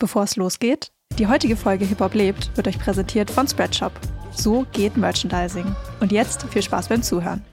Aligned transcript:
Bevor 0.00 0.22
es 0.22 0.36
losgeht, 0.36 0.90
die 1.18 1.26
heutige 1.26 1.56
Folge 1.56 1.84
Hip 1.84 2.00
Hop 2.00 2.14
lebt 2.14 2.56
wird 2.56 2.66
euch 2.66 2.78
präsentiert 2.78 3.30
von 3.30 3.46
Spreadshop. 3.46 3.92
So 4.32 4.64
geht 4.72 4.96
Merchandising. 4.96 5.76
Und 6.00 6.10
jetzt 6.10 6.42
viel 6.44 6.62
Spaß 6.62 6.88
beim 6.88 7.02
Zuhören. 7.02 7.44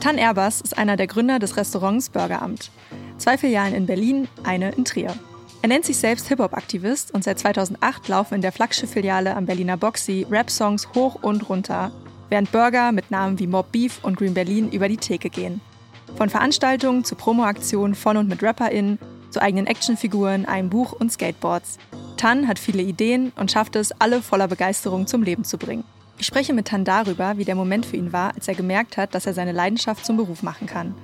Tan 0.00 0.18
Erbers 0.18 0.60
ist 0.60 0.76
einer 0.76 0.96
der 0.96 1.06
Gründer 1.06 1.38
des 1.38 1.56
Restaurants 1.56 2.10
Burgeramt. 2.10 2.72
Zwei 3.18 3.38
Filialen 3.38 3.74
in 3.74 3.86
Berlin, 3.86 4.26
eine 4.42 4.72
in 4.72 4.84
Trier. 4.84 5.14
Er 5.62 5.68
nennt 5.68 5.84
sich 5.84 5.98
selbst 5.98 6.26
Hip-Hop-Aktivist 6.26 7.14
und 7.14 7.22
seit 7.22 7.38
2008 7.38 8.08
laufen 8.08 8.34
in 8.34 8.42
der 8.42 8.50
Flaggschiff-Filiale 8.50 9.36
am 9.36 9.46
Berliner 9.46 9.76
Boxy 9.76 10.26
Rap-Songs 10.28 10.88
hoch 10.96 11.22
und 11.22 11.48
runter, 11.48 11.92
während 12.30 12.50
Burger 12.50 12.90
mit 12.90 13.12
Namen 13.12 13.38
wie 13.38 13.46
Mob 13.46 13.70
Beef 13.70 14.00
und 14.02 14.16
Green 14.16 14.34
Berlin 14.34 14.72
über 14.72 14.88
die 14.88 14.96
Theke 14.96 15.30
gehen. 15.30 15.60
Von 16.16 16.30
Veranstaltungen 16.30 17.04
zu 17.04 17.14
Promoaktionen 17.14 17.94
von 17.94 18.16
und 18.16 18.28
mit 18.28 18.42
RapperInnen 18.42 18.98
zu 19.30 19.40
eigenen 19.40 19.66
Actionfiguren, 19.66 20.46
einem 20.46 20.70
Buch 20.70 20.92
und 20.92 21.12
Skateboards. 21.12 21.78
Tan 22.16 22.48
hat 22.48 22.58
viele 22.58 22.82
Ideen 22.82 23.32
und 23.36 23.50
schafft 23.50 23.76
es, 23.76 23.92
alle 24.00 24.22
voller 24.22 24.48
Begeisterung 24.48 25.06
zum 25.06 25.22
Leben 25.22 25.44
zu 25.44 25.58
bringen. 25.58 25.84
Ich 26.18 26.26
spreche 26.26 26.52
mit 26.52 26.68
Tan 26.68 26.84
darüber, 26.84 27.38
wie 27.38 27.46
der 27.46 27.54
Moment 27.54 27.86
für 27.86 27.96
ihn 27.96 28.12
war, 28.12 28.34
als 28.34 28.46
er 28.46 28.54
gemerkt 28.54 28.96
hat, 28.96 29.14
dass 29.14 29.26
er 29.26 29.32
seine 29.32 29.52
Leidenschaft 29.52 30.04
zum 30.04 30.18
Beruf 30.18 30.42
machen 30.42 30.66
kann. 30.66 30.94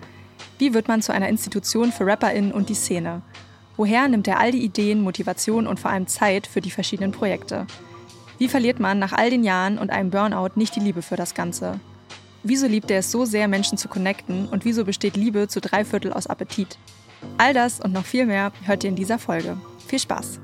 Wie 0.59 0.75
wird 0.75 0.89
man 0.89 1.03
zu 1.03 1.13
einer 1.13 1.29
Institution 1.29 1.93
für 1.93 2.07
RapperInnen 2.07 2.53
und 2.53 2.69
die 2.69 2.75
Szene? 2.75 3.23
Woher 3.77 4.09
nimmt 4.09 4.29
er 4.29 4.41
all 4.41 4.53
die 4.53 4.65
Ideen, 4.65 5.03
Motivation 5.03 5.67
und 5.67 5.81
vor 5.81 5.91
allem 5.91 6.07
Zeit 6.07 6.47
für 6.47 6.61
die 6.61 6.71
verschiedenen 6.71 7.13
Projekte? 7.13 7.67
Wie 8.39 8.49
verliert 8.49 8.81
man 8.81 8.99
nach 8.99 9.13
all 9.13 9.31
den 9.31 9.45
Jahren 9.45 9.79
und 9.79 9.91
einem 9.91 10.11
Burnout 10.11 10.53
nicht 10.57 10.77
die 10.77 10.81
Liebe 10.81 11.03
für 11.03 11.17
das 11.17 11.35
Ganze? 11.35 11.81
Wieso 12.43 12.67
liebt 12.67 12.91
er 12.91 12.99
es 12.99 13.11
so 13.11 13.25
sehr, 13.25 13.49
Menschen 13.49 13.79
zu 13.79 13.89
connecten 13.89 14.47
und 14.49 14.65
wieso 14.65 14.85
besteht 14.85 15.17
Liebe 15.17 15.49
zu 15.49 15.61
drei 15.61 15.85
Viertel 15.85 16.13
aus 16.13 16.27
Appetit? 16.27 16.79
All 17.39 17.53
das 17.55 17.81
und 17.81 17.93
noch 17.93 18.05
viel 18.05 18.27
mehr 18.27 18.53
hört 18.65 18.85
ihr 18.85 18.91
in 18.91 18.97
dieser 18.97 19.19
Folge. 19.19 19.57
Viel 19.87 19.99
Spaß! 19.99 20.41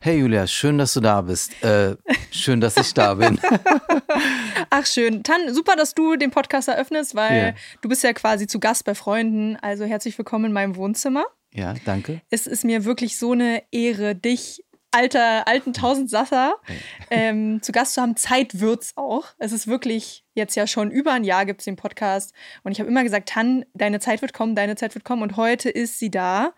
Hey 0.00 0.18
Julia, 0.18 0.48
schön, 0.48 0.78
dass 0.78 0.94
du 0.94 1.00
da 1.00 1.20
bist. 1.20 1.62
Äh, 1.62 1.94
schön, 2.32 2.60
dass 2.60 2.76
ich 2.76 2.92
da 2.92 3.14
bin. 3.14 3.38
Ach 4.70 4.84
schön. 4.84 5.22
Tan, 5.22 5.54
super, 5.54 5.76
dass 5.76 5.94
du 5.94 6.16
den 6.16 6.32
Podcast 6.32 6.66
eröffnest, 6.66 7.14
weil 7.14 7.46
Ja. 7.48 7.54
du 7.82 7.88
bist 7.88 8.02
ja 8.02 8.12
quasi 8.12 8.48
zu 8.48 8.58
Gast 8.58 8.84
bei 8.84 8.96
Freunden. 8.96 9.56
Also 9.62 9.84
herzlich 9.84 10.18
willkommen 10.18 10.46
in 10.46 10.52
meinem 10.52 10.74
Wohnzimmer. 10.74 11.24
Ja, 11.54 11.74
danke. 11.84 12.20
Es 12.30 12.48
ist 12.48 12.64
mir 12.64 12.84
wirklich 12.84 13.16
so 13.16 13.30
eine 13.32 13.62
Ehre, 13.70 14.16
dich, 14.16 14.64
alter, 14.92 15.48
alten 15.48 15.72
Tausendsasser, 15.72 16.54
ähm, 17.10 17.60
zu 17.62 17.72
Gast 17.72 17.94
zu 17.94 18.02
haben. 18.02 18.16
Zeit 18.16 18.60
wird's 18.60 18.96
auch. 18.96 19.26
Es 19.38 19.52
ist 19.52 19.66
wirklich 19.66 20.24
jetzt 20.34 20.54
ja 20.54 20.66
schon 20.66 20.90
über 20.90 21.12
ein 21.12 21.24
Jahr 21.24 21.44
gibt's 21.44 21.64
den 21.64 21.76
Podcast. 21.76 22.32
Und 22.62 22.72
ich 22.72 22.80
habe 22.80 22.88
immer 22.88 23.02
gesagt, 23.02 23.28
Tan, 23.28 23.64
deine 23.74 24.00
Zeit 24.00 24.22
wird 24.22 24.32
kommen, 24.32 24.54
deine 24.54 24.76
Zeit 24.76 24.94
wird 24.94 25.04
kommen. 25.04 25.22
Und 25.22 25.36
heute 25.36 25.68
ist 25.70 25.98
sie 25.98 26.10
da. 26.10 26.52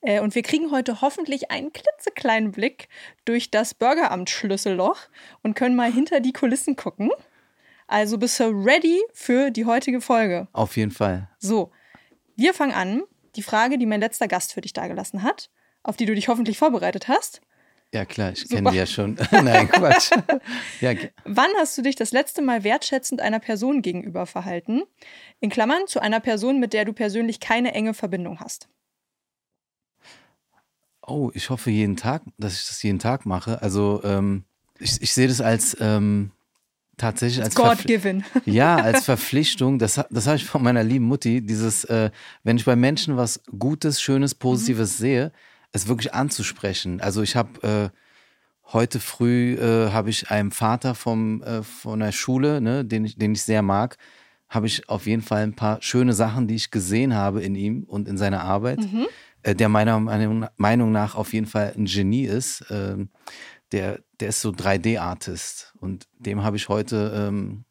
Äh, 0.00 0.20
und 0.20 0.34
wir 0.34 0.42
kriegen 0.42 0.70
heute 0.70 1.00
hoffentlich 1.00 1.50
einen 1.50 1.72
klitzekleinen 1.72 2.52
Blick 2.52 2.88
durch 3.24 3.50
das 3.50 3.74
Bürgeramt-Schlüsselloch 3.74 4.98
und 5.42 5.54
können 5.54 5.76
mal 5.76 5.90
hinter 5.90 6.20
die 6.20 6.32
Kulissen 6.32 6.76
gucken. 6.76 7.10
Also 7.86 8.18
bist 8.18 8.40
du 8.40 8.44
ready 8.44 9.00
für 9.12 9.50
die 9.50 9.64
heutige 9.64 10.00
Folge? 10.00 10.48
Auf 10.52 10.76
jeden 10.76 10.90
Fall. 10.90 11.28
So, 11.38 11.70
wir 12.34 12.52
fangen 12.52 12.74
an. 12.74 13.02
Die 13.36 13.42
Frage, 13.42 13.76
die 13.76 13.86
mein 13.86 14.00
letzter 14.00 14.28
Gast 14.28 14.54
für 14.54 14.62
dich 14.62 14.72
dagelassen 14.72 15.22
hat, 15.22 15.50
auf 15.82 15.96
die 15.96 16.06
du 16.06 16.14
dich 16.14 16.28
hoffentlich 16.28 16.58
vorbereitet 16.58 17.06
hast. 17.06 17.42
Ja, 17.96 18.04
klar, 18.04 18.32
ich 18.32 18.46
kenne 18.46 18.72
die 18.72 18.76
ja 18.76 18.84
schon. 18.84 19.16
Nein, 19.30 19.70
Quatsch. 19.70 20.10
ja, 20.82 20.92
Wann 21.24 21.48
hast 21.58 21.78
du 21.78 21.82
dich 21.82 21.96
das 21.96 22.12
letzte 22.12 22.42
Mal 22.42 22.62
wertschätzend 22.62 23.22
einer 23.22 23.40
Person 23.40 23.80
gegenüber 23.80 24.26
verhalten? 24.26 24.82
In 25.40 25.48
Klammern 25.48 25.86
zu 25.86 26.00
einer 26.00 26.20
Person, 26.20 26.60
mit 26.60 26.74
der 26.74 26.84
du 26.84 26.92
persönlich 26.92 27.40
keine 27.40 27.72
enge 27.72 27.94
Verbindung 27.94 28.38
hast. 28.38 28.68
oh, 31.06 31.30
ich 31.32 31.48
hoffe 31.48 31.70
jeden 31.70 31.96
Tag, 31.96 32.20
dass 32.36 32.60
ich 32.60 32.68
das 32.68 32.82
jeden 32.82 32.98
Tag 32.98 33.24
mache. 33.24 33.62
Also, 33.62 34.02
ähm, 34.04 34.44
ich, 34.78 35.00
ich 35.00 35.14
sehe 35.14 35.28
das 35.28 35.40
als 35.40 35.74
ähm, 35.80 36.32
tatsächlich 36.98 37.42
als 37.42 37.54
God 37.54 37.78
given. 37.86 38.26
Ja, 38.44 38.76
als 38.76 39.06
Verpflichtung, 39.06 39.78
das, 39.78 40.04
das 40.10 40.26
habe 40.26 40.36
ich 40.36 40.44
von 40.44 40.62
meiner 40.62 40.82
lieben 40.82 41.06
Mutti, 41.06 41.40
dieses, 41.40 41.84
äh, 41.84 42.10
wenn 42.44 42.58
ich 42.58 42.66
bei 42.66 42.76
Menschen 42.76 43.16
was 43.16 43.40
Gutes, 43.58 44.02
Schönes, 44.02 44.34
Positives 44.34 44.98
sehe, 44.98 45.32
es 45.76 45.88
wirklich 45.88 46.14
anzusprechen. 46.14 47.00
Also 47.00 47.22
ich 47.22 47.36
habe 47.36 47.92
äh, 47.92 47.96
heute 48.72 49.00
früh, 49.00 49.54
äh, 49.54 49.90
habe 49.90 50.10
ich 50.10 50.30
einem 50.30 50.50
Vater 50.50 50.94
vom, 50.94 51.42
äh, 51.42 51.62
von 51.62 52.00
der 52.00 52.12
Schule, 52.12 52.60
ne, 52.60 52.84
den, 52.84 53.04
ich, 53.04 53.16
den 53.16 53.32
ich 53.32 53.42
sehr 53.42 53.62
mag, 53.62 53.96
habe 54.48 54.66
ich 54.66 54.88
auf 54.88 55.06
jeden 55.06 55.22
Fall 55.22 55.42
ein 55.42 55.54
paar 55.54 55.82
schöne 55.82 56.12
Sachen, 56.12 56.46
die 56.46 56.54
ich 56.54 56.70
gesehen 56.70 57.14
habe 57.14 57.42
in 57.42 57.54
ihm 57.54 57.84
und 57.84 58.08
in 58.08 58.16
seiner 58.16 58.42
Arbeit, 58.42 58.80
äh, 59.42 59.54
der 59.54 59.68
meiner 59.68 59.98
Meinung, 60.00 60.46
Meinung 60.56 60.92
nach 60.92 61.14
auf 61.14 61.32
jeden 61.32 61.46
Fall 61.46 61.72
ein 61.76 61.86
Genie 61.86 62.26
ist. 62.26 62.64
Ähm, 62.70 63.10
der, 63.72 64.00
der 64.20 64.28
ist 64.28 64.40
so 64.40 64.50
3D-Artist 64.50 65.74
und 65.80 66.06
dem 66.18 66.44
habe 66.44 66.56
ich 66.56 66.68
heute 66.68 67.12
ähm, 67.28 67.64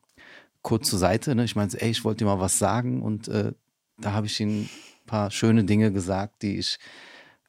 kurz 0.61 0.89
zur 0.89 0.99
Seite. 0.99 1.35
Ne? 1.35 1.45
Ich 1.45 1.55
meinte, 1.55 1.81
ey, 1.81 1.91
ich 1.91 2.03
wollte 2.03 2.19
dir 2.19 2.25
mal 2.25 2.41
was 2.41 2.59
sagen 2.59 3.01
und 3.01 3.29
äh, 3.29 3.53
da 3.97 4.11
habe 4.11 4.27
ich 4.27 4.39
ihm 4.41 4.63
ein 4.63 4.69
paar 5.05 5.31
schöne 5.31 5.63
Dinge 5.63 5.93
gesagt, 5.93 6.41
die 6.41 6.57
ich 6.57 6.77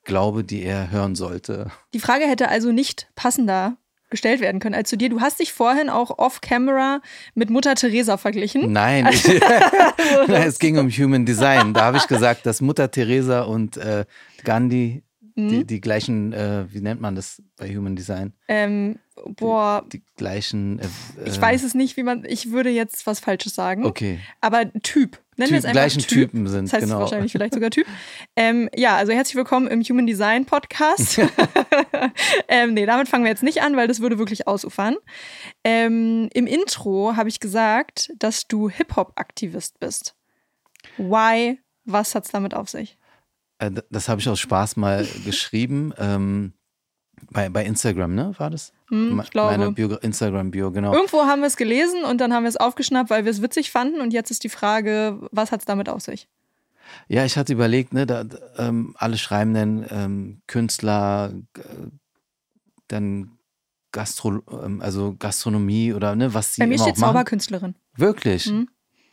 glaube, 0.06 0.44
die 0.44 0.62
er 0.62 0.90
hören 0.90 1.14
sollte. 1.14 1.70
Die 1.92 2.00
Frage 2.00 2.24
hätte 2.24 2.48
also 2.48 2.72
nicht 2.72 3.08
passender 3.14 3.76
gestellt 4.08 4.40
werden 4.40 4.60
können 4.60 4.74
als 4.74 4.88
zu 4.88 4.96
dir. 4.96 5.08
Du 5.08 5.20
hast 5.20 5.40
dich 5.40 5.52
vorhin 5.52 5.90
auch 5.90 6.18
off-camera 6.18 7.00
mit 7.34 7.50
Mutter 7.50 7.74
Teresa 7.74 8.16
verglichen. 8.16 8.72
Nein, 8.72 9.08
ich, 9.10 9.24
Nein, 10.28 10.46
es 10.46 10.58
ging 10.58 10.78
um 10.78 10.88
Human 10.88 11.26
Design. 11.26 11.74
Da 11.74 11.84
habe 11.86 11.96
ich 11.98 12.06
gesagt, 12.06 12.46
dass 12.46 12.60
Mutter 12.60 12.90
Teresa 12.90 13.42
und 13.42 13.76
äh, 13.76 14.04
Gandhi 14.44 15.02
die, 15.36 15.66
die 15.66 15.80
gleichen, 15.80 16.32
äh, 16.32 16.64
wie 16.72 16.80
nennt 16.80 17.00
man 17.00 17.14
das 17.14 17.42
bei 17.56 17.68
Human 17.68 17.94
Design? 17.94 18.32
Ähm, 18.48 18.98
boah, 19.24 19.84
Die 19.92 20.02
gleichen. 20.16 20.78
Äh, 20.78 20.88
ich 21.24 21.38
äh, 21.38 21.40
weiß 21.40 21.62
es 21.62 21.74
nicht, 21.74 21.96
wie 21.96 22.02
man. 22.02 22.24
Ich 22.24 22.50
würde 22.50 22.70
jetzt 22.70 23.06
was 23.06 23.20
Falsches 23.20 23.54
sagen. 23.54 23.84
Okay. 23.84 24.20
Aber 24.40 24.70
Typ. 24.82 25.18
Nennen 25.38 25.50
wir 25.50 25.58
es 25.58 25.64
einfach 25.66 25.82
gleichen 25.82 26.00
typ. 26.00 26.30
Typen 26.30 26.48
sind, 26.48 26.64
Das 26.64 26.72
heißt 26.72 26.84
genau. 26.84 27.00
wahrscheinlich 27.00 27.30
vielleicht 27.30 27.52
sogar 27.52 27.70
Typ. 27.70 27.86
Ähm, 28.36 28.70
ja, 28.74 28.96
also 28.96 29.12
herzlich 29.12 29.36
willkommen 29.36 29.66
im 29.66 29.82
Human 29.82 30.06
Design 30.06 30.46
Podcast. 30.46 31.20
ähm, 32.48 32.72
nee, 32.72 32.86
damit 32.86 33.08
fangen 33.08 33.24
wir 33.24 33.30
jetzt 33.30 33.42
nicht 33.42 33.60
an, 33.60 33.76
weil 33.76 33.86
das 33.86 34.00
würde 34.00 34.18
wirklich 34.18 34.48
ausufern. 34.48 34.96
Ähm, 35.62 36.30
Im 36.32 36.46
Intro 36.46 37.16
habe 37.16 37.28
ich 37.28 37.38
gesagt, 37.38 38.12
dass 38.18 38.48
du 38.48 38.70
Hip-Hop-Aktivist 38.70 39.78
bist. 39.78 40.14
Why? 40.96 41.58
Was 41.84 42.14
hat's 42.14 42.30
damit 42.30 42.54
auf 42.54 42.70
sich? 42.70 42.96
Äh, 43.58 43.72
das 43.90 44.08
habe 44.08 44.20
ich 44.20 44.28
aus 44.30 44.40
Spaß 44.40 44.76
mal 44.76 45.06
geschrieben. 45.26 45.92
Ähm, 45.98 46.54
bei, 47.30 47.48
bei 47.48 47.64
Instagram, 47.64 48.14
ne? 48.14 48.32
War 48.38 48.50
das? 48.50 48.72
Hm, 48.88 49.20
ich 49.22 49.30
glaube. 49.30 49.56
Meine 49.58 49.72
Bio 49.72 49.96
Instagram-Bio, 49.96 50.70
genau. 50.70 50.92
Irgendwo 50.94 51.22
haben 51.22 51.40
wir 51.40 51.46
es 51.48 51.56
gelesen 51.56 52.04
und 52.04 52.20
dann 52.20 52.32
haben 52.32 52.44
wir 52.44 52.48
es 52.48 52.56
aufgeschnappt, 52.56 53.10
weil 53.10 53.24
wir 53.24 53.30
es 53.32 53.42
witzig 53.42 53.70
fanden. 53.70 54.00
Und 54.00 54.12
jetzt 54.12 54.30
ist 54.30 54.44
die 54.44 54.48
Frage, 54.48 55.18
was 55.32 55.50
hat's 55.52 55.64
damit 55.64 55.88
auf 55.88 56.00
sich? 56.02 56.28
Ja, 57.08 57.24
ich 57.24 57.36
hatte 57.36 57.52
überlegt, 57.52 57.92
ne, 57.92 58.06
da, 58.06 58.24
ähm, 58.58 58.94
alle 58.96 59.18
schreiben 59.18 59.54
dann 59.54 59.86
ähm, 59.90 60.42
Künstler, 60.46 61.32
g- 61.52 61.62
dann 62.88 63.32
Gastro, 63.92 64.42
ähm, 64.62 64.80
also 64.80 65.16
Gastronomie 65.18 65.92
oder 65.92 66.14
ne, 66.14 66.34
was 66.34 66.54
sie 66.54 66.60
Bei 66.60 66.66
mir 66.66 66.78
steht. 66.78 66.96
Zauberkünstlerin. 66.98 67.74
Wirklich? 67.96 68.50
Mhm. 68.50 68.68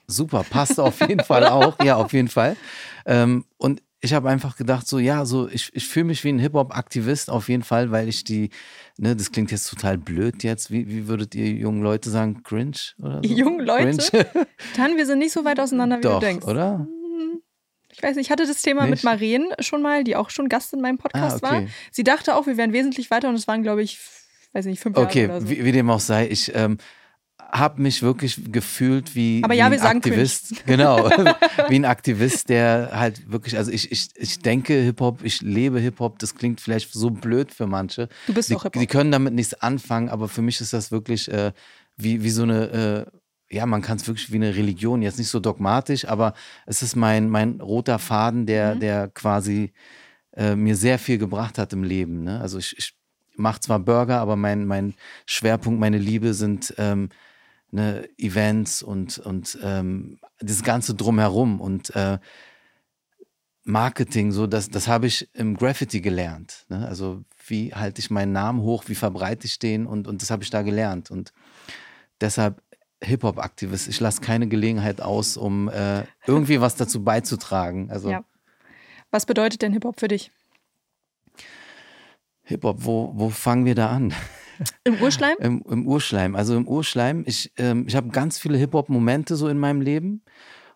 Super, 0.08 0.44
passt 0.48 0.80
auf 0.80 1.00
jeden 1.00 1.24
Fall 1.24 1.48
auch. 1.48 1.82
Ja, 1.84 1.96
auf 1.96 2.14
jeden 2.14 2.28
Fall. 2.28 2.58
Ähm, 3.06 3.46
und 3.58 3.82
ich 4.04 4.14
habe 4.14 4.30
einfach 4.30 4.58
gedacht, 4.58 4.88
so, 4.88 5.00
ja, 5.00 5.26
so, 5.26 5.48
ich, 5.50 5.70
ich 5.74 5.88
fühle 5.88 6.06
mich 6.06 6.24
wie 6.24 6.30
ein 6.30 6.40
Hip-Hop-Aktivist 6.40 7.30
auf 7.30 7.48
jeden 7.50 7.64
Fall, 7.64 7.90
weil 7.92 8.08
ich 8.10 8.24
die, 8.24 8.50
ne, 8.98 9.16
das 9.16 9.32
klingt 9.32 9.50
jetzt 9.52 9.70
total 9.70 9.98
blöd 9.98 10.44
jetzt. 10.44 10.72
Wie, 10.72 10.88
wie 10.90 11.08
würdet 11.08 11.34
ihr 11.36 11.50
jungen 11.52 11.82
Leute 11.82 12.10
sagen? 12.10 12.44
Cringe? 12.44 12.78
Oder 13.02 13.22
so? 13.24 13.34
Jungen 13.34 13.66
Leute? 13.66 13.98
Cringe? 13.98 14.46
Tan, 14.76 14.98
wir 14.98 15.06
sind 15.06 15.20
nicht 15.20 15.32
so 15.32 15.46
weit 15.46 15.60
auseinander, 15.60 15.98
wie 15.98 16.02
Doch, 16.02 16.20
du 16.20 16.26
denkst. 16.26 16.46
oder? 16.46 16.88
Ich 17.96 18.02
weiß 18.02 18.16
nicht, 18.16 18.26
ich 18.28 18.32
hatte 18.32 18.46
das 18.48 18.62
Thema 18.62 18.82
mit 18.84 18.92
Nicht? 18.92 19.04
Maren 19.04 19.46
schon 19.60 19.82
mal, 19.84 20.04
die 20.04 20.16
auch 20.16 20.30
schon 20.32 20.50
Gast 20.50 20.74
in 20.74 20.82
meinem 20.82 20.98
Podcast 20.98 21.44
Ah, 21.44 21.48
okay. 21.48 21.64
war. 21.66 21.70
Sie 21.92 22.04
dachte 22.04 22.36
auch, 22.36 22.48
wir 22.48 22.58
wären 22.58 22.74
wesentlich 22.74 23.12
weiter 23.12 23.30
und 23.30 23.36
es 23.36 23.48
waren, 23.48 23.62
glaube 23.64 23.84
ich, 23.84 24.00
weiß 24.54 24.66
nicht, 24.66 24.80
fünf 24.82 24.98
Okay, 24.98 25.24
Jahre 25.28 25.38
oder 25.38 25.42
so. 25.42 25.50
wie, 25.50 25.64
wie 25.64 25.72
dem 25.72 25.90
auch 25.90 26.00
sei, 26.00 26.28
ich 26.28 26.52
ähm, 26.56 26.78
habe 27.54 27.82
mich 27.84 28.02
wirklich 28.02 28.52
gefühlt 28.52 29.14
wie, 29.14 29.42
Aber 29.44 29.54
wie 29.54 29.58
ja, 29.60 29.68
ein 29.68 29.72
wir 29.74 29.80
sagen 29.80 29.98
Aktivist. 30.00 30.66
Genau, 30.66 31.08
wie 31.70 31.76
ein 31.76 31.86
Aktivist, 31.86 32.50
der 32.50 32.90
halt 32.94 33.32
wirklich, 33.32 33.58
also 33.58 33.72
ich, 33.72 33.92
ich, 33.92 34.10
ich 34.16 34.40
denke 34.40 34.74
Hip-Hop, 34.74 35.20
ich 35.24 35.42
lebe 35.42 35.80
Hip-Hop, 35.80 36.18
das 36.18 36.34
klingt 36.34 36.60
vielleicht 36.62 36.92
so 36.92 37.12
blöd 37.12 37.52
für 37.54 37.68
manche. 37.68 38.10
Du 38.26 38.34
bist 38.34 38.50
die, 38.50 38.56
doch 38.56 38.64
Hip-Hop. 38.64 38.82
die 38.82 38.88
können 38.88 39.12
damit 39.12 39.36
nichts 39.36 39.54
anfangen, 39.54 40.10
aber 40.10 40.28
für 40.30 40.42
mich 40.42 40.60
ist 40.62 40.74
das 40.74 40.92
wirklich 40.92 41.32
äh, 41.32 41.52
wie, 41.96 42.24
wie 42.24 42.32
so 42.32 42.42
eine, 42.42 43.08
äh, 43.52 43.56
ja, 43.56 43.68
man 43.68 43.84
kann 43.84 43.98
es 43.98 44.08
wirklich 44.08 44.32
wie 44.32 44.38
eine 44.38 44.56
Religion, 44.56 45.04
jetzt 45.04 45.20
nicht 45.20 45.30
so 45.30 45.40
dogmatisch, 45.40 46.06
aber 46.08 46.34
es 46.66 46.82
ist 46.82 46.96
mein, 46.96 47.30
mein 47.30 47.62
roter 47.62 48.00
Faden, 48.00 48.48
der, 48.48 48.74
Mhm. 48.76 48.80
der 48.80 49.08
quasi 49.10 49.74
äh, 50.36 50.56
mir 50.56 50.76
sehr 50.76 50.98
viel 50.98 51.20
gebracht 51.20 51.60
hat 51.60 51.72
im 51.72 51.84
Leben. 51.84 52.24
Ne? 52.24 52.42
Also 52.42 52.58
ich, 52.58 52.76
ich 52.80 52.96
mache 53.36 53.60
zwar 53.60 53.78
Burger, 53.78 54.20
aber 54.22 54.36
mein, 54.36 54.66
mein 54.66 54.96
Schwerpunkt, 55.28 55.80
meine 55.80 56.00
Liebe 56.00 56.34
sind 56.34 56.74
ähm, 56.80 57.10
ne, 57.74 58.08
Events 58.18 58.84
und, 58.84 59.18
und 59.18 59.58
ähm, 59.62 60.20
das 60.40 60.64
Ganze 60.64 60.94
drumherum. 60.94 61.60
Und 61.60 61.94
äh, 61.96 62.20
Marketing, 63.64 64.32
so 64.32 64.46
das, 64.46 64.70
das 64.70 64.88
habe 64.88 65.08
ich 65.08 65.30
im 65.34 65.58
Graffiti 65.58 66.02
gelernt. 66.02 66.66
Ne? 66.70 66.88
Also 66.88 67.24
wie 67.48 67.74
halte 67.74 68.00
ich 68.00 68.12
meinen 68.12 68.32
Namen 68.32 68.62
hoch, 68.62 68.84
wie 68.88 68.96
verbreite 68.96 69.48
ich 69.48 69.60
den 69.60 69.86
und, 69.86 70.08
und 70.08 70.22
das 70.22 70.32
habe 70.32 70.44
ich 70.44 70.50
da 70.50 70.62
gelernt. 70.62 71.12
Und 71.12 71.34
deshalb 72.22 72.62
Hip-Hop-Aktivist. 73.02 73.90
Ich 73.90 74.00
lasse 74.00 74.22
keine 74.22 74.48
Gelegenheit 74.48 75.02
aus, 75.02 75.36
um 75.36 75.68
äh, 75.68 76.04
irgendwie 76.28 76.62
was 76.62 76.76
dazu 76.76 77.04
beizutragen. 77.04 77.90
Also, 77.92 78.12
ja. 78.12 78.24
Was 79.12 79.26
bedeutet 79.26 79.62
denn 79.62 79.74
Hip-Hop 79.74 80.00
für 80.00 80.08
dich? 80.08 80.32
Hip-Hop, 82.44 82.86
wo, 82.86 83.12
wo 83.16 83.30
fangen 83.30 83.66
wir 83.66 83.76
da 83.76 83.90
an? 83.90 84.14
Im 84.84 85.02
Urschleim? 85.02 85.36
Im, 85.40 85.64
Im, 85.70 85.88
Urschleim. 85.88 86.36
Also 86.36 86.56
im 86.56 86.68
Urschleim. 86.68 87.24
Ich, 87.26 87.52
ähm, 87.58 87.86
ich 87.88 87.96
habe 87.96 88.10
ganz 88.10 88.38
viele 88.38 88.58
Hip-Hop-Momente 88.58 89.36
so 89.36 89.48
in 89.48 89.58
meinem 89.58 89.82
Leben. 89.82 90.22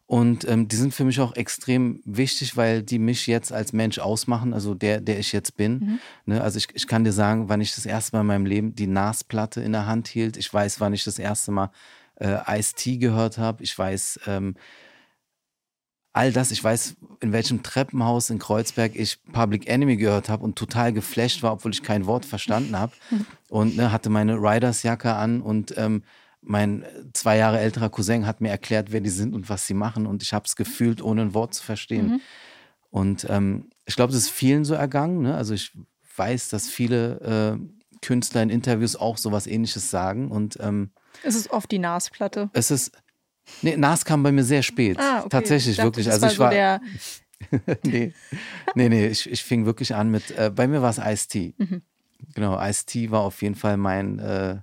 Und 0.07 0.47
ähm, 0.47 0.69
die 0.69 0.77
sind 0.77 0.93
für 0.93 1.03
mich 1.03 1.19
auch 1.19 1.35
extrem 1.35 2.01
wichtig, 2.05 2.55
weil 2.55 2.81
die 2.81 2.97
mich 2.97 3.27
jetzt 3.27 3.51
als 3.51 3.73
Mensch 3.73 3.99
ausmachen, 3.99 4.53
also 4.53 4.73
der, 4.73 5.01
der 5.01 5.19
ich 5.19 5.33
jetzt 5.33 5.57
bin. 5.57 5.73
Mhm. 5.73 5.99
Ne, 6.25 6.41
also 6.41 6.57
ich, 6.57 6.67
ich 6.73 6.87
kann 6.87 7.03
dir 7.03 7.11
sagen, 7.11 7.49
wann 7.49 7.59
ich 7.59 7.75
das 7.75 7.85
erste 7.85 8.15
Mal 8.15 8.21
in 8.21 8.27
meinem 8.27 8.45
Leben 8.45 8.73
die 8.73 8.87
NAS-Platte 8.87 9.59
in 9.59 9.73
der 9.73 9.85
Hand 9.85 10.07
hielt. 10.07 10.37
Ich 10.37 10.51
weiß, 10.51 10.79
wann 10.79 10.93
ich 10.93 11.03
das 11.03 11.19
erste 11.19 11.51
Mal 11.51 11.71
äh, 12.15 12.37
Ice-T 12.57 12.97
gehört 12.97 13.37
habe. 13.37 13.61
Ich 13.63 13.77
weiß 13.77 14.21
ähm, 14.27 14.55
all 16.13 16.31
das. 16.31 16.51
Ich 16.51 16.63
weiß, 16.63 16.95
in 17.19 17.33
welchem 17.33 17.61
Treppenhaus 17.61 18.29
in 18.29 18.39
Kreuzberg 18.39 18.95
ich 18.95 19.21
Public 19.33 19.67
Enemy 19.67 19.97
gehört 19.97 20.29
habe 20.29 20.43
und 20.43 20.57
total 20.57 20.93
geflasht 20.93 21.43
war, 21.43 21.53
obwohl 21.53 21.71
ich 21.71 21.83
kein 21.83 22.05
Wort 22.05 22.25
verstanden 22.25 22.77
habe. 22.77 22.93
Und 23.49 23.77
ne, 23.77 23.91
hatte 23.91 24.09
meine 24.09 24.35
Riders-Jacke 24.35 25.13
an 25.13 25.41
und 25.41 25.73
ähm, 25.77 26.03
mein 26.41 26.85
zwei 27.13 27.37
Jahre 27.37 27.59
älterer 27.59 27.89
Cousin 27.89 28.25
hat 28.25 28.41
mir 28.41 28.49
erklärt, 28.49 28.91
wer 28.91 29.01
die 29.01 29.09
sind 29.09 29.33
und 29.33 29.49
was 29.49 29.67
sie 29.67 29.73
machen. 29.73 30.05
Und 30.05 30.23
ich 30.23 30.33
habe 30.33 30.45
es 30.45 30.55
gefühlt, 30.55 31.01
ohne 31.01 31.21
ein 31.23 31.33
Wort 31.33 31.53
zu 31.53 31.63
verstehen. 31.63 32.07
Mhm. 32.07 32.21
Und 32.89 33.27
ähm, 33.29 33.69
ich 33.85 33.95
glaube, 33.95 34.11
es 34.13 34.19
ist 34.19 34.29
vielen 34.29 34.65
so 34.65 34.73
ergangen. 34.73 35.21
Ne? 35.21 35.35
Also 35.35 35.53
ich 35.53 35.71
weiß, 36.15 36.49
dass 36.49 36.69
viele 36.69 37.59
äh, 37.59 37.97
Künstler 38.01 38.43
in 38.43 38.49
Interviews 38.49 38.95
auch 38.95 39.17
sowas 39.17 39.47
ähnliches 39.47 39.89
sagen. 39.89 40.31
Und 40.31 40.57
ähm, 40.61 40.91
es 41.23 41.35
ist 41.35 41.51
oft 41.51 41.71
die 41.71 41.79
NAS-Platte. 41.79 42.49
Es 42.53 42.71
ist. 42.71 42.91
Nee, 43.61 43.77
NAS 43.77 44.03
kam 44.03 44.23
bei 44.23 44.31
mir 44.31 44.43
sehr 44.43 44.61
spät. 44.61 44.97
Ah, 44.99 45.19
okay. 45.19 45.29
Tatsächlich, 45.29 45.71
ich 45.71 45.77
dachte, 45.77 45.87
wirklich. 45.87 46.11
Also 46.11 46.27
ich 46.27 46.39
war. 46.39 46.51
So 46.51 47.67
nee, 47.83 48.13
nee, 48.75 48.89
nee, 48.89 49.07
ich, 49.07 49.29
ich 49.29 49.43
fing 49.43 49.65
wirklich 49.65 49.95
an 49.95 50.09
mit. 50.09 50.31
Äh, 50.31 50.51
bei 50.53 50.67
mir 50.67 50.81
war 50.81 50.89
es 50.89 50.97
Ice-T. 50.97 51.53
Mhm. 51.57 51.81
Genau, 52.33 52.59
Ice-T 52.59 53.11
war 53.11 53.21
auf 53.21 53.41
jeden 53.41 53.55
Fall 53.55 53.77
mein. 53.77 54.19
Äh, 54.19 54.57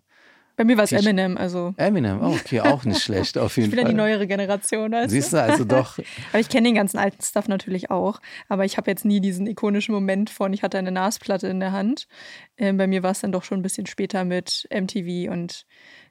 bei 0.56 0.62
mir 0.64 0.76
war 0.76 0.84
es 0.84 0.92
Eminem, 0.92 1.36
also. 1.36 1.74
Eminem, 1.76 2.20
oh, 2.22 2.34
okay, 2.34 2.60
auch 2.60 2.84
nicht 2.84 3.02
schlecht, 3.02 3.36
auf 3.38 3.56
jeden 3.56 3.70
Fall. 3.70 3.80
Ich 3.80 3.84
bin 3.84 3.96
ja 3.96 4.04
die 4.04 4.10
neuere 4.10 4.26
Generation. 4.28 4.94
Also. 4.94 5.12
Siehst 5.12 5.32
du, 5.32 5.42
also 5.42 5.64
doch. 5.64 5.98
aber 6.30 6.38
ich 6.38 6.48
kenne 6.48 6.68
den 6.68 6.76
ganzen 6.76 6.98
alten 6.98 7.22
Stuff 7.22 7.48
natürlich 7.48 7.90
auch. 7.90 8.20
Aber 8.48 8.64
ich 8.64 8.76
habe 8.76 8.88
jetzt 8.90 9.04
nie 9.04 9.20
diesen 9.20 9.48
ikonischen 9.48 9.92
Moment 9.92 10.30
von, 10.30 10.52
ich 10.52 10.62
hatte 10.62 10.78
eine 10.78 10.92
NAS-Platte 10.92 11.48
in 11.48 11.58
der 11.58 11.72
Hand. 11.72 12.06
Ähm, 12.56 12.76
bei 12.76 12.86
mir 12.86 13.02
war 13.02 13.10
es 13.10 13.20
dann 13.20 13.32
doch 13.32 13.42
schon 13.42 13.58
ein 13.58 13.62
bisschen 13.62 13.86
später 13.86 14.24
mit 14.24 14.68
MTV 14.70 15.32
und 15.32 15.66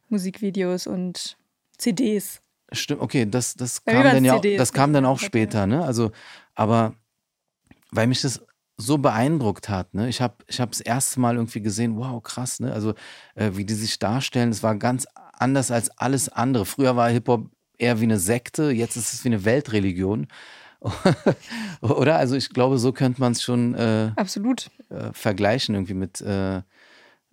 Musikvideos 0.09 0.87
und 0.87 1.37
CDs. 1.77 2.41
Stimmt, 2.73 3.01
okay, 3.01 3.25
das, 3.29 3.53
das, 3.53 3.85
kam 3.85 4.03
dann, 4.03 4.25
ja, 4.25 4.35
CDs, 4.35 4.57
das 4.57 4.73
kam 4.73 4.93
dann 4.93 5.05
auch 5.05 5.19
später, 5.19 5.67
ne? 5.67 5.85
Also, 5.85 6.11
aber 6.55 6.95
weil 7.91 8.07
mich 8.07 8.21
das 8.21 8.43
so 8.77 8.97
beeindruckt 8.97 9.69
hat. 9.69 9.93
Ne? 9.93 10.09
Ich 10.09 10.21
habe 10.21 10.35
ich 10.47 10.59
hab 10.59 10.71
das 10.71 10.81
erste 10.81 11.19
Mal 11.19 11.35
irgendwie 11.35 11.61
gesehen, 11.61 11.97
wow, 11.97 12.21
krass, 12.21 12.59
ne? 12.59 12.73
Also 12.73 12.93
äh, 13.35 13.51
wie 13.53 13.65
die 13.65 13.73
sich 13.73 13.99
darstellen, 13.99 14.49
das 14.49 14.63
war 14.63 14.75
ganz 14.75 15.05
anders 15.33 15.71
als 15.71 15.89
alles 15.97 16.29
andere. 16.29 16.65
Früher 16.65 16.95
war 16.95 17.09
Hip-Hop 17.09 17.49
eher 17.77 17.99
wie 17.99 18.05
eine 18.05 18.19
Sekte, 18.19 18.71
jetzt 18.71 18.95
ist 18.95 19.13
es 19.13 19.23
wie 19.23 19.29
eine 19.29 19.45
Weltreligion. 19.45 20.27
Oder? 21.81 22.17
Also 22.17 22.35
ich 22.35 22.49
glaube, 22.49 22.77
so 22.77 22.91
könnte 22.91 23.21
man 23.21 23.31
es 23.31 23.41
schon 23.41 23.73
äh, 23.75 24.11
Absolut. 24.15 24.69
Äh, 24.89 25.13
vergleichen 25.13 25.75
irgendwie 25.75 25.93
mit 25.93 26.21
äh, 26.21 26.61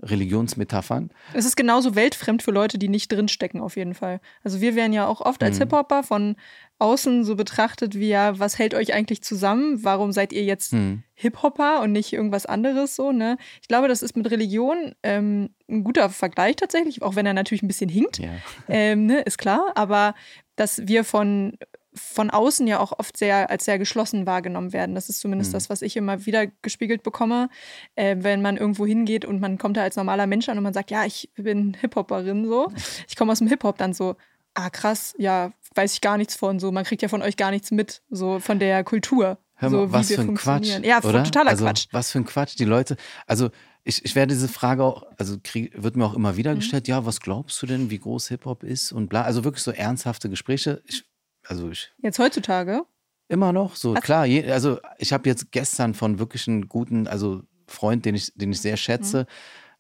Religionsmetaphern. 0.02 1.11
Es 1.35 1.44
ist 1.44 1.56
genauso 1.56 1.94
weltfremd 1.94 2.43
für 2.43 2.50
Leute, 2.50 2.79
die 2.79 2.88
nicht 2.88 3.12
drinstecken, 3.12 3.61
auf 3.61 3.76
jeden 3.76 3.94
Fall. 3.94 4.20
Also 4.43 4.61
wir 4.61 4.75
werden 4.75 4.93
ja 4.93 5.06
auch 5.06 5.20
oft 5.20 5.43
als 5.43 5.56
mhm. 5.56 5.64
Hip-Hopper 5.64 6.02
von 6.02 6.37
außen 6.79 7.25
so 7.25 7.37
betrachtet 7.37 7.94
wie 7.94 8.08
ja, 8.08 8.38
was 8.38 8.58
hält 8.58 8.75
euch 8.75 8.94
eigentlich 8.94 9.23
zusammen? 9.23 9.85
Warum 9.85 10.12
seid 10.12 10.32
ihr 10.32 10.44
jetzt 10.44 10.73
mhm. 10.73 11.02
Hip-Hopper 11.14 11.82
und 11.82 11.93
nicht 11.93 12.12
irgendwas 12.12 12.47
anderes 12.47 12.97
so, 12.97 13.12
ne? 13.12 13.37
Ich 13.61 13.69
glaube, 13.69 13.88
das 13.88 14.02
ist 14.02 14.17
mit 14.17 14.31
Religion 14.31 14.94
ähm, 15.02 15.50
ein 15.69 15.85
guter 15.85 16.08
Vergleich 16.08 16.56
tatsächlich, 16.56 17.02
auch 17.02 17.17
wenn 17.17 17.26
er 17.26 17.35
natürlich 17.35 17.62
ein 17.62 17.69
bisschen 17.69 17.91
hinkt, 17.91 18.19
ja. 18.19 18.31
ähm, 18.69 19.06
ne, 19.06 19.20
ist 19.20 19.37
klar. 19.37 19.73
Aber 19.75 20.14
dass 20.56 20.87
wir 20.87 21.05
von 21.05 21.58
von 21.94 22.31
außen 22.31 22.66
ja 22.66 22.78
auch 22.78 22.98
oft 22.98 23.16
sehr 23.16 23.50
als 23.50 23.64
sehr 23.64 23.78
geschlossen 23.78 24.26
wahrgenommen 24.26 24.72
werden. 24.72 24.94
Das 24.94 25.08
ist 25.08 25.20
zumindest 25.20 25.50
mhm. 25.50 25.54
das, 25.54 25.70
was 25.70 25.82
ich 25.82 25.96
immer 25.96 26.26
wieder 26.26 26.46
gespiegelt 26.62 27.02
bekomme, 27.02 27.48
äh, 27.96 28.16
wenn 28.20 28.42
man 28.42 28.56
irgendwo 28.56 28.87
hingeht 28.87 29.25
und 29.25 29.40
man 29.40 29.58
kommt 29.58 29.76
da 29.76 29.82
als 29.82 29.96
normaler 29.96 30.26
Mensch 30.26 30.48
an 30.48 30.56
und 30.56 30.64
man 30.64 30.75
sagt, 30.75 30.90
ja, 30.90 31.04
ich 31.04 31.31
bin 31.37 31.76
Hip-Hopperin 31.81 32.46
so. 32.46 32.72
Ich 33.08 33.16
komme 33.16 33.32
aus 33.32 33.38
dem 33.38 33.48
Hip-Hop 33.48 33.78
dann 33.78 33.92
so, 33.92 34.16
ah 34.54 34.70
krass, 34.70 35.14
ja, 35.19 35.52
weiß 35.75 35.94
ich 35.94 36.00
gar 36.00 36.16
nichts 36.16 36.37
von 36.37 36.58
so. 36.58 36.72
Man 36.72 36.84
kriegt 36.84 37.02
ja 37.02 37.08
von 37.08 37.22
euch 37.22 37.37
gar 37.37 37.50
nichts 37.50 37.70
mit, 37.70 38.02
so 38.10 38.38
von 38.40 38.58
der 38.58 38.84
Kultur. 38.84 39.38
Hör 39.54 39.70
mal, 39.70 39.78
so, 39.78 39.92
was 39.92 40.12
für 40.12 40.20
ein 40.20 40.34
Quatsch. 40.34 40.78
Ja, 40.82 41.02
oder? 41.02 41.25
totaler 41.25 41.50
also, 41.50 41.64
Quatsch. 41.64 41.87
Was 41.92 42.10
für 42.10 42.19
ein 42.19 42.25
Quatsch. 42.25 42.58
Die 42.58 42.64
Leute, 42.64 42.96
also 43.26 43.50
ich, 43.84 44.04
ich 44.04 44.14
werde 44.14 44.32
diese 44.34 44.48
Frage 44.48 44.84
auch, 44.84 45.04
also 45.19 45.37
krieg, 45.42 45.72
wird 45.76 45.96
mir 45.96 46.04
auch 46.04 46.14
immer 46.14 46.37
wieder 46.37 46.52
mhm. 46.52 46.56
gestellt, 46.56 46.88
ja, 46.88 47.04
was 47.04 47.20
glaubst 47.20 47.60
du 47.62 47.66
denn, 47.66 47.90
wie 47.90 47.98
groß 47.98 48.28
Hip-Hop 48.28 48.62
ist 48.62 48.92
und 48.92 49.08
bla. 49.08 49.22
Also 49.22 49.44
wirklich 49.44 49.62
so 49.62 49.70
ernsthafte 49.70 50.28
Gespräche. 50.28 50.82
Ich 50.87 51.04
also 51.50 51.69
ich. 51.69 51.93
Jetzt 51.99 52.19
heutzutage? 52.19 52.82
Immer 53.29 53.52
noch 53.52 53.76
so, 53.76 53.94
Ach. 53.97 54.00
klar. 54.00 54.25
Je, 54.25 54.50
also 54.50 54.79
ich 54.99 55.12
habe 55.12 55.29
jetzt 55.29 55.52
gestern 55.52 55.94
von 55.94 56.19
wirklich 56.19 56.47
einem 56.49 56.69
guten, 56.69 57.06
also 57.06 57.43
Freund, 57.67 58.05
den 58.05 58.14
ich, 58.14 58.32
den 58.35 58.52
ich 58.52 58.61
sehr 58.61 58.76
schätze, 58.76 59.26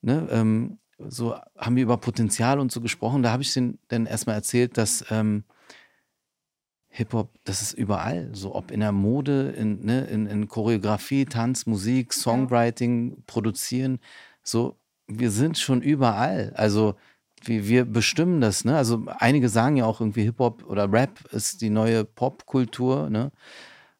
mhm. 0.02 0.10
ne, 0.10 0.28
ähm, 0.30 0.78
so 0.98 1.34
haben 1.56 1.76
wir 1.76 1.82
über 1.82 1.96
Potenzial 1.96 2.58
und 2.58 2.70
so 2.70 2.80
gesprochen. 2.80 3.22
Da 3.22 3.32
habe 3.32 3.42
ich 3.42 3.54
den 3.54 3.78
dann 3.88 4.06
erstmal 4.06 4.34
erzählt, 4.34 4.76
dass 4.76 5.04
ähm, 5.10 5.44
Hip-Hop, 6.88 7.30
das 7.44 7.62
ist 7.62 7.72
überall, 7.72 8.28
so 8.32 8.54
ob 8.54 8.70
in 8.70 8.80
der 8.80 8.92
Mode, 8.92 9.54
in, 9.56 9.84
ne, 9.84 10.02
in, 10.06 10.26
in 10.26 10.48
Choreografie, 10.48 11.24
Tanz, 11.24 11.66
Musik, 11.66 12.12
Songwriting, 12.12 13.10
ja. 13.10 13.16
Produzieren, 13.26 14.00
so, 14.42 14.76
wir 15.06 15.30
sind 15.30 15.56
schon 15.56 15.82
überall. 15.82 16.52
Also 16.56 16.96
wir, 17.42 17.68
wir 17.68 17.84
bestimmen 17.84 18.40
das, 18.40 18.64
ne? 18.64 18.76
Also 18.76 19.04
einige 19.18 19.48
sagen 19.48 19.76
ja 19.76 19.86
auch 19.86 20.00
irgendwie 20.00 20.24
Hip-Hop 20.24 20.64
oder 20.66 20.90
Rap 20.92 21.20
ist 21.32 21.60
die 21.60 21.70
neue 21.70 22.04
Popkultur, 22.04 23.10
ne? 23.10 23.32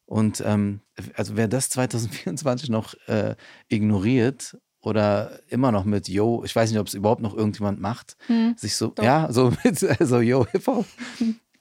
Und 0.05 0.43
ähm, 0.45 0.81
also 1.15 1.37
wer 1.37 1.47
das 1.47 1.69
2024 1.71 2.69
noch 2.69 2.93
äh, 3.07 3.35
ignoriert 3.69 4.57
oder 4.81 5.39
immer 5.47 5.71
noch 5.71 5.85
mit 5.85 6.07
Yo, 6.07 6.43
ich 6.43 6.55
weiß 6.55 6.71
nicht, 6.71 6.79
ob 6.79 6.87
es 6.87 6.93
überhaupt 6.93 7.21
noch 7.21 7.35
irgendjemand 7.35 7.79
macht, 7.79 8.17
hm, 8.27 8.55
sich 8.57 8.75
so, 8.75 8.87
doch. 8.87 9.03
ja, 9.03 9.31
so 9.31 9.53
mit, 9.63 9.83
also 9.99 10.19
Yo, 10.19 10.45
Hip-Hop. 10.51 10.85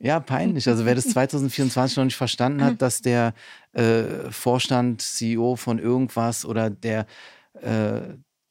Ja, 0.03 0.19
peinlich. 0.19 0.67
Also 0.67 0.87
wer 0.87 0.95
das 0.95 1.09
2024 1.11 1.99
noch 1.99 2.05
nicht 2.05 2.17
verstanden 2.17 2.65
hat, 2.65 2.81
dass 2.81 3.03
der 3.03 3.35
äh, 3.73 4.31
Vorstand, 4.31 5.03
CEO 5.03 5.57
von 5.57 5.79
irgendwas 5.79 6.47
oder 6.47 6.71
der 6.71 7.07
äh, 7.61 8.01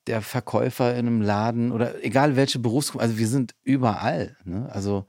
der 0.09 0.21
Verkäufer 0.21 0.93
in 0.93 1.07
einem 1.07 1.21
Laden 1.21 1.71
oder 1.71 2.03
egal 2.03 2.35
welche 2.35 2.59
Berufsgruppe, 2.59 3.03
also 3.03 3.17
wir 3.17 3.27
sind 3.27 3.53
überall. 3.63 4.35
Ne? 4.43 4.67
Also 4.71 5.05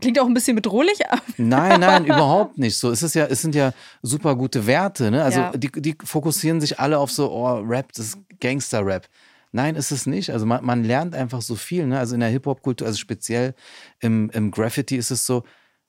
Klingt 0.00 0.20
auch 0.20 0.26
ein 0.26 0.34
bisschen 0.34 0.54
bedrohlich. 0.54 1.00
nein, 1.36 1.80
nein, 1.80 2.04
überhaupt 2.04 2.58
nicht. 2.58 2.78
So, 2.78 2.92
es 2.92 3.02
ist 3.02 3.14
ja, 3.14 3.26
es 3.26 3.42
sind 3.42 3.56
ja 3.56 3.72
super 4.02 4.36
gute 4.36 4.66
Werte. 4.66 5.10
Ne? 5.10 5.22
Also 5.22 5.40
ja. 5.40 5.50
die, 5.50 5.70
die 5.72 5.96
fokussieren 6.04 6.60
sich 6.60 6.78
alle 6.78 6.98
auf 6.98 7.10
so, 7.10 7.30
oh, 7.30 7.58
Rap, 7.58 7.92
das 7.94 8.06
ist 8.06 8.18
Gangster-Rap. 8.38 9.08
Nein, 9.50 9.74
ist 9.74 9.90
es 9.90 10.06
nicht. 10.06 10.30
Also 10.30 10.46
man, 10.46 10.64
man 10.64 10.84
lernt 10.84 11.16
einfach 11.16 11.42
so 11.42 11.56
viel. 11.56 11.86
Ne? 11.86 11.98
Also 11.98 12.14
in 12.14 12.20
der 12.20 12.28
Hip-Hop-Kultur, 12.28 12.86
also 12.86 12.98
speziell 12.98 13.54
im, 13.98 14.30
im 14.30 14.52
Graffiti 14.52 14.96
ist 14.96 15.10
es 15.10 15.26
so, 15.26 15.42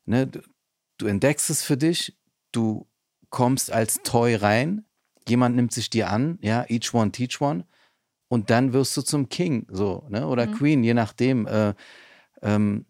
ne? 0.06 0.26
du, 0.26 0.42
du 0.98 1.06
entdeckst 1.06 1.52
es 1.52 1.62
für 1.62 1.78
dich, 1.78 2.18
du 2.52 2.88
kommst 3.30 3.72
als 3.72 4.02
Toy 4.04 4.34
rein, 4.34 4.84
jemand 5.28 5.56
nimmt 5.56 5.74
sich 5.74 5.92
dir 5.92 6.10
an, 6.10 6.40
ja, 6.42 6.66
each 6.70 6.94
one, 6.96 7.12
teach 7.12 7.40
one 7.40 7.66
und 8.32 8.50
dann 8.50 8.72
wirst 8.72 8.96
du 8.96 9.02
zum 9.02 9.28
King, 9.28 9.68
so, 9.70 10.06
ne? 10.08 10.26
Oder 10.26 10.48
mhm. 10.48 10.54
Queen, 10.54 10.84
je 10.86 10.94
nachdem. 10.94 11.46
Äh, 11.48 11.74
ähm, 12.42 12.86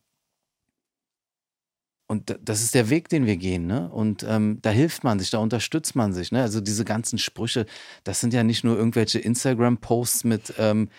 und 2.05 2.37
das 2.43 2.61
ist 2.61 2.75
der 2.75 2.91
Weg, 2.91 3.09
den 3.09 3.25
wir 3.25 3.37
gehen, 3.37 3.65
ne? 3.65 3.89
Und 3.89 4.21
ähm, 4.21 4.59
da 4.61 4.69
hilft 4.69 5.03
man 5.03 5.17
sich, 5.17 5.31
da 5.31 5.39
unterstützt 5.39 5.95
man 5.95 6.13
sich, 6.13 6.31
ne? 6.31 6.43
Also 6.43 6.61
diese 6.61 6.85
ganzen 6.85 7.17
Sprüche, 7.17 7.65
das 8.03 8.19
sind 8.19 8.35
ja 8.35 8.43
nicht 8.43 8.63
nur 8.63 8.77
irgendwelche 8.77 9.17
Instagram-Posts 9.17 10.25
mit, 10.25 10.53
ähm, 10.59 10.89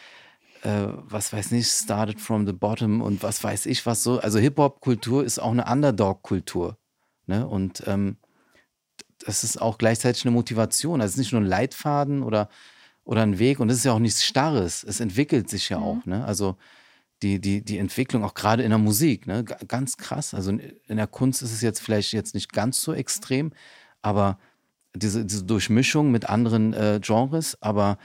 äh, 0.64 0.88
was 0.88 1.32
weiß 1.32 1.52
nicht, 1.52 1.68
started 1.68 2.20
from 2.20 2.44
the 2.44 2.52
bottom 2.52 3.00
und 3.00 3.22
was 3.22 3.44
weiß 3.44 3.66
ich 3.66 3.86
was 3.86 4.02
so. 4.02 4.18
Also 4.18 4.40
Hip-Hop-Kultur 4.40 5.22
ist 5.22 5.38
auch 5.38 5.52
eine 5.52 5.66
Underdog-Kultur, 5.66 6.78
ne? 7.28 7.46
Und 7.46 7.84
ähm, 7.86 8.16
das 9.24 9.44
ist 9.44 9.62
auch 9.62 9.78
gleichzeitig 9.78 10.24
eine 10.24 10.34
Motivation. 10.34 11.00
Also 11.00 11.10
es 11.10 11.14
ist 11.14 11.18
nicht 11.18 11.32
nur 11.32 11.42
ein 11.42 11.46
Leitfaden 11.46 12.24
oder 12.24 12.48
oder 13.04 13.22
ein 13.22 13.38
Weg 13.38 13.60
und 13.60 13.70
es 13.70 13.78
ist 13.78 13.84
ja 13.84 13.92
auch 13.92 13.98
nichts 13.98 14.24
Starres. 14.24 14.84
Es 14.84 15.00
entwickelt 15.00 15.48
sich 15.48 15.68
ja 15.68 15.78
mhm. 15.78 15.84
auch. 15.84 16.06
Ne? 16.06 16.24
Also 16.24 16.56
die, 17.22 17.40
die, 17.40 17.62
die 17.62 17.78
Entwicklung 17.78 18.24
auch 18.24 18.34
gerade 18.34 18.62
in 18.62 18.70
der 18.70 18.78
Musik, 18.78 19.26
ne? 19.26 19.44
ganz 19.44 19.96
krass. 19.96 20.34
Also 20.34 20.50
in 20.50 20.96
der 20.96 21.06
Kunst 21.06 21.42
ist 21.42 21.52
es 21.52 21.60
jetzt 21.60 21.80
vielleicht 21.80 22.12
jetzt 22.12 22.34
nicht 22.34 22.52
ganz 22.52 22.80
so 22.80 22.92
extrem, 22.92 23.52
aber 24.02 24.38
diese, 24.94 25.24
diese 25.24 25.44
Durchmischung 25.44 26.10
mit 26.10 26.28
anderen 26.28 26.72
äh, 26.74 27.00
Genres, 27.02 27.56
aber 27.60 27.98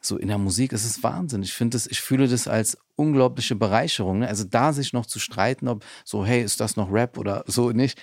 so 0.00 0.16
in 0.16 0.28
der 0.28 0.38
Musik 0.38 0.72
ist 0.72 0.84
es 0.84 1.02
Wahnsinn. 1.02 1.42
Ich 1.42 1.52
finde 1.52 1.74
das, 1.74 1.86
ich 1.86 2.00
fühle 2.00 2.28
das 2.28 2.46
als 2.46 2.78
unglaubliche 2.94 3.56
Bereicherung. 3.56 4.20
Ne? 4.20 4.28
Also 4.28 4.44
da 4.44 4.72
sich 4.72 4.92
noch 4.92 5.06
zu 5.06 5.18
streiten, 5.18 5.66
ob 5.66 5.84
so, 6.04 6.24
hey, 6.24 6.42
ist 6.42 6.60
das 6.60 6.76
noch 6.76 6.92
Rap 6.92 7.18
oder 7.18 7.44
so 7.46 7.70
nicht. 7.70 8.00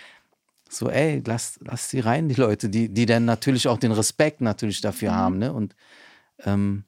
So, 0.70 0.90
ey, 0.90 1.22
lass, 1.26 1.60
lass 1.64 1.90
sie 1.90 2.00
rein, 2.00 2.28
die 2.28 2.36
Leute, 2.36 2.70
die, 2.70 2.90
die 2.90 3.06
dann 3.06 3.24
natürlich 3.24 3.68
auch 3.68 3.78
den 3.78 3.92
Respekt 3.92 4.42
natürlich 4.42 4.82
dafür 4.82 5.12
mhm. 5.12 5.16
haben, 5.16 5.38
ne? 5.38 5.54
Und 5.54 5.76
ähm, 6.44 6.86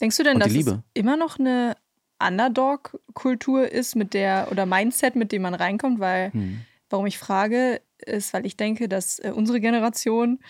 Denkst 0.00 0.16
du 0.16 0.24
denn, 0.24 0.40
dass 0.40 0.52
es 0.52 0.66
immer 0.94 1.16
noch 1.16 1.38
eine 1.38 1.76
Underdog-Kultur 2.20 3.70
ist, 3.70 3.94
mit 3.94 4.14
der, 4.14 4.48
oder 4.50 4.66
Mindset, 4.66 5.16
mit 5.16 5.32
dem 5.32 5.42
man 5.42 5.54
reinkommt? 5.54 6.00
Weil, 6.00 6.30
mhm. 6.32 6.62
warum 6.90 7.06
ich 7.06 7.18
frage, 7.18 7.80
ist, 7.98 8.32
weil 8.32 8.44
ich 8.44 8.56
denke, 8.56 8.88
dass 8.88 9.20
äh, 9.20 9.32
unsere 9.34 9.60
Generation 9.60 10.40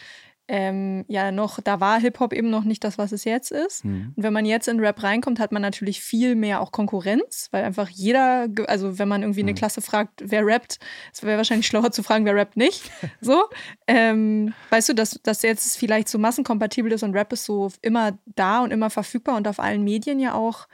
ähm, 0.49 1.05
ja 1.09 1.31
noch, 1.31 1.61
da 1.61 1.81
war 1.81 2.01
Hip-Hop 2.01 2.33
eben 2.33 2.51
noch 2.51 2.65
nicht 2.65 2.83
das, 2.85 2.99
was 2.99 3.13
es 3.13 3.25
jetzt 3.25 3.53
ist. 3.53 3.85
Mhm. 3.85 4.13
Und 4.17 4.23
wenn 4.23 4.33
man 4.33 4.45
jetzt 4.45 4.69
in 4.69 4.81
Rap 4.81 5.03
reinkommt, 5.03 5.39
hat 5.39 5.53
man 5.53 5.63
natürlich 5.63 6.01
viel 6.01 6.35
mehr 6.35 6.61
auch 6.61 6.73
Konkurrenz, 6.73 7.49
weil 7.53 7.65
einfach 7.65 7.89
jeder, 7.89 8.49
also 8.67 8.99
wenn 8.99 9.09
man 9.09 9.23
irgendwie 9.23 9.43
eine 9.43 9.53
mhm. 9.53 9.57
Klasse 9.57 9.81
fragt, 9.81 10.23
wer 10.25 10.45
rappt, 10.45 10.79
es 11.13 11.23
wäre 11.23 11.37
wahrscheinlich 11.37 11.67
schlauer 11.67 11.93
zu 11.93 12.03
fragen, 12.03 12.25
wer 12.25 12.35
rappt 12.35 12.57
nicht. 12.57 12.91
so. 13.21 13.45
Ähm, 13.87 14.53
weißt 14.71 14.91
du, 14.91 14.95
dass 14.95 15.21
das 15.23 15.43
jetzt 15.43 15.77
vielleicht 15.77 16.09
so 16.09 16.19
massenkompatibel 16.19 16.91
ist 16.93 17.03
und 17.03 17.15
Rap 17.15 17.33
ist 17.33 17.45
so 17.45 17.71
immer 17.81 18.19
da 18.27 18.63
und 18.63 18.73
immer 18.73 18.91
verfügbar 18.91 19.37
und 19.37 19.47
auf 19.47 19.61
allen 19.61 19.85
Medien 19.85 20.19
ja 20.19 20.35
auch 20.35 20.67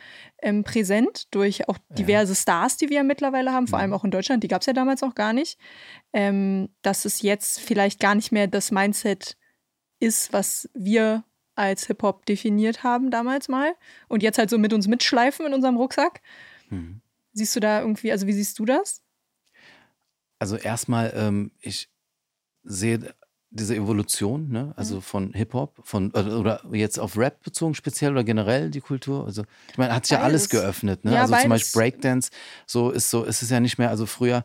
ähm, 0.42 0.64
präsent 0.64 1.26
durch 1.34 1.68
auch 1.68 1.78
diverse 1.90 2.32
ja. 2.32 2.36
Stars, 2.36 2.76
die 2.76 2.90
wir 2.90 3.02
mittlerweile 3.02 3.52
haben, 3.52 3.66
vor 3.66 3.78
allem 3.78 3.90
mhm. 3.90 3.96
auch 3.96 4.04
in 4.04 4.10
Deutschland, 4.10 4.42
die 4.42 4.48
gab 4.48 4.62
es 4.62 4.66
ja 4.66 4.72
damals 4.72 5.02
auch 5.02 5.14
gar 5.14 5.32
nicht. 5.32 5.58
Ähm, 6.12 6.70
dass 6.82 7.04
es 7.04 7.22
jetzt 7.22 7.60
vielleicht 7.60 8.00
gar 8.00 8.14
nicht 8.14 8.32
mehr 8.32 8.46
das 8.46 8.70
Mindset 8.70 9.36
ist, 10.00 10.32
was 10.32 10.68
wir 10.74 11.24
als 11.54 11.86
Hip-Hop 11.86 12.24
definiert 12.26 12.84
haben 12.84 13.10
damals 13.10 13.48
mal 13.48 13.74
und 14.06 14.22
jetzt 14.22 14.38
halt 14.38 14.48
so 14.48 14.58
mit 14.58 14.72
uns 14.72 14.86
mitschleifen 14.86 15.44
in 15.44 15.54
unserem 15.54 15.76
Rucksack. 15.76 16.22
Mhm. 16.70 17.00
Siehst 17.32 17.56
du 17.56 17.60
da 17.60 17.80
irgendwie, 17.80 18.12
also 18.12 18.26
wie 18.26 18.32
siehst 18.32 18.58
du 18.58 18.64
das? 18.64 19.02
Also 20.38 20.56
erstmal, 20.56 21.12
ähm, 21.16 21.50
ich 21.60 21.88
sehe 22.62 23.12
diese 23.50 23.74
Evolution, 23.74 24.50
ne? 24.50 24.72
also 24.76 24.96
mhm. 24.96 25.02
von 25.02 25.32
Hip-Hop, 25.32 25.80
von 25.82 26.12
oder 26.12 26.62
jetzt 26.70 27.00
auf 27.00 27.16
Rap 27.16 27.42
bezogen 27.42 27.74
speziell 27.74 28.12
oder 28.12 28.22
generell 28.22 28.70
die 28.70 28.80
Kultur. 28.80 29.24
Also 29.24 29.44
ich 29.70 29.78
meine, 29.78 29.94
hat 29.94 30.06
sich 30.06 30.16
ja 30.16 30.22
alles 30.22 30.48
geöffnet, 30.48 31.04
ne? 31.04 31.14
Ja, 31.14 31.22
also 31.22 31.34
zum 31.34 31.48
Beispiel 31.48 31.80
Breakdance, 31.80 32.30
so 32.66 32.90
ist 32.90 33.10
so, 33.10 33.24
ist 33.24 33.42
es 33.42 33.50
ja 33.50 33.58
nicht 33.58 33.78
mehr, 33.78 33.88
also 33.88 34.06
früher 34.06 34.44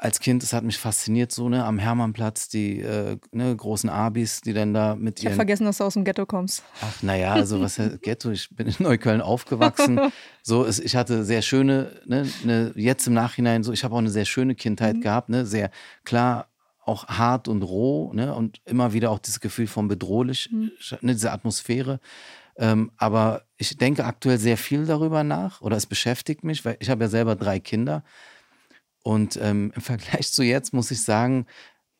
als 0.00 0.18
Kind, 0.18 0.42
das 0.42 0.54
hat 0.54 0.64
mich 0.64 0.78
fasziniert, 0.78 1.30
so, 1.30 1.50
ne, 1.50 1.62
am 1.62 1.78
Hermannplatz, 1.78 2.48
die 2.48 2.80
äh, 2.80 3.18
ne, 3.32 3.54
großen 3.54 3.90
Abis, 3.90 4.40
die 4.40 4.54
dann 4.54 4.72
da 4.72 4.96
mit 4.96 5.18
ihren. 5.18 5.24
Ich 5.24 5.26
habe 5.26 5.36
vergessen, 5.36 5.66
dass 5.66 5.76
du 5.76 5.84
aus 5.84 5.92
dem 5.92 6.04
Ghetto 6.04 6.24
kommst. 6.24 6.62
Ach, 6.80 7.02
naja, 7.02 7.34
also 7.34 7.60
was 7.60 7.78
Ghetto? 8.02 8.30
Ich 8.30 8.48
bin 8.48 8.66
in 8.66 8.74
Neukölln 8.78 9.20
aufgewachsen. 9.20 10.00
so, 10.42 10.64
es, 10.64 10.80
ich 10.80 10.96
hatte 10.96 11.22
sehr 11.24 11.42
schöne, 11.42 12.00
ne, 12.06 12.26
ne, 12.44 12.72
jetzt 12.76 13.06
im 13.06 13.12
Nachhinein 13.12 13.62
so, 13.62 13.72
ich 13.72 13.84
habe 13.84 13.94
auch 13.94 13.98
eine 13.98 14.08
sehr 14.08 14.24
schöne 14.24 14.54
Kindheit 14.54 14.96
mhm. 14.96 15.00
gehabt, 15.02 15.28
ne, 15.28 15.44
sehr 15.44 15.70
klar, 16.04 16.48
auch 16.82 17.06
hart 17.06 17.46
und 17.46 17.62
roh, 17.62 18.10
ne, 18.14 18.34
und 18.34 18.62
immer 18.64 18.94
wieder 18.94 19.10
auch 19.10 19.18
dieses 19.18 19.40
Gefühl 19.40 19.66
von 19.66 19.86
bedrohlich, 19.86 20.48
mhm. 20.50 20.70
ne, 21.02 21.12
diese 21.12 21.30
Atmosphäre. 21.30 22.00
Ähm, 22.56 22.90
aber 22.96 23.42
ich 23.58 23.76
denke 23.76 24.06
aktuell 24.06 24.38
sehr 24.38 24.56
viel 24.56 24.86
darüber 24.86 25.24
nach 25.24 25.60
oder 25.60 25.76
es 25.76 25.84
beschäftigt 25.84 26.42
mich, 26.42 26.64
weil 26.64 26.78
ich 26.80 26.88
habe 26.88 27.04
ja 27.04 27.08
selber 27.10 27.36
drei 27.36 27.60
Kinder. 27.60 28.02
Und 29.02 29.38
ähm, 29.40 29.72
im 29.74 29.82
Vergleich 29.82 30.32
zu 30.32 30.42
jetzt 30.42 30.72
muss 30.72 30.90
ich 30.90 31.02
sagen, 31.02 31.46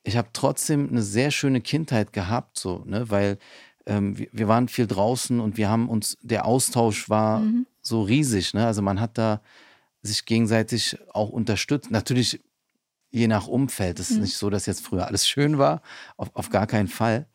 ich 0.03 0.17
habe 0.17 0.29
trotzdem 0.33 0.89
eine 0.89 1.01
sehr 1.01 1.31
schöne 1.31 1.61
Kindheit 1.61 2.13
gehabt, 2.13 2.57
so, 2.57 2.83
ne, 2.85 3.09
weil 3.09 3.37
ähm, 3.85 4.17
wir, 4.17 4.27
wir, 4.31 4.47
waren 4.47 4.67
viel 4.67 4.87
draußen 4.87 5.39
und 5.39 5.57
wir 5.57 5.69
haben 5.69 5.89
uns, 5.89 6.17
der 6.21 6.45
Austausch 6.45 7.09
war 7.09 7.39
mhm. 7.39 7.65
so 7.81 8.03
riesig, 8.03 8.53
ne? 8.53 8.65
Also 8.65 8.81
man 8.81 8.99
hat 8.99 9.17
da 9.17 9.41
sich 10.03 10.25
gegenseitig 10.25 10.97
auch 11.13 11.29
unterstützt. 11.29 11.91
Natürlich 11.91 12.39
je 13.11 13.27
nach 13.27 13.47
Umfeld. 13.47 13.99
Es 13.99 14.09
ist 14.09 14.15
mhm. 14.15 14.23
nicht 14.23 14.37
so, 14.37 14.49
dass 14.49 14.65
jetzt 14.65 14.85
früher 14.85 15.07
alles 15.07 15.27
schön 15.27 15.57
war, 15.57 15.81
auf, 16.17 16.29
auf 16.33 16.49
gar 16.49 16.65
keinen 16.65 16.87
Fall. 16.87 17.27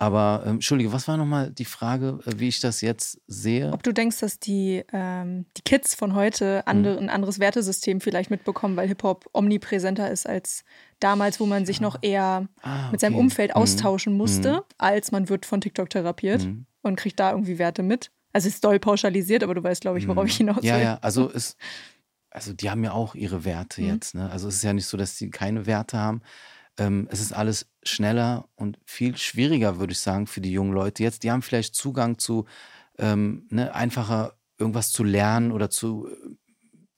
Aber 0.00 0.44
ähm, 0.46 0.52
Entschuldige, 0.54 0.94
was 0.94 1.06
war 1.08 1.18
nochmal 1.18 1.50
die 1.50 1.66
Frage, 1.66 2.20
äh, 2.24 2.32
wie 2.38 2.48
ich 2.48 2.60
das 2.60 2.80
jetzt 2.80 3.20
sehe? 3.26 3.70
Ob 3.70 3.82
du 3.82 3.92
denkst, 3.92 4.18
dass 4.20 4.38
die, 4.38 4.82
ähm, 4.94 5.44
die 5.58 5.62
Kids 5.62 5.94
von 5.94 6.14
heute 6.14 6.66
andere, 6.66 6.94
mhm. 6.94 7.00
ein 7.00 7.10
anderes 7.10 7.38
Wertesystem 7.38 8.00
vielleicht 8.00 8.30
mitbekommen, 8.30 8.76
weil 8.76 8.88
Hip-Hop 8.88 9.28
omnipräsenter 9.34 10.10
ist 10.10 10.26
als 10.26 10.64
damals, 11.00 11.38
wo 11.38 11.44
man 11.44 11.66
sich 11.66 11.82
noch 11.82 11.98
eher 12.00 12.48
ah, 12.62 12.84
okay. 12.84 12.92
mit 12.92 13.00
seinem 13.00 13.16
Umfeld 13.16 13.50
mhm. 13.50 13.60
austauschen 13.60 14.16
musste, 14.16 14.52
mhm. 14.52 14.60
als 14.78 15.12
man 15.12 15.28
wird 15.28 15.44
von 15.44 15.60
TikTok 15.60 15.90
therapiert 15.90 16.44
mhm. 16.44 16.64
und 16.80 16.96
kriegt 16.96 17.20
da 17.20 17.32
irgendwie 17.32 17.58
Werte 17.58 17.82
mit. 17.82 18.10
Also 18.32 18.48
es 18.48 18.54
ist 18.54 18.64
doll 18.64 18.78
pauschalisiert, 18.78 19.42
aber 19.42 19.54
du 19.54 19.62
weißt, 19.62 19.82
glaube 19.82 19.98
ich, 19.98 20.08
worauf 20.08 20.26
ich 20.26 20.38
hinaus 20.38 20.62
will. 20.62 20.70
Ja, 20.70 20.78
ja, 20.78 20.98
also 21.02 21.30
es, 21.30 21.58
also 22.30 22.54
die 22.54 22.70
haben 22.70 22.82
ja 22.82 22.92
auch 22.92 23.14
ihre 23.14 23.44
Werte 23.44 23.82
mhm. 23.82 23.88
jetzt. 23.88 24.14
Ne? 24.14 24.30
Also 24.30 24.48
es 24.48 24.54
ist 24.56 24.64
ja 24.64 24.72
nicht 24.72 24.86
so, 24.86 24.96
dass 24.96 25.16
die 25.16 25.28
keine 25.28 25.66
Werte 25.66 25.98
haben. 25.98 26.22
Ähm, 26.80 27.06
es 27.10 27.20
ist 27.20 27.32
alles 27.32 27.66
schneller 27.82 28.48
und 28.56 28.78
viel 28.86 29.14
schwieriger, 29.18 29.78
würde 29.78 29.92
ich 29.92 30.00
sagen, 30.00 30.26
für 30.26 30.40
die 30.40 30.50
jungen 30.50 30.72
Leute 30.72 31.02
jetzt. 31.02 31.22
Die 31.22 31.30
haben 31.30 31.42
vielleicht 31.42 31.74
Zugang 31.74 32.18
zu 32.18 32.46
ähm, 32.98 33.46
ne, 33.50 33.74
einfacher 33.74 34.34
irgendwas 34.58 34.90
zu 34.90 35.04
lernen 35.04 35.52
oder 35.52 35.68
zu 35.68 36.08
äh, 36.08 36.36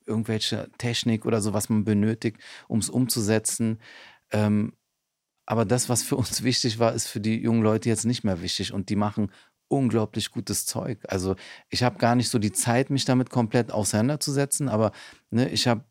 irgendwelcher 0.05 0.71
Technik 0.77 1.25
oder 1.25 1.41
so, 1.41 1.51
was 1.53 1.67
man 1.67 1.83
benötigt, 1.83 2.37
um 2.69 2.79
es 2.79 2.89
umzusetzen. 2.89 3.79
Ähm, 4.31 4.71
aber 5.45 5.65
das, 5.65 5.89
was 5.89 6.01
für 6.01 6.15
uns 6.15 6.43
wichtig 6.43 6.79
war, 6.79 6.93
ist 6.93 7.07
für 7.07 7.19
die 7.19 7.41
jungen 7.41 7.61
Leute 7.61 7.89
jetzt 7.89 8.05
nicht 8.05 8.23
mehr 8.23 8.41
wichtig 8.41 8.73
und 8.73 8.87
die 8.87 8.95
machen 8.95 9.31
unglaublich 9.67 10.31
gutes 10.31 10.65
Zeug. 10.65 10.99
Also 11.09 11.35
ich 11.69 11.83
habe 11.83 11.97
gar 11.97 12.15
nicht 12.15 12.29
so 12.29 12.39
die 12.39 12.53
Zeit, 12.53 12.89
mich 12.89 13.03
damit 13.03 13.29
komplett 13.29 13.71
auseinanderzusetzen, 13.71 14.69
aber 14.69 14.93
ne, 15.29 15.49
ich 15.49 15.67
habe 15.67 15.83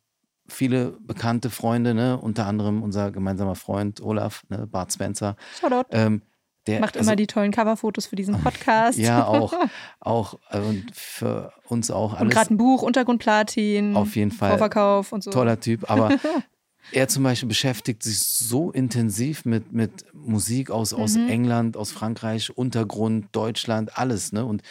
viele 0.49 0.97
bekannte 1.01 1.51
Freunde, 1.51 1.95
ne? 1.95 2.19
unter 2.19 2.47
anderem 2.47 2.83
unser 2.83 3.11
gemeinsamer 3.11 3.55
Freund 3.55 4.01
Olaf, 4.01 4.45
ne? 4.49 4.67
Bart 4.67 4.93
Spencer. 4.93 5.37
Shoutout. 5.61 5.89
Ähm, 5.91 6.23
der, 6.67 6.79
Macht 6.81 6.97
also, 6.97 7.09
immer 7.09 7.17
die 7.17 7.27
tollen 7.27 7.51
Coverfotos 7.51 8.07
für 8.07 8.17
diesen 8.17 8.41
Podcast. 8.43 8.99
ja, 8.99 9.27
auch. 9.27 9.53
auch 10.01 10.39
äh, 10.51 10.61
und 10.61 10.95
für 10.95 11.53
uns 11.67 11.91
auch 11.91 12.13
alles. 12.13 12.23
Und 12.23 12.31
gerade 12.31 12.55
ein 12.55 12.57
Buch, 12.57 12.83
Untergrundplatin. 12.83 13.97
Auf 13.97 14.15
jeden 14.15 14.31
Fall. 14.31 14.51
Vorverkauf 14.51 15.13
und 15.13 15.25
so. 15.25 15.31
Toller 15.31 15.59
Typ. 15.59 15.91
Aber 15.91 16.11
er 16.93 17.09
zum 17.09 17.25
Beispiel 17.25 17.49
beschäftigt 17.49 18.05
sich 18.05 18.21
so 18.21 18.71
intensiv 18.71 19.45
mit, 19.45 19.73
mit 19.73 20.05
Musik 20.15 20.71
aus, 20.71 20.95
aus 20.95 21.17
mhm. 21.17 21.29
England, 21.29 21.77
aus 21.77 21.91
Frankreich, 21.91 22.57
Untergrund, 22.57 23.27
Deutschland, 23.33 23.99
alles. 23.99 24.33
Ne? 24.33 24.45
Und 24.45 24.63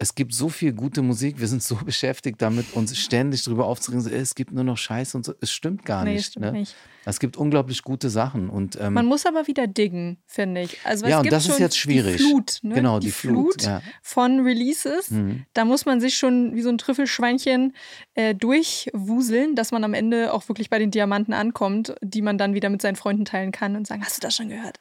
es 0.00 0.14
gibt 0.14 0.32
so 0.32 0.48
viel 0.48 0.72
gute 0.72 1.02
Musik, 1.02 1.40
wir 1.40 1.48
sind 1.48 1.62
so 1.62 1.74
beschäftigt 1.84 2.40
damit, 2.40 2.72
uns 2.74 2.96
ständig 2.96 3.42
darüber 3.44 3.66
aufzuregen, 3.66 4.02
so, 4.02 4.10
es 4.10 4.34
gibt 4.34 4.52
nur 4.52 4.64
noch 4.64 4.76
Scheiße 4.76 5.16
und 5.16 5.24
so. 5.24 5.34
Es 5.40 5.50
stimmt 5.50 5.84
gar 5.84 6.04
nee, 6.04 6.14
nicht. 6.14 6.26
Stimmt 6.26 6.46
ne? 6.46 6.52
nicht. 6.52 6.76
Es 7.04 7.18
gibt 7.20 7.36
unglaublich 7.36 7.82
gute 7.82 8.10
Sachen. 8.10 8.50
Und, 8.50 8.78
ähm, 8.80 8.92
Man 8.92 9.06
muss 9.06 9.26
aber 9.26 9.46
wieder 9.46 9.66
diggen, 9.66 10.18
finde 10.26 10.62
ich. 10.62 10.78
Also, 10.84 11.06
ja, 11.06 11.20
und 11.20 11.32
das 11.32 11.48
ist 11.48 11.58
jetzt 11.58 11.76
schwierig. 11.76 12.18
Die 12.18 12.22
Flut, 12.22 12.58
ne? 12.62 12.74
Genau, 12.74 12.98
die, 13.00 13.06
die 13.06 13.12
Flut, 13.12 13.62
Flut 13.62 13.62
ja. 13.62 13.82
von 14.02 14.40
Releases. 14.40 15.10
Mhm. 15.10 15.46
Da 15.54 15.64
muss 15.64 15.86
man 15.86 16.00
sich 16.00 16.16
schon 16.16 16.54
wie 16.54 16.62
so 16.62 16.68
ein 16.68 16.78
Trüffelschweinchen 16.78 17.74
äh, 18.14 18.34
durchwuseln, 18.34 19.54
dass 19.54 19.72
man 19.72 19.84
am 19.84 19.94
Ende 19.94 20.32
auch 20.32 20.48
wirklich 20.48 20.70
bei 20.70 20.78
den 20.78 20.90
Diamanten 20.90 21.32
ankommt, 21.32 21.94
die 22.02 22.22
man 22.22 22.38
dann 22.38 22.54
wieder 22.54 22.68
mit 22.68 22.82
seinen 22.82 22.96
Freunden 22.96 23.24
teilen 23.24 23.52
kann 23.52 23.74
und 23.74 23.86
sagen, 23.86 24.04
hast 24.04 24.18
du 24.18 24.20
das 24.20 24.36
schon 24.36 24.50
gehört? 24.50 24.80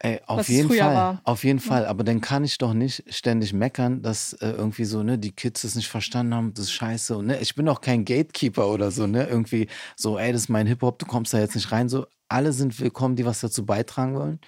Ey, 0.00 0.20
auf 0.26 0.48
jeden 0.48 0.68
Fall, 0.68 0.94
war. 0.94 1.20
auf 1.24 1.42
jeden 1.42 1.58
Fall. 1.58 1.84
Aber 1.86 2.04
dann 2.04 2.20
kann 2.20 2.44
ich 2.44 2.58
doch 2.58 2.72
nicht 2.72 3.02
ständig 3.12 3.52
meckern, 3.52 4.00
dass 4.00 4.32
äh, 4.34 4.50
irgendwie 4.50 4.84
so, 4.84 5.02
ne, 5.02 5.18
die 5.18 5.32
Kids 5.32 5.62
das 5.62 5.74
nicht 5.74 5.88
verstanden 5.88 6.34
haben, 6.34 6.54
das 6.54 6.66
ist 6.66 6.72
scheiße. 6.72 7.16
Und 7.16 7.26
ne, 7.26 7.40
ich 7.40 7.56
bin 7.56 7.68
auch 7.68 7.80
kein 7.80 8.04
Gatekeeper 8.04 8.68
oder 8.68 8.92
so, 8.92 9.06
ne? 9.08 9.26
Irgendwie 9.26 9.68
so, 9.96 10.18
ey, 10.18 10.32
das 10.32 10.42
ist 10.42 10.48
mein 10.48 10.68
Hip-Hop, 10.68 11.00
du 11.00 11.06
kommst 11.06 11.34
da 11.34 11.40
jetzt 11.40 11.56
nicht 11.56 11.72
rein. 11.72 11.88
So, 11.88 12.06
alle 12.28 12.52
sind 12.52 12.78
willkommen, 12.78 13.16
die 13.16 13.26
was 13.26 13.40
dazu 13.40 13.66
beitragen 13.66 14.14
wollen. 14.14 14.40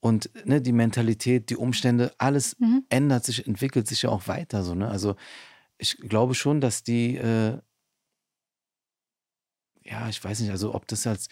Und 0.00 0.30
ne, 0.44 0.60
die 0.60 0.72
Mentalität, 0.72 1.50
die 1.50 1.56
Umstände, 1.56 2.12
alles 2.18 2.56
mhm. 2.60 2.84
ändert 2.88 3.24
sich, 3.24 3.46
entwickelt 3.46 3.88
sich 3.88 4.02
ja 4.02 4.10
auch 4.10 4.28
weiter. 4.28 4.62
So, 4.62 4.74
ne? 4.74 4.88
Also 4.88 5.16
ich 5.78 5.96
glaube 5.96 6.34
schon, 6.34 6.60
dass 6.60 6.84
die 6.84 7.16
äh, 7.16 7.58
ja, 9.84 10.08
ich 10.08 10.22
weiß 10.22 10.40
nicht, 10.40 10.50
also 10.50 10.74
ob 10.74 10.86
das 10.88 11.06
als 11.06 11.28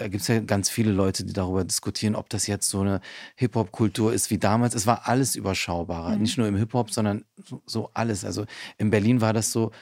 da 0.00 0.08
gibt 0.08 0.22
es 0.22 0.28
ja 0.28 0.40
ganz 0.40 0.70
viele 0.70 0.92
Leute, 0.92 1.24
die 1.24 1.34
darüber 1.34 1.62
diskutieren, 1.62 2.14
ob 2.14 2.30
das 2.30 2.46
jetzt 2.46 2.70
so 2.70 2.80
eine 2.80 3.00
Hip-Hop-Kultur 3.36 4.14
ist 4.14 4.30
wie 4.30 4.38
damals. 4.38 4.74
Es 4.74 4.86
war 4.86 5.06
alles 5.06 5.36
überschaubarer. 5.36 6.16
Mhm. 6.16 6.22
Nicht 6.22 6.38
nur 6.38 6.46
im 6.46 6.56
Hip-Hop, 6.56 6.90
sondern 6.90 7.24
so, 7.36 7.62
so, 7.66 7.90
alles. 7.92 8.24
Also 8.24 8.46
in 8.78 8.90
Berlin 8.90 9.20
war 9.20 9.34
das 9.34 9.52
so, 9.52 9.72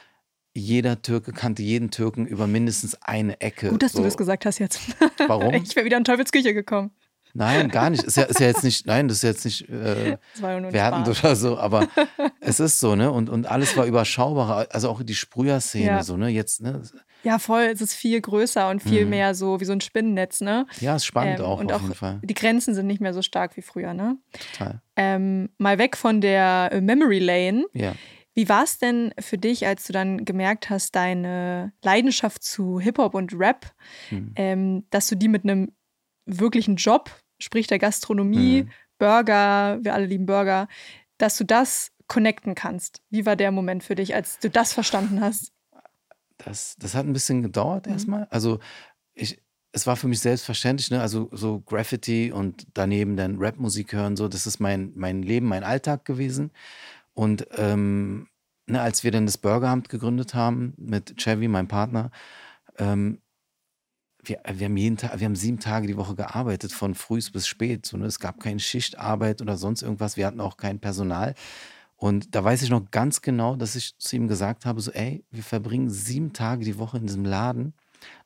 jeder 0.54 1.02
Türke 1.02 1.32
kannte 1.32 1.62
jeden 1.62 1.92
Türken 1.92 2.26
über 2.26 2.48
mindestens 2.48 3.00
eine 3.02 3.40
Ecke. 3.40 3.68
Gut, 3.68 3.82
dass 3.82 3.92
so. 3.92 3.98
du 3.98 4.04
das 4.04 4.16
gesagt 4.16 4.44
hast 4.44 4.58
jetzt. 4.58 4.80
Warum? 5.28 5.54
ich 5.62 5.76
wäre 5.76 5.86
wieder 5.86 5.98
in 5.98 6.04
Teufelsküche 6.04 6.52
gekommen. 6.52 6.90
Nein, 7.34 7.68
gar 7.68 7.90
nicht. 7.90 8.02
Ist 8.02 8.16
ja, 8.16 8.24
ist 8.24 8.40
ja 8.40 8.46
jetzt 8.46 8.64
nicht, 8.64 8.86
nein, 8.86 9.06
das 9.06 9.18
ist 9.18 9.22
jetzt 9.22 9.44
nicht 9.44 9.68
äh, 9.68 10.18
wertend 10.40 11.08
oder 11.08 11.36
so, 11.36 11.58
aber 11.58 11.86
es 12.40 12.58
ist 12.58 12.80
so, 12.80 12.96
ne? 12.96 13.12
Und, 13.12 13.30
und 13.30 13.46
alles 13.46 13.76
war 13.76 13.84
überschaubarer. 13.84 14.66
Also 14.70 14.88
auch 14.88 15.02
die 15.04 15.14
Sprüher-Szene, 15.14 15.86
ja. 15.86 16.02
so, 16.02 16.16
ne? 16.16 16.28
Jetzt, 16.28 16.62
ne? 16.62 16.82
Ja, 17.22 17.38
voll. 17.38 17.62
Es 17.62 17.80
ist 17.80 17.94
viel 17.94 18.20
größer 18.20 18.68
und 18.70 18.82
viel 18.82 19.04
mhm. 19.04 19.10
mehr 19.10 19.34
so 19.34 19.60
wie 19.60 19.64
so 19.64 19.72
ein 19.72 19.80
Spinnennetz, 19.80 20.40
ne? 20.40 20.66
Ja, 20.80 20.96
ist 20.96 21.04
spannend 21.04 21.40
ähm, 21.40 21.44
auch. 21.44 21.60
Und 21.60 21.72
auf 21.72 21.78
auch 21.78 21.82
jeden 21.82 21.94
Fall. 21.94 22.20
die 22.22 22.34
Grenzen 22.34 22.74
sind 22.74 22.86
nicht 22.86 23.00
mehr 23.00 23.12
so 23.12 23.22
stark 23.22 23.56
wie 23.56 23.62
früher, 23.62 23.94
ne? 23.94 24.18
Total. 24.52 24.80
Ähm, 24.96 25.50
mal 25.58 25.78
weg 25.78 25.96
von 25.96 26.20
der 26.20 26.70
äh, 26.72 26.80
Memory 26.80 27.18
Lane. 27.18 27.64
Ja. 27.72 27.94
Wie 28.34 28.48
war 28.48 28.62
es 28.62 28.78
denn 28.78 29.12
für 29.18 29.36
dich, 29.36 29.66
als 29.66 29.86
du 29.86 29.92
dann 29.92 30.24
gemerkt 30.24 30.70
hast, 30.70 30.94
deine 30.94 31.72
Leidenschaft 31.82 32.44
zu 32.44 32.78
Hip-Hop 32.78 33.14
und 33.14 33.32
Rap, 33.34 33.72
hm. 34.10 34.32
ähm, 34.36 34.86
dass 34.90 35.08
du 35.08 35.16
die 35.16 35.26
mit 35.26 35.42
einem 35.42 35.72
wirklichen 36.24 36.76
Job, 36.76 37.10
sprich 37.40 37.66
der 37.66 37.80
Gastronomie, 37.80 38.60
hm. 38.60 38.70
Burger, 38.98 39.78
wir 39.82 39.94
alle 39.94 40.06
lieben 40.06 40.26
Burger, 40.26 40.68
dass 41.18 41.36
du 41.36 41.44
das 41.44 41.90
connecten 42.06 42.54
kannst? 42.54 43.02
Wie 43.10 43.26
war 43.26 43.36
der 43.36 43.52
Moment 43.52 43.84
für 43.84 43.94
dich, 43.94 44.14
als 44.14 44.38
du 44.38 44.50
das 44.50 44.72
verstanden 44.72 45.20
hast? 45.20 45.52
Das, 46.38 46.76
das 46.78 46.94
hat 46.94 47.06
ein 47.06 47.12
bisschen 47.12 47.42
gedauert 47.42 47.86
mhm. 47.86 47.92
erstmal. 47.92 48.24
Also 48.30 48.58
ich, 49.14 49.40
es 49.72 49.86
war 49.86 49.96
für 49.96 50.08
mich 50.08 50.20
selbstverständlich, 50.20 50.90
ne? 50.90 51.00
Also 51.00 51.28
so 51.32 51.60
Graffiti 51.60 52.32
und 52.32 52.66
daneben 52.74 53.16
dann 53.16 53.36
Rapmusik 53.38 53.92
hören, 53.92 54.16
so, 54.16 54.28
das 54.28 54.46
ist 54.46 54.60
mein, 54.60 54.92
mein 54.94 55.22
Leben, 55.22 55.46
mein 55.46 55.64
Alltag 55.64 56.04
gewesen. 56.04 56.50
Und 57.14 57.46
ähm, 57.56 58.28
ne, 58.66 58.80
als 58.80 59.04
wir 59.04 59.10
dann 59.10 59.26
das 59.26 59.38
Burgeramt 59.38 59.88
gegründet 59.88 60.34
haben 60.34 60.74
mit 60.76 61.16
Chevy, 61.16 61.48
meinem 61.48 61.68
Partner, 61.68 62.10
ähm, 62.78 63.20
wir, 64.22 64.40
wir, 64.52 64.66
haben 64.66 64.76
jeden 64.76 64.96
Tag, 64.96 65.18
wir 65.18 65.24
haben 65.26 65.36
sieben 65.36 65.60
Tage 65.60 65.86
die 65.86 65.96
Woche 65.96 66.14
gearbeitet, 66.14 66.72
von 66.72 66.94
früh 66.94 67.20
bis 67.32 67.46
spät. 67.46 67.86
So, 67.86 67.96
ne? 67.96 68.06
Es 68.06 68.20
gab 68.20 68.40
keine 68.40 68.60
Schichtarbeit 68.60 69.40
oder 69.42 69.56
sonst 69.56 69.82
irgendwas. 69.82 70.16
Wir 70.16 70.26
hatten 70.26 70.40
auch 70.40 70.56
kein 70.56 70.80
Personal. 70.80 71.34
Und 71.98 72.34
da 72.34 72.44
weiß 72.44 72.62
ich 72.62 72.70
noch 72.70 72.90
ganz 72.92 73.22
genau, 73.22 73.56
dass 73.56 73.74
ich 73.74 73.98
zu 73.98 74.16
ihm 74.16 74.28
gesagt 74.28 74.64
habe: 74.64 74.80
so, 74.80 74.92
ey, 74.92 75.24
wir 75.30 75.42
verbringen 75.42 75.90
sieben 75.90 76.32
Tage 76.32 76.64
die 76.64 76.78
Woche 76.78 76.98
in 76.98 77.06
diesem 77.06 77.24
Laden. 77.24 77.74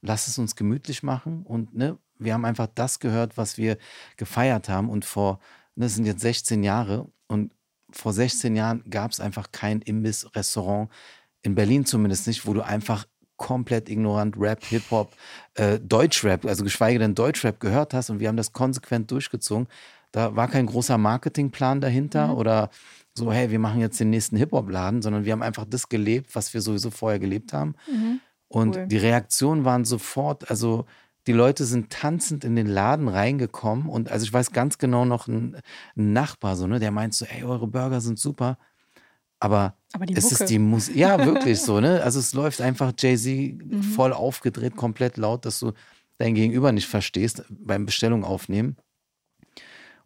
Lass 0.03 0.29
es 0.29 0.39
uns 0.39 0.55
gemütlich 0.55 1.03
machen. 1.03 1.43
Und 1.43 1.75
ne, 1.75 1.99
wir 2.19 2.35
haben 2.35 2.45
einfach 2.45 2.69
das 2.75 3.01
gehört, 3.01 3.39
was 3.39 3.57
wir 3.57 3.79
gefeiert 4.19 4.69
haben. 4.69 4.91
Und 4.91 5.07
vor, 5.07 5.41
ne, 5.75 5.87
das 5.87 5.95
sind 5.95 6.05
jetzt 6.05 6.21
16 6.21 6.63
Jahre. 6.63 7.11
Und 7.29 7.53
vor 7.91 8.13
16 8.13 8.55
Jahren 8.55 8.85
gab 8.91 9.11
es 9.11 9.21
einfach 9.21 9.51
kein 9.53 9.81
Imbiss-Restaurant, 9.81 10.91
in 11.43 11.55
Berlin 11.55 11.85
zumindest 11.85 12.27
nicht, 12.27 12.47
wo 12.47 12.55
du 12.55 12.63
einfach 12.65 13.07
komplett 13.37 13.89
ignorant 13.89 14.37
Rap, 14.39 14.65
Hip-Hop, 14.65 15.17
äh, 15.55 15.81
Deutschrap, 15.81 16.45
also 16.45 16.63
geschweige 16.63 17.01
denn 17.01 17.15
Deutschrap 17.15 17.59
gehört 17.59 17.93
hast 17.93 18.11
und 18.11 18.21
wir 18.21 18.29
haben 18.29 18.37
das 18.37 18.53
konsequent 18.53 19.11
durchgezogen. 19.11 19.67
Da 20.13 20.37
war 20.37 20.47
kein 20.47 20.67
großer 20.67 20.99
Marketingplan 20.99 21.81
dahinter 21.81 22.29
mhm. 22.29 22.35
oder 22.35 22.71
so, 23.15 23.33
hey, 23.33 23.51
wir 23.51 23.59
machen 23.59 23.81
jetzt 23.81 24.01
den 24.01 24.11
nächsten 24.11 24.37
Hip-Hop-Laden, 24.37 25.03
sondern 25.03 25.25
wir 25.25 25.33
haben 25.33 25.43
einfach 25.43 25.67
das 25.69 25.89
gelebt, 25.89 26.35
was 26.35 26.55
wir 26.55 26.61
sowieso 26.61 26.91
vorher 26.91 27.19
gelebt 27.19 27.53
haben. 27.53 27.75
Mhm. 27.91 28.21
Und 28.49 28.77
cool. 28.77 28.87
die 28.87 28.99
Reaktionen 28.99 29.65
waren 29.65 29.85
sofort, 29.85 30.51
also 30.51 30.87
die 31.27 31.33
Leute 31.33 31.65
sind 31.65 31.91
tanzend 31.91 32.45
in 32.45 32.57
den 32.57 32.67
Laden 32.67 33.09
reingekommen 33.09 33.89
und 33.89 34.11
also 34.11 34.25
ich 34.25 34.33
weiß 34.33 34.51
ganz 34.51 34.79
genau 34.79 35.05
noch 35.05 35.29
ein, 35.29 35.57
ein 35.97 36.13
Nachbar 36.13 36.57
so, 36.57 36.67
ne, 36.67 36.81
der 36.81 36.91
meint 36.91 37.15
so, 37.15 37.25
ey, 37.25 37.45
eure 37.45 37.69
Burger 37.69 38.01
sind 38.01 38.19
super, 38.19 38.59
aber, 39.39 39.77
aber 39.93 40.05
es 40.09 40.25
Mucke. 40.25 40.43
ist 40.43 40.51
die 40.51 40.59
Musik, 40.59 40.97
ja 40.97 41.19
wirklich 41.25 41.61
so, 41.61 41.81
ne, 41.81 42.03
also 42.03 42.19
es 42.19 42.35
läuft 42.35 42.61
einfach 42.61 42.93
Jay-Z 42.99 43.65
mhm. 43.65 43.83
voll 43.83 44.13
aufgedreht, 44.13 44.77
komplett 44.77 45.17
laut, 45.17 45.45
dass 45.45 45.61
du 45.61 45.73
dein 46.19 46.35
Gegenüber 46.35 46.73
nicht 46.73 46.89
verstehst 46.89 47.45
beim 47.49 47.87
Bestellung 47.87 48.25
aufnehmen. 48.25 48.77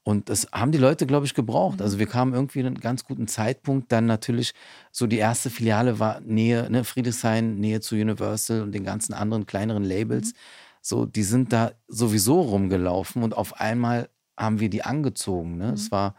Und 0.08 0.28
das 0.28 0.46
haben 0.52 0.70
die 0.70 0.78
Leute, 0.78 1.04
glaube 1.04 1.26
ich, 1.26 1.34
gebraucht. 1.34 1.82
Also 1.82 1.98
wir 1.98 2.06
kamen 2.06 2.32
irgendwie 2.32 2.60
in 2.60 2.66
einen 2.66 2.78
ganz 2.78 3.04
guten 3.04 3.26
Zeitpunkt. 3.26 3.90
Dann 3.90 4.06
natürlich 4.06 4.52
so 4.92 5.08
die 5.08 5.18
erste 5.18 5.50
Filiale 5.50 5.98
war 5.98 6.20
Nähe, 6.20 6.70
ne, 6.70 6.84
Friedrichshain, 6.84 7.58
Nähe 7.58 7.80
zu 7.80 7.96
Universal 7.96 8.62
und 8.62 8.70
den 8.70 8.84
ganzen 8.84 9.14
anderen 9.14 9.46
kleineren 9.46 9.82
Labels. 9.82 10.28
Mhm. 10.28 10.38
So, 10.80 11.06
die 11.06 11.24
sind 11.24 11.52
da 11.52 11.72
sowieso 11.88 12.40
rumgelaufen 12.40 13.24
und 13.24 13.36
auf 13.36 13.60
einmal 13.60 14.08
haben 14.36 14.60
wir 14.60 14.70
die 14.70 14.84
angezogen. 14.84 15.56
Ne? 15.56 15.66
Mhm. 15.66 15.74
Es 15.74 15.90
war, 15.90 16.14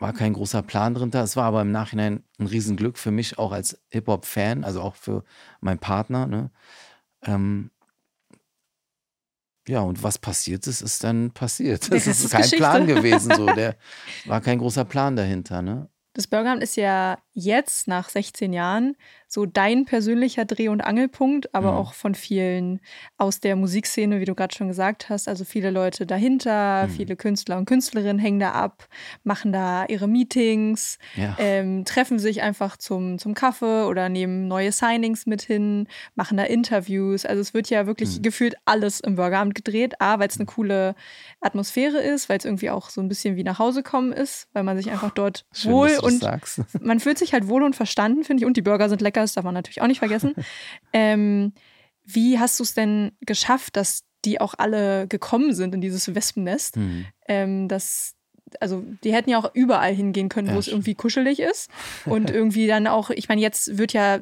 war 0.00 0.12
kein 0.12 0.32
großer 0.32 0.62
Plan 0.62 0.94
drin 0.94 1.12
da. 1.12 1.22
Es 1.22 1.36
war 1.36 1.44
aber 1.44 1.62
im 1.62 1.70
Nachhinein 1.70 2.24
ein 2.40 2.48
Riesenglück 2.48 2.98
für 2.98 3.12
mich, 3.12 3.38
auch 3.38 3.52
als 3.52 3.80
Hip-Hop-Fan, 3.90 4.64
also 4.64 4.80
auch 4.80 4.96
für 4.96 5.22
meinen 5.60 5.78
Partner. 5.78 6.26
Ne? 6.26 6.50
Ähm, 7.22 7.70
ja, 9.68 9.80
und 9.80 10.02
was 10.02 10.18
passiert 10.18 10.66
ist, 10.66 10.80
ist 10.80 11.04
dann 11.04 11.30
passiert. 11.30 11.82
Das, 11.90 12.04
das 12.04 12.18
ist, 12.18 12.24
ist 12.24 12.30
kein 12.30 12.42
Geschichte. 12.42 12.56
Plan 12.58 12.86
gewesen. 12.86 13.32
So. 13.34 13.46
Der 13.54 13.76
war 14.26 14.40
kein 14.40 14.58
großer 14.58 14.84
Plan 14.84 15.16
dahinter. 15.16 15.62
Ne? 15.62 15.88
Das 16.14 16.26
Burgeramt 16.26 16.62
ist 16.62 16.76
ja 16.76 17.18
jetzt 17.32 17.88
nach 17.88 18.08
16 18.08 18.52
Jahren 18.52 18.96
so 19.32 19.46
dein 19.46 19.86
persönlicher 19.86 20.44
Dreh- 20.44 20.68
und 20.68 20.82
Angelpunkt, 20.82 21.54
aber 21.54 21.72
mhm. 21.72 21.78
auch 21.78 21.94
von 21.94 22.14
vielen 22.14 22.80
aus 23.16 23.40
der 23.40 23.56
Musikszene, 23.56 24.20
wie 24.20 24.26
du 24.26 24.34
gerade 24.34 24.54
schon 24.54 24.68
gesagt 24.68 25.08
hast. 25.08 25.26
Also 25.26 25.46
viele 25.46 25.70
Leute 25.70 26.04
dahinter, 26.04 26.86
mhm. 26.86 26.90
viele 26.90 27.16
Künstler 27.16 27.56
und 27.56 27.64
Künstlerinnen 27.64 28.18
hängen 28.18 28.40
da 28.40 28.50
ab, 28.50 28.88
machen 29.24 29.50
da 29.50 29.86
ihre 29.86 30.06
Meetings, 30.06 30.98
ja. 31.16 31.34
ähm, 31.38 31.86
treffen 31.86 32.18
sich 32.18 32.42
einfach 32.42 32.76
zum, 32.76 33.18
zum 33.18 33.32
Kaffee 33.32 33.86
oder 33.86 34.10
nehmen 34.10 34.48
neue 34.48 34.70
Signings 34.70 35.24
mit 35.24 35.40
hin, 35.40 35.88
machen 36.14 36.36
da 36.36 36.44
Interviews. 36.44 37.24
Also 37.24 37.40
es 37.40 37.54
wird 37.54 37.70
ja 37.70 37.86
wirklich 37.86 38.18
mhm. 38.18 38.22
gefühlt 38.22 38.56
alles 38.66 39.00
im 39.00 39.16
Burgeramt 39.16 39.54
gedreht. 39.54 39.98
A, 39.98 40.18
weil 40.18 40.28
es 40.28 40.36
eine 40.36 40.44
coole 40.44 40.94
Atmosphäre 41.40 42.02
ist, 42.02 42.28
weil 42.28 42.36
es 42.36 42.44
irgendwie 42.44 42.68
auch 42.68 42.90
so 42.90 43.00
ein 43.00 43.08
bisschen 43.08 43.36
wie 43.36 43.44
nach 43.44 43.58
Hause 43.58 43.82
kommen 43.82 44.12
ist, 44.12 44.48
weil 44.52 44.62
man 44.62 44.76
sich 44.76 44.90
einfach 44.90 45.10
dort 45.10 45.46
Schön, 45.52 45.72
wohl 45.72 45.98
und 46.02 46.22
man 46.82 47.00
fühlt 47.00 47.16
sich 47.16 47.32
halt 47.32 47.48
wohl 47.48 47.62
und 47.62 47.74
verstanden, 47.74 48.24
finde 48.24 48.42
ich. 48.42 48.46
Und 48.46 48.58
die 48.58 48.62
Burger 48.62 48.90
sind 48.90 49.00
lecker, 49.00 49.21
das 49.22 49.34
darf 49.34 49.44
man 49.44 49.54
natürlich 49.54 49.82
auch 49.82 49.86
nicht 49.86 49.98
vergessen. 49.98 50.34
ähm, 50.92 51.52
wie 52.04 52.38
hast 52.38 52.58
du 52.58 52.64
es 52.64 52.74
denn 52.74 53.12
geschafft, 53.20 53.76
dass 53.76 54.04
die 54.24 54.40
auch 54.40 54.54
alle 54.58 55.06
gekommen 55.08 55.54
sind 55.54 55.74
in 55.74 55.80
dieses 55.80 56.14
Wespennest? 56.14 56.76
Mhm. 56.76 57.06
Ähm, 57.28 57.68
dass, 57.68 58.14
also 58.60 58.84
die 59.04 59.12
hätten 59.12 59.30
ja 59.30 59.38
auch 59.38 59.54
überall 59.54 59.94
hingehen 59.94 60.28
können, 60.28 60.48
wo 60.48 60.54
ja, 60.54 60.58
es 60.58 60.68
irgendwie 60.68 60.94
kuschelig 60.94 61.40
ist. 61.40 61.70
Und 62.06 62.30
irgendwie 62.30 62.66
dann 62.66 62.86
auch, 62.86 63.10
ich 63.10 63.28
meine, 63.28 63.40
jetzt 63.40 63.78
wird 63.78 63.92
ja 63.92 64.20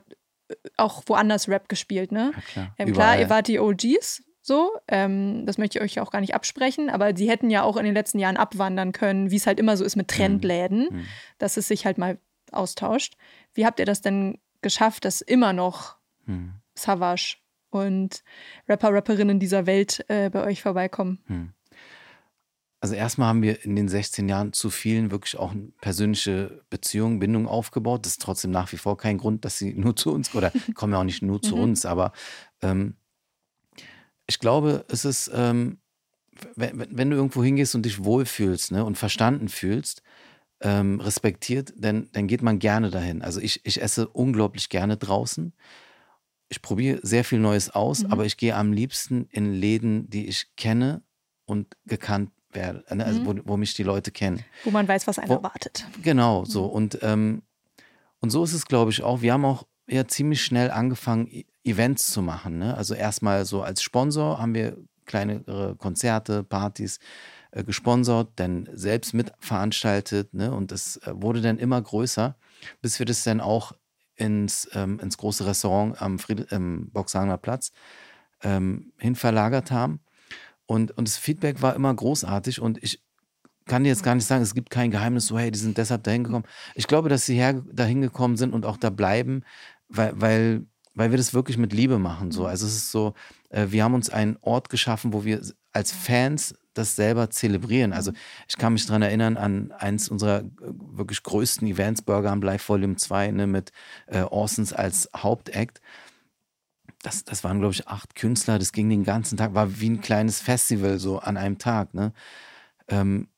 auch 0.76 1.02
woanders 1.06 1.48
Rap 1.48 1.68
gespielt, 1.68 2.12
ne? 2.12 2.32
Ja, 2.34 2.40
klar. 2.52 2.74
Ähm, 2.78 2.92
klar, 2.92 3.18
ihr 3.20 3.30
wart 3.30 3.46
die 3.46 3.60
OGs, 3.60 4.22
so, 4.42 4.70
ähm, 4.88 5.44
das 5.46 5.58
möchte 5.58 5.78
ich 5.78 5.84
euch 5.84 6.00
auch 6.00 6.10
gar 6.10 6.20
nicht 6.20 6.34
absprechen, 6.34 6.90
aber 6.90 7.14
sie 7.14 7.28
hätten 7.28 7.50
ja 7.50 7.62
auch 7.62 7.76
in 7.76 7.84
den 7.84 7.94
letzten 7.94 8.18
Jahren 8.18 8.36
abwandern 8.36 8.92
können, 8.92 9.30
wie 9.30 9.36
es 9.36 9.46
halt 9.46 9.60
immer 9.60 9.76
so 9.76 9.84
ist 9.84 9.96
mit 9.96 10.10
mhm. 10.10 10.16
Trendläden, 10.16 10.88
mhm. 10.90 11.06
dass 11.38 11.56
es 11.56 11.68
sich 11.68 11.84
halt 11.84 11.98
mal 11.98 12.18
austauscht. 12.50 13.16
Wie 13.54 13.66
habt 13.66 13.78
ihr 13.78 13.86
das 13.86 14.00
denn 14.00 14.38
geschafft, 14.62 15.04
dass 15.04 15.20
immer 15.20 15.52
noch 15.52 15.96
mhm. 16.26 16.54
Savage 16.74 17.36
und 17.70 18.22
Rapper, 18.68 18.92
Rapperinnen 18.92 19.38
dieser 19.38 19.66
Welt 19.66 20.04
äh, 20.08 20.30
bei 20.30 20.44
euch 20.44 20.62
vorbeikommen? 20.62 21.20
Mhm. 21.26 21.52
Also 22.82 22.94
erstmal 22.94 23.28
haben 23.28 23.42
wir 23.42 23.62
in 23.64 23.76
den 23.76 23.88
16 23.88 24.26
Jahren 24.28 24.54
zu 24.54 24.70
vielen 24.70 25.10
wirklich 25.10 25.36
auch 25.36 25.50
eine 25.50 25.70
persönliche 25.82 26.62
Beziehung, 26.70 27.18
Bindung 27.18 27.46
aufgebaut. 27.46 28.06
Das 28.06 28.12
ist 28.12 28.22
trotzdem 28.22 28.50
nach 28.50 28.72
wie 28.72 28.78
vor 28.78 28.96
kein 28.96 29.18
Grund, 29.18 29.44
dass 29.44 29.58
sie 29.58 29.74
nur 29.74 29.96
zu 29.96 30.12
uns 30.12 30.34
oder 30.34 30.50
kommen 30.74 30.94
ja 30.94 31.00
auch 31.00 31.04
nicht 31.04 31.22
nur 31.22 31.42
zu 31.42 31.56
mhm. 31.56 31.62
uns, 31.62 31.84
aber 31.84 32.12
ähm, 32.62 32.96
ich 34.26 34.38
glaube, 34.38 34.84
es 34.88 35.04
ist, 35.04 35.30
ähm, 35.34 35.78
wenn, 36.54 36.86
wenn, 36.96 37.10
du 37.10 37.16
irgendwo 37.16 37.42
hingehst 37.42 37.74
und 37.74 37.84
dich 37.84 38.04
wohlfühlst 38.04 38.72
ne, 38.72 38.84
und 38.84 38.96
verstanden 38.96 39.48
fühlst, 39.48 40.02
ähm, 40.60 41.00
respektiert, 41.00 41.72
dann, 41.76 42.08
dann 42.12 42.26
geht 42.26 42.42
man 42.42 42.58
gerne 42.58 42.90
dahin. 42.90 43.22
Also 43.22 43.40
ich, 43.40 43.64
ich 43.64 43.80
esse 43.80 44.08
unglaublich 44.08 44.68
gerne 44.68 44.96
draußen. 44.96 45.52
Ich 46.48 46.62
probiere 46.62 47.00
sehr 47.02 47.24
viel 47.24 47.38
Neues 47.38 47.70
aus, 47.70 48.02
mhm. 48.02 48.12
aber 48.12 48.26
ich 48.26 48.36
gehe 48.36 48.54
am 48.54 48.72
liebsten 48.72 49.26
in 49.30 49.54
Läden, 49.54 50.10
die 50.10 50.26
ich 50.26 50.54
kenne 50.56 51.02
und 51.46 51.76
gekannt 51.86 52.30
werde, 52.52 52.84
ne? 52.94 53.04
also 53.04 53.20
mhm. 53.20 53.26
wo, 53.26 53.52
wo, 53.52 53.56
mich 53.56 53.74
die 53.74 53.84
Leute 53.84 54.10
kennen. 54.10 54.44
Wo 54.64 54.70
man 54.70 54.88
weiß, 54.88 55.06
was 55.06 55.18
einen 55.18 55.28
wo, 55.28 55.34
erwartet. 55.34 55.86
Genau, 56.02 56.44
so. 56.44 56.64
Mhm. 56.64 56.70
Und, 56.70 56.98
ähm, 57.02 57.42
und 58.20 58.30
so 58.30 58.42
ist 58.44 58.54
es, 58.54 58.66
glaube 58.66 58.90
ich, 58.90 59.02
auch. 59.02 59.22
Wir 59.22 59.32
haben 59.32 59.44
auch 59.44 59.66
ja 59.88 60.06
ziemlich 60.06 60.42
schnell 60.42 60.70
angefangen, 60.70 61.44
Events 61.64 62.10
zu 62.10 62.22
machen. 62.22 62.58
Ne? 62.58 62.76
Also 62.76 62.94
erstmal 62.94 63.44
so 63.44 63.62
als 63.62 63.82
Sponsor 63.82 64.38
haben 64.40 64.54
wir 64.54 64.76
kleinere 65.06 65.76
Konzerte, 65.76 66.42
Partys 66.42 66.98
äh, 67.52 67.64
gesponsert, 67.64 68.30
dann 68.36 68.68
selbst 68.72 69.14
mitveranstaltet. 69.14 70.34
Ne? 70.34 70.52
Und 70.52 70.72
das 70.72 70.96
äh, 70.98 71.12
wurde 71.14 71.40
dann 71.40 71.58
immer 71.58 71.80
größer, 71.80 72.36
bis 72.80 72.98
wir 72.98 73.06
das 73.06 73.24
dann 73.24 73.40
auch 73.40 73.72
ins, 74.16 74.68
ähm, 74.72 75.00
ins 75.00 75.16
große 75.16 75.46
Restaurant 75.46 76.00
am 76.00 76.18
Fried 76.18 76.46
ähm, 76.52 76.90
Boxhagener 76.92 77.38
Platz 77.38 77.72
ähm, 78.42 78.92
hin 78.98 79.16
haben. 79.16 80.00
Und, 80.66 80.96
und 80.96 81.08
das 81.08 81.16
Feedback 81.16 81.62
war 81.62 81.74
immer 81.74 81.92
großartig 81.92 82.60
und 82.60 82.82
ich 82.82 83.02
kann 83.66 83.84
dir 83.84 83.90
jetzt 83.90 84.02
gar 84.02 84.14
nicht 84.14 84.26
sagen, 84.26 84.42
es 84.42 84.54
gibt 84.54 84.70
kein 84.70 84.90
Geheimnis, 84.90 85.26
so 85.26 85.38
hey, 85.38 85.50
die 85.50 85.58
sind 85.58 85.78
deshalb 85.78 86.02
dahin 86.04 86.24
gekommen. 86.24 86.44
Ich 86.74 86.86
glaube, 86.86 87.08
dass 87.08 87.26
sie 87.26 87.34
her, 87.34 87.62
dahin 87.72 88.00
gekommen 88.00 88.36
sind 88.36 88.52
und 88.52 88.66
auch 88.66 88.76
da 88.76 88.90
bleiben, 88.90 89.42
weil, 89.88 90.12
weil 90.20 90.66
weil 90.94 91.10
wir 91.10 91.18
das 91.18 91.34
wirklich 91.34 91.56
mit 91.56 91.72
Liebe 91.72 91.98
machen. 91.98 92.30
So. 92.30 92.46
Also 92.46 92.66
es 92.66 92.74
ist 92.74 92.90
so, 92.90 93.14
äh, 93.48 93.68
wir 93.70 93.84
haben 93.84 93.94
uns 93.94 94.10
einen 94.10 94.36
Ort 94.40 94.68
geschaffen, 94.68 95.12
wo 95.12 95.24
wir 95.24 95.40
als 95.72 95.92
Fans 95.92 96.54
das 96.74 96.96
selber 96.96 97.30
zelebrieren. 97.30 97.92
Also 97.92 98.12
mhm. 98.12 98.16
ich 98.48 98.56
kann 98.56 98.72
mich 98.72 98.86
daran 98.86 99.02
erinnern 99.02 99.36
an 99.36 99.72
eins 99.72 100.08
unserer 100.08 100.40
äh, 100.40 100.44
wirklich 100.60 101.22
größten 101.22 101.66
Events, 101.66 102.02
Burger 102.02 102.30
am 102.30 102.42
Live 102.42 102.68
Volume 102.68 102.96
2, 102.96 103.30
ne, 103.32 103.46
mit 103.46 103.72
äh, 104.06 104.22
Orsons 104.22 104.72
als 104.72 105.08
Hauptakt. 105.16 105.80
das, 107.02 107.24
das 107.24 107.44
waren, 107.44 107.60
glaube 107.60 107.74
ich, 107.74 107.88
acht 107.88 108.14
Künstler, 108.14 108.58
das 108.58 108.72
ging 108.72 108.88
den 108.88 109.04
ganzen 109.04 109.36
Tag, 109.36 109.54
war 109.54 109.80
wie 109.80 109.90
ein 109.90 110.00
kleines 110.00 110.40
Festival 110.40 110.98
so 110.98 111.18
an 111.18 111.36
einem 111.36 111.58
Tag. 111.58 111.94
Ne? 111.94 112.12
Ähm, 112.88 113.28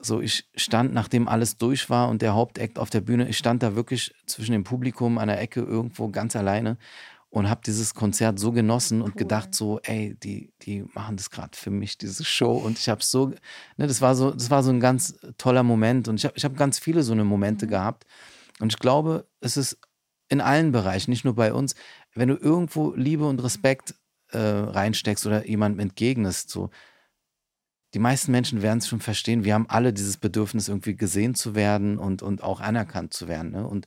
so, 0.00 0.20
ich 0.20 0.48
stand, 0.54 0.94
nachdem 0.94 1.26
alles 1.26 1.56
durch 1.58 1.90
war 1.90 2.08
und 2.08 2.22
der 2.22 2.34
Hauptakt 2.34 2.78
auf 2.78 2.88
der 2.90 3.00
Bühne, 3.00 3.28
ich 3.28 3.36
stand 3.36 3.62
da 3.62 3.74
wirklich 3.74 4.14
zwischen 4.26 4.52
dem 4.52 4.62
Publikum 4.62 5.18
an 5.18 5.28
der 5.28 5.40
Ecke 5.40 5.60
irgendwo 5.60 6.08
ganz 6.08 6.36
alleine 6.36 6.78
und 7.30 7.50
habe 7.50 7.60
dieses 7.64 7.94
Konzert 7.94 8.38
so 8.38 8.52
genossen 8.52 9.02
und 9.02 9.10
cool. 9.10 9.18
gedacht 9.18 9.54
so, 9.54 9.80
ey, 9.82 10.16
die, 10.22 10.52
die 10.62 10.84
machen 10.94 11.16
das 11.16 11.30
gerade 11.30 11.56
für 11.56 11.70
mich, 11.70 11.98
diese 11.98 12.24
Show 12.24 12.52
und 12.52 12.78
ich 12.78 12.88
habe 12.88 13.02
so, 13.02 13.28
ne, 13.76 13.86
das 13.86 14.00
war 14.00 14.14
so, 14.14 14.30
das 14.30 14.50
war 14.50 14.62
so 14.62 14.70
ein 14.70 14.80
ganz 14.80 15.18
toller 15.36 15.62
Moment 15.62 16.08
und 16.08 16.16
ich 16.16 16.24
habe 16.24 16.34
ich 16.36 16.44
hab 16.44 16.56
ganz 16.56 16.78
viele 16.78 17.02
so 17.02 17.12
eine 17.12 17.24
Momente 17.24 17.66
mhm. 17.66 17.70
gehabt 17.70 18.06
und 18.60 18.72
ich 18.72 18.78
glaube, 18.78 19.26
es 19.40 19.56
ist 19.56 19.78
in 20.28 20.40
allen 20.40 20.72
Bereichen, 20.72 21.10
nicht 21.10 21.24
nur 21.24 21.34
bei 21.34 21.52
uns, 21.52 21.74
wenn 22.14 22.28
du 22.28 22.36
irgendwo 22.36 22.94
Liebe 22.94 23.26
und 23.26 23.42
Respekt 23.42 23.94
äh, 24.30 24.38
reinsteckst 24.38 25.26
oder 25.26 25.46
jemandem 25.46 25.80
entgegnest, 25.80 26.50
so, 26.50 26.70
die 27.94 27.98
meisten 27.98 28.32
Menschen 28.32 28.60
werden 28.60 28.78
es 28.78 28.88
schon 28.88 29.00
verstehen. 29.00 29.44
Wir 29.44 29.54
haben 29.54 29.68
alle 29.68 29.94
dieses 29.94 30.18
Bedürfnis, 30.18 30.68
irgendwie 30.68 30.94
gesehen 30.94 31.34
zu 31.34 31.54
werden 31.54 31.98
und, 31.98 32.22
und 32.22 32.42
auch 32.42 32.60
anerkannt 32.60 33.14
zu 33.14 33.28
werden. 33.28 33.52
Ne? 33.52 33.66
Und 33.66 33.86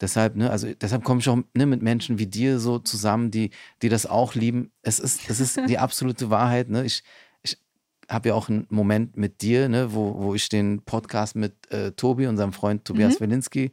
deshalb, 0.00 0.36
ne, 0.36 0.50
also 0.50 0.72
deshalb 0.72 1.04
komme 1.04 1.20
ich 1.20 1.28
auch 1.28 1.38
ne, 1.54 1.66
mit 1.66 1.82
Menschen 1.82 2.18
wie 2.18 2.26
dir 2.26 2.58
so 2.58 2.78
zusammen, 2.78 3.30
die, 3.30 3.50
die 3.82 3.88
das 3.88 4.06
auch 4.06 4.34
lieben. 4.34 4.70
Es 4.82 4.98
ist, 4.98 5.28
es 5.28 5.40
ist 5.40 5.60
die 5.68 5.78
absolute 5.78 6.30
Wahrheit. 6.30 6.68
Ne? 6.68 6.84
Ich, 6.84 7.02
ich 7.42 7.58
habe 8.08 8.30
ja 8.30 8.34
auch 8.34 8.48
einen 8.48 8.66
Moment 8.70 9.16
mit 9.16 9.42
dir, 9.42 9.68
ne, 9.68 9.94
wo, 9.94 10.14
wo 10.18 10.34
ich 10.34 10.48
den 10.48 10.82
Podcast 10.82 11.36
mit 11.36 11.70
äh, 11.70 11.92
Tobi, 11.92 12.26
unserem 12.26 12.52
Freund 12.52 12.84
Tobias 12.84 13.20
mhm. 13.20 13.24
Wilinski, 13.24 13.72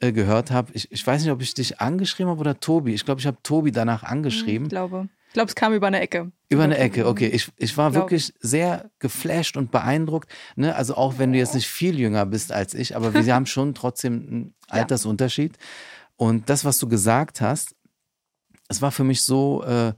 äh, 0.00 0.12
gehört 0.12 0.50
habe. 0.50 0.72
Ich, 0.74 0.90
ich 0.90 1.06
weiß 1.06 1.22
nicht, 1.22 1.32
ob 1.32 1.40
ich 1.40 1.54
dich 1.54 1.80
angeschrieben 1.80 2.30
habe 2.30 2.40
oder 2.40 2.58
Tobi. 2.58 2.94
Ich 2.94 3.04
glaube, 3.04 3.20
ich 3.20 3.26
habe 3.26 3.38
Tobi 3.42 3.72
danach 3.72 4.02
angeschrieben. 4.02 4.66
Ich 4.66 4.70
glaube. 4.70 5.08
Ich 5.34 5.36
glaube, 5.36 5.48
es 5.48 5.56
kam 5.56 5.74
über 5.74 5.88
eine 5.88 5.98
Ecke. 5.98 6.30
Über 6.48 6.62
eine 6.62 6.78
Ecke, 6.78 7.08
okay. 7.08 7.26
Ich, 7.26 7.50
ich 7.56 7.76
war 7.76 7.90
glaub. 7.90 8.04
wirklich 8.04 8.32
sehr 8.38 8.88
geflasht 9.00 9.56
und 9.56 9.72
beeindruckt. 9.72 10.30
Ne? 10.54 10.76
Also 10.76 10.94
auch 10.94 11.18
wenn 11.18 11.32
du 11.32 11.38
jetzt 11.38 11.56
nicht 11.56 11.66
viel 11.66 11.98
jünger 11.98 12.24
bist 12.24 12.52
als 12.52 12.72
ich, 12.72 12.94
aber 12.94 13.12
wir 13.12 13.34
haben 13.34 13.46
schon 13.46 13.74
trotzdem 13.74 14.14
einen 14.14 14.54
Altersunterschied. 14.68 15.58
Und 16.14 16.48
das, 16.48 16.64
was 16.64 16.78
du 16.78 16.86
gesagt 16.86 17.40
hast, 17.40 17.74
es 18.68 18.80
war 18.80 18.92
für 18.92 19.02
mich 19.02 19.22
so 19.22 19.64
äh, 19.64 19.94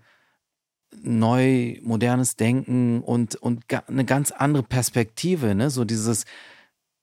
neu, 1.02 1.80
modernes 1.82 2.36
Denken 2.36 3.02
und, 3.02 3.36
und 3.36 3.64
eine 3.88 4.06
ganz 4.06 4.30
andere 4.30 4.62
Perspektive. 4.62 5.54
Ne? 5.54 5.68
So 5.68 5.84
dieses 5.84 6.24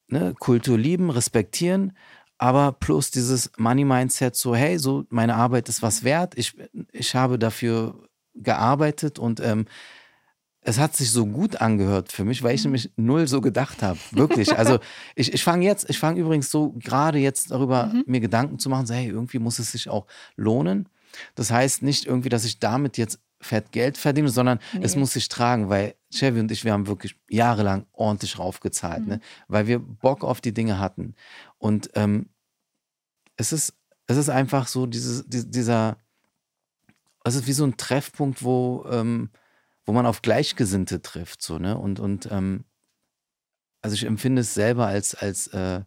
ne, 0.07 0.33
Kultur 0.39 0.79
lieben, 0.79 1.11
respektieren, 1.11 1.95
aber 2.39 2.71
plus 2.71 3.11
dieses 3.11 3.51
Money-Mindset, 3.59 4.35
so, 4.35 4.55
hey, 4.55 4.79
so 4.79 5.05
meine 5.09 5.35
Arbeit 5.35 5.69
ist 5.69 5.83
was 5.83 6.03
wert, 6.03 6.35
ich, 6.35 6.57
ich 6.91 7.13
habe 7.13 7.37
dafür 7.37 8.09
gearbeitet 8.35 9.19
und 9.19 9.39
ähm, 9.39 9.65
es 10.65 10.79
hat 10.79 10.95
sich 10.95 11.11
so 11.11 11.25
gut 11.25 11.57
angehört 11.61 12.11
für 12.11 12.23
mich, 12.23 12.41
weil 12.41 12.55
ich 12.55 12.61
mhm. 12.61 12.71
nämlich 12.71 12.91
null 12.95 13.27
so 13.27 13.41
gedacht 13.41 13.81
habe. 13.81 13.99
Wirklich. 14.11 14.51
Also 14.63 14.79
ich, 15.15 15.33
ich 15.33 15.43
fange 15.43 15.65
jetzt, 15.65 15.89
ich 15.89 15.99
fange 15.99 16.19
übrigens 16.19 16.49
so 16.49 16.71
gerade 16.73 17.17
jetzt 17.17 17.51
darüber, 17.51 17.87
mhm. 17.87 18.03
mir 18.05 18.19
Gedanken 18.21 18.59
zu 18.59 18.69
machen, 18.69 18.85
so, 18.85 18.93
hey, 18.93 19.07
irgendwie 19.07 19.39
muss 19.39 19.59
es 19.59 19.71
sich 19.71 19.89
auch 19.89 20.05
lohnen. 20.35 20.87
Das 21.35 21.51
heißt 21.51 21.81
nicht 21.81 22.05
irgendwie, 22.05 22.29
dass 22.29 22.45
ich 22.45 22.59
damit 22.59 22.97
jetzt 22.97 23.19
fett 23.41 23.71
Geld 23.71 23.97
verdiene, 23.97 24.29
sondern 24.29 24.59
nee. 24.73 24.79
es 24.83 24.95
muss 24.95 25.13
sich 25.13 25.27
tragen, 25.27 25.69
weil 25.69 25.95
Chevy 26.11 26.39
und 26.39 26.51
ich, 26.51 26.63
wir 26.63 26.71
haben 26.71 26.87
wirklich 26.87 27.15
jahrelang 27.29 27.85
ordentlich 27.91 28.39
raufgezahlt, 28.39 28.99
ne? 28.99 29.03
mhm. 29.03 29.09
ne? 29.09 29.21
weil 29.47 29.67
wir 29.67 29.79
Bock 29.79 30.23
auf 30.23 30.39
die 30.39 30.53
Dinge 30.53 30.79
hatten. 30.79 31.15
Und 31.57 31.89
ähm, 31.95 32.29
es 33.35 33.51
ist, 33.51 33.73
es 34.07 34.17
ist 34.17 34.29
einfach 34.29 34.67
so 34.67 34.85
dieses, 34.85 35.25
dieser, 35.27 35.97
es 37.23 37.35
ist 37.35 37.47
wie 37.47 37.53
so 37.53 37.65
ein 37.65 37.77
Treffpunkt, 37.77 38.43
wo, 38.43 38.85
ähm, 38.89 39.29
wo 39.85 39.93
man 39.93 40.05
auf 40.05 40.21
Gleichgesinnte 40.21 41.01
trifft, 41.01 41.41
so, 41.41 41.59
ne? 41.59 41.77
Und, 41.77 41.99
und 41.99 42.29
ähm, 42.31 42.65
also 43.81 43.95
ich 43.95 44.05
empfinde 44.05 44.41
es 44.41 44.53
selber 44.53 44.87
als, 44.87 45.15
als 45.15 45.47
äh, 45.47 45.81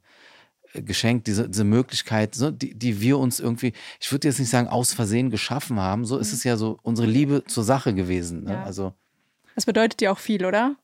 Geschenk, 0.74 1.24
diese, 1.24 1.48
diese 1.48 1.64
Möglichkeit, 1.64 2.34
so, 2.34 2.50
die, 2.50 2.74
die 2.74 3.00
wir 3.00 3.18
uns 3.18 3.40
irgendwie, 3.40 3.72
ich 4.00 4.12
würde 4.12 4.28
jetzt 4.28 4.38
nicht 4.38 4.50
sagen, 4.50 4.68
aus 4.68 4.92
Versehen 4.92 5.30
geschaffen 5.30 5.80
haben, 5.80 6.04
so 6.04 6.16
mhm. 6.16 6.20
ist 6.20 6.32
es 6.32 6.44
ja 6.44 6.56
so 6.56 6.78
unsere 6.82 7.08
Liebe 7.08 7.44
zur 7.44 7.64
Sache 7.64 7.94
gewesen. 7.94 8.44
Ne? 8.44 8.52
Ja. 8.52 8.64
Also, 8.64 8.92
das 9.54 9.64
bedeutet 9.64 10.00
dir 10.00 10.12
auch 10.12 10.18
viel, 10.18 10.44
oder? 10.44 10.76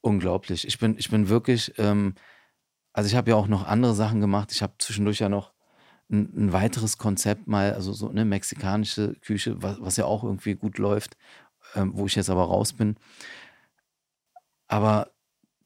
Unglaublich. 0.00 0.66
Ich 0.66 0.78
bin, 0.78 0.96
ich 0.98 1.10
bin 1.10 1.28
wirklich, 1.28 1.72
ähm, 1.78 2.14
also 2.92 3.06
ich 3.06 3.14
habe 3.14 3.30
ja 3.30 3.36
auch 3.36 3.46
noch 3.46 3.66
andere 3.66 3.94
Sachen 3.94 4.20
gemacht. 4.20 4.50
Ich 4.50 4.62
habe 4.62 4.74
zwischendurch 4.78 5.20
ja 5.20 5.28
noch 5.28 5.51
ein, 6.12 6.32
ein, 6.36 6.52
weiteres 6.52 6.98
Konzept 6.98 7.48
mal, 7.48 7.72
also 7.74 7.92
so 7.92 8.08
eine 8.08 8.24
mexikanische 8.24 9.14
Küche, 9.22 9.62
was, 9.62 9.80
was 9.80 9.96
ja 9.96 10.04
auch 10.04 10.22
irgendwie 10.22 10.54
gut 10.54 10.78
läuft, 10.78 11.16
ähm, 11.74 11.92
wo 11.94 12.06
ich 12.06 12.14
jetzt 12.14 12.30
aber 12.30 12.44
raus 12.44 12.74
bin. 12.74 12.96
Aber 14.68 15.10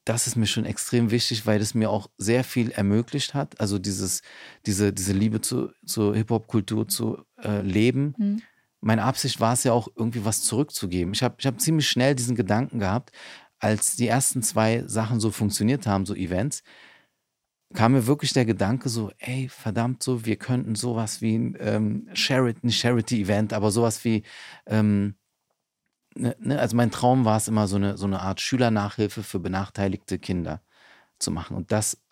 das 0.07 0.29
ist 0.29 0.37
mir 0.37 0.47
schon 0.47 0.65
extrem 0.65 1.11
wichtig, 1.11 1.47
weil 1.47 1.61
es 1.61 1.75
mir 1.75 1.91
auch 1.91 2.09
sehr 2.17 2.45
viel 2.45 2.71
ermöglicht 2.71 3.35
hat. 3.35 3.61
Also 3.61 3.79
dieses, 3.79 4.23
diese, 4.65 4.93
diese 4.93 5.13
Liebe 5.13 5.41
zu, 5.41 5.71
zur 5.85 6.15
Hip-Hop-Kultur 6.15 6.87
zu 6.87 7.25
äh, 7.43 7.61
leben. 7.63 8.15
Mhm. 8.17 8.43
Meine 8.81 9.03
Absicht 9.03 9.41
war 9.41 9.55
es 9.55 9.65
ja 9.65 9.73
auch, 9.73 9.89
irgendwie 9.97 10.25
was 10.25 10.43
zurückzugeben. 10.43 11.13
Ich 11.13 11.25
habe 11.25 11.35
ich 11.39 11.47
hab 11.47 11.61
ziemlich 11.61 11.89
schnell 11.89 12.15
diesen 12.15 12.37
Gedanken 12.37 12.79
gehabt, 12.79 13.11
als 13.59 13.97
die 13.97 14.07
ersten 14.07 14.43
zwei 14.43 14.85
Sachen 14.87 15.19
so 15.19 15.33
funktioniert 15.33 15.89
haben, 15.89 16.07
so 16.07 16.15
Events, 16.15 16.63
kam 17.75 17.93
mir 17.93 18.07
wirklich 18.07 18.33
der 18.33 18.45
Gedanke 18.45 18.89
so, 18.89 19.11
ey, 19.19 19.49
verdammt 19.49 20.03
so, 20.03 20.25
wir 20.25 20.37
könnten 20.37 20.75
sowas 20.75 21.21
wie 21.21 21.37
ein 21.37 21.57
ähm, 21.61 22.09
Charity, 22.15 22.71
Charity-Event, 22.71 23.53
aber 23.53 23.71
sowas 23.71 24.05
wie, 24.05 24.23
ähm, 24.67 25.17
ne, 26.15 26.37
ne, 26.39 26.59
also 26.59 26.77
mein 26.77 26.91
Traum 26.91 27.25
war 27.25 27.37
es 27.37 27.49
immer, 27.49 27.67
so 27.69 27.77
eine, 27.77 27.97
so 27.97 28.07
eine 28.07 28.21
Art 28.21 28.41
Schülernachhilfe 28.41 29.23
für 29.23 29.41
benachteiligte 29.41 30.19
Kinder 30.19 30.63
zu 31.19 31.31
machen. 31.31 31.57
Und 31.57 31.73
das 31.73 32.03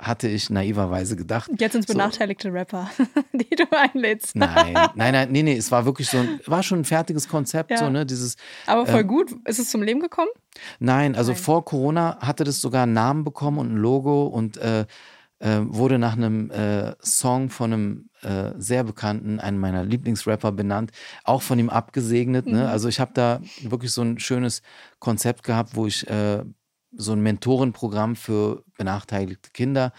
hatte 0.00 0.28
ich 0.28 0.50
naiverweise 0.50 1.16
gedacht. 1.16 1.50
Jetzt 1.58 1.72
sind 1.72 1.82
es 1.82 1.86
benachteiligte 1.86 2.48
so. 2.48 2.54
Rapper, 2.54 2.90
die 3.32 3.54
du 3.54 3.64
einlädst. 3.70 4.34
Nein, 4.34 4.74
nein, 4.94 5.12
nein, 5.12 5.30
nee, 5.30 5.42
nee, 5.42 5.56
es 5.56 5.70
war 5.70 5.84
wirklich 5.84 6.08
so 6.08 6.18
ein, 6.18 6.40
war 6.46 6.62
schon 6.62 6.80
ein 6.80 6.84
fertiges 6.84 7.28
Konzept, 7.28 7.70
ja. 7.70 7.78
so, 7.78 7.90
ne, 7.90 8.06
dieses. 8.06 8.36
Aber 8.66 8.86
voll 8.86 9.00
äh, 9.00 9.04
gut. 9.04 9.34
Ist 9.44 9.58
es 9.58 9.70
zum 9.70 9.82
Leben 9.82 10.00
gekommen? 10.00 10.30
Nein, 10.78 11.14
also 11.14 11.32
nein. 11.32 11.40
vor 11.40 11.64
Corona 11.64 12.18
hatte 12.20 12.44
das 12.44 12.60
sogar 12.60 12.84
einen 12.84 12.94
Namen 12.94 13.24
bekommen 13.24 13.58
und 13.58 13.74
ein 13.74 13.76
Logo 13.76 14.26
und 14.26 14.56
äh, 14.56 14.86
äh, 15.40 15.60
wurde 15.62 15.98
nach 15.98 16.16
einem 16.16 16.50
äh, 16.50 16.94
Song 17.02 17.50
von 17.50 17.72
einem 17.72 18.10
äh, 18.22 18.52
sehr 18.58 18.84
bekannten, 18.84 19.40
einem 19.40 19.58
meiner 19.58 19.84
Lieblingsrapper 19.84 20.52
benannt, 20.52 20.92
auch 21.24 21.42
von 21.42 21.58
ihm 21.58 21.70
abgesegnet. 21.70 22.46
Ne? 22.46 22.64
Mhm. 22.64 22.66
Also 22.66 22.88
ich 22.88 23.00
habe 23.00 23.12
da 23.14 23.40
wirklich 23.62 23.92
so 23.92 24.02
ein 24.02 24.18
schönes 24.18 24.62
Konzept 24.98 25.42
gehabt, 25.42 25.76
wo 25.76 25.86
ich 25.86 26.08
äh, 26.08 26.44
so 26.92 27.12
ein 27.12 27.20
Mentorenprogramm 27.20 28.16
für 28.16 28.64
benachteiligte 28.76 29.50
Kinder, 29.52 29.92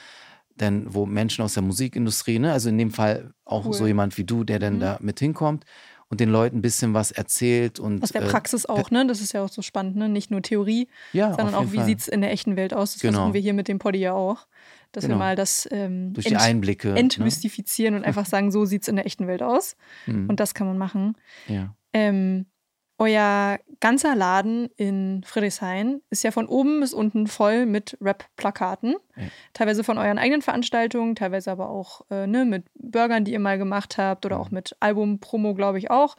denn 0.55 0.93
wo 0.93 1.05
Menschen 1.05 1.43
aus 1.43 1.53
der 1.53 1.63
Musikindustrie, 1.63 2.39
ne, 2.39 2.51
also 2.51 2.69
in 2.69 2.77
dem 2.77 2.91
Fall 2.91 3.33
auch 3.45 3.65
cool. 3.65 3.73
so 3.73 3.87
jemand 3.87 4.17
wie 4.17 4.23
du, 4.23 4.43
der 4.43 4.59
dann 4.59 4.75
mhm. 4.75 4.79
da 4.79 4.97
mit 5.01 5.19
hinkommt 5.19 5.65
und 6.11 6.19
den 6.19 6.29
Leuten 6.29 6.57
ein 6.57 6.61
bisschen 6.61 6.93
was 6.93 7.11
erzählt 7.11 7.79
und 7.79 8.03
aus 8.03 8.11
der 8.11 8.23
äh, 8.23 8.27
Praxis 8.27 8.65
äh, 8.65 8.67
auch, 8.67 8.91
ne? 8.91 9.07
Das 9.07 9.21
ist 9.21 9.31
ja 9.31 9.43
auch 9.43 9.49
so 9.49 9.61
spannend, 9.61 9.95
ne? 9.95 10.09
Nicht 10.09 10.29
nur 10.29 10.41
Theorie, 10.41 10.89
ja, 11.13 11.33
sondern 11.33 11.55
auch, 11.55 11.71
wie 11.71 11.81
sieht 11.81 12.01
es 12.01 12.07
in 12.09 12.19
der 12.19 12.31
echten 12.31 12.57
Welt 12.57 12.73
aus. 12.73 12.93
Das 12.93 13.01
genau. 13.01 13.13
versuchen 13.13 13.33
wir 13.33 13.41
hier 13.41 13.53
mit 13.53 13.69
dem 13.69 13.79
Poddy 13.79 13.99
ja 13.99 14.13
auch. 14.13 14.45
Dass 14.91 15.05
genau. 15.05 15.15
wir 15.15 15.19
mal 15.19 15.35
das 15.37 15.69
ähm, 15.71 16.11
Durch 16.11 16.27
die 16.27 16.33
ent 16.33 16.41
Einblicke 16.41 16.89
ne? 16.89 16.99
entmystifizieren 16.99 17.93
ne? 17.93 18.01
und 18.01 18.05
einfach 18.05 18.25
sagen, 18.27 18.51
so 18.51 18.65
sieht 18.65 18.81
es 18.81 18.87
in 18.89 18.97
der 18.97 19.05
echten 19.05 19.25
Welt 19.25 19.41
aus. 19.41 19.77
Mhm. 20.05 20.29
Und 20.29 20.41
das 20.41 20.53
kann 20.53 20.67
man 20.67 20.77
machen. 20.77 21.15
Ja. 21.47 21.73
Ähm, 21.93 22.45
euer 23.01 23.57
ganzer 23.79 24.15
Laden 24.15 24.69
in 24.77 25.23
Friedrichshain 25.25 26.01
ist 26.11 26.23
ja 26.23 26.29
von 26.29 26.45
oben 26.45 26.81
bis 26.81 26.93
unten 26.93 27.25
voll 27.25 27.65
mit 27.65 27.97
Rap-Plakaten. 27.99 28.95
Ja. 29.15 29.23
Teilweise 29.53 29.83
von 29.83 29.97
euren 29.97 30.19
eigenen 30.19 30.43
Veranstaltungen, 30.43 31.15
teilweise 31.15 31.51
aber 31.51 31.71
auch 31.71 32.05
äh, 32.11 32.27
ne, 32.27 32.45
mit 32.45 32.65
Burgern, 32.75 33.25
die 33.25 33.33
ihr 33.33 33.39
mal 33.39 33.57
gemacht 33.57 33.97
habt 33.97 34.27
oder 34.27 34.39
auch 34.39 34.51
mit 34.51 34.75
Album-Promo, 34.81 35.55
glaube 35.55 35.79
ich 35.79 35.89
auch. 35.89 36.15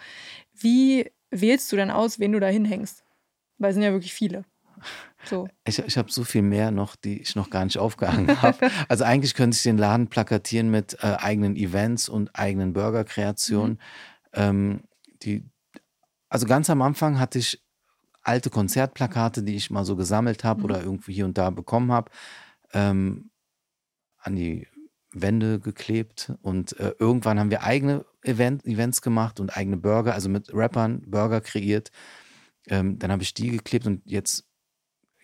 Wie 0.54 1.08
wählst 1.30 1.70
du 1.70 1.76
denn 1.76 1.92
aus, 1.92 2.18
wen 2.18 2.32
du 2.32 2.40
da 2.40 2.48
hinhängst? 2.48 3.04
Weil 3.58 3.70
es 3.70 3.74
sind 3.74 3.84
ja 3.84 3.92
wirklich 3.92 4.12
viele. 4.12 4.44
So. 5.24 5.46
Ich, 5.64 5.78
ich 5.78 5.96
habe 5.96 6.10
so 6.10 6.24
viel 6.24 6.42
mehr 6.42 6.72
noch, 6.72 6.96
die 6.96 7.22
ich 7.22 7.36
noch 7.36 7.48
gar 7.48 7.64
nicht 7.64 7.78
aufgehangen 7.78 8.42
habe. 8.42 8.58
also 8.88 9.04
eigentlich 9.04 9.34
könnte 9.34 9.54
ich 9.54 9.62
den 9.62 9.78
Laden 9.78 10.08
plakatieren 10.08 10.68
mit 10.68 10.94
äh, 10.94 11.14
eigenen 11.20 11.54
Events 11.54 12.08
und 12.08 12.34
eigenen 12.34 12.72
Burgerkreationen. 12.72 13.74
Mhm. 13.74 13.78
Ähm, 14.34 14.80
die, 15.22 15.44
also 16.32 16.46
ganz 16.46 16.70
am 16.70 16.80
Anfang 16.80 17.20
hatte 17.20 17.38
ich 17.38 17.62
alte 18.22 18.48
Konzertplakate, 18.48 19.42
die 19.42 19.54
ich 19.54 19.70
mal 19.70 19.84
so 19.84 19.96
gesammelt 19.96 20.44
habe 20.44 20.60
mhm. 20.60 20.64
oder 20.64 20.82
irgendwie 20.82 21.12
hier 21.12 21.26
und 21.26 21.36
da 21.36 21.50
bekommen 21.50 21.92
habe, 21.92 22.10
ähm, 22.72 23.30
an 24.16 24.36
die 24.36 24.66
Wände 25.12 25.60
geklebt. 25.60 26.32
Und 26.40 26.78
äh, 26.80 26.94
irgendwann 26.98 27.38
haben 27.38 27.50
wir 27.50 27.64
eigene 27.64 28.06
Event, 28.22 28.64
Events 28.64 29.02
gemacht 29.02 29.40
und 29.40 29.54
eigene 29.54 29.76
Burger, 29.76 30.14
also 30.14 30.30
mit 30.30 30.54
Rappern 30.54 31.02
Burger 31.06 31.42
kreiert. 31.42 31.90
Ähm, 32.66 32.98
dann 32.98 33.12
habe 33.12 33.22
ich 33.22 33.34
die 33.34 33.50
geklebt 33.50 33.86
und 33.86 34.00
jetzt, 34.06 34.46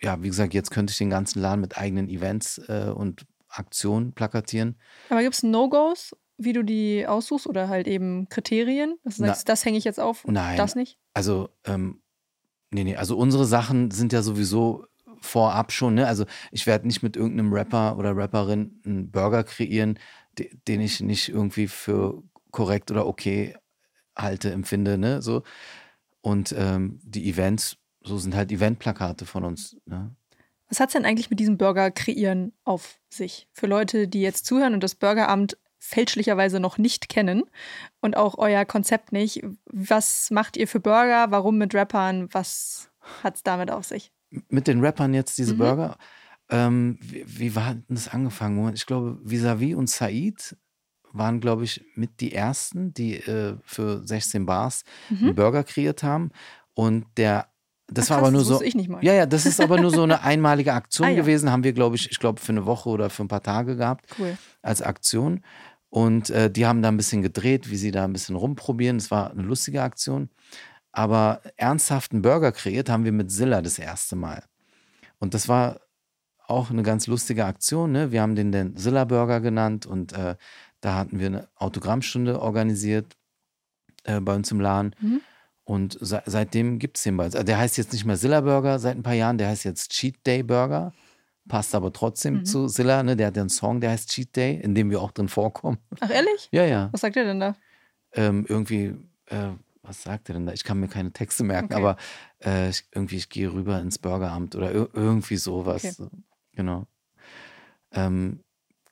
ja, 0.01 0.21
wie 0.21 0.27
gesagt, 0.27 0.53
jetzt 0.53 0.69
könnte 0.69 0.91
ich 0.91 0.97
den 0.99 1.09
ganzen 1.09 1.41
Laden 1.41 1.61
mit 1.61 1.75
eigenen 1.75 2.07
Events 2.07 2.59
äh, 2.67 2.91
und 2.93 3.25
Aktionen 3.47 4.13
plakatieren. 4.13 4.77
Aber 5.09 5.23
gibt 5.23 5.33
es 5.33 5.41
No-Gos 5.41 6.15
wie 6.39 6.53
du 6.53 6.63
die 6.63 7.05
aussuchst 7.05 7.47
oder 7.47 7.69
halt 7.69 7.87
eben 7.87 8.27
Kriterien? 8.29 8.97
Dass 9.03 9.17
du 9.17 9.23
Na- 9.23 9.27
sagst, 9.29 9.49
das 9.49 9.65
hänge 9.65 9.77
ich 9.77 9.83
jetzt 9.83 9.99
auf 9.99 10.25
und 10.25 10.33
Nein. 10.33 10.57
das 10.57 10.75
nicht? 10.75 10.97
Also, 11.13 11.49
ähm, 11.65 12.01
nee, 12.71 12.83
nee, 12.83 12.95
also 12.95 13.17
unsere 13.17 13.45
Sachen 13.45 13.91
sind 13.91 14.13
ja 14.13 14.21
sowieso 14.21 14.85
vorab 15.21 15.71
schon, 15.71 15.95
ne? 15.95 16.07
Also 16.07 16.25
ich 16.51 16.65
werde 16.65 16.87
nicht 16.87 17.03
mit 17.03 17.17
irgendeinem 17.17 17.51
Rapper 17.53 17.97
oder 17.97 18.15
Rapperin 18.15 18.81
einen 18.85 19.11
Burger 19.11 19.43
kreieren, 19.43 19.99
de 20.37 20.49
den 20.67 20.79
ich 20.81 21.01
nicht 21.01 21.29
irgendwie 21.29 21.67
für 21.67 22.23
korrekt 22.51 22.89
oder 22.89 23.05
okay 23.05 23.55
halte, 24.15 24.51
empfinde, 24.51 24.97
ne? 24.97 25.21
So. 25.21 25.43
Und 26.21 26.53
ähm, 26.57 26.99
die 27.03 27.29
Events, 27.29 27.77
so 28.01 28.17
sind 28.17 28.35
halt 28.35 28.51
Eventplakate 28.51 29.25
von 29.25 29.43
uns, 29.43 29.77
ne? 29.85 30.15
Was 30.69 30.79
hat 30.79 30.89
es 30.89 30.93
denn 30.93 31.05
eigentlich 31.05 31.31
mit 31.31 31.39
diesem 31.39 31.57
Burger 31.57 31.89
kreieren 31.89 32.53
auf 32.63 32.99
sich? 33.09 33.47
Für 33.53 33.65
Leute, 33.65 34.07
die 34.07 34.21
jetzt 34.21 34.45
zuhören 34.45 34.75
und 34.75 34.83
das 34.83 34.93
Burgeramt 34.93 35.57
fälschlicherweise 35.79 36.59
noch 36.59 36.77
nicht 36.77 37.09
kennen 37.09 37.43
und 38.01 38.15
auch 38.17 38.37
euer 38.37 38.65
Konzept 38.65 39.11
nicht. 39.11 39.43
Was 39.65 40.29
macht 40.31 40.57
ihr 40.57 40.67
für 40.67 40.79
Burger? 40.79 41.27
Warum 41.31 41.57
mit 41.57 41.73
Rappern? 41.73 42.27
Was 42.33 42.89
hat 43.23 43.35
es 43.37 43.43
damit 43.43 43.71
auf 43.71 43.85
sich? 43.85 44.11
mit 44.49 44.67
den 44.67 44.85
Rappern 44.85 45.15
jetzt 45.15 45.39
diese 45.39 45.55
Mhm. 45.55 45.57
Burger. 45.57 45.97
Ähm, 46.51 46.99
wie, 47.01 47.23
wie 47.25 47.55
war 47.55 47.73
denn 47.73 47.83
das 47.89 48.09
angefangen? 48.09 48.55
Moment, 48.55 48.77
ich 48.77 48.85
glaube, 48.85 49.17
Visavi 49.23 49.73
und 49.73 49.89
Said 49.89 50.55
waren, 51.13 51.39
glaube 51.39 51.63
ich, 51.63 51.83
mit 51.95 52.19
die 52.21 52.33
ersten, 52.33 52.93
die 52.93 53.15
äh, 53.15 53.55
für 53.63 54.05
16 54.05 54.45
Bars 54.45 54.83
einen 55.09 55.33
Burger 55.33 55.63
kreiert 55.63 56.03
haben. 56.03 56.29
Und 56.75 57.05
der, 57.17 57.47
das 57.87 58.05
Mhm. 58.05 58.05
Ach, 58.05 58.09
war 58.09 58.17
aber 58.19 58.25
krass, 58.37 58.45
nur 58.47 58.59
das 58.59 58.73
so. 58.75 58.99
Ja, 59.01 59.13
ja, 59.13 59.25
das 59.25 59.47
ist 59.47 59.59
aber 59.59 59.81
nur 59.81 59.89
so 59.89 60.03
eine 60.03 60.21
einmalige 60.23 60.73
Aktion 60.73 61.07
Ah, 61.07 61.09
ja. 61.11 61.15
gewesen. 61.21 61.51
Haben 61.51 61.63
wir, 61.63 61.73
glaube 61.73 61.95
ich, 61.95 62.11
ich 62.11 62.19
glaube, 62.19 62.39
für 62.39 62.51
eine 62.51 62.67
Woche 62.67 62.89
oder 62.89 63.09
für 63.09 63.23
ein 63.23 63.27
paar 63.29 63.41
Tage 63.41 63.77
gehabt 63.77 64.05
Cool. 64.19 64.37
als 64.61 64.83
Aktion. 64.83 65.43
Und 65.89 66.29
äh, 66.29 66.51
die 66.51 66.65
haben 66.65 66.81
da 66.81 66.89
ein 66.89 66.97
bisschen 66.97 67.21
gedreht, 67.21 67.69
wie 67.71 67.77
sie 67.77 67.91
da 67.91 68.03
ein 68.03 68.13
bisschen 68.13 68.35
rumprobieren. 68.35 68.97
Es 68.97 69.09
war 69.09 69.31
eine 69.31 69.41
lustige 69.41 69.81
Aktion. 69.81 70.29
Aber 70.91 71.41
ernsthaften 71.55 72.21
Burger 72.21 72.51
kreiert 72.51 72.89
haben 72.89 73.05
wir 73.05 73.11
mit 73.11 73.31
Zilla 73.31 73.61
das 73.61 73.79
erste 73.79 74.15
Mal. 74.15 74.43
Und 75.19 75.33
das 75.33 75.47
war 75.47 75.81
auch 76.47 76.71
eine 76.71 76.83
ganz 76.83 77.07
lustige 77.07 77.45
Aktion. 77.45 77.91
Ne? 77.91 78.11
Wir 78.11 78.21
haben 78.21 78.35
den 78.35 78.51
den 78.51 78.75
Zilla 78.75 79.05
Burger 79.05 79.39
genannt 79.39 79.85
und 79.85 80.13
äh, 80.13 80.35
da 80.81 80.95
hatten 80.95 81.19
wir 81.19 81.27
eine 81.27 81.47
Autogrammstunde 81.55 82.41
organisiert 82.41 83.17
äh, 84.03 84.19
bei 84.19 84.35
uns 84.35 84.51
im 84.51 84.59
Laden. 84.59 84.95
Mhm. 84.99 85.21
Und 85.63 85.97
se 86.01 86.23
seitdem 86.25 86.79
gibt 86.79 86.97
es 86.97 87.03
den 87.03 87.17
bald. 87.17 87.35
Also 87.35 87.45
der 87.45 87.59
heißt 87.59 87.77
jetzt 87.77 87.93
nicht 87.93 88.05
mehr 88.05 88.17
Zilla 88.17 88.41
Burger 88.41 88.79
seit 88.79 88.97
ein 88.97 89.03
paar 89.03 89.13
Jahren, 89.13 89.37
der 89.37 89.49
heißt 89.49 89.65
jetzt 89.65 89.91
Cheat 89.91 90.25
Day 90.25 90.41
Burger. 90.41 90.93
Passt 91.47 91.73
aber 91.73 91.91
trotzdem 91.93 92.35
Mhm. 92.39 92.45
zu 92.45 92.67
Zilla. 92.67 93.01
Ne? 93.03 93.15
Der 93.15 93.27
hat 93.27 93.35
ja 93.35 93.41
einen 93.43 93.49
Song, 93.49 93.81
der 93.81 93.91
heißt 93.91 94.09
Cheat 94.11 94.35
Day, 94.35 94.59
in 94.61 94.75
dem 94.75 94.91
wir 94.91 95.01
auch 95.01 95.11
drin 95.11 95.29
vorkommen. 95.29 95.77
Ach, 95.99 96.09
ehrlich? 96.09 96.49
Ja, 96.51 96.65
ja. 96.65 96.89
Was 96.91 97.01
sagt 97.01 97.15
ihr 97.15 97.23
denn 97.25 97.39
da? 97.39 97.55
Ähm, 98.13 98.45
irgendwie, 98.47 98.95
äh, 99.27 99.49
was 99.81 100.03
sagt 100.03 100.29
er 100.29 100.33
denn 100.33 100.45
da? 100.45 100.53
Ich 100.53 100.63
kann 100.63 100.79
mir 100.79 100.87
keine 100.87 101.11
Texte 101.11 101.43
merken, 101.43 101.73
Okay. 101.73 101.81
aber 101.81 101.97
äh, 102.43 102.69
ich, 102.69 102.83
irgendwie, 102.93 103.15
ich 103.17 103.29
gehe 103.29 103.51
rüber 103.51 103.79
ins 103.79 103.97
Bürgeramt 103.97 104.55
oder 104.55 104.71
ir 104.71 104.89
irgendwie 104.93 105.37
sowas. 105.37 105.99
Okay. 105.99 106.09
Genau. 106.53 106.85
Ähm, 107.91 108.39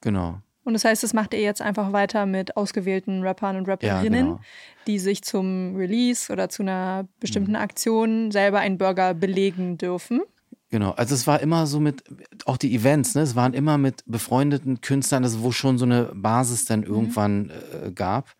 genau. 0.02 0.40
Und 0.64 0.74
das 0.74 0.84
heißt, 0.84 1.02
das 1.04 1.14
macht 1.14 1.34
ihr 1.34 1.42
jetzt 1.42 1.62
einfach 1.62 1.94
weiter 1.94 2.26
mit 2.26 2.58
ausgewählten 2.58 3.22
Rappern 3.24 3.56
und 3.56 3.68
Ja, 3.68 3.74
Rapperinnen, 3.74 4.26
genau. 4.26 4.40
die 4.86 5.00
sich 5.00 5.24
zum 5.24 5.76
Release 5.76 6.32
oder 6.32 6.50
zu 6.50 6.64
einer 6.64 7.08
bestimmten 7.20 7.52
Mhm. 7.52 7.58
Aktion 7.58 8.32
selber 8.32 8.60
einen 8.60 8.78
Burger 8.78 9.14
belegen 9.14 9.78
dürfen. 9.78 10.22
Genau, 10.69 10.91
also 10.91 11.15
es 11.15 11.25
war 11.27 11.39
immer 11.39 11.65
so 11.65 11.80
mit, 11.80 12.03
auch 12.45 12.58
die 12.58 12.75
Events, 12.75 13.15
ne, 13.15 13.21
es 13.21 13.36
waren 13.36 13.53
immer 13.53 13.77
mit 13.77 14.03
befreundeten 14.06 14.82
Künstlern, 14.82 15.23
also 15.23 15.41
wo 15.41 15.51
schon 15.51 15.77
so 15.77 15.86
eine 15.86 16.12
Basis 16.13 16.65
dann 16.65 16.84
irgendwann 16.84 17.51
äh, 17.86 17.91
gab, 17.91 18.36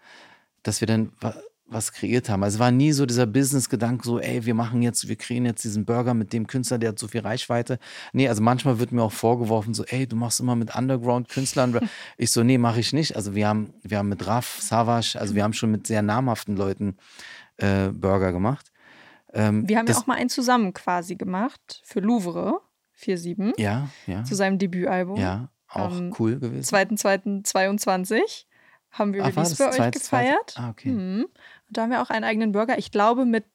dass 0.64 0.82
wir 0.82 0.88
dann 0.88 1.12
wa 1.22 1.34
was 1.70 1.92
kreiert 1.92 2.30
haben. 2.30 2.44
Also 2.44 2.56
es 2.56 2.60
war 2.60 2.72
nie 2.72 2.94
so 2.94 3.06
dieser 3.06 3.26
Business-Gedanke, 3.26 4.06
so, 4.06 4.20
ey, 4.20 4.46
wir 4.46 4.54
machen 4.54 4.82
jetzt, 4.82 5.08
wir 5.08 5.18
kreieren 5.18 5.46
jetzt 5.46 5.64
diesen 5.64 5.84
Burger 5.86 6.14
mit 6.14 6.32
dem 6.32 6.48
Künstler, 6.48 6.78
der 6.78 6.90
hat 6.90 7.00
so 7.00 7.08
viel 7.10 7.22
Reichweite. 7.22 7.78
Nee, 8.14 8.30
also 8.30 8.42
manchmal 8.42 8.80
wird 8.80 8.92
mir 8.92 9.04
auch 9.04 9.12
vorgeworfen, 9.12 9.74
so, 9.74 9.84
ey, 9.84 10.08
du 10.08 10.16
machst 10.16 10.40
immer 10.40 10.56
mit 10.56 10.76
Underground-Künstlern. 10.76 11.80
ich 12.18 12.32
so, 12.32 12.44
nee, 12.44 12.58
mache 12.58 12.80
ich 12.80 12.94
nicht. 12.94 13.16
Also 13.16 13.36
wir 13.36 13.48
haben, 13.48 13.74
wir 13.84 13.98
haben 13.98 14.10
mit 14.10 14.26
Raf, 14.26 14.60
Savage, 14.62 15.18
also 15.20 15.36
wir 15.36 15.44
haben 15.44 15.54
schon 15.54 15.72
mit 15.72 15.88
sehr 15.88 16.02
namhaften 16.02 16.56
Leuten 16.56 16.96
äh, 17.58 17.90
Burger 17.90 18.32
gemacht. 18.32 18.72
Ähm, 19.34 19.68
Wir 19.68 19.78
haben 19.78 19.88
ja 19.88 19.96
auch 19.98 20.08
mal 20.08 20.16
einen 20.16 20.30
zusammen 20.30 20.74
quasi 20.74 21.16
gemacht 21.16 21.82
für 21.84 22.00
Louvre 22.00 22.62
47 22.96 23.54
Ja, 23.64 23.90
ja, 24.08 24.24
zu 24.24 24.36
seinem 24.36 24.58
Debütalbum. 24.58 25.18
ja, 25.20 25.50
auch 25.70 25.96
ähm, 25.96 26.14
cool 26.20 26.40
gewesen. 26.40 26.74
2.2.22 26.76 28.46
haben 28.92 29.14
wir 29.14 29.24
Ach, 29.24 29.28
Release 29.30 29.56
bei 29.58 29.70
euch 29.70 29.92
gefeiert. 29.92 30.56
Ah, 30.58 30.70
okay. 30.70 30.90
Mhm. 30.90 31.26
Und 31.68 31.78
da 31.78 31.84
haben 31.84 31.92
wir 31.92 32.02
auch 32.02 32.10
einen 32.10 32.24
eigenen 32.24 32.52
Burger, 32.52 32.78
ich 32.78 32.92
glaube 32.92 33.26
mit 33.26 33.46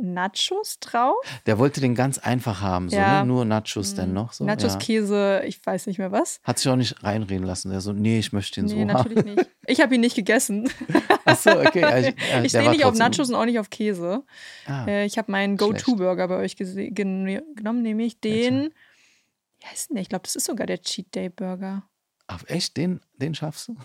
Nachos 0.00 0.78
drauf. 0.80 1.16
Der 1.46 1.58
wollte 1.58 1.80
den 1.80 1.94
ganz 1.94 2.18
einfach 2.18 2.60
haben, 2.60 2.88
so, 2.88 2.96
Ja. 2.96 3.20
ne? 3.22 3.26
nur 3.28 3.44
Nachos 3.44 3.94
dann 3.94 4.12
noch. 4.12 4.32
So, 4.32 4.44
Nachos, 4.44 4.72
ja. 4.74 4.78
Käse, 4.78 5.42
ich 5.46 5.64
weiß 5.64 5.86
nicht 5.86 5.98
mehr 5.98 6.10
was. 6.12 6.40
Hat 6.42 6.58
sich 6.58 6.68
auch 6.70 6.76
nicht 6.76 7.02
reinreden 7.04 7.44
lassen. 7.46 7.70
Der 7.70 7.80
so, 7.80 7.92
nee, 7.92 8.18
ich 8.18 8.32
möchte 8.32 8.60
den 8.60 8.66
Nee, 8.66 8.72
so 8.72 8.78
haben. 8.80 8.86
natürlich 9.14 9.24
nicht. 9.24 9.50
Ich 9.66 9.80
habe 9.80 9.94
ihn 9.94 10.00
nicht 10.00 10.16
gegessen. 10.16 10.68
Achso, 11.24 11.50
okay. 11.50 11.80
ja, 11.82 11.98
ich 11.98 12.06
ja, 12.32 12.42
ich 12.42 12.48
stehe 12.50 12.70
nicht 12.70 12.84
auf 12.84 12.96
Nachos 12.98 13.28
und 13.28 13.36
auch 13.36 13.44
nicht 13.44 13.60
auf 13.60 13.70
Käse. 13.70 14.24
Ah, 14.66 14.84
Äh, 14.86 15.04
ich 15.06 15.16
habe 15.16 15.30
meinen. 15.30 15.56
Go-To-Burger 15.56 16.26
bei 16.26 16.36
euch 16.38 16.56
gen 16.56 17.40
genommen, 17.54 17.82
nämlich 17.82 18.18
den. 18.20 18.70
Wie 19.60 19.66
heißt 19.66 19.90
denn 19.90 19.94
der? 19.96 20.02
Ich 20.02 20.08
glaube, 20.08 20.22
das 20.24 20.34
ist 20.34 20.46
sogar 20.46 20.66
der 20.66 20.80
Cheat 20.82 21.14
Day 21.14 21.28
Burger. 21.28 21.84
ach, 22.26 22.42
echt? 22.48 22.76
Den, 22.78 23.00
den 23.18 23.34
schaffst 23.34 23.68
du? 23.68 23.76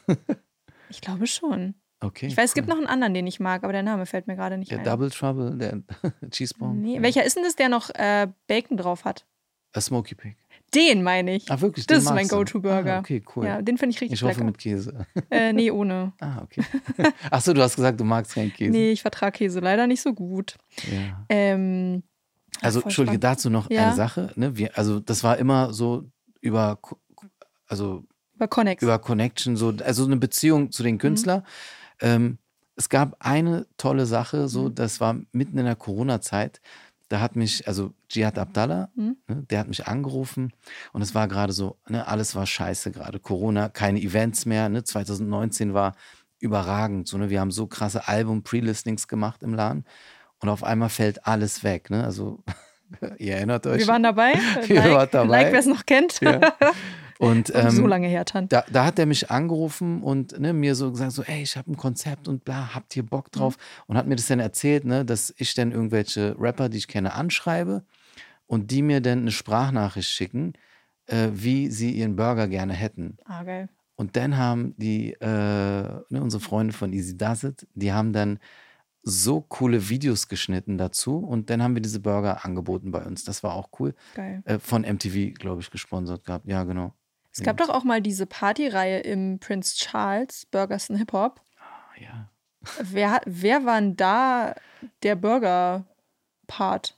Ich 0.89 1.01
glaube 1.01 1.27
schon. 1.27 1.75
Okay. 2.05 2.27
Ich 2.27 2.37
weiß, 2.37 2.49
es 2.51 2.53
gibt 2.53 2.67
cool. 2.67 2.73
noch 2.75 2.77
einen 2.79 2.87
anderen, 2.87 3.13
den 3.13 3.27
ich 3.27 3.39
mag, 3.39 3.63
aber 3.63 3.73
der 3.73 3.83
Name 3.83 4.05
fällt 4.05 4.27
mir 4.27 4.35
gerade 4.35 4.57
nicht 4.57 4.71
Der 4.71 4.79
ein. 4.79 4.83
Double 4.85 5.09
Trouble, 5.09 5.57
der 5.57 5.81
Cheese 6.31 6.53
Bomb. 6.57 6.81
Nee. 6.81 7.01
Welcher 7.01 7.23
ist 7.25 7.35
denn 7.35 7.43
das, 7.43 7.55
der 7.55 7.69
noch 7.69 7.89
äh, 7.95 8.27
Bacon 8.47 8.77
drauf 8.77 9.05
hat? 9.05 9.25
A 9.73 9.81
Smoky 9.81 10.15
Pig. 10.15 10.35
Den 10.73 11.03
meine 11.03 11.35
ich. 11.35 11.49
Ah, 11.51 11.61
wirklich? 11.61 11.85
Das 11.87 11.99
ist 12.03 12.09
mein? 12.09 12.27
Go-To-Burger. 12.27 12.95
Ah, 12.95 12.99
okay, 12.99 13.23
cool. 13.35 13.45
Ja, 13.45 13.61
den 13.61 13.77
finde 13.77 13.93
ich 13.95 14.01
richtig 14.01 14.19
ich 14.19 14.23
hoffe 14.23 14.33
lecker. 14.35 14.45
mit 14.45 14.57
Käse. 14.57 15.05
Äh, 15.29 15.53
nee, 15.53 15.69
ohne. 15.71 16.13
Ah, 16.19 16.41
okay. 16.43 16.63
Achso, 17.29 17.53
du 17.53 17.61
hast 17.61 17.75
gesagt, 17.75 17.99
du 17.99 18.03
magst 18.03 18.33
keinen 18.33 18.51
Käse. 18.53 18.71
Nee, 18.71 18.91
ich 18.91 19.01
vertrage 19.01 19.37
Käse 19.37 19.59
leider 19.59 19.87
nicht 19.87 20.01
so 20.01 20.13
gut. 20.13 20.55
Ja. 20.91 21.25
Ähm, 21.29 22.03
Also, 22.61 22.81
Entschuldige, 22.81 23.17
spannend. 23.17 23.23
dazu 23.23 23.49
noch 23.49 23.69
Ja. 23.69 23.87
eine 23.87 23.95
Sache. 23.95 24.31
Ne? 24.35 24.57
Wir, 24.57 24.77
also, 24.77 24.99
das 24.99 25.23
war 25.23 25.37
immer 25.37 25.71
so 25.73 26.09
über, 26.41 26.79
also 27.67 28.03
über 28.35 28.49
über 28.81 28.99
Connection, 28.99 29.55
so, 29.55 29.73
also 29.83 30.05
eine 30.05 30.17
Beziehung 30.17 30.71
zu 30.71 30.83
den 30.83 30.97
Künstlern. 30.97 31.43
Ähm, 32.01 32.37
es 32.75 32.89
gab 32.89 33.15
eine 33.19 33.67
tolle 33.77 34.05
Sache, 34.05 34.47
so, 34.47 34.63
Mhm. 34.63 34.75
das 34.75 34.99
war 34.99 35.15
mitten 35.31 35.57
in 35.57 35.65
der 35.65 35.75
Corona-Zeit. 35.75 36.61
Da 37.07 37.19
hat 37.21 37.35
mich, 37.35 37.67
also 37.67 37.93
Jihad 38.09 38.37
Abdallah, 38.39 38.89
Mhm. 38.95 39.17
ne, 39.27 39.43
der 39.49 39.59
hat 39.59 39.67
mich 39.67 39.87
angerufen 39.87 40.51
und 40.91 41.01
es 41.01 41.13
war 41.15 41.27
gerade 41.27 41.53
so, 41.53 41.77
ne, 41.87 42.07
alles 42.07 42.35
war 42.35 42.45
scheiße 42.47 42.91
gerade. 42.91 43.19
Corona, 43.19 43.69
keine 43.69 44.01
Events 44.01 44.45
mehr. 44.45 44.67
Ne, 44.69 44.83
2019 44.83 45.73
war 45.73 45.95
überragend. 46.39 47.07
So, 47.07 47.17
ne, 47.17 47.29
wir 47.29 47.39
haben 47.39 47.51
so 47.51 47.67
krasse 47.67 48.07
Album-Pre-Listings 48.07 49.07
gemacht 49.07 49.41
im 49.43 49.53
Laden 49.53 49.85
und 50.39 50.49
auf 50.49 50.63
einmal 50.63 50.89
fällt 50.89 51.25
alles 51.25 51.63
weg. 51.63 51.89
Ne? 51.89 52.03
Also, 52.03 52.43
ihr 53.19 53.35
erinnert 53.35 53.65
euch. 53.67 53.79
Wir 53.81 53.87
waren 53.87 54.03
dabei. 54.03 54.33
Ihr 54.67 54.75
like, 54.75 54.91
wart 54.91 55.13
dabei. 55.13 55.27
like 55.43 55.51
wer 55.53 55.59
es 55.59 55.65
noch 55.67 55.85
kennt. 55.85 56.19
Ja. 56.21 56.41
Und, 57.17 57.49
Und 57.49 57.71
so 57.71 57.81
ähm, 57.83 57.87
lange 57.87 58.07
her, 58.07 58.25
Tan. 58.25 58.49
da, 58.49 58.65
da 58.71 58.85
hat 58.85 58.99
er 58.99 59.05
mich 59.05 59.31
angerufen 59.31 60.03
und 60.03 60.37
ne, 60.39 60.53
mir 60.53 60.75
so 60.75 60.91
gesagt, 60.91 61.13
so, 61.13 61.23
ey, 61.23 61.41
ich 61.43 61.55
habe 61.55 61.71
ein 61.71 61.77
Konzept 61.77 62.27
und 62.27 62.43
bla, 62.43 62.75
habt 62.75 62.95
ihr 62.97 63.05
Bock 63.05 63.31
drauf? 63.31 63.57
Und 63.87 63.97
hat 63.97 64.07
mir 64.07 64.15
das 64.15 64.27
dann 64.27 64.39
erzählt, 64.39 64.83
ne, 64.85 65.05
dass 65.05 65.33
ich 65.37 65.53
dann 65.53 65.71
irgendwelche 65.71 66.35
Rapper, 66.39 66.67
die 66.67 66.77
ich 66.77 66.87
kenne, 66.87 67.13
anschreibe 67.13 67.83
und 68.47 68.71
die 68.71 68.81
mir 68.81 69.01
dann 69.01 69.19
eine 69.19 69.31
Sprachnachricht 69.31 70.09
schicken, 70.09 70.53
äh, 71.07 71.29
wie 71.31 71.69
sie 71.69 71.91
ihren 71.91 72.15
Burger 72.15 72.47
gerne 72.47 72.73
hätten. 72.73 73.17
Ah, 73.25 73.43
geil. 73.43 73.69
Und 73.95 74.17
dann 74.17 74.37
haben 74.37 74.75
die, 74.77 75.13
äh, 75.13 75.25
ne, 75.25 76.03
unsere 76.21 76.41
Freunde 76.41 76.73
von 76.73 76.91
Easy 76.91 77.17
Does 77.17 77.43
It, 77.43 77.67
die 77.75 77.93
haben 77.93 78.11
dann 78.11 78.39
so 79.07 79.39
coole 79.39 79.87
Videos 79.87 80.27
geschnitten 80.27 80.77
dazu 80.77 81.19
und 81.19 81.49
dann 81.49 81.61
haben 81.61 81.75
wir 81.75 81.81
diese 81.81 81.99
Burger 81.99 82.43
angeboten 82.43 82.91
bei 82.91 83.05
uns. 83.05 83.23
Das 83.23 83.43
war 83.43 83.53
auch 83.53 83.69
cool. 83.79 83.93
Geil. 84.15 84.41
Äh, 84.45 84.59
von 84.59 84.81
MTV, 84.81 85.33
glaube 85.35 85.61
ich, 85.61 85.69
gesponsert 85.69 86.25
gehabt. 86.25 86.47
Ja, 86.47 86.63
genau. 86.63 86.93
Es 87.37 87.43
gab 87.43 87.57
doch 87.57 87.69
auch 87.69 87.83
mal 87.83 88.01
diese 88.01 88.25
Partyreihe 88.25 88.99
im 88.99 89.39
Prince 89.39 89.75
Charles, 89.75 90.45
Burgers 90.51 90.89
and 90.89 90.99
Hip 90.99 91.11
Hop. 91.13 91.41
Ah, 91.59 91.99
Ja. 92.01 92.29
Wer, 92.81 93.21
wer 93.25 93.63
war 93.65 93.79
denn 93.79 93.95
da 93.95 94.55
der 95.03 95.15
Burger-Part? 95.15 96.97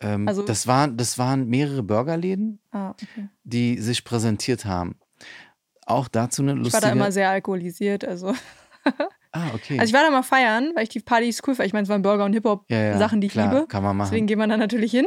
Ähm, 0.00 0.26
Also- 0.28 0.44
das, 0.44 0.66
waren, 0.66 0.96
das 0.96 1.18
waren 1.18 1.46
mehrere 1.48 1.82
Burgerläden, 1.82 2.58
Ah, 2.70 2.90
okay. 2.90 3.28
die 3.44 3.78
sich 3.78 4.04
präsentiert 4.04 4.64
haben. 4.64 4.98
Auch 5.86 6.08
dazu 6.08 6.42
eine 6.42 6.52
Ich 6.52 6.58
lustige. 6.58 6.74
war 6.74 6.80
da 6.88 6.92
immer 6.92 7.12
sehr 7.12 7.28
alkoholisiert. 7.30 8.04
Also. 8.04 8.34
ah, 9.32 9.50
okay. 9.54 9.78
also 9.78 9.90
ich 9.90 9.92
war 9.92 10.04
da 10.04 10.10
mal 10.10 10.22
feiern, 10.22 10.72
weil 10.74 10.84
ich 10.84 10.88
die 10.88 11.00
Partys 11.00 11.42
cool 11.46 11.54
fand. 11.54 11.66
Ich 11.66 11.72
meine, 11.72 11.82
es 11.84 11.88
waren 11.88 12.02
Burger 12.02 12.24
und 12.24 12.32
ja, 12.32 12.40
ja, 12.40 12.50
Hip-Hop-Sachen, 12.92 13.20
die 13.20 13.26
ich 13.26 13.32
klar, 13.32 13.52
liebe. 13.52 13.66
Kann 13.66 13.82
man 13.82 13.96
machen. 13.96 14.08
Deswegen 14.10 14.26
geht 14.26 14.38
man 14.38 14.48
da 14.48 14.56
natürlich 14.56 14.90
hin. 14.92 15.06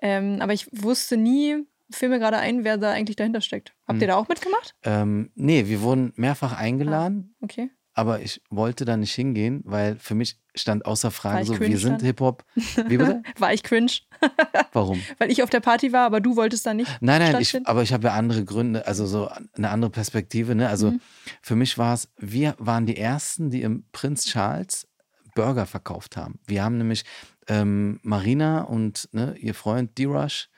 Ähm, 0.00 0.38
aber 0.40 0.52
ich 0.54 0.68
wusste 0.72 1.16
nie, 1.16 1.66
fiel 1.92 2.08
mir 2.08 2.18
gerade 2.18 2.38
ein, 2.38 2.64
wer 2.64 2.78
da 2.78 2.90
eigentlich 2.90 3.16
dahinter 3.16 3.40
steckt. 3.40 3.72
Habt 3.86 3.96
Hm. 3.96 4.00
ihr 4.02 4.06
da 4.08 4.16
auch 4.16 4.28
mitgemacht? 4.28 4.74
Ähm, 4.84 5.30
nee, 5.34 5.66
wir 5.66 5.80
wurden 5.82 6.12
mehrfach 6.16 6.56
eingeladen, 6.56 7.34
Okay. 7.40 7.70
aber 7.94 8.20
ich 8.20 8.40
wollte 8.50 8.84
da 8.84 8.96
nicht 8.96 9.14
hingehen, 9.14 9.62
weil 9.64 9.96
für 9.96 10.14
mich 10.14 10.38
stand 10.54 10.84
außer 10.86 11.10
Frage 11.10 11.44
so, 11.46 11.58
wir 11.60 11.78
sind? 11.78 12.02
Hip-Hop. 12.02 12.44
Wie 12.86 12.96
bitte? 12.98 13.22
War 13.38 13.52
ich 13.54 13.62
cringe, 13.62 13.90
Warum? 14.72 15.00
weil 15.18 15.30
ich 15.30 15.42
auf 15.42 15.50
der 15.50 15.60
Party 15.60 15.92
war, 15.92 16.04
aber 16.06 16.20
du 16.20 16.36
wolltest 16.36 16.66
da 16.66 16.74
nicht 16.74 16.90
Nein, 17.00 17.20
nein, 17.20 17.40
ich, 17.40 17.58
aber 17.66 17.82
ich 17.82 17.92
habe 17.92 18.08
ja 18.08 18.14
andere 18.14 18.44
Gründe, 18.44 18.86
also 18.86 19.06
so 19.06 19.28
eine 19.56 19.70
andere 19.70 19.90
Perspektive. 19.90 20.54
Ne? 20.54 20.68
Also 20.68 20.90
Mhm. 20.92 21.00
für 21.40 21.56
mich 21.56 21.78
war 21.78 21.94
es, 21.94 22.08
wir 22.18 22.54
waren 22.58 22.86
die 22.86 22.96
Ersten, 22.96 23.50
die 23.50 23.62
im 23.62 23.84
Prinz 23.92 24.24
Charles 24.26 24.86
Burger 25.34 25.64
verkauft 25.66 26.16
haben. 26.18 26.38
Wir 26.46 26.62
haben 26.62 26.76
nämlich 26.76 27.04
ähm, 27.48 27.98
Marina 28.02 28.62
und 28.62 29.08
ne, 29.12 29.34
ihr 29.38 29.54
Freund 29.54 29.96
D-Rush, 29.98 30.50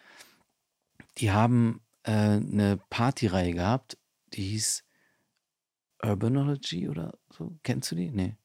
die 1.18 1.31
haben 1.31 1.81
äh, 2.05 2.11
eine 2.12 2.79
Partyreihe 2.90 3.53
gehabt, 3.55 3.96
die 4.35 4.42
hieß 4.42 4.83
Urbanology 6.03 6.88
oder 6.88 7.14
so. 7.31 7.57
Kennst 7.62 7.90
du 7.90 7.94
die? 7.96 8.11
Nee. 8.11 8.37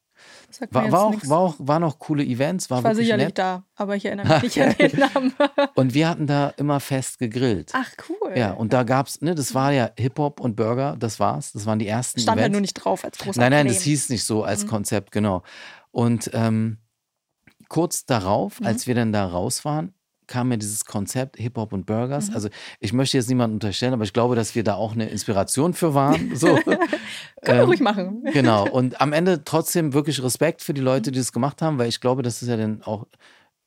War, 0.70 0.92
war, 0.92 1.02
auch, 1.04 1.10
nix. 1.12 1.28
war 1.30 1.38
auch, 1.38 1.54
waren 1.58 1.82
auch 1.82 1.98
coole 1.98 2.22
Events, 2.22 2.68
war 2.68 2.78
ich 2.80 2.84
war 2.84 2.94
sicherlich 2.94 3.28
nett. 3.28 3.38
da, 3.38 3.64
aber 3.74 3.96
ich 3.96 4.04
erinnere 4.04 4.34
mich 4.42 4.54
nicht 4.54 4.60
an 4.60 4.74
den 4.78 4.98
Namen. 4.98 5.32
Und 5.76 5.94
wir 5.94 6.08
hatten 6.10 6.26
da 6.26 6.50
immer 6.58 6.78
fest 6.78 7.18
gegrillt. 7.18 7.70
Ach, 7.74 7.90
cool. 8.08 8.34
Ja, 8.36 8.52
und 8.52 8.74
da 8.74 8.82
gab's, 8.82 9.22
ne, 9.22 9.34
das 9.34 9.54
war 9.54 9.72
ja 9.72 9.90
Hip-Hop 9.98 10.40
und 10.40 10.56
Burger, 10.56 10.94
das 10.98 11.18
war's. 11.20 11.52
Das 11.52 11.64
waren 11.64 11.78
die 11.78 11.86
ersten 11.88 12.20
Stand 12.20 12.38
Events. 12.38 12.52
nur 12.52 12.60
nicht 12.60 12.74
drauf 12.74 13.02
als 13.04 13.16
großer 13.18 13.40
nein, 13.40 13.50
nein, 13.50 13.64
Claim. 13.66 13.74
das 13.74 13.82
hieß 13.82 14.10
nicht 14.10 14.24
so 14.24 14.44
als 14.44 14.64
Mhm. 14.64 14.68
Konzept, 14.68 15.10
genau. 15.10 15.42
Und 15.90 16.30
ähm, 16.34 16.78
kurz 17.68 18.04
darauf, 18.04 18.60
Mhm. 18.60 18.66
als 18.66 18.86
wir 18.86 18.94
dann 18.94 19.12
da 19.12 19.24
raus 19.26 19.64
waren, 19.64 19.94
kam 20.30 20.48
mir 20.48 20.58
dieses 20.58 20.84
Konzept 20.84 21.36
Hip-Hop 21.36 21.72
und 21.72 21.86
Burgers. 21.86 22.28
Mhm. 22.28 22.34
Also 22.34 22.48
ich 22.78 22.92
möchte 22.92 23.16
jetzt 23.16 23.28
niemanden 23.28 23.54
unterstellen, 23.54 23.92
aber 23.92 24.04
ich 24.04 24.12
glaube, 24.12 24.36
dass 24.36 24.54
wir 24.54 24.64
da 24.64 24.74
auch 24.74 24.92
eine 24.92 25.08
Inspiration 25.08 25.74
für 25.74 25.94
waren. 25.94 26.34
So. 26.34 26.56
Können 26.64 26.78
wir 27.42 27.54
Ähm, 27.54 27.66
ruhig 27.66 27.80
machen. 27.80 28.24
Genau. 28.32 28.68
Und 28.70 29.00
am 29.00 29.12
Ende 29.12 29.44
trotzdem 29.44 29.92
wirklich 29.92 30.22
Respekt 30.22 30.62
für 30.62 30.74
die. 30.74 30.80
Leute, 30.80 31.10
die 31.12 31.18
das 31.18 31.32
gemacht 31.32 31.62
haben, 31.62 31.78
weil 31.78 31.88
ich 31.88 32.00
glaube, 32.00 32.22
dass 32.22 32.42
es 32.42 32.48
ja 32.48 32.56
dann 32.56 32.82
auch 32.82 33.06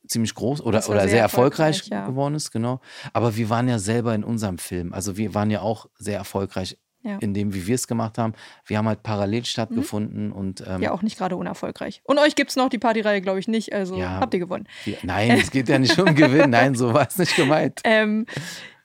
ziemlich 0.07 0.33
groß 0.33 0.61
oder, 0.61 0.79
Das 0.79 0.89
oder 0.89 1.01
sehr 1.01 1.09
sehr 1.09 1.21
erfolgreich, 1.21 1.77
erfolgreich, 1.77 1.89
ja. 1.91 2.07
geworden 2.07 2.35
ist, 2.35 2.51
genau. 2.51 2.81
Aber 3.13 3.35
wir 3.37 3.49
waren 3.49 3.69
ja 3.69 3.79
selber 3.79 4.13
in 4.15 4.23
unserem 4.23 4.57
Film. 4.57 4.93
Also 4.93 5.15
wir 5.15 5.33
waren 5.33 5.49
ja 5.49 5.61
auch 5.61 5.87
sehr 5.97 6.17
erfolgreich 6.17 6.77
Ja. 7.03 7.17
in 7.19 7.33
dem, 7.33 7.53
wie 7.53 7.67
wir 7.67 7.75
es 7.75 7.87
gemacht 7.87 8.17
haben. 8.17 8.33
Wir 8.65 8.77
haben 8.77 8.87
halt 8.87 9.03
parallel 9.03 9.43
stattgefunden 9.45 10.31
und 10.31 10.63
ähm, 10.65 10.81
Ja, 10.81 10.91
auch 10.93 11.01
nicht 11.01 11.17
gerade 11.17 11.35
unerfolgreich. 11.35 12.01
Und 12.05 12.17
euch 12.17 12.35
gibt 12.35 12.49
es 12.51 12.55
noch 12.55 12.69
die 12.69 12.77
Partyreihe, 12.79 13.19
glaube 13.21 13.39
ich, 13.39 13.47
nicht. 13.49 13.73
Also 13.73 13.97
Ja. 13.97 14.19
habt 14.21 14.33
ihr 14.33 14.39
gewonnen. 14.39 14.67
wir, 14.85 14.97
nein, 15.03 15.31
es 15.31 15.51
geht 15.51 15.67
ja 15.69 15.79
nicht 15.79 15.99
um 15.99 16.15
Gewinn. 16.15 16.49
Nein, 16.51 16.75
so 16.75 16.93
war 16.93 17.05
es 17.07 17.17
nicht 17.17 17.35
gemeint. 17.35 17.81
Ähm, 17.83 18.25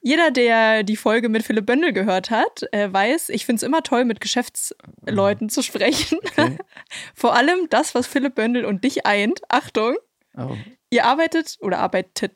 jeder, 0.01 0.31
der 0.31 0.83
die 0.85 0.97
Folge 0.97 1.29
mit 1.29 1.43
Philipp 1.45 1.67
Böndel 1.67 1.93
gehört 1.93 2.31
hat, 2.31 2.65
äh, 2.73 2.93
weiß, 2.93 3.29
ich 3.31 3.47
finde 3.47 3.57
es 3.59 3.63
immer 3.63 3.83
toll, 3.83 4.05
mit 4.05 4.21
Geschäftsleuten 4.21 5.49
zu 5.49 5.63
sprechen. 5.63 6.19
Okay. 6.25 6.57
Vor 7.15 7.35
allem 7.37 7.69
das, 7.71 7.95
was 7.95 8.07
Philipp 8.07 8.35
Böndel 8.35 8.65
und 8.65 8.85
dich 8.85 9.07
eint. 9.07 9.41
Achtung, 9.49 9.97
Oh. 10.37 10.57
ihr 10.91 11.05
arbeitet 11.05 11.57
oder 11.61 11.79
arbeitet 11.79 12.33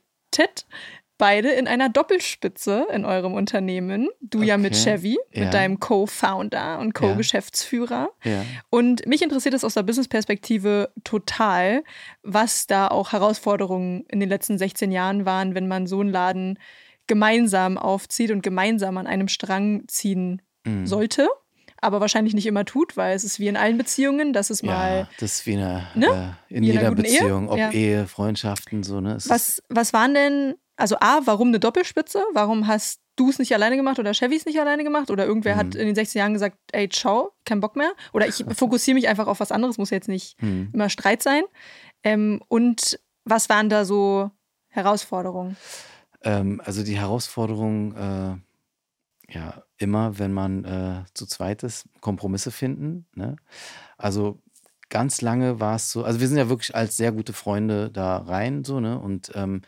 beide 1.22 1.50
in 1.50 1.68
einer 1.68 1.88
Doppelspitze 1.88 2.88
in 2.92 3.04
eurem 3.04 3.32
Unternehmen. 3.34 4.08
Du 4.20 4.42
ja 4.42 4.56
mit 4.58 4.72
Okay. 4.74 4.82
Chevy, 4.82 5.18
Ja. 5.32 5.44
mit 5.44 5.54
deinem 5.54 5.78
Co-Founder 5.78 6.80
und 6.80 6.94
Co-Geschäftsführer. 6.94 8.10
Ja. 8.24 8.44
Und 8.70 9.06
mich 9.06 9.22
interessiert 9.22 9.54
es 9.54 9.62
aus 9.62 9.74
der 9.74 9.84
Business-Perspektive 9.84 10.90
total, 11.04 11.84
was 12.24 12.66
da 12.66 12.88
auch 12.88 13.12
Herausforderungen 13.12 14.04
in 14.08 14.18
den 14.18 14.28
letzten 14.28 14.58
16 14.58 14.90
Jahren 14.90 15.24
waren, 15.24 15.54
wenn 15.54 15.68
man 15.68 15.86
so 15.86 16.00
einen 16.00 16.10
Laden 16.10 16.58
gemeinsam 17.06 17.78
aufzieht 17.78 18.32
und 18.32 18.42
gemeinsam 18.42 18.96
an 18.98 19.06
einem 19.06 19.28
Strang 19.28 19.84
ziehen 19.86 20.42
Mhm. 20.64 20.86
sollte. 20.88 21.28
Aber 21.84 22.00
wahrscheinlich 22.00 22.32
nicht 22.34 22.46
immer 22.46 22.64
tut, 22.64 22.96
weil 22.96 23.14
es 23.16 23.24
ist 23.24 23.40
wie 23.40 23.48
in 23.48 23.56
allen 23.56 23.76
Beziehungen, 23.76 24.32
dass 24.32 24.50
es 24.50 24.62
mal. 24.62 24.98
ja, 25.00 25.08
das 25.18 25.32
ist 25.38 25.46
wie, 25.46 25.54
eine, 25.56 25.88
Ne? 25.96 26.36
äh, 26.48 26.54
in 26.54 26.62
Wie 26.62 26.66
jeder 26.70 26.88
guten 26.90 27.04
Ehe? 27.04 27.18
Beziehung, 27.18 27.48
ob 27.48 27.58
Ja. 27.58 27.70
Ehe, 27.72 28.06
Freundschaften, 28.06 28.84
so, 28.84 29.00
ne? 29.00 29.14
Es 29.16 29.28
Was, 29.28 29.62
was 29.68 29.92
waren 29.92 30.14
denn, 30.14 30.54
also 30.76 30.96
A, 31.00 31.20
warum 31.24 31.48
eine 31.48 31.60
Doppelspitze? 31.60 32.22
Warum 32.32 32.66
hast 32.66 33.00
du 33.16 33.28
es 33.28 33.38
nicht 33.38 33.52
alleine 33.54 33.76
gemacht 33.76 33.98
oder 33.98 34.12
Chevy 34.14 34.36
es 34.36 34.46
nicht 34.46 34.58
alleine 34.58 34.84
gemacht? 34.84 35.10
Oder 35.10 35.26
irgendwer 35.26 35.56
hat 35.56 35.74
Mhm. 35.74 35.80
in 35.80 35.86
den 35.86 35.94
16 35.94 36.18
Jahren 36.18 36.32
gesagt, 36.32 36.56
ey, 36.72 36.88
ciao, 36.88 37.32
kein 37.44 37.60
Bock 37.60 37.76
mehr? 37.76 37.92
Oder 38.12 38.26
ich 38.26 38.44
fokussiere 38.56 38.94
mich 38.94 39.08
einfach 39.08 39.26
auf 39.26 39.40
was 39.40 39.52
anderes, 39.52 39.78
muss 39.78 39.90
jetzt 39.90 40.08
nicht 40.08 40.40
Hm. 40.40 40.70
immer 40.72 40.88
Streit 40.88 41.22
sein. 41.22 41.42
Ähm, 42.04 42.40
und 42.48 42.98
was 43.24 43.48
waren 43.48 43.68
da 43.68 43.84
so 43.84 44.30
Herausforderungen? 44.68 45.56
Ähm, 46.22 46.60
also 46.64 46.82
die 46.82 46.98
Herausforderung, 46.98 47.94
äh, 47.94 49.32
ja, 49.32 49.62
immer, 49.78 50.18
wenn 50.18 50.32
man 50.32 50.64
äh, 50.64 51.04
zu 51.14 51.26
zweit 51.26 51.62
ist, 51.62 51.86
Kompromisse 52.00 52.50
finden. 52.50 53.06
Ne? 53.14 53.36
Also 53.98 54.40
ganz 54.88 55.20
lange 55.22 55.60
war 55.60 55.76
es 55.76 55.90
so, 55.92 56.04
also 56.04 56.20
wir 56.20 56.28
sind 56.28 56.36
ja 56.38 56.48
wirklich 56.48 56.74
als 56.74 56.96
sehr 56.96 57.12
gute 57.12 57.32
Freunde 57.32 57.90
da 57.90 58.18
rein, 58.18 58.62
so, 58.64 58.78
ne? 58.80 58.98
Und 58.98 59.32
ähm, 59.34 59.62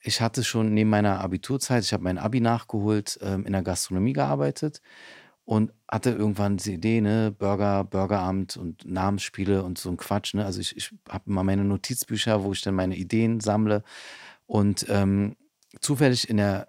ich 0.00 0.20
hatte 0.20 0.44
schon 0.44 0.74
neben 0.74 0.90
meiner 0.90 1.20
Abiturzeit, 1.20 1.84
ich 1.84 1.92
habe 1.92 2.04
mein 2.04 2.18
Abi 2.18 2.40
nachgeholt, 2.40 3.18
ähm, 3.22 3.46
in 3.46 3.52
der 3.52 3.62
Gastronomie 3.62 4.12
gearbeitet 4.12 4.80
und 5.44 5.72
hatte 5.90 6.10
irgendwann 6.10 6.58
diese 6.58 6.72
Idee, 6.72 7.00
ne, 7.00 7.34
Burger, 7.36 7.84
Burgeramt 7.84 8.56
und 8.56 8.84
Namensspiele 8.84 9.62
und 9.62 9.78
so 9.78 9.90
ein 9.90 9.96
Quatsch, 9.96 10.34
ne? 10.34 10.44
Also 10.44 10.60
ich, 10.60 10.76
ich 10.76 10.94
habe 11.08 11.30
immer 11.30 11.42
meine 11.42 11.64
Notizbücher, 11.64 12.44
wo 12.44 12.52
ich 12.52 12.62
dann 12.62 12.74
meine 12.74 12.96
Ideen 12.96 13.40
sammle 13.40 13.82
und 14.46 14.86
ähm, 14.88 15.36
zufällig 15.80 16.28
in 16.28 16.38
der, 16.38 16.68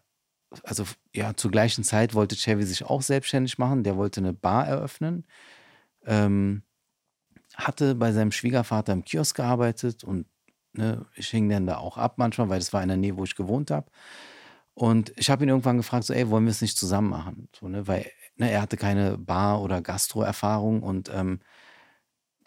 also 0.63 0.86
ja, 1.13 1.36
zur 1.36 1.52
gleichen 1.52 1.84
Zeit 1.84 2.13
wollte 2.13 2.36
Chevy 2.36 2.63
sich 2.63 2.84
auch 2.84 3.02
selbstständig 3.02 3.58
machen. 3.58 3.84
Der 3.84 3.98
wollte 3.98 4.22
eine 4.22 4.34
Bar 4.34 4.68
eröffnen. 4.68 5.26
Ähm, 6.06 6.63
hatte 7.56 7.96
bei 7.96 8.12
seinem 8.12 8.32
Schwiegervater 8.32 8.94
im 8.94 9.04
Kiosk 9.04 9.36
gearbeitet 9.36 10.04
und 10.04 10.26
ne, 10.80 11.06
ich 11.15 11.30
hing 11.30 11.50
dann 11.50 11.68
da 11.68 11.78
auch 11.78 11.98
ab 11.98 12.15
manchmal, 12.18 12.50
weil 12.50 12.60
das 12.60 12.74
war 12.74 12.82
in 12.82 12.88
der 12.89 12.98
Nähe, 12.98 13.18
wo 13.18 13.24
ich 13.24 13.36
gewohnt 13.36 13.72
habe. 13.72 13.88
Und 14.74 15.13
ich 15.18 15.30
habe 15.30 15.44
ihn 15.44 15.50
irgendwann 15.50 15.78
gefragt, 15.78 16.06
so, 16.06 16.13
ey, 16.13 16.30
wollen 16.30 16.46
wir 16.46 16.52
es 16.52 16.62
nicht 16.62 16.78
zusammen 16.78 17.10
machen? 17.10 17.50
So, 17.60 17.68
ne, 17.68 17.88
weil 17.88 18.10
ne, 18.38 18.52
er 18.52 18.62
hatte 18.62 18.78
keine 18.78 19.18
Bar- 19.18 19.62
oder 19.62 19.82
Gastro-Erfahrung 19.82 20.82
und 20.84 21.12
ähm, 21.13 21.42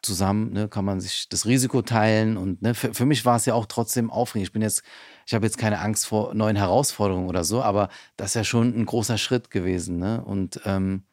zusammen 0.02 0.52
ne, 0.52 0.68
kann 0.68 0.84
man 0.84 1.00
sich 1.00 1.28
das 1.28 1.46
Risiko 1.46 1.82
teilen. 1.82 2.36
Und 2.36 2.62
ne, 2.62 2.74
für, 2.74 2.94
für 2.94 3.06
mich 3.06 3.24
war 3.24 3.36
es 3.36 3.46
ja 3.46 3.54
auch 3.54 3.66
trotzdem 3.66 4.10
aufregend. 4.10 4.48
Ich 4.48 4.52
bin 4.52 4.62
jetzt, 4.62 4.82
ich 5.26 5.34
habe 5.34 5.46
jetzt 5.46 5.58
keine 5.58 5.80
Angst 5.80 6.06
vor 6.06 6.34
neuen 6.34 6.56
Herausforderungen 6.56 7.28
oder 7.28 7.44
so, 7.44 7.62
aber 7.62 7.88
das 8.16 8.28
ist 8.30 8.34
ja 8.34 8.44
schon 8.44 8.74
ein 8.76 8.86
großer 8.86 9.18
Schritt 9.18 9.50
gewesen. 9.50 9.98
Ne? 9.98 10.24
Und 10.24 10.60
ähm, 10.64 11.04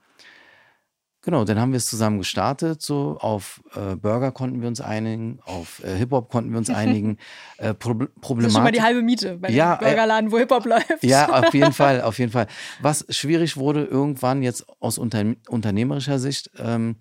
genau, 1.21 1.43
dann 1.45 1.59
haben 1.59 1.71
wir 1.71 1.77
es 1.77 1.85
zusammen 1.87 2.17
gestartet. 2.17 2.81
So 2.81 3.17
auf 3.19 3.61
äh, 3.75 3.95
Burger 3.95 4.31
konnten 4.31 4.61
wir 4.61 4.67
uns 4.67 4.81
einigen, 4.81 5.39
auf 5.45 5.83
äh, 5.83 5.95
Hip-Hop 5.95 6.29
konnten 6.29 6.51
wir 6.51 6.57
uns 6.57 6.69
einigen. 6.69 7.17
Äh, 7.57 7.73
Proble 7.73 8.07
Das 8.07 8.47
ist 8.47 8.53
schon 8.53 8.63
mal 8.63 8.71
die 8.71 8.77
Problematik. 8.77 8.81
halbe 8.81 9.01
Miete 9.01 9.37
bei 9.37 9.49
Ja, 9.51 9.75
dem 9.75 9.81
äh, 9.83 9.89
Burgerladen, 9.89 10.31
wo 10.31 10.37
Hip-Hop 10.37 10.65
läuft. 10.65 11.03
Ja, 11.03 11.27
auf 11.47 11.53
jeden 11.53 11.73
Fall, 11.73 12.01
auf 12.01 12.17
jeden 12.19 12.31
Fall. 12.31 12.47
Was 12.81 13.05
schwierig 13.09 13.57
wurde 13.57 13.83
irgendwann 13.83 14.41
jetzt 14.43 14.65
aus 14.79 14.97
unter, 14.97 15.23
unternehmerischer 15.49 16.19
Sicht, 16.19 16.51
ähm, 16.57 16.95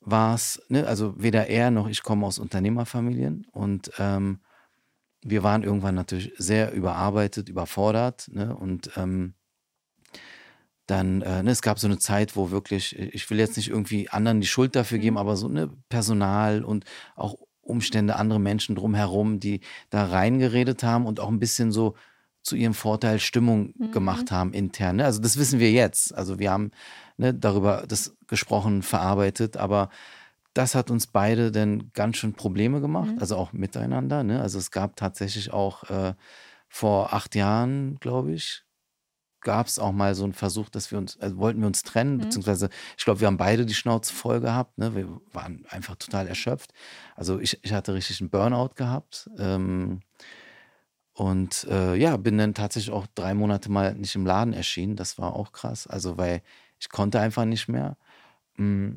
war 0.00 0.34
es, 0.34 0.62
ne, 0.68 0.86
also 0.86 1.14
weder 1.16 1.46
er 1.48 1.70
noch 1.70 1.88
ich 1.88 2.02
komme 2.02 2.26
aus 2.26 2.38
Unternehmerfamilien 2.38 3.46
und 3.52 3.90
ähm, 3.98 4.40
wir 5.22 5.42
waren 5.42 5.62
irgendwann 5.64 5.94
natürlich 5.96 6.32
sehr 6.36 6.72
überarbeitet, 6.72 7.48
überfordert 7.48 8.28
ne, 8.30 8.54
und 8.54 8.90
ähm, 8.96 9.34
dann, 10.86 11.22
äh, 11.22 11.42
ne, 11.42 11.50
es 11.50 11.62
gab 11.62 11.78
so 11.78 11.86
eine 11.88 11.98
Zeit, 11.98 12.36
wo 12.36 12.50
wirklich, 12.50 12.96
ich 12.98 13.28
will 13.30 13.38
jetzt 13.38 13.56
nicht 13.56 13.68
irgendwie 13.68 14.08
anderen 14.08 14.40
die 14.40 14.46
Schuld 14.46 14.76
dafür 14.76 14.98
geben, 14.98 15.14
Mhm. 15.14 15.18
aber 15.20 15.36
so 15.36 15.48
ne, 15.48 15.68
Personal 15.88 16.64
und 16.64 16.84
auch 17.16 17.36
Umstände, 17.60 18.14
andere 18.16 18.38
Menschen 18.38 18.76
drumherum, 18.76 19.40
die 19.40 19.60
da 19.90 20.04
reingeredet 20.06 20.84
haben 20.84 21.04
und 21.06 21.18
auch 21.18 21.28
ein 21.28 21.40
bisschen 21.40 21.72
so 21.72 21.94
zu 22.42 22.54
ihrem 22.54 22.74
Vorteil 22.74 23.18
Stimmung 23.18 23.74
Mhm. 23.76 23.90
gemacht 23.90 24.30
haben 24.30 24.52
intern. 24.52 24.96
Ne? 24.96 25.04
Also 25.04 25.20
das 25.20 25.36
wissen 25.36 25.58
wir 25.58 25.72
jetzt. 25.72 26.14
Also 26.14 26.38
wir 26.38 26.52
haben 26.52 26.70
ne, 27.16 27.34
darüber 27.34 27.84
das 27.88 28.14
gesprochen, 28.28 28.82
verarbeitet, 28.82 29.56
aber 29.56 29.88
das 30.54 30.76
hat 30.76 30.90
uns 30.92 31.08
beide 31.08 31.50
dann 31.50 31.90
ganz 31.92 32.18
schön 32.18 32.34
Probleme 32.34 32.80
gemacht, 32.80 33.10
Mhm. 33.14 33.18
also 33.18 33.36
auch 33.36 33.52
miteinander. 33.52 34.22
Ne? 34.22 34.40
Also 34.40 34.58
es 34.58 34.70
gab 34.70 34.94
tatsächlich 34.94 35.52
auch 35.52 35.90
äh, 35.90 36.14
vor 36.68 37.12
acht 37.12 37.34
Jahren, 37.34 37.96
glaube 38.00 38.32
ich, 38.32 38.62
gab 39.46 39.68
es 39.68 39.78
auch 39.78 39.92
mal 39.92 40.14
so 40.16 40.24
einen 40.24 40.32
Versuch, 40.32 40.68
dass 40.68 40.90
wir 40.90 40.98
uns, 40.98 41.18
also 41.20 41.38
wollten 41.38 41.60
wir 41.60 41.68
uns 41.68 41.84
trennen, 41.84 42.16
Mhm. 42.16 42.22
beziehungsweise 42.22 42.68
ich 42.98 43.04
glaube, 43.04 43.20
wir 43.20 43.28
haben 43.28 43.36
beide 43.38 43.64
die 43.64 43.74
Schnauze 43.74 44.12
voll 44.12 44.40
gehabt. 44.40 44.76
Ne? 44.76 44.94
Wir 44.96 45.08
waren 45.32 45.64
einfach 45.70 45.94
total 45.94 46.26
erschöpft. 46.26 46.72
Also 47.14 47.38
ich, 47.38 47.58
ich 47.62 47.72
hatte 47.72 47.94
richtig 47.94 48.20
einen 48.20 48.28
Burnout 48.30 48.74
gehabt. 48.74 49.30
Ähm, 49.38 50.00
und 51.14 51.64
äh, 51.70 51.94
ja, 51.94 52.16
bin 52.18 52.36
dann 52.36 52.54
tatsächlich 52.54 52.92
auch 52.92 53.06
drei 53.14 53.32
Monate 53.34 53.70
mal 53.70 53.94
nicht 53.94 54.14
im 54.16 54.26
Laden 54.26 54.52
erschienen. 54.52 54.96
Das 54.96 55.16
war 55.16 55.34
auch 55.34 55.52
krass. 55.52 55.86
Also, 55.86 56.18
weil 56.18 56.42
ich 56.78 56.90
konnte 56.90 57.20
einfach 57.20 57.44
nicht 57.46 57.68
mehr. 57.68 57.96
Mm. 58.56 58.96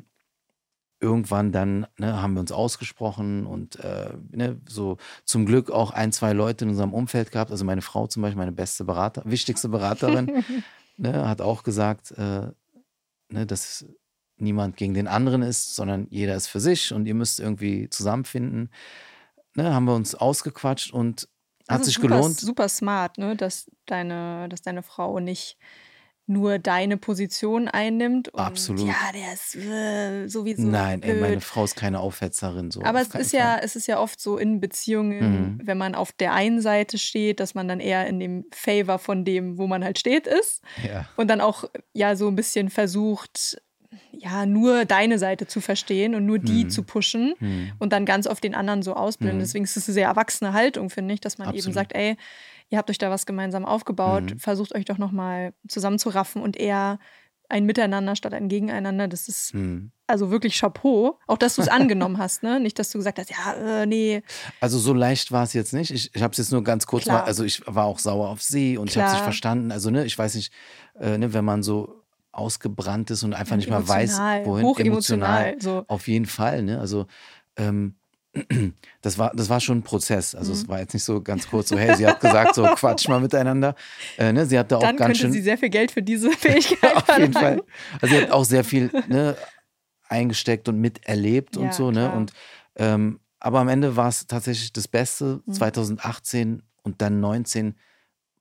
Irgendwann 1.00 1.50
dann 1.50 1.86
ne, 1.98 2.20
haben 2.20 2.34
wir 2.34 2.40
uns 2.40 2.52
ausgesprochen 2.52 3.46
und 3.46 3.76
äh, 3.76 4.12
ne, 4.30 4.60
so 4.68 4.98
zum 5.24 5.46
Glück 5.46 5.70
auch 5.70 5.92
ein, 5.92 6.12
zwei 6.12 6.32
Leute 6.32 6.64
in 6.64 6.70
unserem 6.70 6.92
Umfeld 6.92 7.32
gehabt. 7.32 7.50
Also 7.50 7.64
meine 7.64 7.82
Frau 7.82 8.06
zum 8.06 8.22
Beispiel, 8.22 8.38
meine 8.38 8.52
beste 8.52 8.84
Berater, 8.84 9.22
wichtigste 9.24 9.68
Beraterin, 9.68 10.44
ne, 10.96 11.28
hat 11.28 11.40
auch 11.40 11.62
gesagt, 11.62 12.12
äh, 12.12 12.48
ne, 13.30 13.46
dass 13.46 13.86
niemand 14.36 14.76
gegen 14.76 14.94
den 14.94 15.08
anderen 15.08 15.42
ist, 15.42 15.74
sondern 15.74 16.06
jeder 16.10 16.34
ist 16.34 16.48
für 16.48 16.60
sich 16.60 16.92
und 16.92 17.06
ihr 17.06 17.14
müsst 17.14 17.40
irgendwie 17.40 17.88
zusammenfinden. 17.88 18.70
Ne, 19.54 19.74
haben 19.74 19.86
wir 19.86 19.94
uns 19.94 20.14
ausgequatscht 20.14 20.92
und 20.92 21.28
hat 21.68 21.84
sich 21.84 21.94
super, 21.94 22.08
gelohnt. 22.08 22.38
Super 22.38 22.68
smart, 22.68 23.16
ne, 23.18 23.36
dass 23.36 23.70
deine, 23.86 24.48
dass 24.48 24.62
deine 24.62 24.82
Frau 24.82 25.18
nicht 25.20 25.56
nur 26.30 26.58
deine 26.58 26.96
Position 26.96 27.68
einnimmt. 27.68 28.28
Und, 28.28 28.40
Absolut. 28.40 28.86
Ja, 28.86 28.94
der 29.12 29.32
ist 29.34 29.56
äh, 29.56 30.28
sowieso. 30.28 30.62
Nein, 30.62 31.02
ey, 31.02 31.14
meine 31.20 31.40
Frau 31.40 31.64
ist 31.64 31.76
keine 31.76 32.00
Aufhetzerin. 32.00 32.70
So, 32.70 32.82
Aber 32.82 33.00
es 33.02 33.14
ist 33.14 33.32
ja, 33.32 33.52
Fall. 33.54 33.60
es 33.64 33.76
ist 33.76 33.86
ja 33.86 33.98
oft 33.98 34.20
so 34.20 34.38
in 34.38 34.60
Beziehungen, 34.60 35.18
Mhm. 35.58 35.60
wenn 35.64 35.76
man 35.76 35.94
auf 35.94 36.12
der 36.12 36.32
einen 36.32 36.60
Seite 36.60 36.96
steht, 36.98 37.40
dass 37.40 37.54
man 37.54 37.68
dann 37.68 37.80
eher 37.80 38.06
in 38.06 38.18
dem 38.20 38.44
Favor 38.52 38.98
von 38.98 39.24
dem, 39.24 39.58
wo 39.58 39.66
man 39.66 39.84
halt 39.84 39.98
steht, 39.98 40.26
ist. 40.26 40.62
Ja. 40.86 41.06
Und 41.16 41.28
dann 41.28 41.40
auch 41.40 41.64
ja 41.92 42.16
so 42.16 42.28
ein 42.28 42.36
bisschen 42.36 42.70
versucht, 42.70 43.60
ja, 44.12 44.46
nur 44.46 44.84
deine 44.84 45.18
Seite 45.18 45.46
zu 45.48 45.60
verstehen 45.60 46.14
und 46.14 46.24
nur 46.26 46.38
die 46.38 46.64
Mhm. 46.66 46.70
zu 46.70 46.82
pushen 46.84 47.34
Hm. 47.38 47.72
und 47.80 47.92
dann 47.92 48.04
ganz 48.04 48.26
auf 48.28 48.40
den 48.40 48.54
anderen 48.54 48.82
so 48.82 48.94
ausblenden. 48.94 49.38
Mhm. 49.38 49.42
Deswegen 49.42 49.64
ist 49.64 49.76
es 49.76 49.88
eine 49.88 49.94
sehr 49.94 50.06
erwachsene 50.06 50.52
Haltung, 50.52 50.90
finde 50.90 51.14
ich, 51.14 51.20
dass 51.20 51.38
man 51.38 51.48
eben 51.48 51.56
Absolut. 51.58 51.74
sagt, 51.74 51.92
ey, 51.94 52.16
ihr 52.70 52.78
habt 52.78 52.88
euch 52.90 52.98
da 52.98 53.10
was 53.10 53.26
gemeinsam 53.26 53.64
aufgebaut, 53.66 54.22
Mhm. 54.34 54.38
versucht 54.38 54.74
euch 54.74 54.84
doch 54.86 54.98
nochmal 54.98 55.52
zusammenzuraffen 55.68 56.40
und 56.42 56.56
eher 56.56 56.98
ein 57.48 57.66
Miteinander 57.66 58.14
statt 58.14 58.32
ein 58.32 58.48
Gegeneinander. 58.48 59.08
Das 59.08 59.26
ist 59.28 59.52
Hm. 59.52 59.90
also 60.06 60.30
wirklich 60.30 60.56
Chapeau. 60.58 61.18
Auch, 61.26 61.36
dass 61.36 61.56
du 61.56 61.62
es 61.62 61.68
angenommen 61.68 62.18
hast, 62.18 62.44
ne? 62.44 62.60
Nicht, 62.60 62.78
dass 62.78 62.90
du 62.90 62.98
gesagt 62.98 63.18
hast, 63.18 63.30
ja, 63.30 63.54
äh, 63.82 63.86
nee, 63.86 64.22
Also 64.60 64.78
so 64.78 64.92
leicht 64.92 65.32
war 65.32 65.42
es 65.42 65.52
jetzt 65.52 65.72
nicht. 65.72 65.90
Ich, 65.90 66.14
ich 66.14 66.22
habe 66.22 66.30
es 66.30 66.38
jetzt 66.38 66.52
nur 66.52 66.62
ganz 66.62 66.86
kurz 66.86 67.04
Klar. 67.04 67.18
mal, 67.22 67.24
also 67.24 67.42
ich 67.42 67.62
war 67.66 67.86
auch 67.86 67.98
sauer 67.98 68.28
auf 68.28 68.40
sie 68.40 68.78
und 68.78 68.88
ich 68.88 68.96
habe 68.96 69.06
es 69.06 69.12
nicht 69.12 69.20
Klar. 69.22 69.32
verstanden. 69.32 69.72
Also 69.72 69.90
ne, 69.90 70.04
ich 70.04 70.16
weiß 70.16 70.36
nicht, 70.36 70.52
äh, 71.00 71.18
ne, 71.18 71.32
wenn 71.34 71.44
man 71.44 71.64
so 71.64 72.04
ausgebrannt 72.30 73.10
ist 73.10 73.24
und 73.24 73.34
einfach 73.34 73.56
nicht 73.56 73.68
mehr 73.68 73.86
weiß, 73.86 74.10
emotional, 74.18 74.46
wohin 74.46 74.66
hochemotional, 74.66 75.56
so. 75.60 75.84
Auf 75.88 76.06
jeden 76.06 76.26
Fall, 76.26 76.62
ne? 76.62 76.78
Also 76.78 77.06
ähm, 77.56 77.96
das 79.02 79.18
war, 79.18 79.32
das 79.34 79.48
war 79.48 79.60
schon 79.60 79.78
ein 79.78 79.82
Prozess. 79.82 80.34
Also 80.34 80.52
Mhm. 80.52 80.58
es 80.58 80.68
war 80.68 80.78
jetzt 80.80 80.94
nicht 80.94 81.02
so 81.04 81.20
ganz 81.20 81.48
kurz 81.48 81.68
so, 81.70 81.78
hey, 81.78 81.96
sie 81.96 82.06
hat 82.06 82.20
gesagt, 82.20 82.54
so 82.54 82.62
quatsch 82.76 83.08
mal 83.08 83.20
miteinander. 83.20 83.74
Äh, 84.18 84.32
ne? 84.32 84.46
Sie 84.46 84.58
hat 84.58 84.70
da 84.70 84.76
auch 84.76 84.80
Dann 84.82 84.96
ganz 84.96 85.06
könnte 85.08 85.20
schön. 85.22 85.32
sie 85.32 85.40
sehr 85.42 85.58
viel 85.58 85.70
Geld 85.70 85.90
für 85.90 86.02
diese 86.02 86.30
Fähigkeit 86.38 86.94
auf 86.96 87.18
jeden 87.18 87.32
verlangen. 87.32 87.58
Fall. 87.58 87.62
Also 88.00 88.14
sie 88.14 88.22
hat 88.22 88.30
auch 88.30 88.44
sehr 88.44 88.62
viel 88.64 88.90
ne, 89.08 89.36
eingesteckt 90.08 90.68
und 90.68 90.80
miterlebt 90.80 91.56
Ja, 91.56 91.62
und 91.62 91.74
so, 91.74 91.90
ne? 91.90 92.00
klar. 92.06 92.16
Und 92.16 92.32
ähm, 92.76 93.20
aber 93.40 93.60
am 93.60 93.68
Ende 93.68 93.96
war 93.96 94.08
es 94.08 94.26
tatsächlich 94.26 94.72
das 94.72 94.86
Beste. 94.86 95.40
Mhm. 95.46 95.52
2018 95.52 96.62
und 96.82 97.00
dann 97.02 97.20
19 97.20 97.74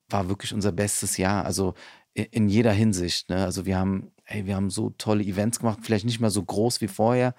war 0.09 0.27
wirklich 0.29 0.53
unser 0.53 0.71
bestes 0.71 1.17
Jahr. 1.17 1.45
Also 1.45 1.73
in, 2.13 2.25
in 2.25 2.49
jeder 2.49 2.71
Hinsicht. 2.73 3.29
Ne? 3.29 3.43
Also 3.43 3.65
wir 3.65 3.77
haben, 3.77 4.11
ey, 4.25 4.45
wir 4.45 4.55
haben 4.55 4.69
so 4.69 4.91
tolle 4.91 5.23
Events 5.23 5.59
gemacht, 5.59 5.79
vielleicht 5.81 6.05
nicht 6.05 6.19
mehr 6.19 6.29
so 6.31 6.43
groß 6.43 6.81
wie 6.81 6.87
vorher, 6.87 7.33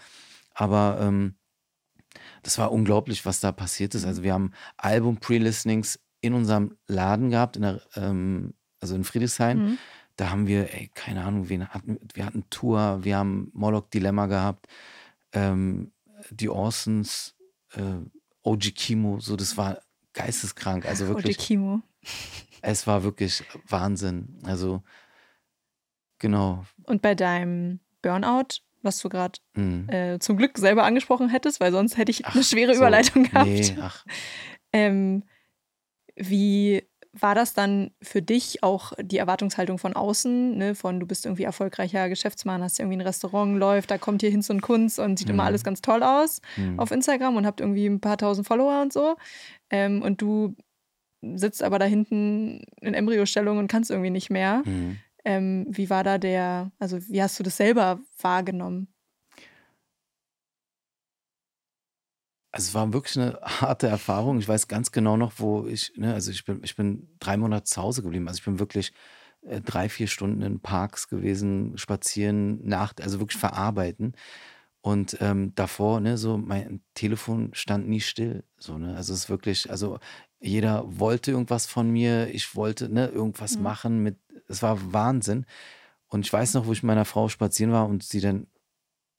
aber 0.55 0.99
ähm, 1.01 1.35
das 2.43 2.59
war 2.59 2.73
unglaublich, 2.73 3.27
was 3.27 3.41
da 3.41 3.53
passiert 3.53 3.95
ist. 3.95 4.05
Also 4.05 4.23
wir 4.23 4.33
haben 4.33 4.53
Album-Pre-Listenings 4.77 6.01
in 6.21 6.35
unserem 6.35 6.77
Laden 6.87 7.31
gehabt, 7.31 7.57
in 7.57 7.63
der, 7.63 7.81
ähm, 7.97 8.55
also 8.81 8.95
in 8.95 9.05
Friedrichshain. 9.05 9.59
Mhm. 9.59 9.79
Da 10.17 10.31
haben 10.31 10.47
wir, 10.47 10.75
ey, 10.75 10.91
keine 10.95 11.25
Ahnung, 11.25 11.49
wen 11.49 11.69
hatten, 11.69 11.99
wir 12.13 12.27
hatten 12.27 12.45
Tour, 12.51 12.99
wir 13.03 13.17
haben 13.17 13.51
Moloch 13.55 13.89
Dilemma 13.89 14.27
gehabt, 14.27 14.67
ähm, 15.33 15.93
die 16.31 16.51
Orsons, 16.51 17.37
äh, 17.73 18.01
OG 18.43 18.75
Kimo, 18.75 19.21
so 19.21 19.37
das 19.37 19.57
war 19.57 19.81
geisteskrank. 20.13 20.87
Also 20.87 21.09
wirklich, 21.09 21.39
Kimo. 21.39 21.81
es 22.63 22.87
war 22.87 23.03
wirklich 23.03 23.45
Wahnsinn. 23.67 24.39
Also 24.43 24.83
genau. 26.19 26.67
Und 26.85 27.03
bei 27.03 27.15
deinem 27.15 27.81
Burnout, 28.03 28.61
was 28.83 28.99
du 29.01 29.09
gerade 29.09 29.39
Mhm. 29.55 29.89
äh, 29.89 30.19
zum 30.19 30.37
Glück 30.37 30.57
selber 30.59 30.85
angesprochen 30.85 31.29
hättest, 31.29 31.61
weil 31.61 31.73
sonst 31.73 31.97
hätte 31.97 32.11
ich 32.11 32.25
Ach, 32.27 32.35
eine 32.35 32.45
schwere 32.45 32.73
so, 32.75 32.79
Überleitung 32.81 33.25
gehabt. 33.25 33.47
Nee, 33.49 33.77
ach, 33.81 34.05
Ähm, 34.73 35.25
wie 36.17 36.83
war 37.13 37.35
das 37.35 37.55
dann 37.55 37.91
für 38.01 38.23
dich 38.23 38.63
auch 38.63 38.93
die 39.01 39.19
Erwartungshaltung 39.19 39.79
von 39.79 39.95
außen, 39.95 40.57
ne? 40.57 40.75
von 40.77 41.01
du 41.01 41.07
bist 41.07 41.27
irgendwie 41.27 41.43
erfolgreicher 41.43 42.09
Geschäftsmann, 42.09 42.63
hast 42.63 42.79
irgendwie 42.79 42.99
ein 42.99 43.01
Restaurant, 43.01 43.59
läuft, 43.59 43.91
da 43.91 43.99
kommt 43.99 44.21
hier 44.21 44.31
Hinz 44.31 44.49
und 44.49 44.61
Kunz 44.61 44.99
und 44.99 45.19
sieht 45.19 45.29
immer 45.29 45.43
Mhm. 45.43 45.49
alles 45.49 45.65
ganz 45.65 45.81
toll 45.81 46.05
aus 46.05 46.41
mhm. 46.57 46.79
auf 46.79 46.93
Instagram 46.93 47.35
und 47.37 47.47
habt 47.47 47.61
irgendwie 47.61 47.87
ein 47.87 48.01
paar 48.01 48.17
tausend 48.17 48.47
Follower 48.47 48.81
und 48.83 48.93
so. 48.93 49.17
Ähm, 49.71 50.03
und 50.03 50.23
du 50.23 50.55
sitzt 51.35 51.63
aber 51.65 51.79
da 51.81 51.85
hinten 51.85 52.63
in 52.81 52.95
Embryostellung 52.95 53.59
und 53.59 53.67
kannst 53.69 53.91
irgendwie 53.91 54.11
nicht 54.11 54.31
mehr. 54.31 54.63
Mhm. 54.65 54.99
Ähm, 55.25 55.67
wie 55.69 55.91
war 55.91 56.05
da 56.05 56.19
der, 56.19 56.73
also 56.79 56.99
wie 57.09 57.23
hast 57.23 57.39
du 57.39 57.43
das 57.43 57.57
selber 57.57 58.01
wahrgenommen? 58.21 58.89
Also 62.53 62.69
es 62.69 62.75
war 62.75 62.93
wirklich 62.93 63.17
eine 63.19 63.39
harte 63.43 63.87
Erfahrung. 63.87 64.39
Ich 64.39 64.49
weiß 64.49 64.69
ganz 64.69 64.93
genau 64.93 65.17
noch, 65.17 65.35
wo 65.39 65.67
ich, 65.67 65.93
ne, 65.97 66.15
also 66.15 66.31
ich 66.31 66.45
bin, 66.45 66.61
ich 66.65 66.77
bin 66.77 67.09
drei 67.21 67.37
Monate 67.37 67.65
zu 67.65 67.81
Hause 67.83 68.03
geblieben. 68.03 68.29
Also 68.29 68.39
ich 68.39 68.45
bin 68.45 68.59
wirklich 68.59 68.93
äh, 69.43 69.61
drei, 69.61 69.89
vier 69.89 70.09
Stunden 70.09 70.43
in 70.43 70.61
Parks 70.61 71.09
gewesen, 71.09 71.79
spazieren, 71.79 72.65
Nacht, 72.67 73.01
also 73.01 73.21
wirklich 73.21 73.39
verarbeiten. 73.39 74.15
Und 74.83 75.19
ähm, 75.21 75.55
davor, 75.55 76.01
ne, 76.01 76.17
so 76.19 76.39
mein 76.39 76.83
Telefon 76.95 77.51
stand 77.55 77.89
nie 77.89 78.01
still. 78.01 78.45
So, 78.59 78.79
ne? 78.79 78.97
Also 78.97 79.13
es 79.13 79.21
ist 79.25 79.31
wirklich, 79.31 79.71
also 79.71 79.99
jeder 80.41 80.85
wollte 80.99 81.31
irgendwas 81.31 81.67
von 81.67 81.91
mir, 81.91 82.29
ich 82.35 82.55
wollte 82.57 82.89
ne, 82.89 83.09
irgendwas 83.09 83.57
Mhm. 83.57 83.63
machen 83.63 84.03
mit, 84.03 84.19
es 84.49 84.63
war 84.63 84.93
Wahnsinn. 84.93 85.47
Und 86.09 86.27
ich 86.27 86.33
weiß 86.33 86.55
noch, 86.55 86.67
wo 86.67 86.73
ich 86.73 86.83
mit 86.83 86.89
meiner 86.89 87.05
Frau 87.05 87.29
spazieren 87.29 87.73
war 87.73 87.87
und 87.87 88.03
sie 88.03 88.21
dann 88.21 88.47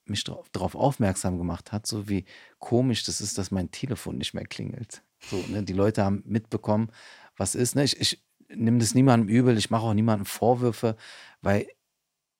mich 0.05 0.23
darauf 0.23 0.75
aufmerksam 0.75 1.37
gemacht 1.37 1.71
hat, 1.71 1.85
so 1.87 2.09
wie 2.09 2.25
komisch 2.59 3.03
das 3.05 3.21
ist, 3.21 3.37
dass 3.37 3.51
mein 3.51 3.71
Telefon 3.71 4.17
nicht 4.17 4.33
mehr 4.33 4.45
klingelt. 4.45 5.03
So, 5.29 5.37
ne? 5.47 5.63
Die 5.63 5.73
Leute 5.73 6.03
haben 6.03 6.23
mitbekommen, 6.25 6.91
was 7.37 7.55
ist. 7.55 7.75
Ne? 7.75 7.83
Ich, 7.83 7.99
ich 8.01 8.23
nehme 8.49 8.79
das 8.79 8.95
niemandem 8.95 9.29
übel, 9.29 9.57
ich 9.57 9.69
mache 9.69 9.83
auch 9.83 9.93
niemandem 9.93 10.25
Vorwürfe, 10.25 10.97
weil 11.41 11.67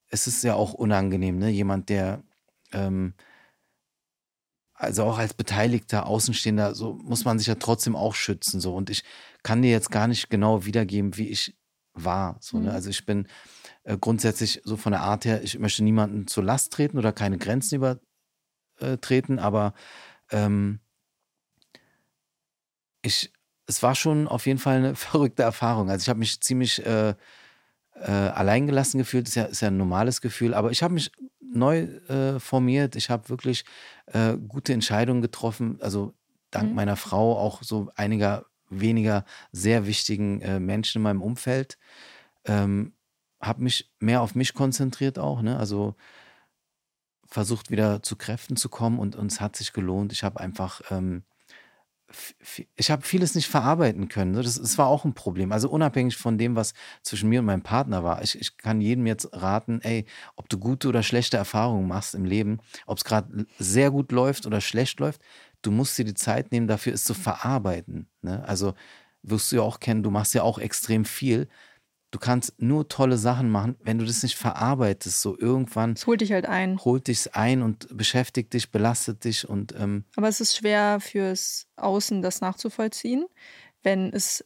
es 0.09 0.27
ist 0.27 0.43
ja 0.43 0.55
auch 0.55 0.73
unangenehm, 0.73 1.37
ne? 1.37 1.49
Jemand, 1.49 1.87
der 1.87 2.23
ähm, 2.73 3.13
also 4.81 5.03
auch 5.03 5.19
als 5.19 5.35
Beteiligter, 5.35 6.07
Außenstehender, 6.07 6.73
so 6.73 6.93
muss 7.03 7.23
man 7.23 7.37
sich 7.37 7.47
ja 7.47 7.55
trotzdem 7.55 7.95
auch 7.95 8.15
schützen. 8.15 8.59
So. 8.59 8.75
Und 8.75 8.89
ich 8.89 9.03
kann 9.43 9.61
dir 9.61 9.69
jetzt 9.69 9.91
gar 9.91 10.07
nicht 10.07 10.31
genau 10.31 10.65
wiedergeben, 10.65 11.17
wie 11.17 11.27
ich 11.27 11.55
war. 11.93 12.37
So, 12.39 12.57
ne? 12.57 12.69
Mhm. 12.69 12.75
Also 12.75 12.89
ich 12.89 13.05
bin 13.05 13.27
äh, 13.83 13.95
grundsätzlich 13.97 14.61
so 14.63 14.77
von 14.77 14.91
der 14.91 15.01
Art 15.01 15.25
her, 15.25 15.43
ich 15.43 15.59
möchte 15.59 15.83
niemanden 15.83 16.25
zur 16.25 16.43
Last 16.43 16.73
treten 16.73 16.97
oder 16.97 17.13
keine 17.13 17.37
Grenzen 17.37 17.75
übertreten, 17.75 19.37
aber 19.37 19.75
ähm, 20.31 20.79
ich, 23.03 23.31
es 23.67 23.83
war 23.83 23.93
schon 23.93 24.27
auf 24.27 24.47
jeden 24.47 24.59
Fall 24.59 24.77
eine 24.77 24.95
verrückte 24.95 25.43
Erfahrung. 25.43 25.91
Also 25.91 26.05
ich 26.05 26.09
habe 26.09 26.19
mich 26.19 26.41
ziemlich 26.41 26.83
äh, 26.87 27.13
äh, 27.93 28.11
alleingelassen 28.11 28.97
gefühlt, 28.97 29.27
ist 29.27 29.35
ja, 29.35 29.43
ist 29.43 29.61
ja 29.61 29.67
ein 29.67 29.77
normales 29.77 30.21
Gefühl, 30.21 30.55
aber 30.55 30.71
ich 30.71 30.81
habe 30.81 30.95
mich 30.95 31.11
neu 31.53 31.81
äh, 32.09 32.39
formiert, 32.39 32.95
ich 32.95 33.09
habe 33.09 33.29
wirklich 33.29 33.65
äh, 34.07 34.37
gute 34.37 34.73
Entscheidungen 34.73 35.21
getroffen, 35.21 35.77
also 35.81 36.13
dank 36.51 36.71
Mhm. 36.71 36.75
meiner 36.75 36.95
Frau 36.97 37.37
auch 37.37 37.63
so 37.63 37.89
einiger 37.95 38.45
weniger 38.69 39.25
sehr 39.51 39.85
wichtigen 39.87 40.41
äh, 40.41 40.59
Menschen 40.59 40.99
in 40.99 41.03
meinem 41.03 41.21
Umfeld. 41.21 41.77
Ähm, 42.45 42.95
habe 43.41 43.63
mich 43.63 43.91
mehr 43.99 44.21
auf 44.21 44.35
mich 44.35 44.53
konzentriert 44.53 45.19
auch, 45.19 45.41
ne? 45.41 45.57
Also 45.57 45.95
versucht 47.25 47.71
wieder 47.71 48.03
zu 48.03 48.15
Kräften 48.15 48.55
zu 48.57 48.69
kommen 48.69 48.99
und 48.99 49.15
es 49.15 49.39
hat 49.41 49.55
sich 49.55 49.73
gelohnt. 49.73 50.11
Ich 50.11 50.23
habe 50.23 50.39
einfach, 50.39 50.81
ähm, 50.91 51.23
ich 52.75 52.91
habe 52.91 53.03
vieles 53.03 53.35
nicht 53.35 53.47
verarbeiten 53.47 54.07
können. 54.07 54.31
ne? 54.31 54.41
Das, 54.41 54.55
das 54.55 54.77
war 54.77 54.87
auch 54.87 55.05
ein 55.05 55.13
Problem. 55.13 55.51
Also 55.51 55.69
unabhängig 55.69 56.17
von 56.17 56.37
dem, 56.37 56.55
was 56.55 56.73
zwischen 57.03 57.29
mir 57.29 57.39
und 57.39 57.45
meinem 57.45 57.63
Partner 57.63 58.03
war. 58.03 58.21
Ich, 58.21 58.39
ich 58.39 58.57
kann 58.57 58.81
jedem 58.81 59.07
jetzt 59.07 59.29
raten, 59.33 59.81
ey, 59.81 60.05
ob 60.35 60.49
du 60.49 60.57
gute 60.57 60.89
oder 60.89 61.03
schlechte 61.03 61.37
Erfahrungen 61.37 61.87
machst 61.87 62.15
im 62.15 62.25
Leben, 62.25 62.59
ob 62.85 62.97
es 62.97 63.03
gerade 63.03 63.45
sehr 63.59 63.91
gut 63.91 64.11
läuft 64.11 64.45
oder 64.45 64.61
schlecht 64.61 64.99
läuft, 64.99 65.21
du 65.61 65.71
musst 65.71 65.97
dir 65.97 66.05
die 66.05 66.13
Zeit 66.13 66.51
nehmen, 66.51 66.67
dafür 66.67 66.93
es 66.93 67.03
zu 67.03 67.13
verarbeiten. 67.13 68.07
Ne? 68.21 68.43
Also 68.47 68.73
wirst 69.23 69.51
du 69.51 69.57
ja 69.57 69.61
auch 69.61 69.79
kennen, 69.79 70.03
du 70.03 70.11
machst 70.11 70.33
ja 70.33 70.43
auch 70.43 70.59
extrem 70.59 71.05
viel. 71.05 71.47
Du 72.11 72.19
kannst 72.19 72.61
nur 72.61 72.87
tolle 72.89 73.17
Sachen 73.17 73.49
machen, 73.49 73.77
wenn 73.83 73.97
du 73.97 74.05
das 74.05 74.21
nicht 74.21 74.35
verarbeitest. 74.37 75.21
So 75.21 75.37
irgendwann 75.39 75.93
Es 75.93 76.05
holt 76.05 76.21
dich 76.21 76.31
halt 76.33 76.45
ein. 76.45 76.77
holt 76.83 77.07
dich's 77.07 77.27
ein 77.27 77.61
und 77.61 77.87
beschäftigt 77.97 78.53
dich, 78.53 78.69
belastet 78.71 79.23
dich 79.23 79.47
und 79.47 79.73
ähm, 79.79 80.03
Aber 80.17 80.27
es 80.27 80.41
ist 80.41 80.55
schwer 80.57 80.99
fürs 80.99 81.67
Außen, 81.77 82.21
das 82.21 82.41
nachzuvollziehen, 82.41 83.25
wenn 83.81 84.11
es 84.13 84.45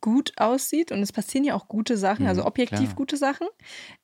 gut 0.00 0.32
aussieht 0.36 0.92
und 0.92 1.02
es 1.02 1.10
passieren 1.10 1.44
ja 1.44 1.54
auch 1.54 1.66
gute 1.66 1.96
Sachen, 1.96 2.26
also 2.26 2.42
Mhm, 2.42 2.46
objektiv 2.46 2.90
klar. 2.90 2.96
gute 2.96 3.16
Sachen, 3.16 3.48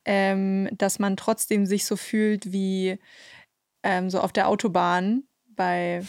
ähm, 0.04 0.68
dass 0.72 0.98
man 0.98 1.16
trotzdem 1.16 1.66
sich 1.66 1.84
so 1.84 1.96
fühlt 1.96 2.50
wie, 2.50 2.98
ähm, 3.82 4.10
so 4.10 4.20
auf 4.20 4.32
der 4.32 4.48
Autobahn 4.48 5.24
bei 5.54 6.02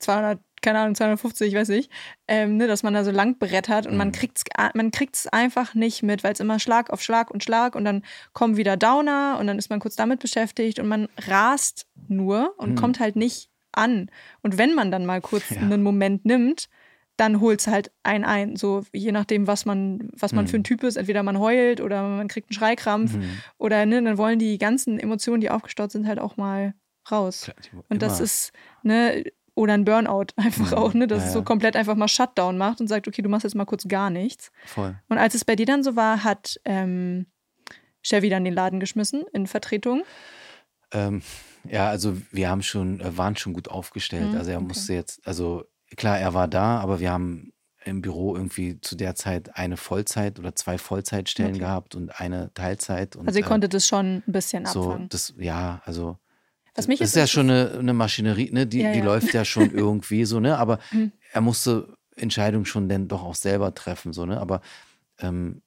200, 0.00 0.40
keine 0.62 0.78
Ahnung, 0.80 0.94
250, 0.94 1.48
ich 1.48 1.54
weiß 1.54 1.68
nicht, 1.68 1.90
ähm, 2.26 2.56
ne, 2.56 2.66
dass 2.66 2.82
man 2.82 2.94
da 2.94 3.04
so 3.04 3.10
lang 3.10 3.38
brettert 3.38 3.86
und 3.86 3.96
man 3.96 4.08
Mhm. 4.08 4.12
kriegt 4.12 4.38
es 4.38 4.44
man 4.74 4.90
kriegt's 4.90 5.26
einfach 5.26 5.74
nicht 5.74 6.02
mit, 6.02 6.24
weil 6.24 6.32
es 6.32 6.40
immer 6.40 6.58
Schlag 6.58 6.90
auf 6.90 7.02
Schlag 7.02 7.30
und 7.30 7.42
Schlag 7.44 7.74
und 7.74 7.84
dann 7.84 8.02
kommen 8.32 8.56
wieder 8.56 8.76
Downer 8.76 9.36
und 9.40 9.46
dann 9.46 9.58
ist 9.58 9.70
man 9.70 9.80
kurz 9.80 9.96
damit 9.96 10.20
beschäftigt 10.20 10.78
und 10.78 10.88
man 10.88 11.08
rast 11.26 11.86
nur 12.08 12.54
und 12.58 12.70
Mhm. 12.70 12.74
kommt 12.76 13.00
halt 13.00 13.16
nicht 13.16 13.50
an. 13.72 14.10
Und 14.42 14.58
wenn 14.58 14.74
man 14.74 14.90
dann 14.90 15.06
mal 15.06 15.20
kurz 15.20 15.50
Ja. 15.50 15.60
einen 15.60 15.82
Moment 15.82 16.24
nimmt, 16.24 16.68
dann 17.16 17.40
holt 17.40 17.60
es 17.60 17.66
halt 17.66 17.90
einen 18.04 18.24
ein. 18.24 18.54
So 18.56 18.84
je 18.92 19.10
nachdem, 19.12 19.46
was 19.48 19.64
man, 19.66 20.08
was 20.12 20.32
man 20.32 20.44
Mhm. 20.44 20.48
für 20.48 20.56
ein 20.58 20.64
Typ 20.64 20.84
ist. 20.84 20.96
Entweder 20.96 21.22
man 21.24 21.38
heult 21.40 21.80
oder 21.80 22.02
man 22.02 22.28
kriegt 22.28 22.48
einen 22.50 22.54
Schreikrampf 22.58 23.16
Mhm. 23.16 23.38
oder 23.58 23.84
ne, 23.86 24.00
dann 24.02 24.18
wollen 24.18 24.38
die 24.38 24.56
ganzen 24.56 24.98
Emotionen, 25.00 25.40
die 25.40 25.50
aufgestaut 25.50 25.90
sind, 25.90 26.06
halt 26.06 26.20
auch 26.20 26.36
mal 26.36 26.74
raus. 27.10 27.50
Und 27.88 28.02
das 28.02 28.20
ist, 28.20 28.52
ne, 28.82 29.24
oder 29.58 29.74
ein 29.74 29.84
Burnout 29.84 30.26
einfach 30.36 30.72
Mhm. 30.72 30.78
auch, 30.78 30.94
ne, 30.94 31.06
dass 31.06 31.22
Ja, 31.22 31.26
es 31.28 31.32
so 31.34 31.42
komplett 31.42 31.76
einfach 31.76 31.94
mal 31.96 32.08
Shutdown 32.08 32.56
macht 32.58 32.80
und 32.80 32.88
sagt, 32.88 33.06
okay, 33.08 33.22
du 33.22 33.28
machst 33.28 33.44
jetzt 33.44 33.54
mal 33.54 33.64
kurz 33.66 33.86
gar 33.88 34.10
nichts. 34.10 34.50
voll. 34.64 34.96
Und 35.08 35.18
als 35.18 35.34
es 35.34 35.44
bei 35.44 35.56
dir 35.56 35.66
dann 35.66 35.82
so 35.82 35.96
war, 35.96 36.24
hat 36.24 36.60
ähm, 36.64 37.26
Chevy 38.02 38.28
dann 38.30 38.44
den 38.44 38.54
Laden 38.54 38.80
geschmissen 38.80 39.24
in 39.32 39.46
Vertretung. 39.46 40.02
Ähm, 40.92 41.22
ja, 41.64 41.88
also 41.88 42.16
wir 42.30 42.48
haben 42.48 42.62
schon, 42.62 43.00
äh, 43.00 43.16
waren 43.18 43.36
schon 43.36 43.52
gut 43.52 43.68
aufgestellt. 43.68 44.32
Mhm, 44.32 44.38
also 44.38 44.50
er 44.50 44.58
okay. 44.58 44.66
musste 44.68 44.94
jetzt, 44.94 45.26
also 45.26 45.64
klar, 45.96 46.18
er 46.18 46.32
war 46.34 46.48
da, 46.48 46.78
aber 46.78 47.00
wir 47.00 47.10
haben 47.10 47.52
im 47.84 48.00
Büro 48.02 48.34
irgendwie 48.36 48.80
zu 48.80 48.96
der 48.96 49.14
Zeit 49.14 49.56
eine 49.56 49.76
Vollzeit 49.76 50.38
oder 50.38 50.54
zwei 50.54 50.78
Vollzeitstellen 50.78 51.52
Okay. 51.52 51.60
gehabt 51.60 51.94
und 51.94 52.20
eine 52.20 52.52
Teilzeit. 52.54 53.16
Und, 53.16 53.26
Also 53.26 53.38
ihr 53.38 53.44
äh, 53.44 53.48
konntet 53.48 53.74
es 53.74 53.86
schon 53.86 54.22
ein 54.26 54.32
bisschen 54.32 54.66
so, 54.66 54.82
abfangen. 54.82 55.08
das, 55.10 55.34
ja, 55.38 55.80
also 55.84 56.18
Was 56.78 56.88
mich 56.88 56.98
das 57.00 57.10
ist 57.10 57.16
ja 57.16 57.26
schon 57.26 57.50
eine, 57.50 57.72
eine 57.78 57.92
Maschinerie, 57.92 58.50
ne? 58.52 58.66
Die, 58.66 58.80
Ja, 58.80 58.92
die 58.92 58.98
ja. 58.98 59.04
läuft 59.04 59.34
ja 59.34 59.44
schon 59.44 59.70
irgendwie 59.74 60.24
so, 60.24 60.40
ne? 60.40 60.56
Aber 60.58 60.78
Mhm. 60.92 61.12
er 61.32 61.40
musste 61.40 61.94
Entscheidungen 62.16 62.64
schon 62.64 62.88
dann 62.88 63.08
doch 63.08 63.22
auch 63.22 63.34
selber 63.34 63.74
treffen, 63.74 64.12
so, 64.12 64.24
ne? 64.26 64.40
Aber 64.40 64.60
ähm, 65.20 65.62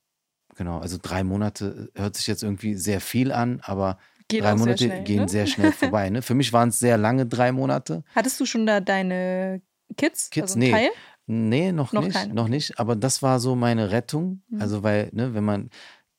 genau, 0.56 0.80
also 0.80 0.98
drei 1.02 1.24
Monate 1.24 1.90
hört 1.96 2.16
sich 2.16 2.28
jetzt 2.28 2.44
irgendwie 2.44 2.76
sehr 2.76 3.02
viel 3.02 3.32
an, 3.32 3.60
aber 3.64 3.98
Geht 4.28 4.42
drei 4.44 4.54
auch 4.54 4.58
sehr 4.58 4.66
Monate 4.66 4.84
schnell, 4.86 5.04
gehen 5.04 5.22
ne? 5.24 5.30
sehr 5.30 5.46
schnell 5.48 5.72
vorbei. 5.84 6.10
Ne? 6.10 6.22
Für 6.22 6.34
mich 6.36 6.54
waren 6.54 6.70
es 6.70 6.80
sehr 6.80 6.98
lange 6.98 7.26
drei 7.26 7.52
Monate. 7.52 8.04
Hattest 8.16 8.40
du 8.40 8.46
schon 8.46 8.66
da 8.66 8.80
deine 8.80 9.62
Kids? 9.98 10.30
Kids, 10.30 10.52
also 10.52 10.60
nee. 10.60 10.72
Teil? 10.72 10.90
Nee, 11.28 11.72
noch, 11.72 11.94
Noch 11.94 12.04
nicht, 12.04 12.14
keine. 12.14 12.34
noch 12.34 12.48
nicht. 12.48 12.80
Aber 12.80 12.96
das 12.96 13.22
war 13.22 13.40
so 13.40 13.56
meine 13.56 13.92
Rettung. 13.92 14.42
Mhm. 14.50 14.62
Also 14.62 14.84
weil, 14.84 15.10
ne, 15.14 15.34
wenn 15.34 15.44
man 15.44 15.70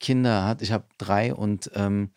Kinder 0.00 0.44
hat, 0.44 0.62
ich 0.62 0.72
habe 0.72 0.84
drei 0.98 1.34
und 1.34 1.70
ähm, 1.74 2.10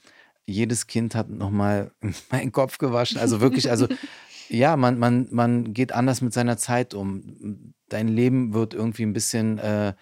jedes 0.46 0.88
Kind 0.88 1.16
hat 1.16 1.30
nochmal 1.30 1.92
meinen 2.32 2.52
Kopf 2.52 2.78
gewaschen. 2.78 3.18
Also 3.18 3.42
wirklich, 3.42 3.70
also 3.70 3.88
ja, 4.50 4.78
man, 4.78 5.00
man, 5.00 5.28
man 5.32 5.74
geht 5.74 5.92
anders 5.92 6.22
mit 6.22 6.34
seiner 6.34 6.58
Zeit 6.58 6.94
um. 6.94 7.74
Dein 7.90 8.08
Leben 8.08 8.54
wird 8.54 8.74
irgendwie 8.74 9.04
ein 9.04 9.14
bisschen, 9.14 9.58
äh, 9.60 9.94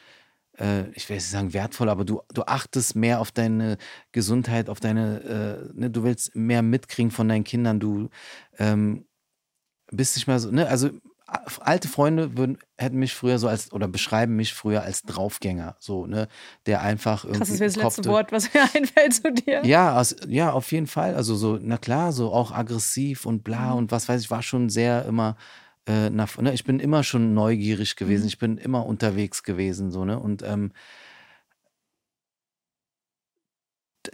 äh, 0.58 0.90
ich 0.94 1.10
will 1.10 1.18
nicht 1.18 1.30
sagen 1.30 1.54
wertvoll, 1.54 1.90
aber 1.90 2.06
du, 2.06 2.22
du 2.34 2.44
achtest 2.44 2.96
mehr 2.96 3.20
auf 3.20 3.32
deine 3.32 3.78
Gesundheit, 4.12 4.70
auf 4.70 4.80
deine, 4.80 5.70
äh, 5.74 5.80
ne, 5.80 5.90
du 5.90 6.04
willst 6.04 6.36
mehr 6.36 6.62
mitkriegen 6.62 7.12
von 7.12 7.28
deinen 7.28 7.44
Kindern, 7.44 7.80
du 7.80 8.10
ähm, 8.58 9.06
bist 9.92 10.16
nicht 10.16 10.28
mehr 10.28 10.40
so, 10.40 10.52
ne, 10.52 10.68
also 10.68 10.90
alte 11.62 11.88
Freunde 11.88 12.38
würden, 12.38 12.58
hätten 12.78 12.98
mich 12.98 13.14
früher 13.16 13.40
so 13.40 13.48
als, 13.48 13.72
oder 13.74 13.88
beschreiben 13.88 14.36
mich 14.36 14.54
früher 14.54 14.84
als 14.84 15.04
Draufgänger, 15.04 15.76
so, 15.80 16.06
ne, 16.06 16.28
der 16.66 16.82
einfach 16.82 17.26
irgendwie 17.26 17.40
Krass, 17.40 17.50
das 17.50 17.60
wäre 17.60 17.70
das 17.70 17.76
letzte 17.76 18.06
Wort, 18.10 18.32
was 18.32 18.54
mir 18.54 18.62
einfällt 18.76 19.14
zu 19.14 19.32
dir. 19.32 19.66
ja, 19.66 20.00
aus, 20.00 20.16
ja, 20.28 20.52
auf 20.52 20.72
jeden 20.72 20.88
Fall. 20.88 21.16
Also 21.16 21.36
so, 21.36 21.58
na 21.62 21.78
klar, 21.78 22.12
so 22.12 22.32
auch 22.34 22.52
aggressiv 22.52 23.26
und 23.26 23.44
bla 23.44 23.72
Mhm. 23.72 23.78
und 23.78 23.92
was 23.92 24.08
weiß 24.10 24.22
ich, 24.22 24.32
war 24.32 24.44
schon 24.44 24.70
sehr 24.70 25.06
immer, 25.06 25.36
äh, 25.88 26.10
nach, 26.10 26.38
ne, 26.38 26.54
ich 26.54 26.64
bin 26.64 26.80
immer 26.80 27.04
schon 27.04 27.34
neugierig 27.34 27.96
gewesen, 27.96 28.24
Mhm. 28.24 28.28
ich 28.28 28.38
bin 28.40 28.58
immer 28.58 28.86
unterwegs 28.86 29.44
gewesen, 29.44 29.92
so, 29.92 30.06
ne? 30.06 30.20
Und 30.20 30.44
ähm, 30.44 30.72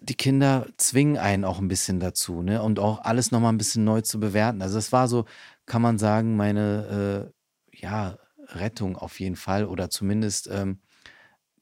die 0.02 0.16
Kinder 0.16 0.68
zwingen 0.78 1.18
einen 1.18 1.44
auch 1.46 1.58
ein 1.60 1.68
bisschen 1.68 2.00
dazu, 2.00 2.44
ne? 2.44 2.62
Und 2.62 2.78
auch 2.80 3.00
alles 3.04 3.32
nochmal 3.32 3.52
ein 3.52 3.58
bisschen 3.58 3.84
neu 3.84 4.02
zu 4.02 4.20
bewerten. 4.20 4.62
Also 4.62 4.76
das 4.76 4.92
war 4.92 5.08
so, 5.08 5.26
kann 5.70 5.82
man 5.82 5.98
sagen, 5.98 6.36
meine 6.36 7.32
äh, 7.72 7.78
ja, 7.82 8.18
Rettung 8.48 8.98
auf 8.98 9.20
jeden 9.22 9.38
Fall 9.38 9.64
oder 9.66 9.90
zumindest 9.90 10.50
ähm, 10.52 10.80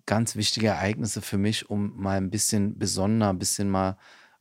ganz 0.07 0.35
wichtige 0.35 0.67
Ereignisse 0.67 1.21
für 1.21 1.37
mich, 1.37 1.69
um 1.69 1.95
mal 2.01 2.17
ein 2.17 2.29
bisschen 2.31 2.79
besonderer, 2.79 3.29
ein 3.29 3.39
bisschen 3.39 3.69
mal 3.69 3.97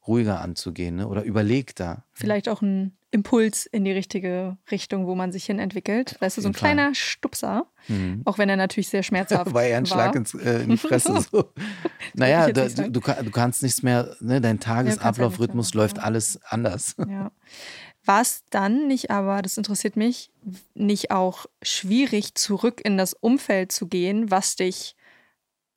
ruhiger 0.06 0.40
anzugehen 0.40 0.96
ne? 0.96 1.08
oder 1.08 1.24
überlegter. 1.24 2.04
Vielleicht 2.12 2.48
auch 2.48 2.62
ein 2.62 2.96
Impuls 3.10 3.66
in 3.66 3.84
die 3.84 3.92
richtige 3.92 4.56
Richtung, 4.70 5.06
wo 5.06 5.14
man 5.16 5.32
sich 5.32 5.44
hin 5.46 5.58
entwickelt. 5.58 6.16
Weißt 6.20 6.36
du, 6.36 6.42
so 6.42 6.48
ein 6.48 6.54
Fall. 6.54 6.72
kleiner 6.74 6.94
Stupser, 6.94 7.66
Mhm. 7.88 8.22
auch 8.24 8.36
wenn 8.38 8.48
er 8.48 8.56
natürlich 8.56 8.88
sehr 8.88 9.02
schmerzhaft 9.04 9.52
War 9.54 9.62
eher 9.64 9.78
ein 9.78 9.86
Schlag 9.86 10.08
war. 10.08 10.16
ins, 10.16 10.34
äh, 10.34 10.62
in 10.64 10.70
die 10.70 10.76
Fresse. 10.76 11.24
So. 11.32 11.52
naja, 12.14 12.50
da, 12.52 12.68
du, 12.68 12.90
du, 12.90 13.00
kann- 13.00 13.24
du 13.24 13.30
kannst 13.30 13.62
nichts 13.62 13.82
mehr, 13.82 14.14
ne? 14.20 14.40
dein 14.40 14.42
ja 14.42 14.50
mehr 14.56 14.60
Tagesablaufrhythmus 14.60 15.68
machen, 15.74 15.78
läuft 15.78 15.96
ja. 15.98 16.02
alles 16.04 16.40
anders. 16.44 16.94
Ja. 17.08 17.30
War 18.06 18.20
es 18.22 18.44
dann 18.50 18.86
nicht 18.86 19.10
aber, 19.10 19.42
das 19.42 19.56
interessiert 19.58 19.96
mich, 19.96 20.30
nicht 20.74 21.10
auch 21.10 21.46
schwierig, 21.62 22.34
zurück 22.36 22.80
in 22.84 22.96
das 22.96 23.12
Umfeld 23.14 23.72
zu 23.72 23.86
gehen, 23.88 24.30
was 24.30 24.56
dich 24.56 24.94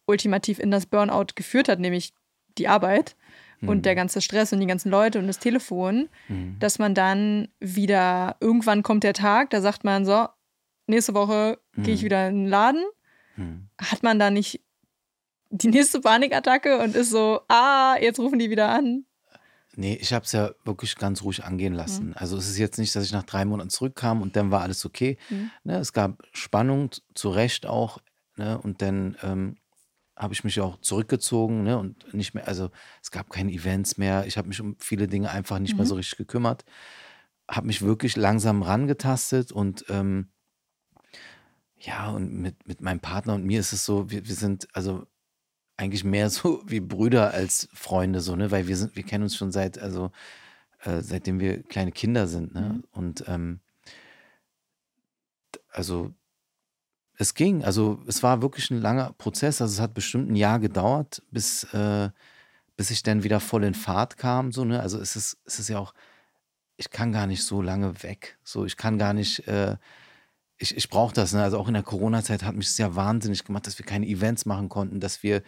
ultimativ 0.05 0.59
in 0.59 0.71
das 0.71 0.85
Burnout 0.85 1.33
geführt 1.35 1.69
hat, 1.69 1.79
nämlich 1.79 2.13
die 2.57 2.67
Arbeit 2.67 3.15
und 3.61 3.85
der 3.85 3.93
ganze 3.95 4.21
Stress 4.21 4.53
und 4.53 4.61
die 4.61 4.67
ganzen 4.67 4.89
Leute 4.89 5.19
und 5.19 5.27
das 5.27 5.37
Telefon, 5.39 6.07
Mhm. 6.29 6.57
dass 6.59 6.79
man 6.79 6.95
dann 6.95 7.49
wieder, 7.59 8.37
irgendwann 8.39 8.83
kommt 8.83 9.03
der 9.03 9.13
Tag, 9.13 9.49
da 9.49 9.59
sagt 9.59 9.83
man 9.83 10.05
so, 10.05 10.27
nächste 10.87 11.13
Woche 11.13 11.59
gehe 11.75 11.93
ich 11.93 12.01
Mhm. 12.01 12.05
wieder 12.05 12.27
in 12.29 12.35
den 12.43 12.47
Laden. 12.47 12.85
Mhm. 13.35 13.67
Hat 13.81 14.01
man 14.01 14.17
da 14.17 14.29
nicht 14.31 14.61
die 15.49 15.67
nächste 15.67 15.99
Panikattacke 15.99 16.79
und 16.79 16.95
ist 16.95 17.09
so, 17.09 17.41
ah, 17.49 17.97
jetzt 17.99 18.19
rufen 18.19 18.39
die 18.39 18.49
wieder 18.49 18.69
an. 18.69 19.05
Nee, 19.79 19.97
ich 20.01 20.11
habe 20.11 20.25
es 20.25 20.33
ja 20.33 20.51
wirklich 20.65 20.97
ganz 20.97 21.23
ruhig 21.23 21.45
angehen 21.45 21.73
lassen. 21.73 22.13
Also 22.13 22.35
es 22.35 22.49
ist 22.49 22.57
jetzt 22.57 22.77
nicht, 22.79 22.93
dass 22.93 23.05
ich 23.05 23.13
nach 23.13 23.23
drei 23.23 23.45
Monaten 23.45 23.69
zurückkam 23.69 24.21
und 24.21 24.35
dann 24.35 24.51
war 24.51 24.61
alles 24.61 24.85
okay. 24.85 25.17
Mhm. 25.29 25.51
Ne, 25.63 25.77
es 25.77 25.93
gab 25.93 26.21
Spannung, 26.33 26.91
zu 27.15 27.29
Recht 27.29 27.65
auch. 27.65 27.99
Ne, 28.35 28.57
und 28.59 28.81
dann 28.81 29.15
ähm, 29.23 29.55
habe 30.17 30.33
ich 30.33 30.43
mich 30.43 30.59
auch 30.59 30.81
zurückgezogen 30.81 31.63
ne, 31.63 31.77
und 31.77 32.13
nicht 32.13 32.33
mehr, 32.33 32.45
also 32.45 32.71
es 33.01 33.09
gab 33.09 33.29
keine 33.29 33.53
Events 33.53 33.97
mehr. 33.97 34.25
Ich 34.27 34.37
habe 34.37 34.49
mich 34.49 34.59
um 34.59 34.75
viele 34.79 35.07
Dinge 35.07 35.29
einfach 35.31 35.59
nicht 35.59 35.75
mehr 35.77 35.85
Mhm. 35.85 35.89
so 35.89 35.95
richtig 35.95 36.17
gekümmert. 36.17 36.65
Habe 37.49 37.67
mich 37.67 37.81
wirklich 37.81 38.17
langsam 38.17 38.61
rangetastet 38.63 39.53
und 39.53 39.85
ähm, 39.87 40.27
ja, 41.77 42.09
und 42.09 42.33
mit, 42.33 42.67
mit 42.67 42.81
meinem 42.81 42.99
Partner 42.99 43.33
und 43.35 43.45
mir 43.45 43.61
ist 43.61 43.71
es 43.71 43.85
so, 43.85 44.11
wir, 44.11 44.27
wir 44.27 44.35
sind 44.35 44.67
also 44.73 45.07
eigentlich 45.79 46.03
mehr 46.03 46.29
so 46.29 46.61
wie 46.67 46.81
Brüder 46.81 47.33
als 47.33 47.69
Freunde, 47.73 48.21
so, 48.21 48.35
ne? 48.35 48.51
Weil 48.51 48.67
wir 48.67 48.77
sind, 48.77 48.95
wir 48.95 49.03
kennen 49.03 49.23
uns 49.23 49.35
schon 49.35 49.51
seit, 49.51 49.79
also 49.79 50.11
äh, 50.83 51.01
seitdem 51.01 51.39
wir 51.39 51.63
kleine 51.63 51.91
Kinder 51.91 52.27
sind, 52.27 52.53
ne? 52.53 52.61
Mhm. 52.61 52.83
Und 52.91 53.23
ähm, 53.27 53.59
also 55.71 56.13
es 57.17 57.33
ging, 57.33 57.63
also 57.63 58.01
es 58.07 58.23
war 58.23 58.41
wirklich 58.41 58.69
ein 58.71 58.81
langer 58.81 59.13
Prozess, 59.17 59.61
also 59.61 59.73
es 59.73 59.79
hat 59.79 59.93
bestimmt 59.93 60.29
ein 60.29 60.35
Jahr 60.35 60.59
gedauert, 60.59 61.21
bis, 61.31 61.63
äh, 61.73 62.09
bis 62.77 62.91
ich 62.91 63.03
dann 63.03 63.23
wieder 63.23 63.39
voll 63.39 63.63
in 63.63 63.73
Fahrt 63.73 64.17
kam, 64.17 64.51
so, 64.51 64.65
ne? 64.65 64.81
Also 64.81 64.99
es 64.99 65.15
ist, 65.15 65.37
es 65.45 65.59
ist 65.59 65.69
ja 65.69 65.79
auch, 65.79 65.93
ich 66.77 66.89
kann 66.91 67.11
gar 67.11 67.27
nicht 67.27 67.43
so 67.43 67.61
lange 67.61 68.03
weg, 68.03 68.37
so, 68.43 68.65
ich 68.65 68.77
kann 68.77 68.97
gar 68.97 69.13
nicht, 69.13 69.47
äh, 69.47 69.77
ich, 70.59 70.75
ich 70.75 70.89
brauche 70.89 71.13
das, 71.13 71.33
ne? 71.33 71.41
Also 71.41 71.57
auch 71.57 71.67
in 71.67 71.73
der 71.73 71.83
Corona-Zeit 71.83 72.43
hat 72.43 72.55
mich 72.55 72.67
das 72.67 72.77
ja 72.77 72.95
wahnsinnig 72.95 73.45
gemacht, 73.45 73.65
dass 73.65 73.79
wir 73.79 73.85
keine 73.85 74.07
Events 74.07 74.45
machen 74.45 74.69
konnten, 74.69 74.99
dass 74.99 75.23
wir 75.23 75.41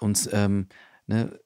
uns, 0.00 0.28
ähm, 0.32 0.68
ne, 1.06 1.38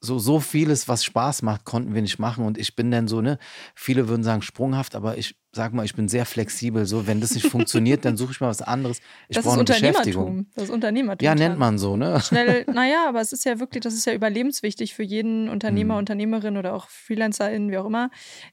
so, 0.00 0.18
so 0.18 0.38
vieles, 0.38 0.86
was 0.86 1.04
Spaß 1.04 1.42
macht, 1.42 1.64
konnten 1.64 1.94
wir 1.94 2.02
nicht 2.02 2.18
machen. 2.18 2.44
Und 2.44 2.58
ich 2.58 2.76
bin 2.76 2.90
dann 2.90 3.08
so, 3.08 3.20
ne, 3.20 3.38
viele 3.74 4.08
würden 4.08 4.22
sagen 4.22 4.42
sprunghaft, 4.42 4.94
aber 4.94 5.18
ich 5.18 5.37
sag 5.58 5.74
mal, 5.74 5.84
ich 5.84 5.94
bin 5.94 6.08
sehr 6.08 6.24
flexibel. 6.24 6.86
So, 6.86 7.06
wenn 7.08 7.20
das 7.20 7.32
nicht 7.32 7.48
funktioniert, 7.48 8.04
dann 8.04 8.16
suche 8.16 8.30
ich 8.32 8.40
mal 8.40 8.48
was 8.48 8.62
anderes. 8.62 8.98
Ich 9.28 9.34
das 9.36 9.38
ist 9.38 9.44
brauche 9.44 9.54
eine 9.56 9.64
Beschäftigung. 9.64 10.22
Unternehmertum. 10.24 10.52
Das 10.54 10.64
ist 10.64 10.70
Unternehmertum. 10.70 11.24
Ja, 11.26 11.34
nennt 11.34 11.58
man 11.58 11.78
so, 11.78 11.96
ne? 11.96 12.20
Schnell, 12.20 12.64
naja, 12.72 13.06
aber 13.08 13.20
es 13.20 13.32
ist 13.32 13.44
ja 13.44 13.58
wirklich, 13.58 13.82
das 13.82 13.92
ist 13.94 14.06
ja 14.06 14.14
überlebenswichtig 14.14 14.94
für 14.94 15.02
jeden 15.02 15.48
Unternehmer, 15.48 15.94
Mhm. 15.94 15.98
Unternehmerin 15.98 16.56
oder 16.56 16.74
auch 16.74 16.88
FreelancerInnen, 16.88 17.70
wie 17.70 17.78
auch 17.78 17.86
immer. 17.86 18.10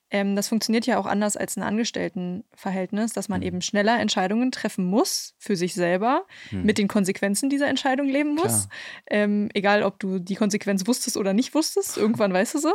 Ähm, 0.09 0.35
das 0.35 0.47
funktioniert 0.47 0.85
ja 0.87 0.97
auch 0.97 1.05
anders 1.05 1.37
als 1.37 1.55
ein 1.57 1.63
Angestelltenverhältnis, 1.63 3.13
dass 3.13 3.29
man 3.29 3.41
Mhm. 3.41 3.45
eben 3.47 3.61
schneller 3.61 3.99
Entscheidungen 3.99 4.51
treffen 4.51 4.85
muss 4.85 5.35
für 5.37 5.55
sich 5.55 5.73
selber, 5.73 6.25
Hm. 6.49 6.63
mit 6.63 6.77
den 6.77 6.87
Konsequenzen 6.87 7.49
dieser 7.49 7.67
Entscheidung 7.67 8.07
leben 8.07 8.35
muss. 8.35 8.67
Ähm, 9.09 9.49
egal, 9.53 9.83
ob 9.83 9.99
du 9.99 10.19
die 10.19 10.35
Konsequenz 10.35 10.87
wusstest 10.87 11.17
oder 11.17 11.33
nicht 11.33 11.53
wusstest, 11.53 11.97
irgendwann 11.97 12.33
weißt 12.33 12.55
du 12.55 12.59
so. 12.59 12.73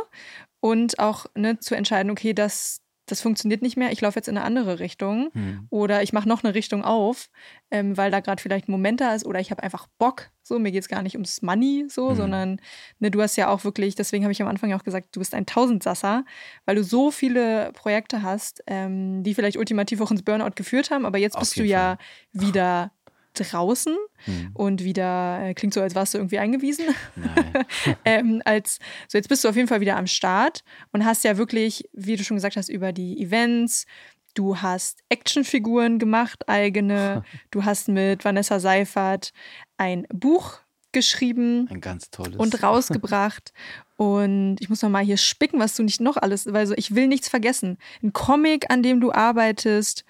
Und 0.59 0.99
auch 0.99 1.25
ne, 1.35 1.59
zu 1.59 1.75
entscheiden, 1.75 2.11
okay, 2.11 2.33
das, 2.33 2.81
das 3.07 3.21
funktioniert 3.21 3.61
nicht 3.61 3.77
mehr, 3.77 3.91
ich 3.91 3.99
laufe 4.01 4.17
jetzt 4.17 4.27
in 4.27 4.37
eine 4.37 4.45
andere 4.45 4.79
Richtung 4.79 5.29
Hm. 5.33 5.67
oder 5.69 6.01
ich 6.03 6.13
mache 6.13 6.29
noch 6.29 6.43
eine 6.43 6.53
Richtung 6.53 6.83
auf, 6.83 7.29
ähm, 7.71 7.97
weil 7.97 8.11
da 8.11 8.19
gerade 8.19 8.41
vielleicht 8.41 8.67
ein 8.69 8.71
Moment 8.71 9.01
da 9.01 9.13
ist 9.13 9.25
oder 9.25 9.39
ich 9.39 9.51
habe 9.51 9.63
einfach 9.63 9.87
Bock. 9.97 10.29
So, 10.43 10.59
mir 10.59 10.71
geht 10.71 10.83
es 10.83 10.89
gar 10.89 11.01
nicht 11.01 11.15
ums 11.15 11.41
Money, 11.41 11.85
so, 11.89 12.11
Mhm. 12.11 12.15
sondern 12.15 12.61
ne, 12.99 13.11
du 13.11 13.21
hast 13.21 13.35
ja 13.37 13.49
auch 13.49 13.63
wirklich, 13.63 13.95
deswegen 13.95 14.23
habe 14.23 14.31
ich 14.31 14.41
am 14.41 14.47
Anfang 14.47 14.69
ja 14.69 14.77
auch 14.77 14.83
gesagt, 14.83 15.15
du 15.15 15.19
bist 15.19 15.33
ein 15.33 15.45
Tausendsasser, 15.45 16.25
weil 16.65 16.75
du 16.75 16.83
so 16.83 17.11
viele 17.11 17.71
Projekte 17.73 18.21
hast, 18.23 18.63
ähm, 18.67 19.23
die 19.23 19.33
vielleicht 19.33 19.57
ultimativ 19.57 20.01
auch 20.01 20.11
ins 20.11 20.23
Burnout 20.23 20.51
geführt 20.55 20.91
haben, 20.91 21.05
aber 21.05 21.17
jetzt 21.17 21.35
Auf 21.35 21.41
bist 21.41 21.57
du 21.57 21.63
ja 21.63 21.97
wieder 22.33 22.91
draußen 23.33 23.95
Hm. 24.25 24.51
und 24.53 24.83
wieder, 24.83 25.39
äh, 25.41 25.53
klingt 25.53 25.73
so, 25.73 25.81
als 25.81 25.95
warst 25.95 26.13
du 26.13 26.19
irgendwie 26.19 26.39
eingewiesen. 26.39 26.85
Ähm, 28.05 28.41
als, 28.45 28.79
so 29.07 29.17
jetzt 29.17 29.27
bist 29.29 29.43
du 29.43 29.49
auf 29.49 29.55
jeden 29.55 29.67
Fall 29.67 29.81
wieder 29.81 29.97
am 29.97 30.07
Start 30.07 30.63
und 30.91 31.05
hast 31.05 31.23
ja 31.23 31.37
wirklich, 31.37 31.89
wie 31.93 32.15
du 32.15 32.23
schon 32.23 32.37
gesagt 32.37 32.55
hast, 32.55 32.69
über 32.69 32.91
die 32.91 33.21
Events, 33.21 33.85
du 34.33 34.57
hast 34.57 34.99
Actionfiguren 35.09 35.99
gemacht, 35.99 36.47
eigene, 36.47 37.23
du 37.51 37.65
hast 37.65 37.87
mit 37.87 38.23
Vanessa 38.25 38.59
Seifert 38.59 39.31
ein 39.77 40.05
Buch 40.13 40.59
geschrieben 40.91 41.67
Ein 41.69 41.81
ganz 41.81 42.09
tolles. 42.11 42.35
und 42.37 42.61
rausgebracht. 42.63 43.53
Und 43.97 44.57
ich 44.59 44.69
muss 44.69 44.81
noch 44.81 44.89
mal 44.89 45.03
hier 45.03 45.17
spicken, 45.17 45.59
was 45.59 45.75
du 45.75 45.83
nicht 45.83 46.01
noch 46.01 46.17
alles, 46.17 46.51
weil 46.51 46.67
so, 46.67 46.73
ich 46.75 46.95
will 46.95 47.07
nichts 47.07 47.29
vergessen. 47.29 47.77
Ein 48.03 48.13
Comic, 48.13 48.65
an 48.69 48.83
dem 48.83 48.99
du 48.99 49.11
arbeitest, 49.11 50.05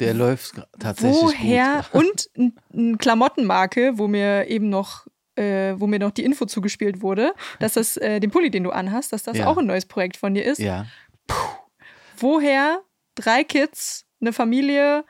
Der 0.00 0.12
läuft 0.14 0.54
tatsächlich 0.78 1.22
woher 1.22 1.84
gut. 1.92 2.00
und 2.04 2.30
ein, 2.36 2.52
ein 2.74 2.98
Klamottenmarke, 2.98 3.92
wo 3.98 4.08
mir 4.08 4.46
eben 4.48 4.68
noch 4.68 5.06
äh, 5.36 5.74
wo 5.78 5.86
mir 5.86 5.98
noch 5.98 6.12
die 6.12 6.24
Info 6.24 6.46
zugespielt 6.46 7.02
wurde, 7.02 7.34
dass 7.60 7.74
das 7.74 7.98
äh, 7.98 8.20
den 8.20 8.30
Pulli, 8.30 8.50
den 8.50 8.64
du 8.64 8.70
anhast, 8.70 9.12
dass 9.12 9.22
das 9.22 9.36
Ja. 9.36 9.46
auch 9.48 9.58
ein 9.58 9.66
neues 9.66 9.84
Projekt 9.84 10.16
von 10.16 10.32
dir 10.32 10.44
ist. 10.44 10.58
Ja, 10.58 10.86
Woher 12.18 12.80
drei 13.14 13.44
Kids, 13.44 14.06
eine 14.20 14.32
Familie, 14.32 15.04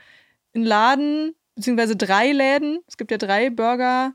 ein 0.54 0.64
Laden, 0.64 1.34
beziehungsweise 1.54 1.96
drei 1.96 2.32
Läden. 2.32 2.80
Es 2.88 2.96
gibt 2.96 3.10
ja 3.10 3.18
drei 3.18 3.50
Burger, 3.50 4.14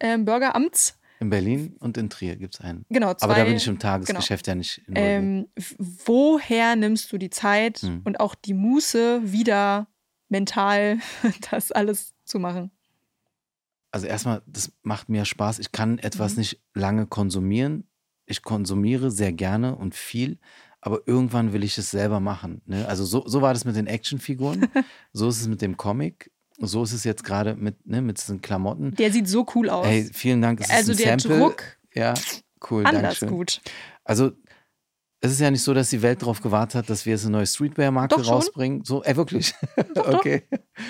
ähm, 0.00 0.24
Burgeramts. 0.24 0.98
in 1.20 1.30
Berlin 1.30 1.76
und 1.80 1.96
in 1.98 2.08
Trier 2.10 2.36
gibt 2.36 2.54
es 2.54 2.60
einen. 2.60 2.84
Genau, 2.90 3.14
zwei. 3.14 3.24
Aber 3.24 3.34
da 3.34 3.44
bin 3.44 3.56
ich 3.56 3.66
im 3.66 3.78
Tagesgeschäft 3.78 4.46
ja 4.46 4.54
nicht 4.54 4.78
involviert. 4.86 5.04
ähm, 5.08 5.48
woher 6.06 6.76
nimmst 6.76 7.10
du 7.12 7.18
die 7.18 7.30
Zeit 7.30 7.78
Hm. 7.78 8.02
und 8.04 8.20
auch 8.20 8.34
die 8.36 8.54
Muße, 8.54 9.20
wieder 9.32 9.88
mental 10.32 10.98
das 11.52 11.70
alles 11.70 12.14
zu 12.24 12.40
machen? 12.40 12.72
Also 13.92 14.06
erstmal, 14.06 14.42
das 14.46 14.72
macht 14.82 15.08
mir 15.08 15.24
Spaß. 15.24 15.58
Ich 15.60 15.70
kann 15.70 15.98
etwas 15.98 16.32
Mhm. 16.32 16.38
nicht 16.38 16.60
lange 16.74 17.06
konsumieren. 17.06 17.84
Ich 18.26 18.42
konsumiere 18.42 19.10
sehr 19.10 19.32
gerne 19.32 19.76
und 19.76 19.94
viel, 19.94 20.38
aber 20.80 21.00
irgendwann 21.06 21.52
will 21.52 21.62
ich 21.62 21.76
es 21.76 21.90
selber 21.90 22.18
machen. 22.18 22.62
Ne? 22.64 22.88
Also 22.88 23.04
so, 23.04 23.26
so 23.26 23.42
war 23.42 23.52
das 23.52 23.64
mit 23.64 23.76
den 23.76 23.86
Actionfiguren, 23.86 24.66
so 25.12 25.28
ist 25.28 25.40
es 25.42 25.48
mit 25.48 25.60
dem 25.60 25.76
Comic, 25.76 26.30
so 26.58 26.82
ist 26.82 26.92
es 26.92 27.04
jetzt 27.04 27.24
gerade 27.24 27.54
mit, 27.54 27.86
ne, 27.86 28.00
mit 28.00 28.18
diesen 28.18 28.40
Klamotten. 28.40 28.94
Der 28.94 29.12
sieht 29.12 29.28
so 29.28 29.44
cool 29.54 29.68
aus. 29.68 29.86
Hey, 29.86 30.08
vielen 30.12 30.40
Dank. 30.40 30.60
Es 30.60 30.70
also 30.70 30.94
der 30.94 31.18
Sample. 31.18 31.38
Druck 31.38 31.62
Ja, 31.94 32.14
cool, 32.70 32.86
anders 32.86 33.20
gut. 33.20 33.60
Also 34.04 34.32
es 35.24 35.30
ist 35.32 35.40
ja 35.40 35.50
nicht 35.52 35.62
so, 35.62 35.72
dass 35.72 35.88
die 35.90 36.02
Welt 36.02 36.20
darauf 36.20 36.40
gewartet 36.42 36.74
hat, 36.74 36.90
dass 36.90 37.06
wir 37.06 37.12
jetzt 37.12 37.22
eine 37.24 37.30
neue 37.36 37.46
Streetwear-Marke 37.46 38.16
Doch 38.16 38.28
rausbringen. 38.28 38.84
So, 38.84 39.04
ey, 39.04 39.16
wirklich. 39.16 39.54
okay. 39.94 40.42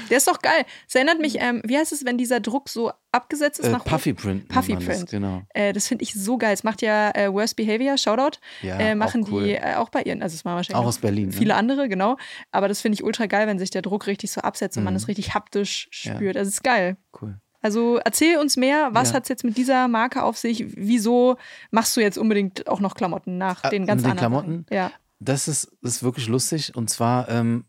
Der 0.08 0.16
ist 0.16 0.26
doch 0.26 0.40
geil. 0.40 0.64
Es 0.88 0.94
erinnert 0.94 1.20
mich, 1.20 1.36
ähm, 1.38 1.60
wie 1.66 1.76
heißt 1.76 1.92
es, 1.92 2.04
wenn 2.06 2.16
dieser 2.16 2.40
Druck 2.40 2.70
so 2.70 2.92
abgesetzt 3.12 3.60
ist 3.60 3.66
Äh, 3.66 3.72
nach 3.72 3.84
Puffy 3.84 4.14
Print. 4.14 4.48
Puffy 4.48 4.72
man 4.72 4.86
das, 4.86 4.96
Print. 4.96 5.10
Genau. 5.10 5.42
Äh, 5.50 5.74
das 5.74 5.86
finde 5.86 6.04
ich 6.04 6.14
so 6.14 6.38
geil. 6.38 6.54
Es 6.54 6.64
macht 6.64 6.80
ja 6.80 7.10
äh, 7.14 7.30
Worst 7.32 7.56
Behavior, 7.56 7.98
Shoutout, 7.98 8.38
Ja, 8.62 8.78
äh, 8.78 8.94
machen 8.94 9.24
auch 9.24 9.30
cool. 9.32 9.44
die 9.44 9.52
äh, 9.56 9.74
auch 9.74 9.90
bei 9.90 10.02
ihren, 10.02 10.22
also 10.22 10.34
es 10.34 10.44
machen 10.44 10.56
wahrscheinlich 10.56 10.82
Auch 10.82 10.88
aus 10.88 10.98
Berlin. 10.98 11.26
Ne? 11.26 11.32
viele 11.34 11.54
andere, 11.54 11.88
genau. 11.90 12.16
Aber 12.52 12.68
das 12.68 12.80
finde 12.80 12.94
ich 12.94 13.04
ultra 13.04 13.26
geil, 13.26 13.46
wenn 13.46 13.58
sich 13.58 13.70
der 13.70 13.82
Druck 13.82 14.06
richtig 14.06 14.30
so 14.32 14.40
absetzt 14.40 14.78
und 14.78 14.84
man 14.84 14.94
Mhm. 14.94 14.96
es 14.96 15.08
richtig 15.08 15.34
haptisch 15.34 15.88
Ja. 16.04 16.14
spürt. 16.14 16.36
Also 16.38 16.48
es 16.48 16.54
ist 16.54 16.64
geil. 16.64 16.96
Cool. 17.20 17.38
Also 17.62 17.98
erzähl 18.04 18.38
uns 18.38 18.56
mehr, 18.56 18.90
was 18.92 19.10
Ja. 19.10 19.14
hat 19.16 19.22
es 19.24 19.28
jetzt 19.28 19.44
mit 19.44 19.56
dieser 19.56 19.86
Marke 19.88 20.22
auf 20.24 20.36
sich? 20.36 20.64
Wieso 20.76 21.36
machst 21.70 21.96
du 21.96 22.00
jetzt 22.00 22.18
unbedingt 22.18 22.66
auch 22.68 22.80
noch 22.80 22.94
Klamotten 22.94 23.38
nach 23.38 23.62
Ah, 23.64 23.70
den 23.70 23.82
mit 23.82 23.88
ganzen 23.88 24.04
den 24.04 24.10
anderen? 24.18 24.32
Klamotten? 24.32 24.66
Ja. 24.70 24.90
Das 25.20 25.46
ist, 25.48 25.70
das 25.80 25.96
ist 25.96 26.02
wirklich 26.02 26.26
lustig. 26.28 26.74
Und 26.74 26.90
zwar, 26.90 27.28
ähm, 27.28 27.64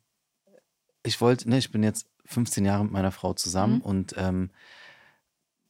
ich 1.03 1.21
wollte, 1.21 1.47
ne, 1.49 1.59
ich 1.59 1.71
bin 1.71 1.83
jetzt 1.83 2.07
15 2.25 2.65
Jahre 2.65 2.83
mit 2.83 2.91
meiner 2.93 3.11
Frau 3.11 3.33
zusammen 3.33 3.75
Mhm. 3.75 3.81
und 3.81 4.15
ähm, 4.17 4.49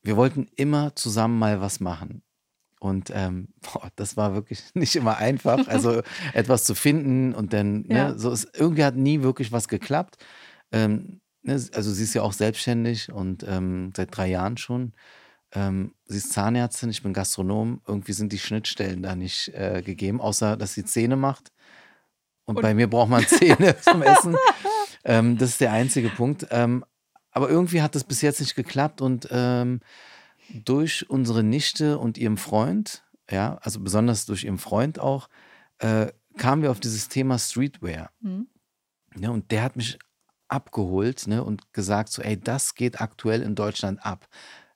wir 0.01 0.17
wollten 0.17 0.47
immer 0.55 0.95
zusammen 0.95 1.39
mal 1.39 1.61
was 1.61 1.79
machen. 1.79 2.21
Und 2.79 3.11
ähm, 3.13 3.49
boah, 3.73 3.89
das 3.95 4.17
war 4.17 4.33
wirklich 4.33 4.61
nicht 4.73 4.95
immer 4.95 5.17
einfach, 5.17 5.67
also 5.67 6.01
etwas 6.33 6.63
zu 6.63 6.75
finden 6.75 7.33
und 7.33 7.53
dann, 7.53 7.81
ne, 7.81 7.95
Ja. 7.95 8.17
so 8.17 8.31
ist, 8.31 8.49
irgendwie 8.57 8.83
hat 8.83 8.95
nie 8.95 9.21
wirklich 9.21 9.51
was 9.51 9.67
geklappt. 9.67 10.17
Ähm, 10.71 11.01
ne, 11.03 11.19
also 11.47 11.91
sie 11.91 12.03
ist 12.03 12.13
ja 12.13 12.21
auch 12.21 12.33
selbstständig 12.33 13.11
und 13.11 13.43
ähm, 13.47 13.91
seit 13.95 14.15
drei 14.15 14.27
Jahren 14.27 14.57
schon. 14.57 14.93
Ähm, 15.51 15.93
sie 16.05 16.17
ist 16.17 16.31
Zahnärztin, 16.33 16.89
ich 16.89 17.03
bin 17.03 17.13
Gastronom. 17.13 17.81
Irgendwie 17.87 18.13
sind 18.13 18.31
die 18.33 18.39
Schnittstellen 18.39 19.03
da 19.03 19.15
nicht 19.15 19.49
äh, 19.49 19.81
gegeben, 19.83 20.19
außer 20.21 20.57
dass 20.57 20.73
sie 20.73 20.85
Zähne 20.85 21.15
macht. 21.15 21.51
Und, 22.45 22.57
Und- 22.57 22.61
bei 22.61 22.73
mir 22.73 22.89
braucht 22.89 23.09
man 23.09 23.23
Zähne 23.27 23.75
zum 23.81 24.01
Essen. 24.01 24.35
Ähm, 25.03 25.37
das 25.37 25.49
ist 25.51 25.61
der 25.61 25.71
einzige 25.71 26.09
Punkt. 26.09 26.47
Ähm, 26.49 26.83
aber 27.31 27.49
irgendwie 27.49 27.81
hat 27.81 27.95
das 27.95 28.03
bis 28.03 28.21
jetzt 28.21 28.39
nicht 28.39 28.55
geklappt 28.55 29.01
und 29.01 29.27
ähm, 29.31 29.81
durch 30.53 31.09
unsere 31.09 31.43
Nichte 31.43 31.97
und 31.97 32.17
ihrem 32.17 32.37
Freund, 32.37 33.03
ja, 33.29 33.57
also 33.61 33.79
besonders 33.79 34.25
durch 34.25 34.43
ihren 34.43 34.57
Freund 34.57 34.99
auch, 34.99 35.29
äh, 35.79 36.07
kamen 36.37 36.61
wir 36.61 36.71
auf 36.71 36.79
dieses 36.79 37.09
Thema 37.09 37.37
Streetwear. 37.39 38.11
Mhm. 38.21 38.47
Ja, 39.17 39.29
und 39.29 39.51
der 39.51 39.63
hat 39.63 39.75
mich 39.75 39.97
abgeholt 40.53 41.27
ne, 41.27 41.43
und 41.43 41.73
gesagt, 41.73 42.09
so, 42.09 42.21
ey, 42.21 42.39
das 42.39 42.75
geht 42.75 43.01
aktuell 43.01 43.41
in 43.41 43.55
Deutschland 43.55 44.05
ab. 44.05 44.27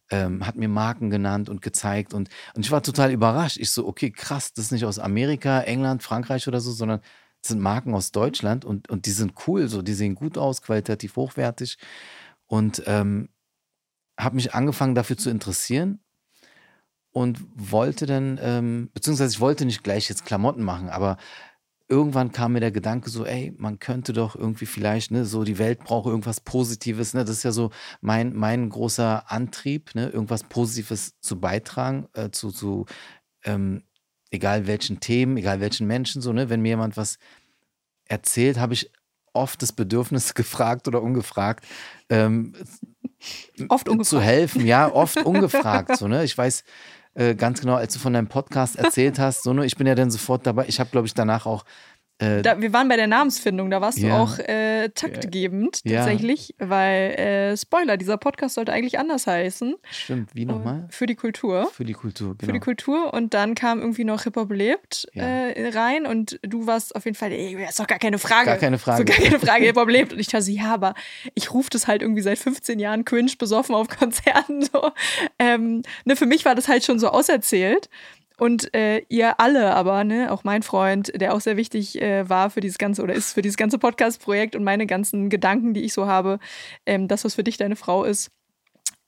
Ähm, 0.10 0.46
hat 0.48 0.56
mir 0.56 0.70
Marken 0.70 1.10
genannt 1.10 1.50
und 1.50 1.62
gezeigt 1.62 2.14
und, 2.14 2.30
und 2.56 2.66
ich 2.66 2.72
war 2.72 2.82
total 2.82 3.12
überrascht. 3.12 3.58
Ich 3.58 3.72
so, 3.72 3.86
okay, 3.88 4.10
krass, 4.10 4.54
das 4.54 4.66
ist 4.66 4.72
nicht 4.72 4.86
aus 4.86 5.00
Amerika, 5.00 5.62
England, 5.62 6.02
Frankreich 6.02 6.48
oder 6.48 6.62
so, 6.62 6.72
sondern 6.72 7.02
das 7.42 7.50
sind 7.50 7.62
Marken 7.62 7.94
aus 7.94 8.12
Deutschland 8.12 8.66
und, 8.66 8.90
und 8.90 9.06
die 9.06 9.12
sind 9.12 9.34
cool, 9.48 9.68
so, 9.68 9.82
die 9.82 9.94
sehen 9.94 10.16
gut 10.16 10.38
aus, 10.38 10.62
qualitativ 10.62 11.16
hochwertig. 11.18 11.78
Und 12.48 12.84
ähm, 12.86 13.30
habe 14.20 14.36
mich 14.36 14.54
angefangen 14.54 14.96
dafür 14.96 15.18
zu 15.18 15.30
interessieren 15.30 16.00
und 17.12 17.40
wollte 17.56 18.06
dann, 18.06 18.40
ähm, 18.42 18.90
beziehungsweise 18.94 19.34
ich 19.34 19.40
wollte 19.40 19.66
nicht 19.66 19.84
gleich 19.84 20.10
jetzt 20.10 20.26
Klamotten 20.26 20.64
machen, 20.64 20.90
aber 20.90 21.18
irgendwann 21.90 22.32
kam 22.32 22.54
mir 22.54 22.60
der 22.60 22.72
Gedanke 22.72 23.10
so, 23.10 23.26
ey, 23.26 23.54
man 23.58 23.80
könnte 23.80 24.14
doch 24.14 24.36
irgendwie 24.36 24.66
vielleicht, 24.66 25.12
ne, 25.12 25.26
so 25.26 25.44
die 25.44 25.58
Welt 25.58 25.80
braucht 25.80 26.08
irgendwas 26.08 26.42
Positives, 26.42 27.14
ne, 27.14 27.24
das 27.24 27.38
ist 27.38 27.44
ja 27.44 27.52
so 27.52 27.72
mein, 28.02 28.34
mein 28.36 28.70
großer 28.70 29.32
Antrieb, 29.32 29.96
ne, 29.96 30.10
irgendwas 30.10 30.44
Positives 30.44 31.20
zu 31.22 31.40
beitragen, 31.40 32.08
äh, 32.14 32.30
zu, 32.32 32.52
zu 32.52 32.86
ähm, 33.44 33.84
egal 34.32 34.68
welchen 34.68 35.00
Themen, 35.00 35.38
egal 35.38 35.62
welchen 35.62 35.88
Menschen, 35.88 36.22
so, 36.22 36.34
ne, 36.34 36.50
wenn 36.50 36.62
mir 36.62 36.70
jemand 36.70 36.98
was 36.98 37.18
erzählt, 38.06 38.58
habe 38.60 38.74
ich 38.74 38.92
oft 39.34 39.62
das 39.62 39.72
Bedürfnis 39.72 40.34
gefragt 40.34 40.88
oder 40.88 41.02
ungefragt, 41.02 41.66
ähm, 42.10 42.54
Oft 43.70 43.90
zu 44.04 44.20
ungefragt. 44.20 44.22
helfen, 44.22 44.66
ja, 44.66 44.92
oft 44.94 45.22
ungefragt, 45.26 45.96
so, 45.96 46.08
ne, 46.08 46.24
ich 46.24 46.38
weiß, 46.38 46.64
äh, 47.18 47.34
ganz 47.34 47.62
genau, 47.62 47.76
als 47.76 47.94
du 47.94 48.00
von 48.00 48.14
deinem 48.14 48.28
Podcast 48.28 48.76
erzählt 48.76 49.18
hast, 49.18 49.44
so, 49.44 49.52
ne, 49.52 49.66
ich 49.66 49.76
bin 49.76 49.88
ja 49.88 49.96
dann 49.96 50.12
sofort 50.12 50.46
dabei. 50.46 50.66
Ich 50.68 50.80
habe, 50.80 50.92
glaube 50.92 51.08
ich, 51.08 51.16
danach 51.16 51.48
auch 51.48 51.66
äh, 52.20 52.42
Da, 52.42 52.60
wir 52.62 52.74
waren 52.74 52.88
bei 52.90 52.96
der 52.96 53.08
Namensfindung, 53.08 53.70
da 53.70 53.80
warst 53.82 54.00
du 54.02 54.08
Ja. 54.08 54.22
auch 54.22 54.40
äh, 54.40 54.90
taktgebend 54.90 55.82
Ja. 55.84 55.98
tatsächlich, 55.98 56.56
weil, 56.60 57.12
äh, 57.12 57.58
Spoiler, 57.58 57.98
dieser 57.98 58.18
Podcast 58.18 58.56
sollte 58.56 58.74
eigentlich 58.74 58.98
anders 59.00 59.28
heißen. 59.28 59.76
Stimmt, 59.92 60.32
wie 60.34 60.46
nochmal? 60.46 60.88
Für 60.90 61.06
die 61.06 61.16
Kultur. 61.16 61.70
Für 61.74 61.86
die 61.86 61.94
Kultur, 61.94 62.36
genau. 62.38 62.46
Für 62.48 62.54
die 62.54 62.60
Kultur 62.60 63.14
und 63.14 63.34
dann 63.34 63.54
kam 63.56 63.80
irgendwie 63.80 64.04
noch 64.04 64.24
Hip-Hop 64.24 64.52
lebt 64.52 65.08
Ja. 65.14 65.24
äh, 65.24 65.70
rein 65.70 66.06
und 66.06 66.40
du 66.42 66.66
warst 66.68 66.96
auf 66.96 67.06
jeden 67.06 67.16
Fall, 67.16 67.32
ey, 67.32 67.56
das 67.60 67.72
ist 67.72 67.80
doch 67.80 67.88
gar 67.88 68.00
keine 68.00 68.18
Frage. 68.20 68.46
Gar 68.48 68.58
keine 68.58 68.80
Frage. 68.80 68.98
So, 69.00 69.04
gar 69.06 69.18
keine 69.24 69.40
Frage, 69.40 69.64
Hip-Hop 69.66 69.90
lebt. 69.90 70.14
Und 70.14 70.20
ich 70.20 70.28
dachte 70.28 70.44
so, 70.46 70.52
ja, 70.52 70.74
aber 70.74 70.94
ich 71.36 71.54
rufe 71.54 71.70
das 71.70 71.88
halt 71.88 72.02
irgendwie 72.02 72.22
seit 72.22 72.38
15 72.40 72.80
Jahren 72.80 73.06
cringe 73.06 73.32
besoffen 73.38 73.76
auf 73.76 73.88
Konzerten 73.90 74.64
so. 74.64 74.92
Ähm, 75.40 75.84
ne, 76.06 76.16
für 76.16 76.26
mich 76.26 76.46
war 76.46 76.56
das 76.56 76.68
halt 76.68 76.84
schon 76.84 77.00
so 77.00 77.10
auserzählt. 77.10 77.90
Und 78.40 78.74
äh, 78.76 79.00
ihr 79.10 79.40
alle 79.40 79.74
aber, 79.74 80.04
ne, 80.04 80.32
auch 80.32 80.44
mein 80.44 80.62
Freund, 80.62 81.12
der 81.20 81.34
auch 81.34 81.42
sehr 81.42 81.58
wichtig 81.58 82.00
äh, 82.02 82.30
war 82.30 82.52
für 82.52 82.62
dieses 82.62 82.78
ganze 82.78 83.02
oder 83.02 83.14
ist 83.16 83.34
für 83.34 83.42
dieses 83.42 83.58
ganze 83.58 83.80
Podcast-Projekt 83.80 84.56
und 84.56 84.64
meine 84.64 84.86
ganzen 84.86 85.30
Gedanken, 85.30 85.74
die 85.74 85.84
ich 85.84 85.94
so 85.94 86.06
habe, 86.06 86.40
ähm, 86.86 87.08
das, 87.08 87.26
was 87.26 87.36
für 87.36 87.44
dich 87.44 87.58
deine 87.58 87.76
Frau 87.76 88.04
ist, 88.04 88.32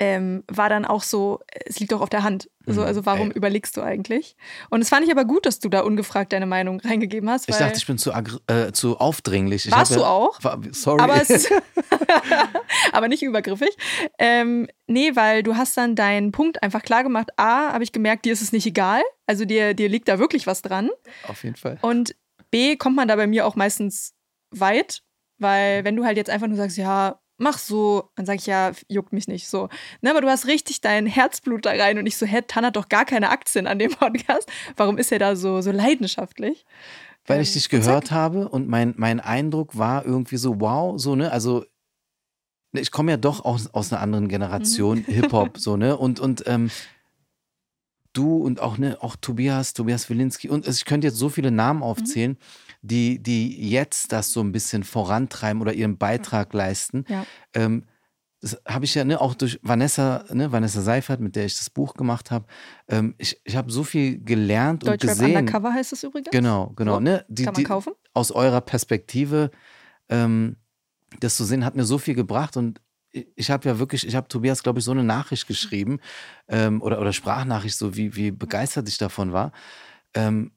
ähm, 0.02 0.44
war 0.48 0.70
dann 0.70 0.86
auch 0.86 1.04
so, 1.04 1.42
es 1.66 1.80
liegt 1.80 1.92
doch 1.92 2.00
auf 2.02 2.10
der 2.10 2.24
Hand. 2.24 2.50
So, 2.66 2.82
Mhm. 2.82 2.88
also 2.88 3.06
warum 3.06 3.32
Ey. 3.32 3.38
überlegst 3.38 3.76
du 3.76 3.82
eigentlich? 3.82 4.38
Und 4.70 4.82
es 4.82 4.90
fand 4.90 5.06
ich 5.06 5.12
aber 5.12 5.26
gut, 5.26 5.46
dass 5.46 5.60
du 5.60 5.68
da 5.70 5.82
ungefragt 5.82 6.32
deine 6.32 6.46
Meinung 6.46 6.80
reingegeben 6.84 7.30
hast. 7.30 7.50
Ich 7.50 7.56
weil, 7.56 7.62
dachte, 7.68 7.78
ich 7.80 7.86
bin 7.88 7.98
zu, 7.98 8.12
äh, 8.48 8.72
zu 8.72 8.98
aufdringlich. 8.98 9.66
Ich 9.66 9.72
Warst 9.72 9.96
du 9.96 10.06
auch? 10.06 10.42
War, 10.44 10.60
sorry. 10.72 11.02
aber, 11.02 11.22
es, 11.22 11.50
aber 12.92 13.08
nicht 13.08 13.24
übergriffig. 13.24 13.76
Ähm, 14.18 14.68
nee, 14.88 15.16
weil 15.16 15.44
du 15.44 15.56
hast 15.58 15.78
dann 15.78 15.96
deinen 15.96 16.32
Punkt 16.32 16.64
einfach 16.64 16.82
klar 16.82 17.04
gemacht. 17.04 17.30
A, 17.38 17.74
habe 17.74 17.84
ich 17.84 17.92
gemerkt, 17.92 18.26
dir 18.26 18.34
ist 18.34 18.42
es 18.42 18.52
nicht 18.52 18.66
egal. 18.66 19.02
Also 19.28 19.46
dir, 19.46 19.74
dir 19.74 19.90
liegt 19.90 20.08
da 20.08 20.20
wirklich 20.20 20.48
was 20.48 20.62
dran. 20.62 20.90
Auf 21.28 21.44
jeden 21.44 21.56
Fall. 21.56 21.78
Und 21.82 22.16
B, 22.52 22.76
kommt 22.76 22.96
man 22.96 23.08
da 23.08 23.16
bei 23.16 23.28
mir 23.28 23.46
auch 23.46 23.56
meistens 23.56 24.14
weit, 24.52 25.04
weil 25.38 25.84
wenn 25.84 25.96
du 25.96 26.06
halt 26.06 26.18
jetzt 26.18 26.30
einfach 26.30 26.48
nur 26.48 26.58
sagst, 26.58 26.78
ja, 26.78 27.20
mach 27.40 27.58
so, 27.58 28.10
dann 28.16 28.26
sag 28.26 28.36
ich 28.36 28.46
ja, 28.46 28.72
juckt 28.88 29.14
mich 29.14 29.28
nicht 29.28 29.48
so. 29.48 29.70
Ne, 30.02 30.12
aber 30.12 30.22
du 30.22 30.28
hast 30.28 30.46
richtig 30.46 30.82
dein 30.82 31.06
Herzblut 31.06 31.66
da 31.66 31.72
rein 31.72 31.98
und 31.98 32.06
ich 32.06 32.18
so, 32.18 32.26
hä, 32.26 32.42
Tan 32.48 32.66
hat 32.66 32.76
doch 32.76 32.90
gar 32.90 33.06
keine 33.06 33.30
Aktien 33.30 33.66
an 33.66 33.80
dem 33.80 33.92
Podcast. 33.92 34.50
Warum 34.76 34.98
ist 34.98 35.12
er 35.12 35.20
da 35.20 35.36
so, 35.36 35.62
so 35.62 35.72
leidenschaftlich? 35.72 36.66
Weil 37.26 37.42
ich 37.42 37.54
dich 37.54 37.70
gehört 37.70 38.12
habe 38.12 38.50
und 38.50 38.68
mein, 38.68 38.94
mein 38.98 39.20
Eindruck 39.20 39.78
war 39.78 40.06
irgendwie 40.06 40.38
so, 40.38 40.60
wow, 40.60 41.00
so, 41.00 41.16
ne, 41.16 41.32
also 41.32 41.66
ich 42.72 42.92
komme 42.92 43.12
ja 43.12 43.18
doch 43.18 43.46
aus, 43.46 43.68
aus 43.74 43.92
einer 43.92 44.02
anderen 44.02 44.28
Generation, 44.28 45.00
mhm. 45.00 45.14
Hip-Hop, 45.14 45.58
so, 45.58 45.78
ne, 45.78 45.98
und, 45.98 46.20
und, 46.20 46.44
ähm, 46.48 46.70
du 48.14 48.38
und 48.38 48.60
auch, 48.60 48.78
ne, 48.78 48.98
auch 49.02 49.16
Tobias, 49.16 49.74
Tobias 49.74 50.10
Wilinski 50.10 50.50
und 50.50 50.68
ich 50.68 50.86
könnte 50.86 51.08
jetzt 51.08 51.18
so 51.18 51.30
viele 51.30 51.52
Namen 51.52 51.84
aufzählen, 51.84 52.32
mhm. 52.32 52.38
Die, 52.82 53.22
die 53.22 53.70
jetzt 53.70 54.12
das 54.12 54.32
so 54.32 54.42
ein 54.42 54.52
bisschen 54.52 54.84
vorantreiben 54.84 55.62
oder 55.62 55.74
ihren 55.74 55.98
Beitrag 55.98 56.54
leisten. 56.54 57.06
Ja. 57.08 57.26
Ähm, 57.54 57.86
das 58.42 58.58
habe 58.66 58.86
ich 58.86 58.96
ja 58.96 59.04
ne, 59.04 59.20
auch 59.20 59.34
durch 59.34 59.60
Vanessa, 59.64 60.24
ne, 60.32 60.52
Vanessa 60.52 60.82
Seifert, 60.82 61.20
mit 61.20 61.36
der 61.36 61.46
ich 61.46 61.58
das 61.58 61.70
Buch 61.70 61.94
gemacht 61.94 62.32
habe. 62.32 62.46
Ähm, 62.88 63.16
ich 63.18 63.40
ich 63.44 63.56
habe 63.58 63.70
so 63.70 63.84
viel 63.84 64.24
gelernt 64.24 64.88
und 64.88 65.00
gesehen. 65.00 65.36
Undercover 65.36 65.74
heißt 65.74 65.92
es 65.92 66.04
übrigens. 66.04 66.30
Genau, 66.32 66.72
genau. 66.76 66.96
So, 66.96 67.00
ne, 67.02 67.26
die, 67.28 67.44
kann 67.44 67.54
man 67.54 67.64
kaufen. 67.66 67.94
Die, 67.98 68.10
aus 68.14 68.32
eurer 68.32 68.62
Perspektive, 68.62 69.52
ähm, 70.08 70.56
das 71.20 71.36
zu 71.36 71.44
sehen, 71.44 71.66
hat 71.66 71.76
mir 71.76 71.84
so 71.84 71.98
viel 71.98 72.16
gebracht 72.16 72.56
und 72.56 72.80
ich 73.12 73.50
habe 73.50 73.68
ja 73.68 73.80
wirklich, 73.80 74.06
ich 74.06 74.16
habe 74.16 74.28
Tobias, 74.28 74.64
glaube 74.64 74.80
ich, 74.80 74.86
so 74.86 74.92
eine 74.92 75.04
Nachricht 75.04 75.48
geschrieben 75.48 76.00
ähm, 76.48 76.82
oder, 76.82 77.02
oder 77.02 77.12
Sprachnachricht, 77.12 77.76
so 77.76 77.96
wie, 77.96 78.16
wie 78.16 78.32
begeistert 78.32 78.88
ich 78.88 79.00
davon 79.00 79.34
war. 79.34 79.52
Ähm, 80.14 80.52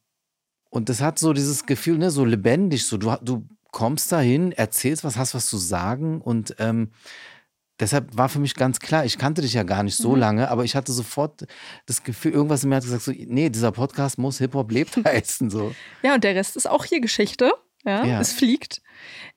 und 0.73 0.89
das 0.89 1.03
hat 1.03 1.19
so 1.19 1.35
dieses 1.35 1.67
Gefühl, 1.67 1.99
ne, 1.99 2.11
so 2.11 2.25
lebendig, 2.25 2.87
so 2.87 2.97
du, 2.97 3.15
du 3.21 3.47
kommst 3.73 4.11
dahin, 4.11 4.53
erzählst 4.53 5.05
was, 5.05 5.19
hast 5.19 5.35
was 5.35 5.47
zu 5.47 5.59
sagen 5.59 6.23
und 6.23 6.57
ähm, 6.59 6.93
deshalb 7.79 8.17
war 8.17 8.31
für 8.31 8.39
mich 8.39 8.55
ganz 8.55 8.81
klar, 8.81 9.05
ich 9.05 9.19
kannte 9.19 9.43
dich 9.43 9.53
ja 9.53 9.65
gar 9.65 9.83
nicht 9.83 9.97
so 9.97 10.13
mhm. 10.13 10.21
lange, 10.21 10.51
aber 10.51 10.65
ich 10.65 10.75
hatte 10.75 10.91
sofort 10.91 11.47
das 11.85 12.03
Gefühl, 12.05 12.33
irgendwas 12.33 12.63
in 12.63 12.71
mir 12.71 12.77
hat 12.77 12.85
gesagt, 12.85 13.03
so, 13.03 13.13
nee, 13.13 13.51
dieser 13.51 13.71
Podcast 13.71 14.17
muss 14.17 14.39
Hip-Hop 14.39 14.73
lebt 14.73 14.97
heißen. 15.05 15.51
So. 15.51 15.75
Ja, 16.03 16.15
und 16.15 16.25
der 16.25 16.35
Rest 16.35 16.57
ist 16.57 16.69
auch 16.69 16.87
hier 16.87 17.03
Geschichte. 17.03 17.53
Ja, 17.85 18.05
ja. 18.07 18.21
es 18.21 18.33
fliegt. 18.33 18.81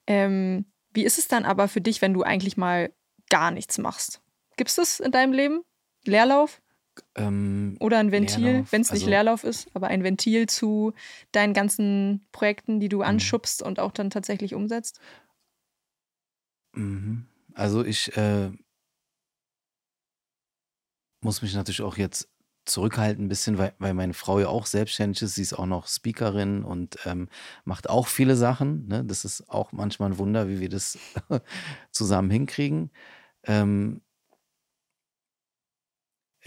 Ähm, 0.07 0.65
wie 0.93 1.03
ist 1.03 1.17
es 1.17 1.27
dann 1.27 1.43
aber 1.43 1.67
für 1.67 1.81
dich, 1.81 2.01
wenn 2.01 2.13
du 2.13 2.23
eigentlich 2.23 2.55
mal 2.55 2.93
gar 3.29 3.51
nichts 3.51 3.77
machst? 3.77 4.21
Gibt 4.55 4.69
es 4.69 4.77
das 4.77 4.99
in 5.01 5.11
deinem 5.11 5.33
Leben? 5.33 5.63
Leerlauf? 6.05 6.61
Ähm, 7.15 7.77
Oder 7.79 7.99
ein 7.99 8.11
Ventil, 8.11 8.65
wenn 8.71 8.81
es 8.81 8.91
nicht 8.91 9.01
also, 9.01 9.09
Leerlauf 9.09 9.43
ist, 9.43 9.67
aber 9.73 9.87
ein 9.87 10.03
Ventil 10.03 10.47
zu 10.47 10.93
deinen 11.31 11.53
ganzen 11.53 12.25
Projekten, 12.31 12.79
die 12.79 12.89
du 12.89 12.97
mhm. 12.97 13.03
anschubst 13.03 13.61
und 13.61 13.79
auch 13.79 13.91
dann 13.91 14.09
tatsächlich 14.09 14.53
umsetzt? 14.53 14.99
Mhm. 16.73 17.25
Also 17.53 17.83
ich 17.83 18.15
äh, 18.17 18.51
muss 21.21 21.41
mich 21.41 21.53
natürlich 21.53 21.81
auch 21.81 21.97
jetzt 21.97 22.29
zurückhalten 22.65 23.25
ein 23.25 23.29
bisschen, 23.29 23.57
weil, 23.57 23.73
weil 23.79 23.93
meine 23.93 24.13
Frau 24.13 24.39
ja 24.39 24.47
auch 24.47 24.65
selbstständig 24.65 25.21
ist. 25.21 25.35
Sie 25.35 25.41
ist 25.41 25.53
auch 25.53 25.65
noch 25.67 25.87
Speakerin 25.87 26.63
und 26.63 26.97
ähm, 27.05 27.29
macht 27.63 27.89
auch 27.89 28.07
viele 28.07 28.35
Sachen. 28.35 28.87
Ne? 28.87 29.05
Das 29.05 29.23
ist 29.23 29.49
auch 29.49 29.71
manchmal 29.71 30.11
ein 30.11 30.17
Wunder, 30.17 30.49
wie 30.49 30.59
wir 30.59 30.69
das 30.69 30.97
zusammen 31.91 32.29
hinkriegen. 32.29 32.91
Ähm, 33.43 34.01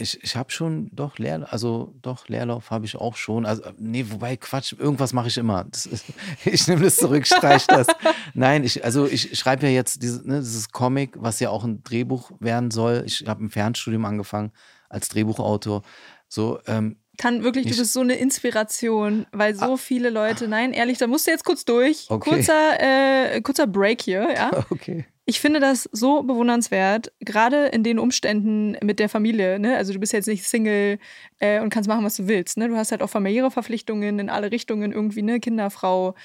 ich, 0.01 0.23
ich 0.23 0.35
habe 0.37 0.49
schon 0.49 0.89
doch 0.93 1.17
Leerlauf, 1.17 1.51
also 1.51 1.93
doch 2.01 2.29
Leerlauf 2.29 2.71
habe 2.71 2.85
ich 2.85 2.95
auch 2.95 3.17
schon. 3.17 3.45
Also 3.45 3.63
nee, 3.77 4.05
wobei 4.07 4.37
Quatsch, 4.37 4.73
irgendwas 4.77 5.11
mache 5.11 5.27
ich 5.27 5.37
immer. 5.37 5.65
Ist, 5.71 5.89
ich 6.45 6.67
nehme 6.67 6.83
das 6.83 6.95
zurück, 6.95 7.27
streich 7.27 7.67
das. 7.67 7.87
Nein, 8.33 8.63
ich 8.63 8.85
also 8.85 9.05
ich 9.05 9.37
schreibe 9.37 9.67
ja 9.67 9.73
jetzt 9.73 10.01
dieses, 10.01 10.23
ne, 10.23 10.39
dieses 10.39 10.71
Comic, 10.71 11.15
was 11.17 11.41
ja 11.41 11.49
auch 11.49 11.65
ein 11.65 11.83
Drehbuch 11.83 12.31
werden 12.39 12.71
soll. 12.71 13.03
Ich 13.05 13.25
habe 13.27 13.43
ein 13.43 13.49
Fernstudium 13.49 14.05
angefangen 14.05 14.53
als 14.87 15.09
Drehbuchautor. 15.09 15.83
So 16.29 16.59
ähm, 16.65 16.95
kann 17.17 17.43
wirklich, 17.43 17.67
du 17.67 17.75
bist 17.75 17.91
so 17.91 17.99
eine 17.99 18.15
Inspiration, 18.15 19.27
weil 19.33 19.53
so 19.53 19.73
ah, 19.73 19.77
viele 19.77 20.09
Leute, 20.09 20.47
nein, 20.47 20.71
ehrlich, 20.71 20.97
da 20.97 21.07
musst 21.07 21.27
du 21.27 21.31
jetzt 21.31 21.43
kurz 21.43 21.65
durch. 21.65 22.05
Okay. 22.07 22.29
Kurzer, 22.29 22.79
äh, 22.79 23.41
kurzer 23.41 23.67
Break 23.67 24.01
hier, 24.01 24.29
ja. 24.33 24.51
Okay. 24.69 25.05
Ich 25.29 25.39
finde 25.39 25.59
das 25.59 25.87
so 25.91 26.23
bewundernswert, 26.23 27.11
gerade 27.19 27.67
in 27.67 27.83
den 27.83 27.99
Umständen 27.99 28.75
mit 28.83 28.97
der 28.97 29.09
Familie. 29.09 29.59
Ne? 29.59 29.77
Also 29.77 29.93
du 29.93 29.99
bist 29.99 30.11
jetzt 30.11 30.25
nicht 30.25 30.43
Single 30.43 30.97
äh, 31.37 31.61
und 31.61 31.69
kannst 31.69 31.87
machen, 31.87 32.03
was 32.03 32.15
du 32.15 32.27
willst. 32.27 32.57
Ne? 32.57 32.67
Du 32.67 32.75
hast 32.75 32.89
halt 32.89 33.03
auch 33.03 33.11
familiäre 33.11 33.51
Verpflichtungen 33.51 34.17
in 34.17 34.31
alle 34.31 34.51
Richtungen 34.51 34.91
irgendwie, 34.91 35.21
ne? 35.21 35.39
Kinder, 35.39 35.69
Frau, 35.69 36.15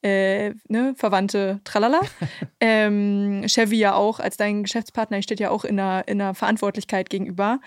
äh, 0.00 0.54
ne? 0.66 0.94
Verwandte, 0.96 1.60
tralala. 1.64 2.00
ähm, 2.60 3.44
Chevy 3.48 3.76
ja 3.76 3.96
auch 3.96 4.18
als 4.18 4.38
dein 4.38 4.62
Geschäftspartner, 4.62 5.20
steht 5.20 5.40
ja 5.40 5.50
auch 5.50 5.66
in 5.66 5.78
einer, 5.78 6.08
in 6.08 6.18
einer 6.18 6.34
Verantwortlichkeit 6.34 7.10
gegenüber. 7.10 7.60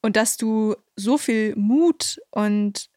Und 0.00 0.14
dass 0.14 0.36
du 0.36 0.76
so 0.94 1.18
viel 1.18 1.56
Mut 1.56 2.20
und 2.30 2.88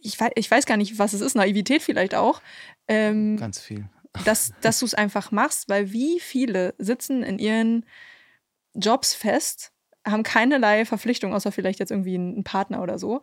ich 0.00 0.18
weiß, 0.18 0.30
ich 0.34 0.50
weiß 0.50 0.64
gar 0.64 0.78
nicht, 0.78 0.98
was 0.98 1.12
es 1.12 1.20
ist, 1.20 1.34
Naivität 1.34 1.82
vielleicht 1.82 2.14
auch. 2.14 2.40
Ähm, 2.88 3.36
Ganz 3.36 3.60
viel 3.60 3.86
dass, 4.24 4.54
dass 4.60 4.80
du 4.80 4.86
es 4.86 4.94
einfach 4.94 5.30
machst, 5.30 5.68
weil 5.68 5.92
wie 5.92 6.20
viele 6.20 6.74
sitzen 6.78 7.22
in 7.22 7.38
ihren 7.38 7.84
Jobs 8.74 9.14
fest, 9.14 9.72
haben 10.06 10.22
keinerlei 10.22 10.84
Verpflichtung, 10.84 11.34
außer 11.34 11.50
vielleicht 11.50 11.80
jetzt 11.80 11.90
irgendwie 11.90 12.16
ein 12.16 12.44
Partner 12.44 12.82
oder 12.82 12.98
so. 12.98 13.22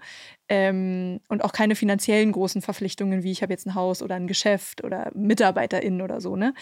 Ähm, 0.50 1.22
und 1.30 1.44
auch 1.44 1.54
keine 1.54 1.76
finanziellen 1.76 2.32
großen 2.34 2.62
Verpflichtungen, 2.62 3.24
wie 3.24 3.32
ich 3.32 3.41
habe 3.41 3.54
jetzt 3.54 3.66
ein 3.66 3.76
Haus 3.76 4.02
oder 4.02 4.16
ein 4.16 4.28
Geschäft 4.28 4.84
oder 4.84 5.12
MitarbeiterInnen 5.16 6.02
oder 6.02 6.20
so, 6.20 6.36
ne? 6.36 6.54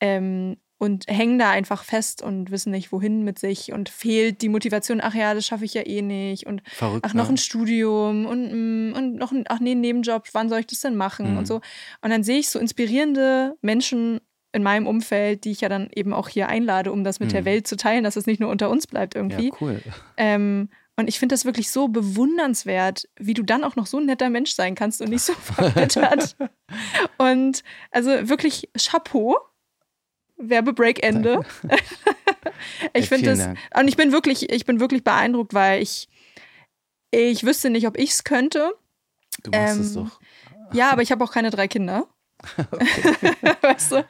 Ähm, 0.00 0.56
und 0.78 1.04
hängen 1.08 1.38
da 1.38 1.50
einfach 1.50 1.84
fest 1.84 2.22
und 2.22 2.50
wissen 2.50 2.70
nicht, 2.70 2.92
wohin 2.92 3.22
mit 3.22 3.38
sich 3.38 3.72
und 3.72 3.88
fehlt 3.88 4.42
die 4.42 4.48
Motivation, 4.48 5.00
ach 5.00 5.14
ja, 5.14 5.32
das 5.32 5.46
schaffe 5.46 5.64
ich 5.64 5.74
ja 5.74 5.86
eh 5.86 6.02
nicht 6.02 6.46
und 6.46 6.62
Verrückt, 6.66 7.04
ach, 7.06 7.14
noch 7.14 7.28
ne? 7.28 7.34
ein 7.34 7.36
Studium 7.38 8.26
und, 8.26 8.52
mm, 8.52 8.92
und 8.94 9.16
noch 9.16 9.32
ein, 9.32 9.44
ach 9.48 9.60
nee, 9.60 9.72
ein 9.72 9.80
Nebenjob, 9.80 10.28
wann 10.32 10.48
soll 10.48 10.60
ich 10.60 10.66
das 10.66 10.80
denn 10.80 10.96
machen 10.96 11.32
mhm. 11.32 11.38
und 11.38 11.46
so. 11.46 11.56
Und 12.02 12.10
dann 12.10 12.22
sehe 12.22 12.38
ich 12.38 12.50
so 12.50 12.58
inspirierende 12.58 13.56
Menschen 13.62 14.20
in 14.52 14.62
meinem 14.62 14.86
Umfeld, 14.86 15.44
die 15.44 15.50
ich 15.50 15.62
ja 15.62 15.68
dann 15.68 15.88
eben 15.94 16.12
auch 16.12 16.28
hier 16.28 16.48
einlade, 16.48 16.92
um 16.92 17.04
das 17.04 17.20
mit 17.20 17.30
mhm. 17.30 17.34
der 17.34 17.44
Welt 17.46 17.66
zu 17.66 17.76
teilen, 17.76 18.04
dass 18.04 18.16
es 18.16 18.26
nicht 18.26 18.40
nur 18.40 18.50
unter 18.50 18.68
uns 18.70 18.86
bleibt 18.86 19.14
irgendwie. 19.14 19.48
Ja, 19.48 19.56
cool. 19.60 19.82
Ähm, 20.16 20.68
und 20.98 21.08
ich 21.08 21.18
finde 21.18 21.34
das 21.34 21.44
wirklich 21.44 21.70
so 21.70 21.88
bewundernswert, 21.88 23.06
wie 23.18 23.34
du 23.34 23.42
dann 23.42 23.64
auch 23.64 23.76
noch 23.76 23.86
so 23.86 23.98
ein 23.98 24.06
netter 24.06 24.30
Mensch 24.30 24.52
sein 24.52 24.74
kannst 24.74 25.02
und 25.02 25.10
nicht 25.10 25.22
so 25.22 25.32
verbittert. 25.42 26.36
und 27.18 27.62
also 27.90 28.10
wirklich 28.28 28.70
Chapeau 28.78 29.36
Werbebreak 30.36 31.02
Ende. 31.02 31.40
ich 32.94 33.08
finde 33.08 33.30
es 33.30 33.46
und 33.78 33.88
ich 33.88 33.96
bin 33.96 34.12
wirklich 34.12 34.52
ich 34.52 34.64
bin 34.64 34.80
wirklich 34.80 35.04
beeindruckt, 35.04 35.54
weil 35.54 35.82
ich 35.82 36.08
ich 37.10 37.44
wüsste 37.44 37.70
nicht, 37.70 37.86
ob 37.86 37.98
ich 37.98 38.10
es 38.10 38.24
könnte. 38.24 38.72
Du 39.42 39.50
machst 39.50 39.76
ähm, 39.76 39.80
es 39.80 39.94
doch. 39.94 40.20
Ja, 40.72 40.90
aber 40.90 41.02
ich 41.02 41.12
habe 41.12 41.24
auch 41.24 41.32
keine 41.32 41.50
drei 41.50 41.68
Kinder. 41.68 42.06
weißt 43.62 43.92
du? 43.92 44.04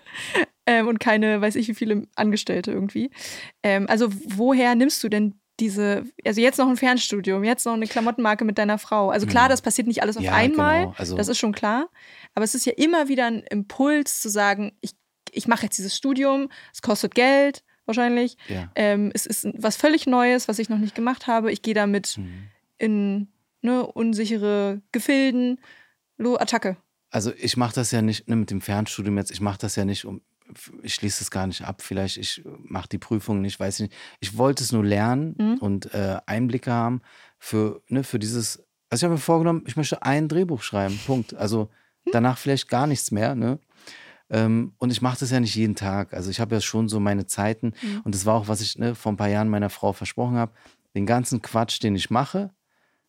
Ähm, 0.67 0.89
und 0.89 0.99
keine, 0.99 1.41
weiß 1.41 1.55
ich 1.57 1.69
wie 1.69 1.75
viele 1.75 2.09
Angestellte 2.17 2.73
irgendwie. 2.73 3.11
Ähm, 3.63 3.87
also 3.89 4.09
woher 4.11 4.75
nimmst 4.75 5.05
du 5.05 5.09
denn 5.09 5.41
diese, 5.61 6.05
also 6.25 6.41
jetzt 6.41 6.59
noch 6.59 6.69
ein 6.69 6.77
Fernstudium, 6.77 7.43
jetzt 7.45 7.65
noch 7.65 7.73
eine 7.73 7.87
Klamottenmarke 7.87 8.45
mit 8.45 8.59
deiner 8.59 8.79
Frau. 8.79 9.11
Also 9.11 9.27
klar, 9.27 9.47
mhm. 9.47 9.51
das 9.51 9.63
passiert 9.63 9.87
nicht 9.87 10.03
alles 10.03 10.17
auf 10.17 10.23
ja, 10.23 10.35
einmal, 10.35 10.81
genau. 10.81 10.95
also, 10.99 11.17
das 11.17 11.29
ist 11.29 11.39
schon 11.39 11.53
klar. 11.53 11.89
Aber 12.35 12.45
es 12.45 12.55
ist 12.55 12.67
ja 12.67 12.73
immer 12.77 13.09
wieder 13.09 13.27
ein 13.27 13.43
Impuls 13.43 14.21
zu 14.21 14.29
sagen, 14.29 14.77
ich 14.81 14.93
ich 15.33 15.49
mache 15.49 15.65
jetzt 15.65 15.79
dieses 15.79 15.97
Studium, 15.97 16.49
es 16.73 16.83
kostet 16.83 17.15
Geld 17.15 17.63
wahrscheinlich. 17.87 18.37
Ja. 18.49 18.71
Ähm, 18.75 19.11
es 19.15 19.27
ist 19.27 19.49
was 19.57 19.77
völlig 19.77 20.07
Neues, 20.07 20.49
was 20.49 20.59
ich 20.59 20.69
noch 20.69 20.79
nicht 20.79 20.95
gemacht 20.95 21.27
habe. 21.27 21.53
Ich 21.53 21.63
gehe 21.63 21.75
damit 21.75 22.19
mhm. 22.19 22.49
in 22.79 23.29
ne, 23.63 23.87
unsichere 23.87 24.83
Gefilden. 24.93 25.61
Lo, 26.19 26.37
Attacke. 26.37 26.77
Also 27.11 27.33
ich 27.37 27.57
mache 27.57 27.75
das 27.75 27.93
ja 27.93 28.03
nicht 28.03 28.29
ne, 28.29 28.37
mit 28.37 28.51
dem 28.51 28.61
Fernstudium 28.61 29.17
jetzt, 29.19 29.31
ich 29.31 29.41
mache 29.41 29.59
das 29.59 29.77
ja 29.77 29.85
nicht, 29.85 30.05
um, 30.05 30.23
ich 30.83 30.95
schließe 30.95 31.23
es 31.23 31.31
gar 31.31 31.47
nicht 31.47 31.63
ab, 31.63 31.83
vielleicht 31.83 32.17
ich 32.17 32.43
mache 32.59 32.89
die 32.89 32.99
Prüfung 32.99 33.41
nicht, 33.41 33.61
weiß 33.61 33.81
ich 33.81 33.89
nicht. 33.89 33.97
Ich 34.21 34.37
wollte 34.37 34.63
es 34.63 34.73
nur 34.73 34.85
lernen 34.85 35.35
mhm. 35.39 35.59
und 35.59 35.95
äh, 35.95 36.19
Einblicke 36.27 36.73
haben 36.73 37.03
für, 37.39 37.83
ne, 37.89 38.03
für 38.03 38.19
dieses, 38.19 38.65
also 38.91 39.03
ich 39.03 39.05
habe 39.05 39.15
mir 39.15 39.21
vorgenommen, 39.21 39.65
ich 39.67 39.77
möchte 39.77 40.03
ein 40.03 40.29
Drehbuch 40.29 40.63
schreiben, 40.63 40.99
Punkt. 41.07 41.35
Also 41.35 41.71
hm. 42.05 42.13
danach 42.13 42.39
vielleicht 42.39 42.69
gar 42.69 42.87
nichts 42.87 43.11
mehr, 43.11 43.35
ne? 43.35 43.59
Ähm, 44.29 44.73
und 44.79 44.91
ich 44.91 45.03
mache 45.03 45.19
das 45.21 45.31
ja 45.31 45.41
nicht 45.41 45.55
jeden 45.55 45.77
Tag. 45.77 46.13
Also 46.13 46.31
ich 46.31 46.41
habe 46.41 46.55
ja 46.55 46.61
schon 46.61 46.89
so 46.89 46.99
meine 47.01 47.27
Zeiten. 47.27 47.73
Mhm. 47.81 48.01
Und 48.05 48.15
das 48.15 48.27
war 48.27 48.35
auch, 48.35 48.49
was 48.49 48.61
ich 48.61 48.79
ne, 48.79 48.95
vor 48.95 49.13
ein 49.13 49.17
paar 49.17 49.29
Jahren 49.29 49.49
meiner 49.49 49.71
Frau 49.71 49.93
versprochen 49.93 50.37
habe. 50.37 50.53
Den 50.95 51.07
ganzen 51.07 51.43
Quatsch, 51.43 51.83
den 51.83 51.95
ich 51.95 52.11
mache, 52.11 52.51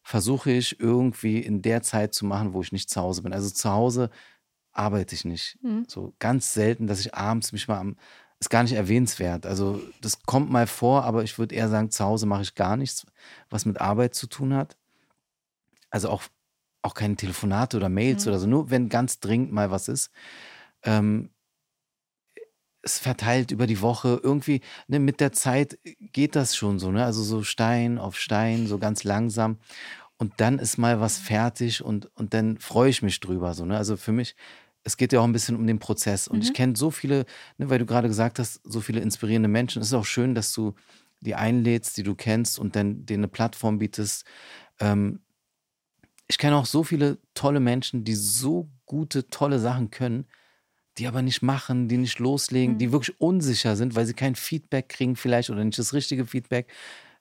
versuche 0.03 0.51
ich 0.51 0.79
irgendwie 0.79 1.39
in 1.39 1.61
der 1.61 1.81
Zeit 1.81 2.13
zu 2.13 2.25
machen, 2.25 2.53
wo 2.53 2.61
ich 2.61 2.71
nicht 2.71 2.89
zu 2.89 3.01
Hause 3.01 3.23
bin. 3.23 3.33
Also 3.33 3.49
zu 3.49 3.71
Hause 3.71 4.09
arbeite 4.71 5.15
ich 5.15 5.25
nicht. 5.25 5.57
Mhm. 5.61 5.85
So 5.87 6.13
ganz 6.19 6.53
selten, 6.53 6.87
dass 6.87 6.99
ich 6.99 7.15
abends 7.15 7.51
mich 7.51 7.67
mal 7.67 7.79
am, 7.79 7.97
ist 8.39 8.49
gar 8.49 8.63
nicht 8.63 8.73
erwähnenswert. 8.73 9.45
Also 9.45 9.81
das 10.01 10.21
kommt 10.23 10.51
mal 10.51 10.67
vor, 10.67 11.03
aber 11.03 11.23
ich 11.23 11.39
würde 11.39 11.55
eher 11.55 11.69
sagen, 11.69 11.89
zu 11.89 12.03
Hause 12.03 12.25
mache 12.27 12.43
ich 12.43 12.55
gar 12.55 12.77
nichts, 12.77 13.05
was 13.49 13.65
mit 13.65 13.81
Arbeit 13.81 14.13
zu 14.13 14.27
tun 14.27 14.53
hat. 14.53 14.77
Also 15.89 16.09
auch, 16.09 16.23
auch 16.83 16.93
keine 16.93 17.15
Telefonate 17.15 17.77
oder 17.77 17.89
Mails 17.89 18.25
mhm. 18.25 18.29
oder 18.29 18.39
so, 18.39 18.47
nur 18.47 18.69
wenn 18.69 18.89
ganz 18.89 19.19
dringend 19.19 19.51
mal 19.51 19.71
was 19.71 19.87
ist. 19.87 20.11
Ähm, 20.83 21.29
es 22.81 22.99
verteilt 22.99 23.51
über 23.51 23.67
die 23.67 23.81
Woche. 23.81 24.19
Irgendwie, 24.23 24.61
ne, 24.87 24.99
mit 24.99 25.19
der 25.19 25.33
Zeit 25.33 25.77
geht 25.83 26.35
das 26.35 26.55
schon 26.55 26.79
so, 26.79 26.91
ne? 26.91 27.03
Also 27.03 27.23
so 27.23 27.43
Stein 27.43 27.97
auf 27.97 28.17
Stein, 28.17 28.67
so 28.67 28.77
ganz 28.77 29.03
langsam. 29.03 29.57
Und 30.17 30.33
dann 30.37 30.57
ist 30.57 30.77
mal 30.77 30.99
was 30.99 31.17
fertig 31.17 31.83
und, 31.83 32.09
und 32.15 32.33
dann 32.33 32.57
freue 32.57 32.89
ich 32.89 33.01
mich 33.01 33.19
drüber. 33.19 33.53
So, 33.53 33.65
ne? 33.65 33.77
Also 33.77 33.97
für 33.97 34.11
mich, 34.11 34.35
es 34.83 34.97
geht 34.97 35.13
ja 35.13 35.19
auch 35.19 35.25
ein 35.25 35.33
bisschen 35.33 35.55
um 35.55 35.67
den 35.67 35.79
Prozess. 35.79 36.27
Und 36.27 36.37
mhm. 36.37 36.43
ich 36.43 36.53
kenne 36.53 36.75
so 36.75 36.89
viele, 36.91 37.25
ne, 37.57 37.69
weil 37.69 37.79
du 37.79 37.85
gerade 37.85 38.07
gesagt 38.07 38.39
hast, 38.39 38.61
so 38.63 38.81
viele 38.81 39.01
inspirierende 39.01 39.49
Menschen. 39.49 39.81
Es 39.81 39.89
ist 39.89 39.93
auch 39.93 40.05
schön, 40.05 40.33
dass 40.33 40.53
du 40.53 40.73
die 41.21 41.35
einlädst, 41.35 41.97
die 41.97 42.03
du 42.03 42.15
kennst 42.15 42.59
und 42.59 42.75
dann 42.75 43.05
denen 43.05 43.23
eine 43.23 43.27
Plattform 43.27 43.79
bietest. 43.79 44.25
Ähm, 44.79 45.19
ich 46.27 46.37
kenne 46.37 46.55
auch 46.57 46.65
so 46.65 46.83
viele 46.83 47.17
tolle 47.33 47.59
Menschen, 47.59 48.03
die 48.03 48.15
so 48.15 48.69
gute, 48.85 49.27
tolle 49.27 49.59
Sachen 49.59 49.91
können, 49.91 50.25
die 50.97 51.07
aber 51.07 51.21
nicht 51.21 51.41
machen, 51.41 51.87
die 51.87 51.97
nicht 51.97 52.19
loslegen, 52.19 52.75
mhm. 52.75 52.77
die 52.79 52.91
wirklich 52.91 53.19
unsicher 53.21 53.75
sind, 53.75 53.95
weil 53.95 54.05
sie 54.05 54.13
kein 54.13 54.35
Feedback 54.35 54.89
kriegen 54.89 55.15
vielleicht 55.15 55.49
oder 55.49 55.63
nicht 55.63 55.77
das 55.77 55.93
richtige 55.93 56.25
Feedback. 56.25 56.67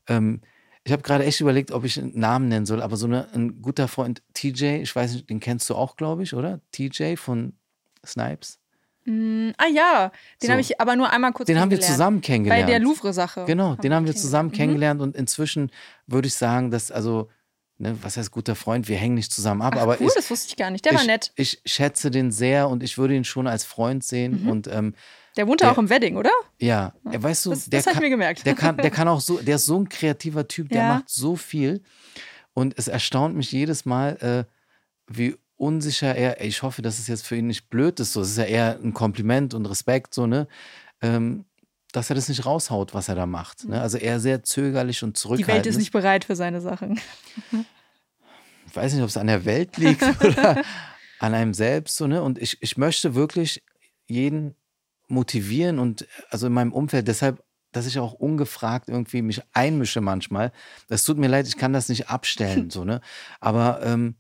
Ähm, 0.09 0.41
ich 0.85 0.93
habe 0.93 1.03
gerade 1.03 1.24
echt 1.24 1.41
überlegt, 1.41 1.72
ob 1.72 1.85
ich 1.85 1.99
einen 1.99 2.18
Namen 2.18 2.49
nennen 2.49 2.64
soll, 2.64 2.81
aber 2.81 2.97
so 2.97 3.07
eine, 3.07 3.27
ein 3.35 3.61
guter 3.61 3.89
Freund, 3.89 4.22
TJ, 4.35 4.83
ich 4.83 4.95
weiß 4.95 5.14
nicht, 5.14 5.29
den 5.29 5.41
kennst 5.41 5.68
du 5.68 5.74
auch, 5.74 5.97
glaube 5.97 6.22
ich, 6.22 6.33
oder? 6.33 6.61
TJ 6.70 7.16
von 7.16 7.55
Snipes. 8.07 8.61
Mm, 9.05 9.51
ah 9.57 9.66
ja, 9.66 10.12
den 10.43 10.47
so. 10.47 10.51
habe 10.53 10.61
ich 10.61 10.81
aber 10.81 10.97
nur 10.97 11.11
einmal 11.11 11.33
kurz 11.33 11.47
Den 11.47 11.61
haben 11.61 11.70
wir 11.70 11.81
zusammen 11.81 12.20
kennengelernt. 12.20 12.66
Bei 12.66 12.70
der 12.70 12.81
Louvre-Sache. 12.81 13.45
Genau, 13.47 13.70
haben 13.70 13.81
den 13.81 13.95
haben 13.95 14.07
wir 14.07 14.14
zusammen 14.14 14.53
kennengelernt 14.53 15.01
mhm. 15.01 15.09
und 15.09 15.16
inzwischen 15.16 15.70
würde 16.07 16.29
ich 16.29 16.35
sagen, 16.35 16.70
dass, 16.70 16.91
also 16.91 17.29
ne, 17.79 17.97
was 18.03 18.16
heißt 18.16 18.31
guter 18.31 18.55
Freund, 18.55 18.89
wir 18.89 18.97
hängen 18.97 19.14
nicht 19.14 19.33
zusammen 19.33 19.62
ab. 19.62 19.74
Ach, 19.77 19.83
aber 19.83 19.97
cool, 20.01 20.09
ich, 20.09 20.14
das 20.14 20.31
wusste 20.31 20.49
ich 20.49 20.57
gar 20.57 20.70
nicht. 20.70 20.85
Der 20.85 20.93
ich, 20.93 20.99
war 20.99 21.07
nett. 21.07 21.33
Ich 21.37 21.61
schätze 21.64 22.11
den 22.11 22.31
sehr 22.31 22.68
und 22.68 22.83
ich 22.83 22.99
würde 22.99 23.14
ihn 23.14 23.24
schon 23.24 23.47
als 23.47 23.64
Freund 23.64 24.05
sehen. 24.05 24.43
Mhm. 24.43 24.49
Und, 24.49 24.66
ähm, 24.68 24.95
der 25.37 25.47
wohnt 25.47 25.61
ja 25.61 25.70
auch 25.70 25.79
im 25.79 25.91
Wedding, 25.91 26.16
oder? 26.16 26.31
Ja, 26.59 26.95
ja. 27.11 27.22
weißt 27.22 27.47
du, 27.47 27.51
das, 27.51 27.66
der 27.66 27.81
das 27.81 27.87
habe 27.87 27.97
ich 27.97 28.03
mir 28.03 28.11
gemerkt. 28.11 28.47
Der 28.47 28.55
kann, 28.55 28.79
der 28.79 28.91
kann 28.91 29.07
auch 29.07 29.20
so, 29.20 29.39
der 29.39 29.57
ist 29.57 29.66
so 29.66 29.79
ein 29.79 29.89
kreativer 29.89 30.49
Typ, 30.49 30.70
der 30.70 30.83
ja. 30.83 30.95
macht 30.95 31.11
so 31.11 31.37
viel. 31.37 31.83
Und 32.55 32.79
es 32.79 32.89
erstaunt 32.89 33.37
mich 33.37 33.53
jedes 33.53 33.85
Mal, 33.85 34.16
äh, 34.49 35.12
wie 35.12 35.37
unsicher 35.57 36.14
er, 36.14 36.43
ich 36.43 36.62
hoffe, 36.62 36.81
dass 36.81 36.99
es 36.99 37.07
jetzt 37.07 37.27
für 37.27 37.37
ihn 37.37 37.47
nicht 37.47 37.68
blöd 37.68 38.01
ist, 38.01 38.14
so, 38.14 38.22
es 38.22 38.31
ist 38.31 38.39
ja 38.39 38.45
eher 38.45 38.79
ein 38.83 38.95
Kompliment 38.95 39.53
und 39.53 39.66
Respekt, 39.66 40.14
so, 40.14 40.27
ne? 40.27 40.49
Ähm, 41.03 41.45
dass 41.93 42.11
er 42.11 42.16
das 42.16 42.28
nicht 42.28 42.45
raushaut, 42.45 42.95
was 42.95 43.09
er 43.09 43.14
da 43.14 43.26
macht. 43.26 43.64
Ne? 43.64 43.76
Mhm. 43.76 43.82
Also 43.82 43.99
er 43.99 44.20
sehr 44.20 44.43
zögerlich 44.43 45.03
und 45.03 45.16
zurückhaltend. 45.16 45.49
Die 45.49 45.55
Welt 45.55 45.66
ist 45.66 45.78
nicht 45.78 45.93
bereit 45.93 46.24
für 46.24 46.37
seine 46.37 46.61
Sachen. 46.61 47.01
Ich 48.66 48.76
weiß 48.76 48.93
nicht, 48.93 49.03
ob 49.03 49.09
es 49.09 49.16
an 49.16 49.28
der 49.28 49.45
Welt 49.45 49.76
liegt 49.76 50.03
oder 50.24 50.62
an 51.18 51.34
einem 51.34 51.55
selbst. 51.55 51.97
So, 51.97 52.07
ne? 52.07 52.22
Und 52.22 52.39
ich, 52.39 52.59
ich 52.61 52.76
möchte 52.76 53.14
wirklich 53.14 53.62
jeden 54.07 54.55
motivieren 55.09 55.78
und 55.78 56.07
also 56.30 56.47
in 56.47 56.53
meinem 56.53 56.72
Umfeld, 56.72 57.09
deshalb, 57.09 57.43
dass 57.72 57.87
ich 57.87 57.99
auch 57.99 58.12
ungefragt 58.12 58.89
irgendwie 58.89 59.22
mich 59.22 59.43
einmische 59.53 60.01
manchmal. 60.01 60.53
Das 60.89 61.05
tut 61.05 61.18
mir 61.18 61.28
leid, 61.28 61.47
ich 61.47 61.57
kann 61.57 61.72
das 61.72 61.89
nicht 61.89 62.09
abstellen. 62.09 62.70
so, 62.70 62.84
ne? 62.84 63.01
Aber 63.41 63.80
ähm, 63.82 64.16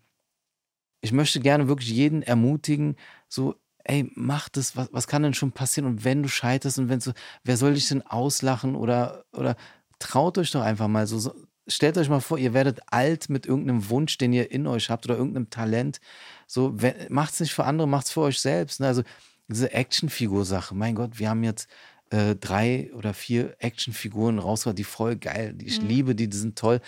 ich 1.00 1.12
möchte 1.12 1.40
gerne 1.40 1.68
wirklich 1.68 1.90
jeden 1.90 2.22
ermutigen, 2.22 2.96
so 3.28 3.54
ey, 3.88 4.10
mach 4.14 4.48
das, 4.48 4.76
was, 4.76 4.88
was 4.92 5.06
kann 5.06 5.22
denn 5.22 5.34
schon 5.34 5.52
passieren? 5.52 5.88
Und 5.88 6.04
wenn 6.04 6.22
du 6.22 6.28
scheiterst 6.28 6.78
und 6.78 6.88
wenn 6.88 7.00
so, 7.00 7.12
wer 7.44 7.56
soll 7.56 7.74
dich 7.74 7.88
denn 7.88 8.02
auslachen 8.02 8.74
oder, 8.74 9.24
oder 9.32 9.56
traut 9.98 10.38
euch 10.38 10.50
doch 10.50 10.62
einfach 10.62 10.88
mal 10.88 11.06
so, 11.06 11.18
so, 11.18 11.34
stellt 11.68 11.98
euch 11.98 12.08
mal 12.08 12.20
vor, 12.20 12.38
ihr 12.38 12.54
werdet 12.54 12.80
alt 12.86 13.28
mit 13.28 13.46
irgendeinem 13.46 13.88
Wunsch, 13.88 14.18
den 14.18 14.32
ihr 14.32 14.50
in 14.50 14.66
euch 14.66 14.90
habt 14.90 15.06
oder 15.06 15.16
irgendeinem 15.16 15.50
Talent. 15.50 16.00
So, 16.46 16.76
macht 17.08 17.34
es 17.34 17.40
nicht 17.40 17.54
für 17.54 17.64
andere, 17.64 17.88
macht 17.88 18.06
es 18.06 18.12
für 18.12 18.22
euch 18.22 18.40
selbst. 18.40 18.80
Ne? 18.80 18.86
Also 18.86 19.02
diese 19.48 19.72
Actionfigur-Sache, 19.72 20.74
mein 20.74 20.94
Gott, 20.94 21.18
wir 21.18 21.30
haben 21.30 21.44
jetzt 21.44 21.68
äh, 22.10 22.34
drei 22.36 22.90
oder 22.94 23.14
vier 23.14 23.56
Actionfiguren 23.58 24.38
rausgebracht, 24.38 24.78
die 24.78 24.84
voll 24.84 25.16
geil, 25.16 25.54
die 25.54 25.66
ich 25.66 25.80
mhm. 25.80 25.88
liebe, 25.88 26.14
die, 26.14 26.28
die 26.28 26.36
sind 26.36 26.58
toll. 26.58 26.80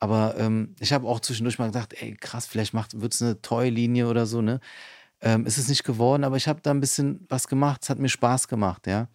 Aber 0.00 0.36
ähm, 0.38 0.74
ich 0.80 0.92
habe 0.92 1.08
auch 1.08 1.20
zwischendurch 1.20 1.58
mal 1.58 1.66
gedacht, 1.66 1.94
ey, 1.94 2.14
krass, 2.14 2.46
vielleicht 2.46 2.74
wird 2.74 3.14
es 3.14 3.22
eine 3.22 3.40
Toy-Linie 3.40 4.08
oder 4.08 4.26
so, 4.26 4.42
ne? 4.42 4.60
Ähm, 5.24 5.46
ist 5.46 5.58
es 5.58 5.68
nicht 5.68 5.84
geworden, 5.84 6.22
aber 6.22 6.36
ich 6.36 6.48
habe 6.48 6.60
da 6.62 6.70
ein 6.70 6.80
bisschen 6.80 7.26
was 7.28 7.48
gemacht. 7.48 7.82
Es 7.82 7.90
hat 7.90 7.98
mir 7.98 8.08
Spaß 8.08 8.48
gemacht, 8.48 8.86
ja. 8.86 9.08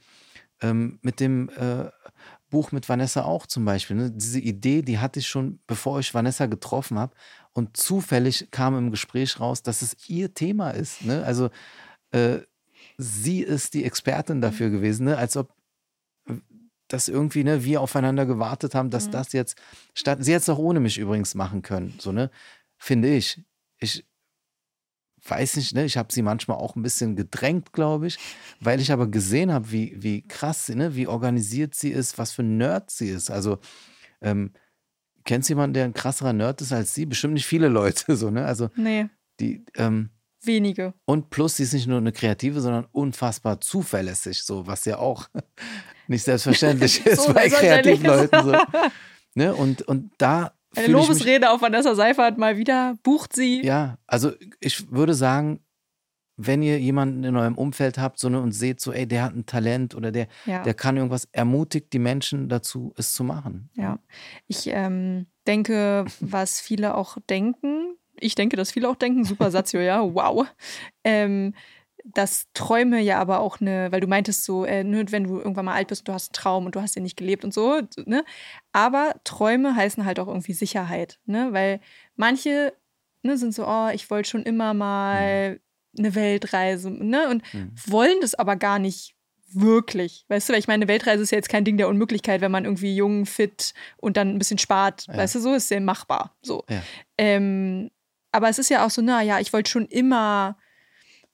Ähm, 0.62 1.00
mit 1.02 1.20
dem 1.20 1.50
äh, 1.50 1.90
Buch 2.50 2.72
mit 2.72 2.90
Vanessa 2.90 3.24
auch 3.24 3.46
zum 3.46 3.64
Beispiel. 3.64 3.96
Ne? 3.96 4.12
Diese 4.12 4.40
Idee, 4.40 4.82
die 4.82 5.00
hatte 5.00 5.20
ich 5.20 5.28
schon, 5.28 5.60
bevor 5.68 6.00
ich 6.00 6.14
Vanessa 6.14 6.48
getroffen 6.48 6.98
habe. 6.98 7.16
Und 7.54 7.78
zufällig 7.78 8.50
kam 8.52 8.78
im 8.78 8.92
Gespräch 8.92 9.40
raus, 9.40 9.64
dass 9.64 9.82
es 9.82 10.10
ihr 10.10 10.34
Thema 10.34 10.72
ist. 10.72 11.06
Ne? 11.06 11.24
Also 11.24 11.50
äh, 12.12 12.40
sie 12.98 13.42
ist 13.42 13.74
die 13.74 13.86
Expertin 13.86 14.42
dafür 14.42 14.70
gewesen, 14.70 15.06
ne? 15.06 15.18
als 15.18 15.38
ob 15.38 15.54
das 16.90 17.08
irgendwie, 17.08 17.44
ne, 17.44 17.64
wir 17.64 17.82
aufeinander 17.82 18.26
gewartet 18.26 18.76
haben, 18.76 18.90
dass 18.90 19.08
mhm. 19.08 19.12
das 19.12 19.32
jetzt 19.32 19.58
statt. 19.94 20.20
Sie 20.22 20.34
hätte 20.34 20.42
es 20.42 20.50
auch 20.50 20.58
ohne 20.58 20.80
mich 20.80 20.98
übrigens 20.98 21.36
machen 21.36 21.62
können, 21.62 21.96
so, 22.00 22.12
ne? 22.12 22.30
Finde 22.78 23.14
ich. 23.14 23.42
Ich 23.78 24.06
weiß 25.28 25.58
nicht, 25.58 25.74
ne, 25.76 25.86
ich 25.86 25.98
habe 25.98 26.14
sie 26.14 26.22
manchmal 26.22 26.58
auch 26.58 26.76
ein 26.76 26.82
bisschen 26.82 27.16
gedrängt, 27.16 27.74
glaube 27.74 28.08
ich, 28.08 28.18
weil 28.60 28.80
ich 28.80 28.92
aber 28.92 29.08
gesehen 29.08 29.52
habe, 29.52 29.72
wie, 29.72 29.96
wie 29.98 30.28
krass 30.28 30.66
sie, 30.66 30.76
ne, 30.76 30.96
wie 30.96 31.08
organisiert 31.08 31.76
sie 31.76 31.90
ist, 31.90 32.18
was 32.18 32.32
für 32.32 32.44
ein 32.44 32.58
Nerd 32.58 32.90
sie 32.92 33.10
ist. 33.10 33.30
Also, 33.30 33.60
ähm, 34.22 34.52
kennst 35.26 35.50
du 35.50 35.54
jemanden, 35.54 35.74
der 35.74 35.86
ein 35.86 35.94
krasserer 35.94 36.34
Nerd 36.34 36.62
ist 36.62 36.72
als 36.72 36.94
sie? 36.94 37.06
Bestimmt 37.06 37.34
nicht 37.34 37.46
viele 37.46 37.68
Leute, 37.68 38.16
so, 38.16 38.30
ne? 38.30 38.46
Also, 38.46 38.70
nee. 38.76 39.08
die, 39.40 39.66
ähm, 39.76 40.10
Wenige. 40.42 40.94
Und 41.06 41.30
plus, 41.32 41.58
sie 41.58 41.64
ist 41.64 41.74
nicht 41.74 41.88
nur 41.88 41.98
eine 41.98 42.14
Kreative, 42.14 42.62
sondern 42.62 42.86
unfassbar 42.94 43.60
zuverlässig, 43.60 44.44
so, 44.44 44.66
was 44.68 44.86
ja 44.86 44.98
auch 44.98 45.28
nicht 46.08 46.24
selbstverständlich 46.24 47.06
ist 47.06 47.24
so 47.24 47.34
bei 47.34 47.50
kreativen 47.50 48.06
Leuten. 48.06 48.44
So. 48.44 48.56
Ne? 49.36 49.54
Und, 49.54 49.82
und 49.82 50.12
da 50.18 50.54
eine 50.76 50.88
Lobesrede 50.88 51.50
auf 51.50 51.62
Vanessa 51.62 51.96
Seifert 51.96 52.38
mal 52.38 52.58
wieder. 52.58 52.98
Bucht 53.04 53.34
sie. 53.34 53.64
Ja, 53.64 53.98
also 54.08 54.32
ich 54.60 54.92
würde 54.92 55.14
sagen, 55.14 55.62
wenn 56.42 56.64
ihr 56.64 56.80
jemanden 56.80 57.26
in 57.26 57.36
eurem 57.36 57.58
Umfeld 57.58 57.98
habt 57.98 58.18
so 58.18 58.28
eine, 58.28 58.40
und 58.40 58.54
seht 58.54 58.80
so, 58.80 58.94
ey, 58.94 59.06
der 59.06 59.24
hat 59.24 59.36
ein 59.36 59.46
Talent 59.46 59.94
oder 59.94 60.12
der, 60.12 60.28
ja. 60.46 60.64
der 60.64 60.74
kann 60.74 60.96
irgendwas, 60.96 61.28
ermutigt 61.34 61.92
die 61.92 62.00
Menschen 62.00 62.48
dazu, 62.48 62.94
es 62.96 63.14
zu 63.14 63.26
machen. 63.26 63.70
Ja, 63.76 64.00
ich 64.48 64.68
ähm, 64.68 65.28
denke, 65.48 66.06
was 66.22 66.62
viele 66.62 66.96
auch 66.96 67.18
denken, 67.30 67.98
ich 68.22 68.36
denke, 68.36 68.56
dass 68.56 68.72
viele 68.72 68.88
auch 68.88 68.96
denken, 68.96 69.26
super 69.26 69.52
Satio, 69.52 69.82
ja, 69.82 70.02
wow. 70.02 70.48
Ähm, 71.04 71.54
dass 72.14 72.48
Träume 72.54 73.00
ja 73.00 73.20
aber 73.20 73.40
auch 73.40 73.62
eine, 73.62 73.92
weil 73.92 74.02
du 74.02 74.08
meintest 74.08 74.44
so, 74.44 74.66
äh, 74.66 74.84
ne, 74.84 75.06
wenn 75.12 75.26
du 75.26 75.38
irgendwann 75.38 75.66
mal 75.66 75.76
alt 75.76 75.90
bist, 75.90 76.08
du 76.08 76.14
hast 76.14 76.30
einen 76.30 76.42
Traum 76.42 76.66
und 76.66 76.76
du 76.76 76.82
hast 76.82 76.96
den 76.96 77.04
nicht 77.04 77.18
gelebt 77.18 77.44
und 77.44 77.54
so, 77.54 77.82
ne? 78.06 78.24
Aber 78.72 79.16
Träume 79.24 79.76
heißen 79.76 80.06
halt 80.06 80.20
auch 80.20 80.28
irgendwie 80.28 80.54
Sicherheit, 80.54 81.20
ne? 81.26 81.50
Weil 81.52 81.82
manche 82.16 82.74
ne, 83.24 83.38
sind 83.38 83.54
so, 83.54 83.68
oh, 83.68 83.90
ich 83.94 84.10
wollte 84.10 84.30
schon 84.30 84.44
immer 84.44 84.74
mal 84.74 85.54
mhm. 85.54 85.60
eine 86.00 86.16
Weltreise, 86.16 86.90
ne? 86.90 87.30
Und 87.30 87.54
mhm. 87.54 87.72
wollen 87.88 88.18
das 88.22 88.36
aber 88.36 88.56
gar 88.56 88.80
nicht 88.80 89.16
wirklich. 89.52 90.26
Weißt 90.28 90.48
du, 90.48 90.54
weil 90.54 90.60
ich 90.60 90.68
meine, 90.68 90.84
eine 90.84 90.92
Weltreise 90.92 91.24
ist 91.24 91.32
ja 91.32 91.38
jetzt 91.38 91.50
kein 91.50 91.66
Ding 91.66 91.78
der 91.78 91.88
Unmöglichkeit, 91.88 92.42
wenn 92.42 92.52
man 92.52 92.66
irgendwie 92.66 92.96
jung, 92.96 93.26
fit 93.26 93.74
und 93.98 94.18
dann 94.18 94.30
ein 94.30 94.40
bisschen 94.40 94.60
spart. 94.60 95.08
Ja. 95.08 95.18
Weißt 95.18 95.36
du, 95.36 95.40
so 95.40 95.54
ist 95.54 95.68
sehr 95.68 95.82
machbar. 95.82 96.36
So. 96.42 96.64
Ja. 96.70 96.84
Ähm, 97.18 97.90
aber 98.32 98.50
es 98.50 98.60
ist 98.60 98.70
ja 98.70 98.86
auch 98.86 98.92
so, 98.92 99.02
na 99.02 99.22
ja, 99.22 99.40
ich 99.40 99.54
wollte 99.54 99.72
schon 99.72 99.86
immer 99.88 100.58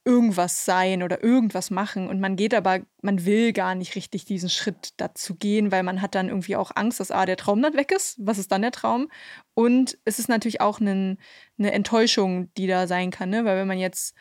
irgendwas 0.05 0.65
sein 0.65 1.01
oder 1.01 1.23
irgendwas 1.23 1.71
machen 1.71 2.07
und 2.07 2.19
man 2.19 2.35
geht 2.35 2.53
aber, 2.53 2.81
man 3.01 3.25
will 3.25 3.53
gar 3.53 3.73
nicht 3.73 3.95
richtig 3.95 4.25
diesen 4.25 4.49
Schritt 4.49 4.93
dazu 4.97 5.35
gehen, 5.35 5.71
weil 5.71 5.81
man 5.81 6.01
hat 6.01 6.13
dann 6.13 6.29
irgendwie 6.29 6.55
auch 6.55 6.71
Angst, 6.75 6.99
dass 6.99 7.11
A, 7.11 7.25
der 7.25 7.37
Traum 7.37 7.61
dann 7.61 7.75
weg 7.75 7.91
ist. 7.91 8.17
Was 8.19 8.37
ist 8.37 8.51
dann 8.51 8.61
der 8.61 8.71
Traum? 8.71 9.09
Und 9.55 9.97
es 10.05 10.19
ist 10.19 10.29
natürlich 10.29 10.61
auch 10.61 10.79
eine, 10.79 11.17
eine 11.57 11.71
Enttäuschung, 11.71 12.53
die 12.55 12.67
da 12.67 12.85
sein 12.85 13.09
kann, 13.09 13.31
ne? 13.31 13.45
weil 13.45 13.57
wenn 13.57 13.67
man 13.67 13.79
jetzt 13.79 14.15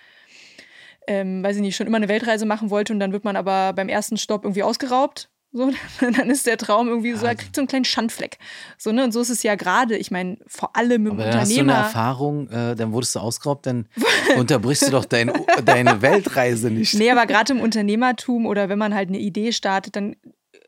ähm, 1.07 1.45
weiß 1.45 1.57
ich 1.57 1.63
nicht, 1.63 1.77
schon 1.77 1.87
immer 1.87 1.99
eine 1.99 2.09
Weltreise 2.09 2.47
machen 2.47 2.71
wollte 2.71 2.93
und 2.93 2.99
dann 2.99 3.13
wird 3.13 3.25
man 3.25 3.37
aber 3.37 3.75
beim 3.75 3.91
ersten 3.91 4.17
Stopp 4.17 4.45
irgendwie 4.45 4.63
ausgeraubt 4.63 5.29
so, 5.55 5.71
dann 6.01 6.31
ist 6.31 6.47
der 6.47 6.59
Traum 6.59 6.89
irgendwie 6.89 7.15
so, 7.15 7.25
er 7.25 7.37
kriegt 7.37 7.55
so 7.55 7.61
einen 7.61 7.69
kleinen 7.69 7.85
Schandfleck. 7.85 8.39
So, 8.77 8.91
ne? 8.91 9.05
Und 9.05 9.13
so 9.13 9.21
ist 9.21 9.31
es 9.31 9.45
ja 9.45 9.55
gerade, 9.55 9.97
ich 9.97 10.11
meine, 10.11 10.37
vor 10.49 10.75
allem 10.75 11.07
im 11.07 11.13
Aber 11.13 11.25
Unternehmer. 11.25 11.41
Hast 11.41 11.57
du 11.57 11.61
eine 11.61 11.73
Erfahrung, 11.73 12.49
äh, 12.49 12.75
dann 12.75 12.93
wurdest 12.93 13.15
du 13.15 13.21
ausgeraubt, 13.21 13.67
dann 13.67 13.87
unterbrichst 14.37 14.89
du 14.89 14.91
doch 14.91 15.05
dein, 15.05 15.33
deine 15.65 16.03
Weltreise 16.03 16.71
nicht. 16.71 16.95
Nee, 16.95 17.11
aber 17.11 17.27
gerade 17.27 17.53
im 17.53 17.61
Unternehmertum 17.61 18.47
oder 18.47 18.69
wenn 18.69 18.79
man 18.79 18.95
halt 18.95 19.09
eine 19.09 19.21
Idee 19.21 19.53
startet, 19.53 19.95
dann 19.95 20.17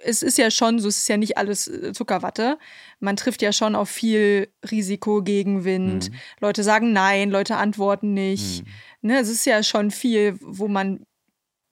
es 0.05 0.23
ist 0.23 0.39
ja 0.39 0.51
schon 0.51 0.79
so, 0.79 0.89
es 0.89 0.99
ist 0.99 1.09
ja 1.09 1.17
nicht 1.17 1.37
alles 1.37 1.67
äh, 1.67 1.93
Zuckerwatte. 1.93 2.59
Man 3.01 3.17
trifft 3.17 3.43
ja 3.43 3.53
schon 3.53 3.75
auf 3.75 3.89
viel 3.89 4.53
Risiko, 4.71 5.23
Gegenwind. 5.23 6.11
Mhm. 6.11 6.17
Leute 6.41 6.63
sagen 6.63 6.93
nein, 6.93 7.31
Leute 7.31 7.57
antworten 7.57 8.15
nicht. 8.15 8.63
Mhm. 8.63 9.09
Ne, 9.09 9.19
es 9.19 9.29
ist 9.29 9.47
ja 9.47 9.63
schon 9.63 9.91
viel, 9.91 10.39
wo 10.41 10.69
man 10.69 11.07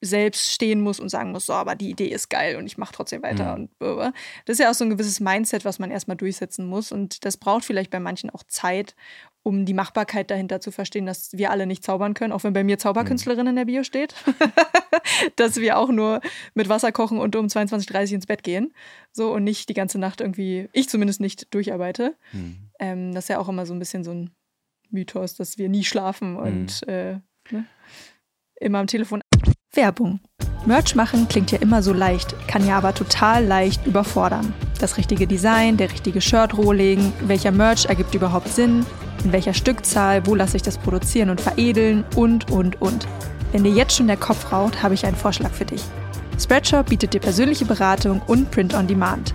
selbst 0.05 0.51
stehen 0.51 0.81
muss 0.81 0.99
und 0.99 1.09
sagen 1.09 1.31
muss, 1.31 1.45
so, 1.45 1.53
aber 1.53 1.75
die 1.75 1.89
Idee 1.89 2.07
ist 2.07 2.29
geil 2.29 2.55
und 2.55 2.65
ich 2.65 2.77
mache 2.77 2.93
trotzdem 2.93 3.23
weiter. 3.23 3.57
Mhm. 3.57 3.69
Und 3.79 4.13
das 4.45 4.53
ist 4.53 4.59
ja 4.59 4.69
auch 4.69 4.75
so 4.75 4.85
ein 4.85 4.89
gewisses 4.89 5.19
Mindset, 5.19 5.65
was 5.65 5.79
man 5.79 5.91
erstmal 5.91 6.17
durchsetzen 6.17 6.65
muss. 6.67 6.91
Und 6.91 7.25
das 7.25 7.37
braucht 7.37 7.65
vielleicht 7.65 7.91
bei 7.91 7.99
manchen 7.99 8.29
auch 8.29 8.43
Zeit. 8.43 8.95
um 9.47 9.63
die 9.63 9.75
Machbarkeit 9.75 10.31
dahinter 10.31 10.59
zu 10.59 10.71
verstehen, 10.71 11.05
dass 11.05 11.31
wir 11.33 11.51
alle 11.51 11.67
nicht 11.67 11.83
zaubern 11.83 12.15
können, 12.15 12.33
auch 12.33 12.43
wenn 12.43 12.53
bei 12.53 12.63
mir 12.63 12.79
Zauberkünstlerin 12.79 13.45
in 13.45 13.55
der 13.55 13.65
Bio 13.65 13.83
steht, 13.83 14.15
dass 15.35 15.57
wir 15.57 15.77
auch 15.77 15.89
nur 15.89 16.19
mit 16.55 16.67
Wasser 16.67 16.91
kochen 16.91 17.19
und 17.19 17.35
um 17.35 17.45
22.30 17.45 18.07
Uhr 18.07 18.11
ins 18.15 18.25
Bett 18.25 18.41
gehen, 18.41 18.73
so 19.11 19.31
und 19.31 19.43
nicht 19.43 19.69
die 19.69 19.75
ganze 19.75 19.99
Nacht 19.99 20.19
irgendwie, 20.19 20.67
ich 20.73 20.89
zumindest 20.89 21.21
nicht 21.21 21.53
durcharbeite. 21.53 22.15
Mhm. 22.31 22.57
Ähm, 22.79 23.13
das 23.13 23.25
ist 23.25 23.29
ja 23.29 23.39
auch 23.39 23.47
immer 23.47 23.67
so 23.67 23.75
ein 23.75 23.79
bisschen 23.79 24.03
so 24.03 24.11
ein 24.11 24.31
Mythos, 24.89 25.35
dass 25.35 25.59
wir 25.59 25.69
nie 25.69 25.83
schlafen 25.83 26.37
und 26.37 26.81
mhm. 26.87 26.91
äh, 26.91 27.13
ne? 27.51 27.65
immer 28.59 28.79
am 28.79 28.87
Telefon. 28.87 29.21
Werbung. 29.75 30.19
Merch 30.65 30.95
machen 30.95 31.27
klingt 31.27 31.51
ja 31.51 31.59
immer 31.59 31.83
so 31.83 31.93
leicht, 31.93 32.35
kann 32.47 32.65
ja 32.65 32.77
aber 32.77 32.93
total 32.93 33.45
leicht 33.45 33.85
überfordern. 33.85 34.53
Das 34.79 34.97
richtige 34.97 35.27
Design, 35.27 35.77
der 35.77 35.91
richtige 35.91 36.21
Shirt-Rohling, 36.21 37.13
welcher 37.27 37.51
Merch 37.51 37.85
ergibt 37.85 38.15
überhaupt 38.15 38.47
Sinn, 38.49 38.85
in 39.23 39.31
welcher 39.31 39.53
Stückzahl, 39.53 40.25
wo 40.25 40.35
lasse 40.35 40.57
ich 40.57 40.63
das 40.63 40.77
produzieren 40.77 41.29
und 41.29 41.41
veredeln 41.41 42.03
und, 42.15 42.51
und, 42.51 42.81
und. 42.81 43.07
Wenn 43.51 43.63
dir 43.63 43.71
jetzt 43.71 43.95
schon 43.95 44.07
der 44.07 44.17
Kopf 44.17 44.51
raucht, 44.51 44.81
habe 44.81 44.95
ich 44.95 45.05
einen 45.05 45.15
Vorschlag 45.15 45.51
für 45.51 45.65
dich. 45.65 45.83
Spreadshop 46.39 46.87
bietet 46.89 47.13
dir 47.13 47.21
persönliche 47.21 47.65
Beratung 47.65 48.21
und 48.27 48.51
Print 48.51 48.73
on 48.73 48.87
Demand. 48.87 49.33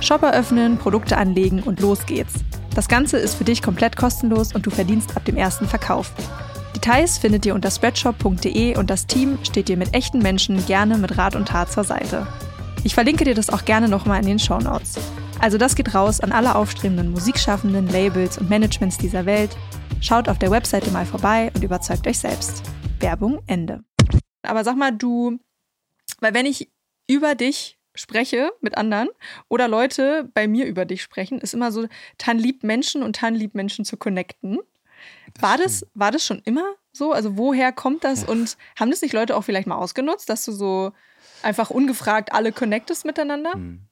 Shop 0.00 0.22
eröffnen, 0.22 0.78
Produkte 0.78 1.16
anlegen 1.16 1.62
und 1.62 1.80
los 1.80 2.04
geht's. 2.06 2.34
Das 2.74 2.88
Ganze 2.88 3.18
ist 3.18 3.34
für 3.34 3.44
dich 3.44 3.62
komplett 3.62 3.96
kostenlos 3.96 4.52
und 4.52 4.66
du 4.66 4.70
verdienst 4.70 5.16
ab 5.16 5.24
dem 5.24 5.36
ersten 5.36 5.68
Verkauf. 5.68 6.12
Details 6.82 7.16
findet 7.16 7.46
ihr 7.46 7.54
unter 7.54 7.70
spreadshop.de 7.70 8.76
und 8.76 8.90
das 8.90 9.06
Team 9.06 9.38
steht 9.44 9.68
dir 9.68 9.76
mit 9.76 9.94
echten 9.94 10.18
Menschen 10.18 10.66
gerne 10.66 10.98
mit 10.98 11.16
Rat 11.16 11.36
und 11.36 11.46
Tat 11.46 11.70
zur 11.70 11.84
Seite. 11.84 12.26
Ich 12.82 12.94
verlinke 12.94 13.22
dir 13.22 13.36
das 13.36 13.50
auch 13.50 13.64
gerne 13.64 13.88
nochmal 13.88 14.18
in 14.18 14.26
den 14.26 14.40
Show 14.40 14.58
Notes. 14.58 14.98
Also 15.38 15.58
das 15.58 15.76
geht 15.76 15.94
raus 15.94 16.18
an 16.18 16.32
alle 16.32 16.56
aufstrebenden 16.56 17.12
Musikschaffenden, 17.12 17.86
Labels 17.86 18.36
und 18.36 18.50
Managements 18.50 18.98
dieser 18.98 19.26
Welt. 19.26 19.56
Schaut 20.00 20.28
auf 20.28 20.40
der 20.40 20.50
Webseite 20.50 20.90
mal 20.90 21.06
vorbei 21.06 21.52
und 21.54 21.62
überzeugt 21.62 22.04
euch 22.08 22.18
selbst. 22.18 22.64
Werbung 22.98 23.44
Ende. 23.46 23.84
Aber 24.42 24.64
sag 24.64 24.76
mal, 24.76 24.90
du, 24.90 25.38
weil 26.18 26.34
wenn 26.34 26.46
ich 26.46 26.68
über 27.06 27.36
dich 27.36 27.78
spreche 27.94 28.50
mit 28.60 28.76
anderen 28.76 29.08
oder 29.48 29.68
Leute 29.68 30.28
bei 30.34 30.48
mir 30.48 30.66
über 30.66 30.84
dich 30.84 31.00
sprechen, 31.02 31.38
ist 31.38 31.54
immer 31.54 31.70
so, 31.70 31.86
Tan 32.18 32.38
liebt 32.38 32.64
Menschen 32.64 33.04
und 33.04 33.14
Tan 33.14 33.36
liebt 33.36 33.54
Menschen 33.54 33.84
zu 33.84 33.96
connecten. 33.96 34.58
War 35.40 35.58
das, 35.58 35.86
war 35.94 36.10
das 36.10 36.24
schon 36.24 36.40
immer 36.44 36.74
so? 36.92 37.12
Also 37.12 37.36
woher 37.36 37.72
kommt 37.72 38.04
das? 38.04 38.24
Und 38.24 38.56
haben 38.78 38.90
das 38.90 39.02
nicht 39.02 39.12
Leute 39.12 39.36
auch 39.36 39.42
vielleicht 39.42 39.66
mal 39.66 39.76
ausgenutzt, 39.76 40.28
dass 40.28 40.44
du 40.44 40.52
so 40.52 40.92
einfach 41.42 41.70
ungefragt 41.70 42.32
alle 42.32 42.52
connectest 42.52 43.04
miteinander? 43.04 43.54
Hm. 43.54 43.82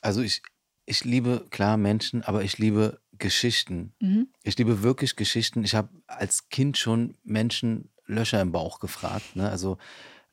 Also 0.00 0.22
ich, 0.22 0.42
ich 0.86 1.04
liebe 1.04 1.46
klar 1.50 1.76
Menschen, 1.76 2.22
aber 2.22 2.42
ich 2.42 2.58
liebe 2.58 3.00
Geschichten. 3.16 3.94
Mhm. 4.00 4.28
Ich 4.42 4.58
liebe 4.58 4.82
wirklich 4.82 5.16
Geschichten. 5.16 5.64
Ich 5.64 5.74
habe 5.74 5.88
als 6.06 6.48
Kind 6.48 6.76
schon 6.76 7.16
Menschen 7.22 7.90
Löcher 8.06 8.40
im 8.40 8.52
Bauch 8.52 8.80
gefragt. 8.80 9.36
Ne? 9.36 9.48
Also 9.48 9.78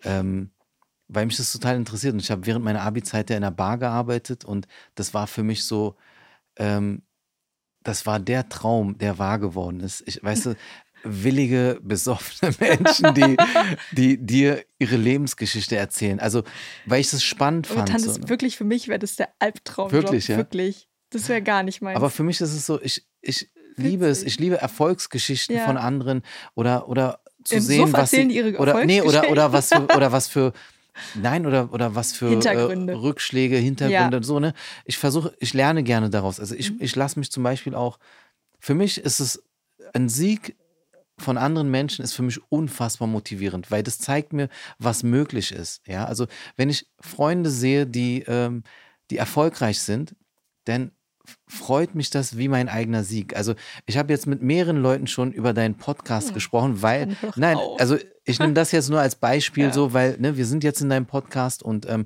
ähm, 0.04 0.52
weil 1.14 1.26
mich 1.26 1.38
das 1.38 1.52
total 1.52 1.76
interessiert. 1.76 2.14
Und 2.14 2.22
ich 2.22 2.32
habe 2.32 2.46
während 2.46 2.64
meiner 2.64 2.82
Abi-Zeit 2.82 3.30
ja 3.30 3.36
in 3.36 3.42
der 3.42 3.52
Bar 3.52 3.78
gearbeitet 3.78 4.46
und 4.46 4.68
das 4.96 5.14
war 5.14 5.28
für 5.28 5.44
mich 5.44 5.66
so, 5.66 5.96
ähm, 6.56 7.04
das 7.84 8.06
war 8.06 8.20
der 8.20 8.50
Traum, 8.50 8.98
der 8.98 9.18
wahr 9.20 9.40
geworden 9.40 9.80
ist. 9.80 10.04
Ich 10.06 10.24
weißt 10.24 10.48
du, 10.48 10.56
willige, 11.04 11.80
besoffene 11.82 12.54
Menschen, 12.60 13.14
die, 13.14 13.38
die 13.92 14.18
dir 14.18 14.64
ihre 14.78 14.98
Lebensgeschichte 14.98 15.76
erzählen. 15.76 16.20
Also, 16.20 16.44
weil 16.86 17.02
ich 17.02 17.10
das 17.10 17.24
spannend 17.24 17.68
fand. 17.68 17.90
Aber 17.90 18.00
so, 18.00 18.20
ne? 18.20 18.30
wirklich 18.30 18.58
für 18.58 18.64
mich 18.64 18.88
wäre 18.88 19.00
das 19.00 19.16
der 19.16 19.30
Albtraum. 19.40 19.92
Wirklich, 19.92 20.28
ja. 20.28 20.38
Wirklich. 20.38 20.88
Das 21.10 21.28
wäre 21.28 21.42
gar 21.42 21.64
nicht 21.64 21.82
meins. 21.82 21.98
Aber 21.98 22.10
für 22.10 22.24
mich 22.24 22.40
ist 22.40 22.54
es 22.54 22.66
so, 22.66 22.82
ich, 22.82 23.06
ich 23.22 23.50
liebe 23.76 24.06
es. 24.06 24.24
Ich 24.24 24.40
liebe 24.40 24.58
Erfolgsgeschichten 24.58 25.56
ja. 25.56 25.66
von 25.66 25.78
anderen 25.78 26.22
oder, 26.56 26.88
oder 26.88 27.20
zu 27.44 27.56
Im 27.56 27.62
sehen, 27.62 27.88
Suff 27.88 27.94
was 27.94 28.12
sie, 28.12 28.56
oder 28.56 28.86
nee 28.86 29.02
oder 29.02 29.30
oder 29.30 29.52
was 29.52 29.70
für, 29.70 29.88
oder 29.96 30.12
was 30.12 30.28
für 30.28 30.54
Nein, 31.16 31.46
oder, 31.46 31.74
oder 31.74 31.96
was 31.96 32.14
für 32.14 32.32
äh, 32.32 32.92
Rückschläge, 32.92 33.58
Hintergründe, 33.58 34.18
ja. 34.18 34.24
so, 34.24 34.40
ne? 34.40 34.54
Ich 34.86 34.98
versuche, 34.98 35.34
ich 35.40 35.54
lerne 35.54 35.84
gerne 35.84 36.10
daraus. 36.10 36.40
Also 36.40 36.56
ich, 36.56 36.72
mhm. 36.72 36.78
ich 36.80 36.96
lasse 36.96 37.20
mich 37.20 37.32
zum 37.32 37.44
Beispiel 37.44 37.76
auch, 37.76 38.00
für 38.60 38.74
mich 38.74 39.00
ist 39.00 39.20
es 39.20 39.44
ein 39.94 40.10
Sieg 40.10 40.56
von 41.22 41.38
anderen 41.38 41.70
Menschen 41.70 42.04
ist 42.04 42.14
für 42.14 42.24
mich 42.24 42.40
unfassbar 42.50 43.08
motivierend, 43.08 43.72
weil 43.72 43.84
das 43.84 44.00
zeigt 44.00 44.34
mir, 44.34 44.50
was 44.80 45.04
möglich 45.04 45.52
ist. 45.52 45.82
Ja, 45.88 46.06
also 46.06 46.28
wenn 46.58 46.70
ich 46.70 46.88
Freunde 47.00 47.50
sehe, 47.50 47.86
die, 47.86 48.24
ähm, 48.24 48.64
die 49.12 49.18
erfolgreich 49.18 49.80
sind, 49.80 50.16
dann 50.66 50.92
freut 51.48 51.96
mich 51.96 52.10
das 52.10 52.38
wie 52.38 52.48
mein 52.48 52.68
eigener 52.68 53.04
Sieg. 53.04 53.36
Also 53.36 53.54
ich 53.86 53.98
habe 53.98 54.12
jetzt 54.12 54.28
mit 54.28 54.42
mehreren 54.42 54.78
Leuten 54.78 55.08
schon 55.08 55.32
über 55.32 55.54
deinen 55.54 55.76
Podcast 55.76 56.30
hm. 56.30 56.34
gesprochen, 56.34 56.82
weil, 56.82 57.16
nein, 57.36 57.58
also 57.78 57.98
ich 58.24 58.40
nehme 58.40 58.54
das 58.54 58.72
jetzt 58.72 58.90
nur 58.90 59.00
als 59.00 59.16
Beispiel 59.16 59.66
ja. 59.66 59.74
so, 59.74 59.94
weil 59.94 60.18
ne, 60.20 60.38
wir 60.38 60.46
sind 60.46 60.64
jetzt 60.64 60.82
in 60.82 60.90
deinem 60.90 61.06
Podcast 61.06 61.64
und 61.64 61.88
ähm, 61.90 62.06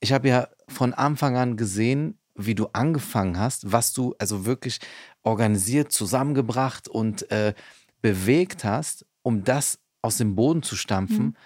ich 0.00 0.12
habe 0.12 0.28
ja 0.28 0.48
von 0.68 0.92
Anfang 0.92 1.36
an 1.36 1.56
gesehen, 1.56 2.18
wie 2.34 2.54
du 2.54 2.66
angefangen 2.72 3.38
hast, 3.38 3.70
was 3.70 3.92
du 3.92 4.14
also 4.18 4.46
wirklich 4.46 4.78
organisiert, 5.22 5.92
zusammengebracht 5.92 6.88
und 6.88 7.30
äh, 7.30 7.54
bewegt 8.00 8.64
hast, 8.64 9.06
um 9.22 9.44
das 9.44 9.78
aus 10.00 10.16
dem 10.16 10.34
Boden 10.34 10.62
zu 10.62 10.76
stampfen. 10.76 11.24
Mhm. 11.26 11.36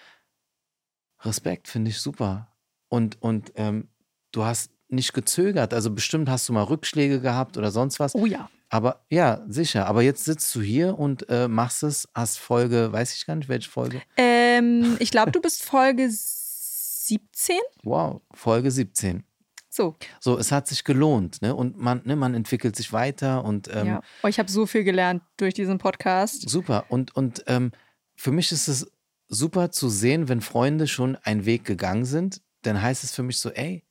Respekt, 1.20 1.68
finde 1.68 1.90
ich 1.90 2.00
super. 2.00 2.48
Und, 2.88 3.20
und 3.20 3.52
ähm, 3.56 3.88
du 4.32 4.44
hast 4.44 4.70
nicht 4.88 5.12
gezögert. 5.12 5.74
Also 5.74 5.90
bestimmt 5.90 6.28
hast 6.28 6.48
du 6.48 6.52
mal 6.52 6.62
Rückschläge 6.62 7.20
gehabt 7.20 7.56
oder 7.56 7.70
sonst 7.70 7.98
was. 8.00 8.14
Oh 8.14 8.26
ja. 8.26 8.48
Aber 8.68 9.04
ja, 9.10 9.44
sicher. 9.48 9.86
Aber 9.86 10.02
jetzt 10.02 10.24
sitzt 10.24 10.54
du 10.54 10.60
hier 10.60 10.98
und 10.98 11.28
äh, 11.28 11.48
machst 11.48 11.82
es, 11.82 12.08
hast 12.14 12.38
Folge, 12.38 12.92
weiß 12.92 13.14
ich 13.14 13.26
gar 13.26 13.36
nicht, 13.36 13.48
welche 13.48 13.70
Folge? 13.70 14.02
Ähm, 14.16 14.96
ich 14.98 15.10
glaube, 15.10 15.30
du 15.30 15.40
bist 15.40 15.62
Folge 15.62 16.08
17. 16.10 17.56
Wow, 17.84 18.22
Folge 18.32 18.70
17. 18.70 19.22
So. 19.76 19.94
So, 20.20 20.38
es 20.38 20.52
hat 20.52 20.66
sich 20.66 20.84
gelohnt, 20.84 21.42
ne? 21.42 21.54
Und 21.54 21.76
man, 21.76 22.00
ne, 22.04 22.16
man 22.16 22.34
entwickelt 22.34 22.74
sich 22.74 22.92
weiter 22.92 23.44
und 23.44 23.68
ähm, 23.72 23.86
ja. 23.86 24.00
Oh, 24.22 24.26
ich 24.26 24.38
habe 24.38 24.50
so 24.50 24.64
viel 24.64 24.84
gelernt 24.84 25.22
durch 25.36 25.52
diesen 25.52 25.78
Podcast. 25.78 26.48
Super. 26.48 26.86
Und, 26.88 27.14
und 27.14 27.44
ähm, 27.46 27.72
für 28.16 28.32
mich 28.32 28.52
ist 28.52 28.68
es 28.68 28.90
super 29.28 29.70
zu 29.70 29.88
sehen, 29.88 30.28
wenn 30.28 30.40
Freunde 30.40 30.86
schon 30.86 31.16
einen 31.16 31.44
Weg 31.44 31.64
gegangen 31.64 32.06
sind, 32.06 32.40
dann 32.62 32.80
heißt 32.80 33.04
es 33.04 33.14
für 33.14 33.22
mich 33.22 33.38
so, 33.38 33.50
ey, 33.50 33.84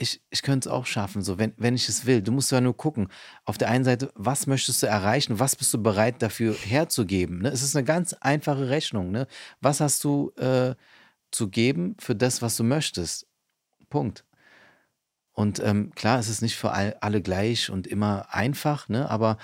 ich, 0.00 0.22
ich 0.30 0.42
könnte 0.42 0.68
es 0.68 0.72
auch 0.72 0.86
schaffen, 0.86 1.22
so, 1.22 1.38
wenn, 1.38 1.52
wenn 1.58 1.74
ich 1.74 1.88
es 1.88 2.06
will. 2.06 2.22
Du 2.22 2.32
musst 2.32 2.50
ja 2.50 2.60
nur 2.60 2.76
gucken. 2.76 3.08
Auf 3.44 3.58
der 3.58 3.68
einen 3.68 3.84
Seite, 3.84 4.10
was 4.14 4.46
möchtest 4.46 4.82
du 4.82 4.86
erreichen? 4.86 5.38
Was 5.38 5.56
bist 5.56 5.72
du 5.74 5.82
bereit 5.82 6.22
dafür 6.22 6.54
herzugeben? 6.54 7.42
Ne? 7.42 7.50
Es 7.50 7.62
ist 7.62 7.76
eine 7.76 7.84
ganz 7.84 8.14
einfache 8.14 8.70
Rechnung. 8.70 9.10
Ne? 9.10 9.26
Was 9.60 9.80
hast 9.80 10.02
du 10.04 10.32
äh, 10.36 10.74
zu 11.30 11.48
geben 11.48 11.96
für 11.98 12.16
das, 12.16 12.40
was 12.40 12.56
du 12.56 12.64
möchtest? 12.64 13.26
Punkt. 13.90 14.24
Und 15.32 15.60
ähm, 15.60 15.92
klar, 15.94 16.18
es 16.18 16.28
ist 16.28 16.42
nicht 16.42 16.56
für 16.56 16.72
all, 16.72 16.96
alle 17.00 17.20
gleich 17.20 17.70
und 17.70 17.86
immer 17.86 18.34
einfach, 18.34 18.88
ne? 18.88 19.08
aber 19.10 19.36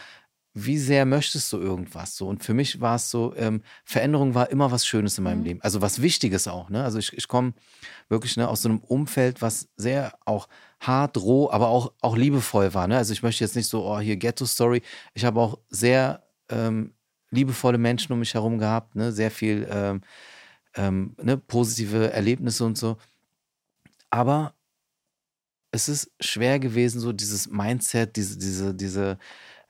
wie 0.59 0.79
sehr 0.79 1.05
möchtest 1.05 1.53
du 1.53 1.59
irgendwas 1.59 2.17
so? 2.17 2.27
Und 2.27 2.43
für 2.43 2.55
mich 2.55 2.81
war 2.81 2.97
es 2.97 3.11
so, 3.11 3.35
ähm, 3.37 3.61
Veränderung 3.85 4.35
war 4.35 4.51
immer 4.51 4.71
was 4.71 4.87
Schönes 4.87 5.19
in 5.19 5.25
meinem 5.25 5.41
mhm. 5.41 5.45
Leben. 5.45 5.61
Also 5.61 5.83
was 5.83 6.01
Wichtiges 6.01 6.49
auch. 6.49 6.71
Ne? 6.71 6.83
Also 6.83 6.99
ich, 6.99 7.13
ich 7.13 7.29
komme 7.29 7.53
wirklich 8.09 8.39
ne, 8.39 8.49
aus 8.49 8.63
so 8.63 8.71
einem 8.71 8.79
Umfeld, 8.79 9.43
was 9.43 9.69
sehr 9.77 10.19
auch 10.25 10.49
hart, 10.81 11.19
roh, 11.19 11.51
aber 11.51 11.69
auch, 11.69 11.93
auch 12.01 12.17
liebevoll 12.17 12.73
war. 12.73 12.89
Ne? 12.89 12.97
Also 12.97 13.13
ich 13.13 13.23
möchte 13.23 13.45
jetzt 13.45 13.55
nicht 13.55 13.69
so, 13.69 13.85
oh, 13.85 14.01
hier 14.01 14.17
Ghetto-Story. 14.17 14.81
Ich 15.13 15.27
habe 15.27 15.39
auch 15.39 15.59
sehr 15.69 16.23
ähm, 16.49 16.95
liebevolle 17.31 17.77
Menschen 17.77 18.15
um 18.15 18.21
mich 18.21 18.33
herum 18.33 18.57
gehabt, 18.57 18.97
ne? 18.97 19.13
sehr 19.13 19.31
viel 19.31 19.69
ähm, 19.71 20.01
ähm 20.75 21.17
ne? 21.23 21.37
positive 21.37 22.13
Erlebnisse 22.13 22.65
und 22.65 22.79
so. 22.79 22.97
Aber 24.09 24.55
es 25.71 25.91
ist 25.91 26.11
schwer 26.19 26.59
gewesen, 26.59 26.99
so 26.99 27.13
dieses 27.13 27.51
Mindset, 27.51 28.17
diese, 28.17 28.39
diese, 28.39 28.75
diese 28.75 29.19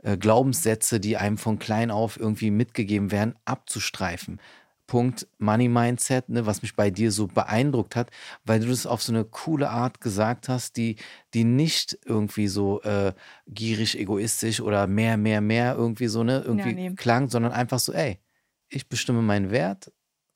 äh, 0.06 0.16
Glaubenssätze, 0.16 1.00
die 1.00 1.16
einem 1.16 1.36
von 1.36 1.58
klein 1.58 1.90
auf 1.90 2.18
irgendwie 2.18 2.52
mitgegeben 2.52 3.10
werden, 3.10 3.34
abzustreifen. 3.44 4.40
Punkt 4.86 5.26
Money 5.38 5.68
Mindset, 5.68 6.28
ne, 6.28 6.46
was 6.46 6.62
mich 6.62 6.76
bei 6.76 6.90
dir 6.90 7.10
so 7.10 7.26
beeindruckt 7.26 7.96
hat, 7.96 8.12
weil 8.44 8.60
du 8.60 8.68
das 8.68 8.86
auf 8.86 9.02
so 9.02 9.12
eine 9.12 9.24
coole 9.24 9.68
Art 9.68 10.00
gesagt 10.00 10.48
hast, 10.48 10.76
die, 10.76 10.94
die 11.34 11.42
nicht 11.42 11.98
irgendwie 12.04 12.46
so 12.46 12.80
äh, 12.82 13.12
gierig, 13.48 13.98
egoistisch 13.98 14.60
oder 14.60 14.86
mehr, 14.86 15.16
mehr, 15.16 15.40
mehr 15.40 15.74
irgendwie 15.74 16.06
so, 16.06 16.22
ne, 16.22 16.40
irgendwie 16.46 16.68
ja, 16.68 16.90
nee. 16.90 16.94
klang, 16.94 17.28
sondern 17.28 17.50
einfach 17.50 17.80
so, 17.80 17.92
ey, 17.92 18.20
ich 18.68 18.88
bestimme 18.88 19.22
meinen 19.22 19.50
Wert, 19.50 19.92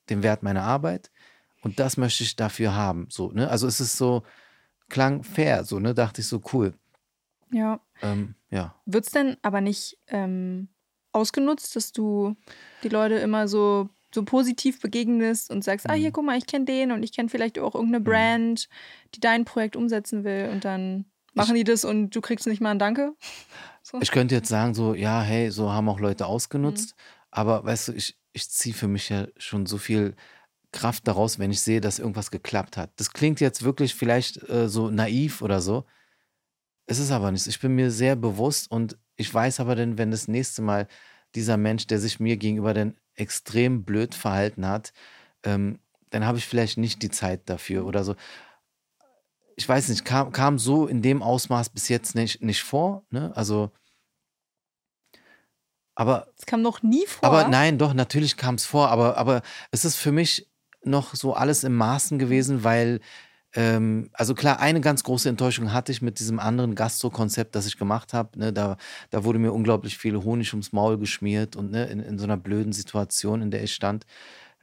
den 0.09 0.25
Wert 0.25 0.43
meiner 0.43 0.65
Arbeit 0.65 1.13
und 1.63 1.79
das 1.79 1.97
möchte 1.97 2.25
ich 2.25 2.35
dafür 2.35 2.75
haben. 2.75 3.07
So, 3.09 3.31
ne? 3.31 3.49
Also 3.49 3.69
es 3.69 3.81
ist 3.81 3.97
so, 3.97 4.25
klang 4.89 5.23
fair, 5.23 5.63
so, 5.63 5.79
ne? 5.79 5.95
Dachte 5.95 6.23
ich 6.23 6.27
so, 6.27 6.43
cool. 6.53 6.75
Ja. 7.53 7.81
Ähm, 8.03 8.35
ja. 8.51 8.75
Wird 8.87 9.07
es 9.07 9.13
denn 9.13 9.37
aber 9.43 9.61
nicht 9.61 9.99
ähm, 10.09 10.69
ausgenutzt, 11.13 11.77
dass 11.77 11.93
du 11.93 12.37
die 12.83 12.89
Leute 12.89 13.17
immer 13.17 13.49
so, 13.49 13.89
so 14.15 14.25
positiv 14.25 14.81
begegnest 14.81 15.51
und 15.51 15.65
sagst, 15.65 15.87
mhm. 15.87 15.93
ah, 15.93 15.95
hier, 15.95 16.09
mhm. 16.09 16.13
guck 16.13 16.25
mal, 16.25 16.39
ich 16.39 16.47
kenne 16.47 16.65
den 16.65 16.93
und 16.93 17.03
ich 17.03 17.13
kenne 17.13 17.29
vielleicht 17.29 17.59
auch 17.59 17.75
irgendeine 17.75 18.01
mhm. 18.01 18.05
Brand, 18.05 18.69
die 19.15 19.21
dein 19.21 19.45
Projekt 19.45 19.77
umsetzen 19.77 20.25
will 20.25 20.51
und 20.53 20.65
dann. 20.65 21.07
Machen 21.33 21.55
die 21.55 21.63
das 21.63 21.85
und 21.85 22.11
du 22.11 22.21
kriegst 22.21 22.49
nicht 22.49 22.61
mal 22.61 22.73
ein 22.73 22.79
Danke? 22.79 23.15
So. 23.83 23.99
Ich 24.03 24.11
könnte 24.11 24.35
jetzt 24.35 24.51
sagen, 24.51 24.75
so, 24.75 24.95
ja, 24.95 25.23
hey, 25.23 25.51
so 25.51 25.73
haben 25.73 25.89
auch 25.89 26.01
Leute 26.01 26.27
ausgenutzt. 26.27 26.95
Mhm. 26.95 27.03
Aber 27.31 27.65
weißt 27.65 27.89
du, 27.89 27.93
ich, 27.93 28.19
ich 28.35 28.49
ziehe 28.51 28.75
für 28.75 28.89
mich 28.89 29.09
ja 29.09 29.27
schon 29.39 29.65
so 29.65 29.79
viel 29.79 30.15
Kraft 30.71 31.09
daraus, 31.09 31.39
wenn 31.39 31.51
ich 31.51 31.61
sehe, 31.61 31.81
dass 31.81 31.99
irgendwas 31.99 32.31
geklappt 32.31 32.77
hat. 32.77 32.93
Das 32.97 33.13
klingt 33.13 33.41
jetzt 33.41 33.63
wirklich 33.63 33.95
vielleicht 33.95 34.49
äh, 34.49 34.69
so 34.69 34.91
naiv 34.91 35.43
oder 35.43 35.61
so. 35.61 35.87
Es 36.91 36.99
ist 36.99 37.13
aber 37.13 37.31
nichts. 37.31 37.47
Ich 37.47 37.61
bin 37.61 37.77
mir 37.77 37.93
sehr 37.93 38.17
bewusst 38.17 38.69
und 38.69 38.99
ich 39.15 39.33
weiß 39.33 39.61
aber 39.61 39.77
dann, 39.77 39.97
wenn 39.97 40.11
das 40.11 40.27
nächste 40.27 40.61
Mal 40.61 40.89
dieser 41.37 41.57
Mensch, 41.57 41.87
der 41.87 42.01
sich 42.01 42.19
mir 42.19 42.37
gegenüber 42.37 42.75
dann 42.75 42.97
extrem 43.15 43.85
blöd 43.85 44.13
verhalten 44.13 44.67
hat, 44.67 44.93
ähm, 45.45 45.79
dann 46.11 46.27
habe 46.27 46.39
ich 46.39 46.47
vielleicht 46.47 46.79
nicht 46.79 47.01
die 47.05 47.11
Zeit 47.11 47.49
dafür 47.49 47.87
oder 47.87 48.03
so. 48.03 48.17
Ich 49.55 49.69
weiß 49.69 49.89
nicht, 49.89 50.05
kam, 50.05 50.33
kam 50.33 50.59
so 50.59 50.89
in 50.89 51.01
dem 51.01 51.23
Ausmaß 51.23 51.69
bis 51.69 51.89
jetzt 51.89 52.17
nicht, 52.17 52.43
nicht 52.43 52.65
vor. 52.65 53.05
Ne? 53.11 53.31
Also, 53.37 53.71
aber. 55.95 56.27
Es 56.37 56.45
kam 56.45 56.61
noch 56.61 56.83
nie 56.83 57.07
vor. 57.07 57.25
Aber 57.25 57.47
nein, 57.47 57.79
doch, 57.79 57.95
natürlich 57.95 58.37
kam 58.37 58.57
es 58.57 58.67
vor. 58.67 58.89
Aber, 58.89 59.17
aber 59.17 59.43
es 59.71 59.85
ist 59.85 59.95
für 59.95 60.11
mich 60.11 60.51
noch 60.83 61.15
so 61.15 61.35
alles 61.35 61.63
im 61.63 61.77
Maßen 61.77 62.19
gewesen, 62.19 62.65
weil 62.65 62.99
ähm, 63.55 64.11
also 64.13 64.35
klar, 64.35 64.61
eine 64.61 64.81
ganz 64.81 65.03
große 65.03 65.29
Enttäuschung 65.29 65.73
hatte 65.73 65.91
ich 65.91 66.03
mit 66.03 66.21
diesem 66.21 66.39
anderen 66.39 66.75
Gastro-Konzept, 66.75 67.55
das 67.55 67.67
ich 67.67 67.79
gemacht 67.79 68.13
habe. 68.13 68.39
Ne, 68.39 68.53
da, 68.53 68.77
da 69.11 69.25
wurde 69.25 69.39
mir 69.39 69.53
unglaublich 69.53 69.99
viel 69.99 70.17
Honig 70.17 70.53
ums 70.53 70.73
Maul 70.73 70.99
geschmiert 70.99 71.57
und 71.57 71.71
ne, 71.71 71.87
in, 71.87 72.01
in 72.01 72.19
so 72.19 72.25
einer 72.25 72.37
blöden 72.37 72.73
Situation, 72.73 73.43
in 73.43 73.51
der 73.51 73.65
ich 73.65 73.75
stand, 73.75 74.07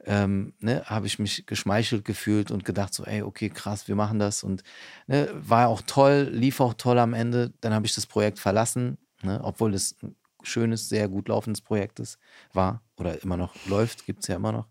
ähm, 0.04 0.54
ne, 0.60 0.82
habe 0.86 1.06
ich 1.06 1.18
mich 1.18 1.44
geschmeichelt 1.46 2.04
gefühlt 2.04 2.50
und 2.50 2.64
gedacht 2.64 2.94
so, 2.94 3.04
ey, 3.04 3.22
okay, 3.22 3.50
krass, 3.50 3.88
wir 3.88 3.94
machen 3.94 4.18
das 4.18 4.42
und 4.42 4.62
ne, 5.06 5.28
war 5.34 5.68
auch 5.68 5.82
toll, 5.86 6.30
lief 6.32 6.60
auch 6.60 6.74
toll 6.74 6.98
am 6.98 7.12
Ende. 7.12 7.52
Dann 7.60 7.74
habe 7.74 7.84
ich 7.84 7.94
das 7.94 8.06
Projekt 8.06 8.38
verlassen, 8.38 8.96
ne, 9.22 9.40
obwohl 9.42 9.74
es 9.74 9.96
ein 10.02 10.16
schönes, 10.42 10.88
sehr 10.88 11.08
gut 11.08 11.28
laufendes 11.28 11.60
Projekt 11.60 12.00
ist, 12.00 12.18
war 12.54 12.82
oder 12.96 13.22
immer 13.22 13.36
noch 13.36 13.54
läuft, 13.66 14.06
gibt 14.06 14.22
es 14.22 14.28
ja 14.28 14.36
immer 14.36 14.52
noch. 14.52 14.66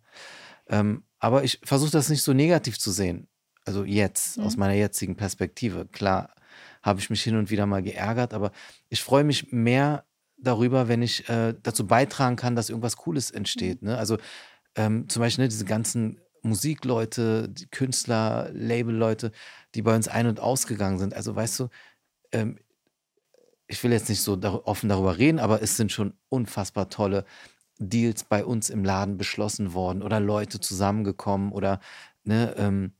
Ähm, 0.70 1.04
aber 1.20 1.44
ich 1.44 1.60
versuche 1.64 1.92
das 1.92 2.10
nicht 2.10 2.24
so 2.24 2.34
negativ 2.34 2.80
zu 2.80 2.92
sehen. 2.92 3.28
Also 3.68 3.84
jetzt, 3.84 4.38
mhm. 4.38 4.44
aus 4.44 4.58
meiner 4.58 4.74
jetzigen 4.74 5.16
Perspektive. 5.16 5.86
Klar 5.86 6.34
habe 6.82 7.00
ich 7.00 7.10
mich 7.10 7.22
hin 7.24 7.36
und 7.36 7.50
wieder 7.50 7.66
mal 7.66 7.84
geärgert, 7.84 8.34
aber 8.34 8.52
ich 8.90 9.02
freue 9.02 9.24
mich 9.24 9.52
mehr 9.52 10.06
darüber, 10.38 10.88
wenn 10.88 11.02
ich 11.02 11.28
äh, 11.30 11.54
dazu 11.62 11.88
beitragen 11.88 12.36
kann, 12.36 12.56
dass 12.56 12.70
irgendwas 12.70 12.98
Cooles 12.98 13.32
entsteht. 13.32 13.82
Mhm. 13.82 13.90
Ne? 13.90 13.98
Also 13.98 14.18
ähm, 14.76 15.10
zum 15.10 15.22
Beispiel 15.22 15.46
ne, 15.46 15.50
diese 15.50 15.66
ganzen 15.66 16.20
Musikleute, 16.44 17.50
die 17.50 17.68
Künstler, 17.68 18.50
Labelleute, 18.54 19.32
die 19.76 19.82
bei 19.82 19.96
uns 19.96 20.08
ein- 20.08 20.28
und 20.28 20.40
ausgegangen 20.40 21.00
sind. 21.00 21.14
Also 21.14 21.36
weißt 21.36 21.60
du, 21.60 21.70
ähm, 22.32 22.58
ich 23.68 23.84
will 23.84 23.92
jetzt 23.92 24.10
nicht 24.10 24.22
so 24.22 24.36
dar 24.36 24.66
offen 24.66 24.88
darüber 24.88 25.18
reden, 25.18 25.40
aber 25.40 25.62
es 25.62 25.76
sind 25.76 25.92
schon 25.92 26.14
unfassbar 26.30 26.90
tolle 26.90 27.26
Deals 27.80 28.24
bei 28.24 28.46
uns 28.46 28.70
im 28.70 28.84
Laden 28.84 29.18
beschlossen 29.18 29.74
worden 29.74 30.02
oder 30.02 30.20
Leute 30.20 30.60
zusammengekommen 30.60 31.52
oder 31.52 31.80
ne, 32.24 32.56
ähm, 32.58 32.94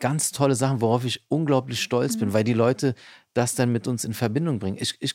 ganz 0.00 0.32
tolle 0.32 0.54
Sachen, 0.54 0.80
worauf 0.80 1.04
ich 1.04 1.24
unglaublich 1.28 1.82
stolz 1.82 2.16
mhm. 2.16 2.20
bin, 2.20 2.32
weil 2.32 2.44
die 2.44 2.54
Leute 2.54 2.94
das 3.34 3.54
dann 3.54 3.72
mit 3.72 3.86
uns 3.86 4.04
in 4.04 4.14
Verbindung 4.14 4.58
bringen. 4.58 4.78
Ich, 4.80 4.96
ich 5.00 5.14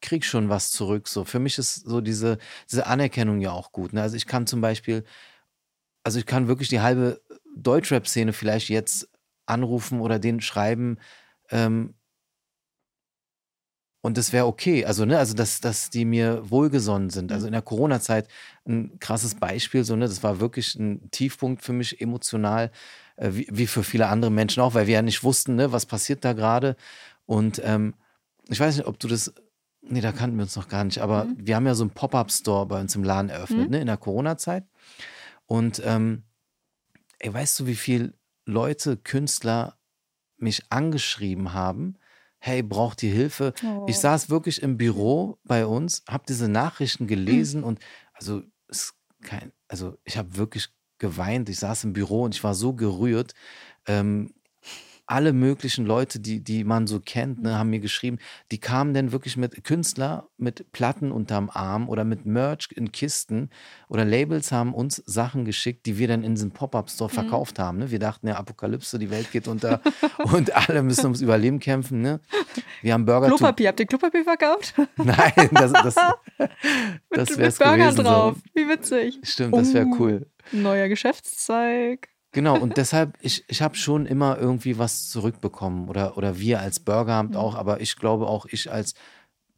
krieg 0.00 0.24
schon 0.24 0.48
was 0.48 0.70
zurück. 0.70 1.08
So 1.08 1.24
für 1.24 1.38
mich 1.38 1.58
ist 1.58 1.86
so 1.86 2.00
diese, 2.00 2.38
diese 2.70 2.86
Anerkennung 2.86 3.40
ja 3.40 3.52
auch 3.52 3.72
gut. 3.72 3.92
Ne? 3.92 4.02
Also 4.02 4.16
ich 4.16 4.26
kann 4.26 4.46
zum 4.46 4.60
Beispiel, 4.60 5.04
also 6.02 6.18
ich 6.18 6.26
kann 6.26 6.48
wirklich 6.48 6.68
die 6.68 6.80
halbe 6.80 7.20
Deutschrap-Szene 7.56 8.32
vielleicht 8.32 8.68
jetzt 8.68 9.08
anrufen 9.46 10.00
oder 10.00 10.18
denen 10.18 10.40
schreiben, 10.40 10.98
ähm, 11.50 11.94
und 14.04 14.18
das 14.18 14.32
wäre 14.32 14.46
okay. 14.46 14.84
Also, 14.84 15.04
ne, 15.04 15.16
also 15.16 15.32
dass, 15.34 15.60
dass 15.60 15.88
die 15.88 16.04
mir 16.04 16.50
wohlgesonnen 16.50 17.08
sind. 17.10 17.30
Also 17.30 17.46
in 17.46 17.52
der 17.52 17.62
Corona-Zeit 17.62 18.28
ein 18.66 18.98
krasses 18.98 19.36
Beispiel, 19.36 19.84
so, 19.84 19.94
ne, 19.94 20.06
das 20.06 20.24
war 20.24 20.40
wirklich 20.40 20.74
ein 20.74 21.08
Tiefpunkt 21.12 21.62
für 21.62 21.72
mich 21.72 22.00
emotional, 22.00 22.72
wie, 23.16 23.46
wie, 23.50 23.66
für 23.66 23.82
viele 23.82 24.08
andere 24.08 24.30
Menschen 24.30 24.62
auch, 24.62 24.74
weil 24.74 24.86
wir 24.86 24.94
ja 24.94 25.02
nicht 25.02 25.22
wussten, 25.22 25.56
ne, 25.56 25.72
was 25.72 25.86
passiert 25.86 26.24
da 26.24 26.32
gerade. 26.32 26.76
Und 27.26 27.60
ähm, 27.64 27.94
ich 28.48 28.60
weiß 28.60 28.76
nicht, 28.76 28.86
ob 28.86 28.98
du 28.98 29.08
das. 29.08 29.32
Nee, 29.84 30.00
da 30.00 30.12
kannten 30.12 30.36
wir 30.36 30.44
uns 30.44 30.54
noch 30.54 30.68
gar 30.68 30.84
nicht, 30.84 31.00
aber 31.00 31.24
mhm. 31.24 31.36
wir 31.38 31.56
haben 31.56 31.66
ja 31.66 31.74
so 31.74 31.82
einen 31.82 31.90
Pop-Up-Store 31.90 32.66
bei 32.66 32.80
uns 32.80 32.94
im 32.94 33.02
Laden 33.02 33.30
eröffnet, 33.30 33.64
mhm. 33.64 33.70
ne, 33.70 33.80
in 33.80 33.86
der 33.88 33.96
Corona-Zeit. 33.96 34.64
Und 35.46 35.82
ähm, 35.84 36.22
ey, 37.18 37.34
weißt 37.34 37.60
du, 37.60 37.66
wie 37.66 37.74
viele 37.74 38.14
Leute, 38.44 38.96
Künstler 38.96 39.76
mich 40.36 40.62
angeschrieben 40.70 41.52
haben, 41.52 41.96
hey, 42.38 42.62
braucht 42.62 43.02
ihr 43.02 43.12
Hilfe? 43.12 43.54
Oh. 43.64 43.86
Ich 43.88 43.98
saß 43.98 44.30
wirklich 44.30 44.62
im 44.62 44.76
Büro 44.76 45.38
bei 45.44 45.66
uns, 45.66 46.02
habe 46.08 46.24
diese 46.28 46.48
Nachrichten 46.48 47.06
gelesen 47.06 47.60
mhm. 47.60 47.66
und 47.66 47.80
also 48.12 48.42
ist 48.68 48.94
kein, 49.22 49.52
also 49.68 49.96
ich 50.04 50.16
habe 50.16 50.36
wirklich 50.36 50.68
geweint. 51.02 51.50
Ich 51.50 51.58
saß 51.58 51.84
im 51.84 51.92
Büro 51.92 52.22
und 52.22 52.34
ich 52.34 52.42
war 52.42 52.54
so 52.54 52.72
gerührt. 52.72 53.32
Ähm, 53.86 54.32
alle 55.06 55.32
möglichen 55.32 55.84
Leute, 55.84 56.20
die, 56.20 56.42
die 56.42 56.64
man 56.64 56.86
so 56.86 57.00
kennt, 57.00 57.42
ne, 57.42 57.58
haben 57.58 57.70
mir 57.70 57.80
geschrieben, 57.80 58.18
die 58.50 58.58
kamen 58.58 58.94
dann 58.94 59.12
wirklich 59.12 59.36
mit 59.36 59.64
Künstler 59.64 60.28
mit 60.38 60.70
Platten 60.72 61.12
unterm 61.12 61.50
Arm 61.50 61.88
oder 61.88 62.04
mit 62.04 62.24
Merch 62.24 62.68
in 62.74 62.92
Kisten 62.92 63.50
oder 63.88 64.04
Labels 64.04 64.52
haben 64.52 64.74
uns 64.74 65.02
Sachen 65.06 65.44
geschickt, 65.44 65.86
die 65.86 65.98
wir 65.98 66.08
dann 66.08 66.22
in 66.22 66.34
diesem 66.34 66.52
Pop-Up-Store 66.52 67.10
mhm. 67.10 67.14
verkauft 67.14 67.58
haben. 67.58 67.78
Ne? 67.78 67.90
Wir 67.90 67.98
dachten 67.98 68.28
ja, 68.28 68.36
Apokalypse, 68.36 68.98
die 68.98 69.10
Welt 69.10 69.30
geht 69.32 69.48
unter 69.48 69.80
und 70.18 70.54
alle 70.54 70.82
müssen 70.82 71.04
ums 71.04 71.20
Überleben 71.20 71.58
kämpfen. 71.58 72.00
Ne? 72.00 72.20
Wir 72.80 72.94
haben 72.94 73.04
Burger. 73.04 73.28
Klopapier, 73.28 73.68
habt 73.68 73.80
ihr 73.80 73.86
Klopapier 73.86 74.24
verkauft? 74.24 74.74
Nein, 74.96 75.48
das, 75.52 75.72
das, 75.72 75.94
das 77.10 77.38
wäre 77.38 77.48
es 77.48 77.58
gewesen. 77.58 78.04
drauf, 78.04 78.36
so. 78.36 78.42
wie 78.54 78.68
witzig. 78.68 79.18
Stimmt, 79.22 79.54
das 79.54 79.74
wäre 79.74 79.86
oh, 79.86 79.96
cool. 79.98 80.26
Neuer 80.52 80.88
Geschäftszweig. 80.88 82.11
Genau, 82.32 82.58
und 82.58 82.78
deshalb, 82.78 83.18
ich, 83.20 83.44
ich 83.48 83.60
habe 83.60 83.76
schon 83.76 84.06
immer 84.06 84.38
irgendwie 84.38 84.78
was 84.78 85.10
zurückbekommen 85.10 85.88
oder, 85.90 86.16
oder 86.16 86.38
wir 86.38 86.60
als 86.60 86.80
Burgeramt 86.80 87.32
mhm. 87.32 87.36
auch, 87.36 87.54
aber 87.54 87.82
ich 87.82 87.96
glaube 87.96 88.26
auch 88.26 88.46
ich 88.46 88.72
als 88.72 88.94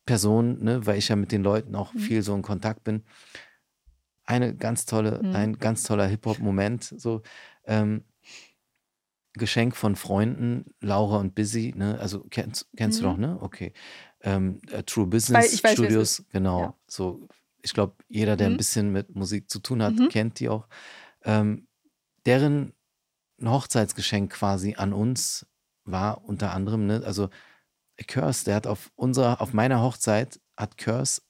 Person, 0.06 0.62
ne, 0.62 0.84
weil 0.84 0.98
ich 0.98 1.08
ja 1.08 1.16
mit 1.16 1.30
den 1.30 1.42
Leuten 1.42 1.76
auch 1.76 1.94
mhm. 1.94 1.98
viel 2.00 2.22
so 2.22 2.34
in 2.34 2.42
Kontakt 2.42 2.82
bin. 2.82 3.04
Eine 4.24 4.56
ganz 4.56 4.86
tolle, 4.86 5.20
mhm. 5.22 5.36
ein 5.36 5.58
ganz 5.58 5.84
toller 5.84 6.06
Hip-Hop-Moment, 6.06 6.94
so 6.96 7.22
ähm, 7.64 8.04
Geschenk 9.34 9.76
von 9.76 9.94
Freunden, 9.94 10.74
Laura 10.80 11.18
und 11.18 11.34
Busy, 11.36 11.74
ne, 11.76 11.98
also 12.00 12.24
kennst, 12.28 12.68
kennst 12.76 12.98
du 12.98 13.04
doch, 13.04 13.14
mhm. 13.14 13.22
ne? 13.22 13.38
Okay. 13.40 13.72
Ähm, 14.20 14.60
äh, 14.70 14.82
True 14.82 15.06
Business 15.06 15.62
weiß, 15.62 15.72
Studios, 15.74 16.24
genau. 16.30 16.60
Ja. 16.60 16.74
So, 16.88 17.28
ich 17.62 17.72
glaube, 17.72 17.94
jeder, 18.08 18.36
der 18.36 18.48
ein 18.48 18.54
mhm. 18.54 18.58
bisschen 18.58 18.90
mit 18.90 19.14
Musik 19.14 19.48
zu 19.48 19.60
tun 19.60 19.82
hat, 19.82 19.94
kennt 20.10 20.40
die 20.40 20.48
auch. 20.48 20.66
Ähm, 21.24 21.68
deren 22.26 22.72
Hochzeitsgeschenk 23.42 24.32
quasi 24.32 24.74
an 24.76 24.92
uns 24.92 25.46
war 25.84 26.24
unter 26.24 26.52
anderem, 26.52 26.86
ne, 26.86 27.02
also 27.04 27.28
Curse, 28.06 28.44
der 28.44 28.56
hat 28.56 28.66
auf 28.66 28.90
unserer, 28.96 29.40
auf 29.40 29.52
meiner 29.52 29.82
Hochzeit 29.82 30.40
hat 30.56 30.78
Curse 30.78 31.22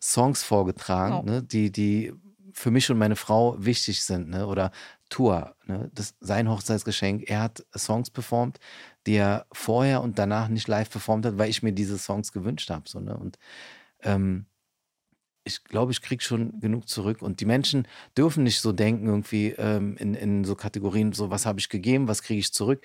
Songs 0.00 0.42
vorgetragen, 0.42 1.14
oh. 1.14 1.22
ne, 1.22 1.42
die, 1.42 1.72
die 1.72 2.12
für 2.52 2.70
mich 2.70 2.90
und 2.90 2.98
meine 2.98 3.16
Frau 3.16 3.56
wichtig 3.58 4.04
sind, 4.04 4.28
ne, 4.28 4.46
oder 4.46 4.70
Tour, 5.10 5.56
ne, 5.66 5.90
das 5.92 6.14
sein 6.20 6.48
Hochzeitsgeschenk. 6.48 7.28
Er 7.28 7.42
hat 7.42 7.66
Songs 7.76 8.10
performt, 8.10 8.58
die 9.06 9.14
er 9.14 9.46
vorher 9.52 10.02
und 10.02 10.18
danach 10.18 10.48
nicht 10.48 10.68
live 10.68 10.90
performt 10.90 11.26
hat, 11.26 11.38
weil 11.38 11.50
ich 11.50 11.62
mir 11.62 11.72
diese 11.72 11.98
Songs 11.98 12.32
gewünscht 12.32 12.70
habe, 12.70 12.88
so, 12.88 13.00
ne, 13.00 13.16
und 13.16 13.38
ähm, 14.02 14.46
ich 15.48 15.64
glaube, 15.64 15.92
ich 15.92 16.02
kriege 16.02 16.22
schon 16.22 16.60
genug 16.60 16.88
zurück. 16.88 17.22
Und 17.22 17.40
die 17.40 17.46
Menschen 17.46 17.88
dürfen 18.16 18.44
nicht 18.44 18.60
so 18.60 18.72
denken, 18.72 19.06
irgendwie 19.06 19.48
ähm, 19.58 19.96
in, 19.96 20.14
in 20.14 20.44
so 20.44 20.54
Kategorien, 20.54 21.12
so 21.12 21.30
was 21.30 21.46
habe 21.46 21.58
ich 21.58 21.68
gegeben, 21.68 22.06
was 22.06 22.22
kriege 22.22 22.38
ich 22.38 22.52
zurück. 22.52 22.84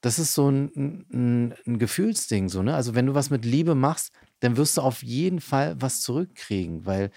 Das 0.00 0.18
ist 0.18 0.34
so 0.34 0.48
ein, 0.48 1.04
ein, 1.12 1.54
ein, 1.66 1.78
Gefühlsding, 1.78 2.48
so, 2.48 2.62
ne? 2.62 2.74
Also, 2.74 2.94
wenn 2.94 3.06
du 3.06 3.14
was 3.14 3.30
mit 3.30 3.44
Liebe 3.44 3.74
machst, 3.74 4.12
dann 4.40 4.56
wirst 4.56 4.76
du 4.76 4.82
auf 4.82 5.02
jeden 5.02 5.40
Fall 5.40 5.74
was 5.80 6.00
zurückkriegen, 6.00 6.86
weil 6.86 7.10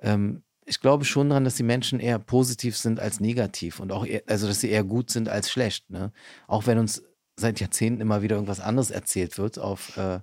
ähm, 0.00 0.42
ich 0.66 0.80
glaube 0.80 1.04
schon 1.04 1.28
daran, 1.28 1.44
dass 1.44 1.54
die 1.54 1.62
Menschen 1.62 2.00
eher 2.00 2.18
positiv 2.18 2.76
sind 2.76 3.00
als 3.00 3.20
negativ 3.20 3.80
und 3.80 3.92
auch, 3.92 4.04
eher, 4.04 4.22
also 4.26 4.46
dass 4.46 4.60
sie 4.60 4.70
eher 4.70 4.84
gut 4.84 5.10
sind 5.10 5.28
als 5.28 5.50
schlecht, 5.50 5.90
ne? 5.90 6.12
Auch 6.46 6.66
wenn 6.66 6.78
uns 6.78 7.02
seit 7.36 7.60
Jahrzehnten 7.60 8.00
immer 8.00 8.22
wieder 8.22 8.36
irgendwas 8.36 8.60
anderes 8.60 8.90
erzählt 8.90 9.38
wird 9.38 9.58
auf 9.58 9.96
äh, 9.96 10.20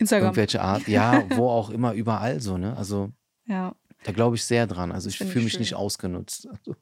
Instagram. 0.00 0.28
irgendwelche 0.28 0.62
Art, 0.62 0.88
ja, 0.88 1.24
wo 1.36 1.48
auch 1.48 1.70
immer, 1.70 1.92
überall 1.92 2.40
so, 2.40 2.58
ne? 2.58 2.76
Also 2.76 3.12
ja. 3.50 3.74
Da 4.04 4.12
glaube 4.12 4.36
ich 4.36 4.44
sehr 4.44 4.66
dran. 4.66 4.92
Also 4.92 5.08
ich 5.10 5.18
fühle 5.18 5.44
mich 5.44 5.52
schön. 5.52 5.60
nicht 5.60 5.74
ausgenutzt. 5.74 6.46
Also. 6.48 6.74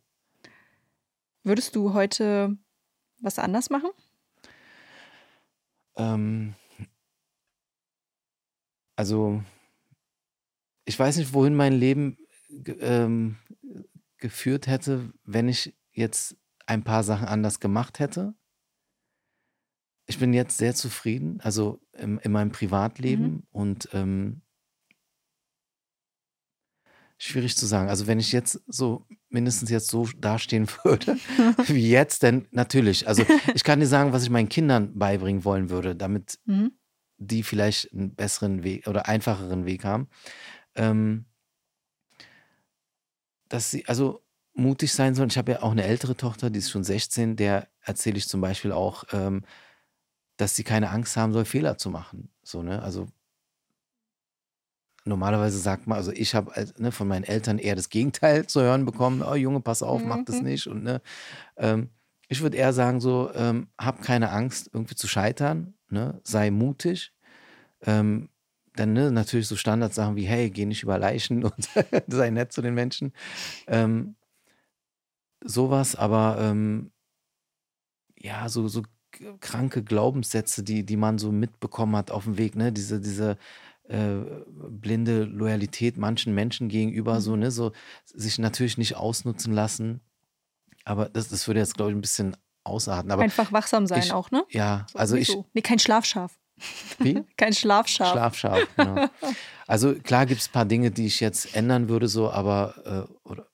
Würdest 1.43 1.75
du 1.75 1.93
heute 1.95 2.57
was 3.21 3.39
anders 3.41 3.71
machen? 3.71 3.91
Ähm, 5.97 6.55
also 8.97 9.43
ich 10.85 10.99
weiß 10.99 11.17
nicht, 11.17 11.33
wohin 11.35 11.55
mein 11.55 11.73
Leben 11.73 12.17
ähm, 12.81 13.37
geführt 14.19 14.67
hätte, 14.67 15.13
wenn 15.25 15.49
ich 15.49 15.75
jetzt 15.93 16.37
ein 16.67 16.85
paar 16.85 17.03
Sachen 17.03 17.27
anders 17.29 17.61
gemacht 17.61 17.99
hätte. 17.99 18.35
ich 20.07 20.19
bin 20.19 20.33
jetzt 20.33 20.57
sehr 20.57 20.75
zufrieden, 20.75 21.39
also 21.43 21.81
im, 21.93 22.19
in 22.21 22.33
meinem 22.33 22.51
Privatleben 22.51 23.25
Mhm. 23.25 23.43
und 23.51 23.89
ähm, 23.93 24.41
schwierig 27.19 27.57
zu 27.57 27.67
sagen. 27.67 27.89
Also 27.89 28.07
wenn 28.07 28.21
ich 28.21 28.33
jetzt 28.33 28.61
so 28.69 29.07
mindestens 29.29 29.71
jetzt 29.71 29.89
so 29.89 30.09
dastehen 30.19 30.69
würde 30.85 31.17
wie 31.67 31.91
jetzt, 31.91 32.23
dann 32.23 32.47
natürlich. 32.53 33.07
Also 33.09 33.25
ich 33.55 33.65
kann 33.65 33.81
dir 33.81 33.87
sagen, 33.87 34.13
was 34.13 34.23
ich 34.23 34.31
meinen 34.31 34.49
Kindern 34.49 34.99
beibringen 34.99 35.45
wollen 35.45 35.69
würde, 35.71 35.95
damit 35.97 36.39
Mhm. 36.47 36.73
die 37.19 37.43
vielleicht 37.43 37.93
einen 37.93 38.15
besseren 38.15 38.63
Weg 38.63 38.87
oder 38.87 39.09
einfacheren 39.09 39.67
Weg 39.67 39.85
haben. 39.85 40.09
Ähm, 40.77 41.25
dass 43.49 43.71
sie 43.71 43.87
also 43.87 44.23
mutig 44.55 44.93
sein 44.93 45.15
sollen. 45.15 45.31
Ich 45.31 45.39
habe 45.39 45.53
ja 45.53 45.63
auch 45.63 45.71
eine 45.73 45.85
ältere 45.85 46.17
Tochter, 46.17 46.51
die 46.51 46.59
ist 46.59 46.71
schon 46.71 46.85
16, 46.85 47.37
der 47.37 47.69
erzähle 47.81 48.19
ich 48.19 48.29
zum 48.29 48.41
Beispiel 48.41 48.73
auch, 48.73 49.05
ähm, 49.13 49.45
dass 50.37 50.55
sie 50.55 50.65
keine 50.65 50.91
Angst 50.91 51.17
haben 51.17 51.33
soll, 51.33 51.45
Fehler 51.45 51.79
zu 51.79 51.91
machen. 51.91 52.31
So, 52.43 52.63
ne? 52.63 52.83
Also 52.83 53.09
normalerweise 55.09 55.59
sagt 55.59 55.87
man, 55.87 55.97
also 55.99 56.13
ich 56.13 56.35
habe 56.35 56.55
als- 56.55 56.79
ne, 56.79 56.93
von 56.93 57.09
meinen 57.09 57.25
Eltern 57.25 57.59
eher 57.59 57.75
das 57.77 57.89
Gegenteil 57.89 58.47
zu 58.49 58.61
hören 58.61 58.85
bekommen, 58.85 59.23
oh 59.23 59.35
Junge, 59.35 59.61
pass 59.61 59.83
auf, 59.83 60.05
mach 60.05 60.25
das 60.25 60.41
Mhm. 60.41 60.47
nicht. 60.49 60.67
Und 60.69 60.83
ne, 60.85 61.01
ähm, 61.57 61.91
ich 62.29 62.43
würde 62.43 62.57
eher 62.57 62.73
sagen, 62.73 63.01
so, 63.01 63.31
ähm, 63.35 63.69
hab 63.79 64.03
keine 64.03 64.31
Angst, 64.31 64.71
irgendwie 64.73 64.95
zu 64.97 65.09
scheitern, 65.09 65.75
ne? 65.91 66.21
sei 66.25 66.51
mutig. 66.51 67.13
Ähm, 67.83 68.29
dann 68.77 68.93
ne, 68.93 69.11
natürlich 69.11 69.49
so 69.49 69.57
Standardsachen 69.57 70.17
wie, 70.17 70.25
hey, 70.27 70.51
geh 70.51 70.67
nicht 70.67 70.83
über 70.83 70.99
Leichen 70.99 71.45
und 71.45 71.69
sei 72.09 72.31
nett 72.31 72.53
zu 72.53 72.63
den 72.63 72.75
Menschen. 72.75 73.13
Ähm, 73.67 74.17
sowas, 75.45 75.95
aber 75.97 76.39
ähm, 76.41 76.91
ja, 78.19 78.49
so, 78.49 78.69
so 78.69 78.83
kranke 79.41 79.83
Glaubenssätze, 79.83 80.63
die, 80.63 80.85
die 80.85 80.97
man 80.97 81.19
so 81.19 81.33
mitbekommen 81.33 81.97
hat 81.97 82.11
auf 82.11 82.25
dem 82.25 82.37
Weg, 82.37 82.57
ne? 82.57 82.73
Diese, 82.73 83.01
diese 83.01 83.39
äh, 83.89 84.17
blinde 84.71 85.25
Loyalität 85.25 85.97
manchen 85.97 86.35
Menschen 86.35 86.69
gegenüber, 86.69 87.21
so, 87.21 87.33
Mhm. 87.33 87.39
ne? 87.41 87.51
So 87.51 87.73
sich 88.07 88.39
natürlich 88.39 88.79
nicht 88.79 88.97
ausnutzen 88.97 89.53
lassen. 89.53 90.01
Aber 90.85 91.09
das, 91.09 91.29
das 91.29 91.47
würde 91.47 91.61
jetzt, 91.61 91.75
glaube 91.75 91.91
ich, 91.91 91.97
ein 91.97 92.01
bisschen 92.01 92.37
ausarten. 92.65 93.11
Aber 93.11 93.23
Einfach 93.23 93.53
wachsam 93.53 93.87
sein 93.87 94.01
ich- 94.01 94.13
auch, 94.13 94.31
ne? 94.31 94.45
ja, 94.51 94.87
So, 94.93 94.99
also 94.99 95.17
ich. 95.17 95.29
So. 95.29 95.47
Nee, 95.55 95.63
kein 95.63 95.79
Schlafschaf. 95.79 96.39
Wie? 96.99 97.23
Kein 97.37 97.53
Schlafschaf. 97.53 98.11
Schlafschaf, 98.13 98.61
genau. 98.77 99.07
Also 99.69 99.95
klar 99.95 100.27
gibt 100.27 100.41
es 100.41 100.49
ein 100.49 100.53
paar 100.53 100.65
Dinge, 100.65 100.91
die 100.91 101.07
ich 101.07 101.21
jetzt 101.21 101.55
ändern 101.55 101.89
würde, 101.89 102.09
so, 102.09 102.31
aber 102.33 103.07
äh, 103.09 103.29
oder 103.29 103.47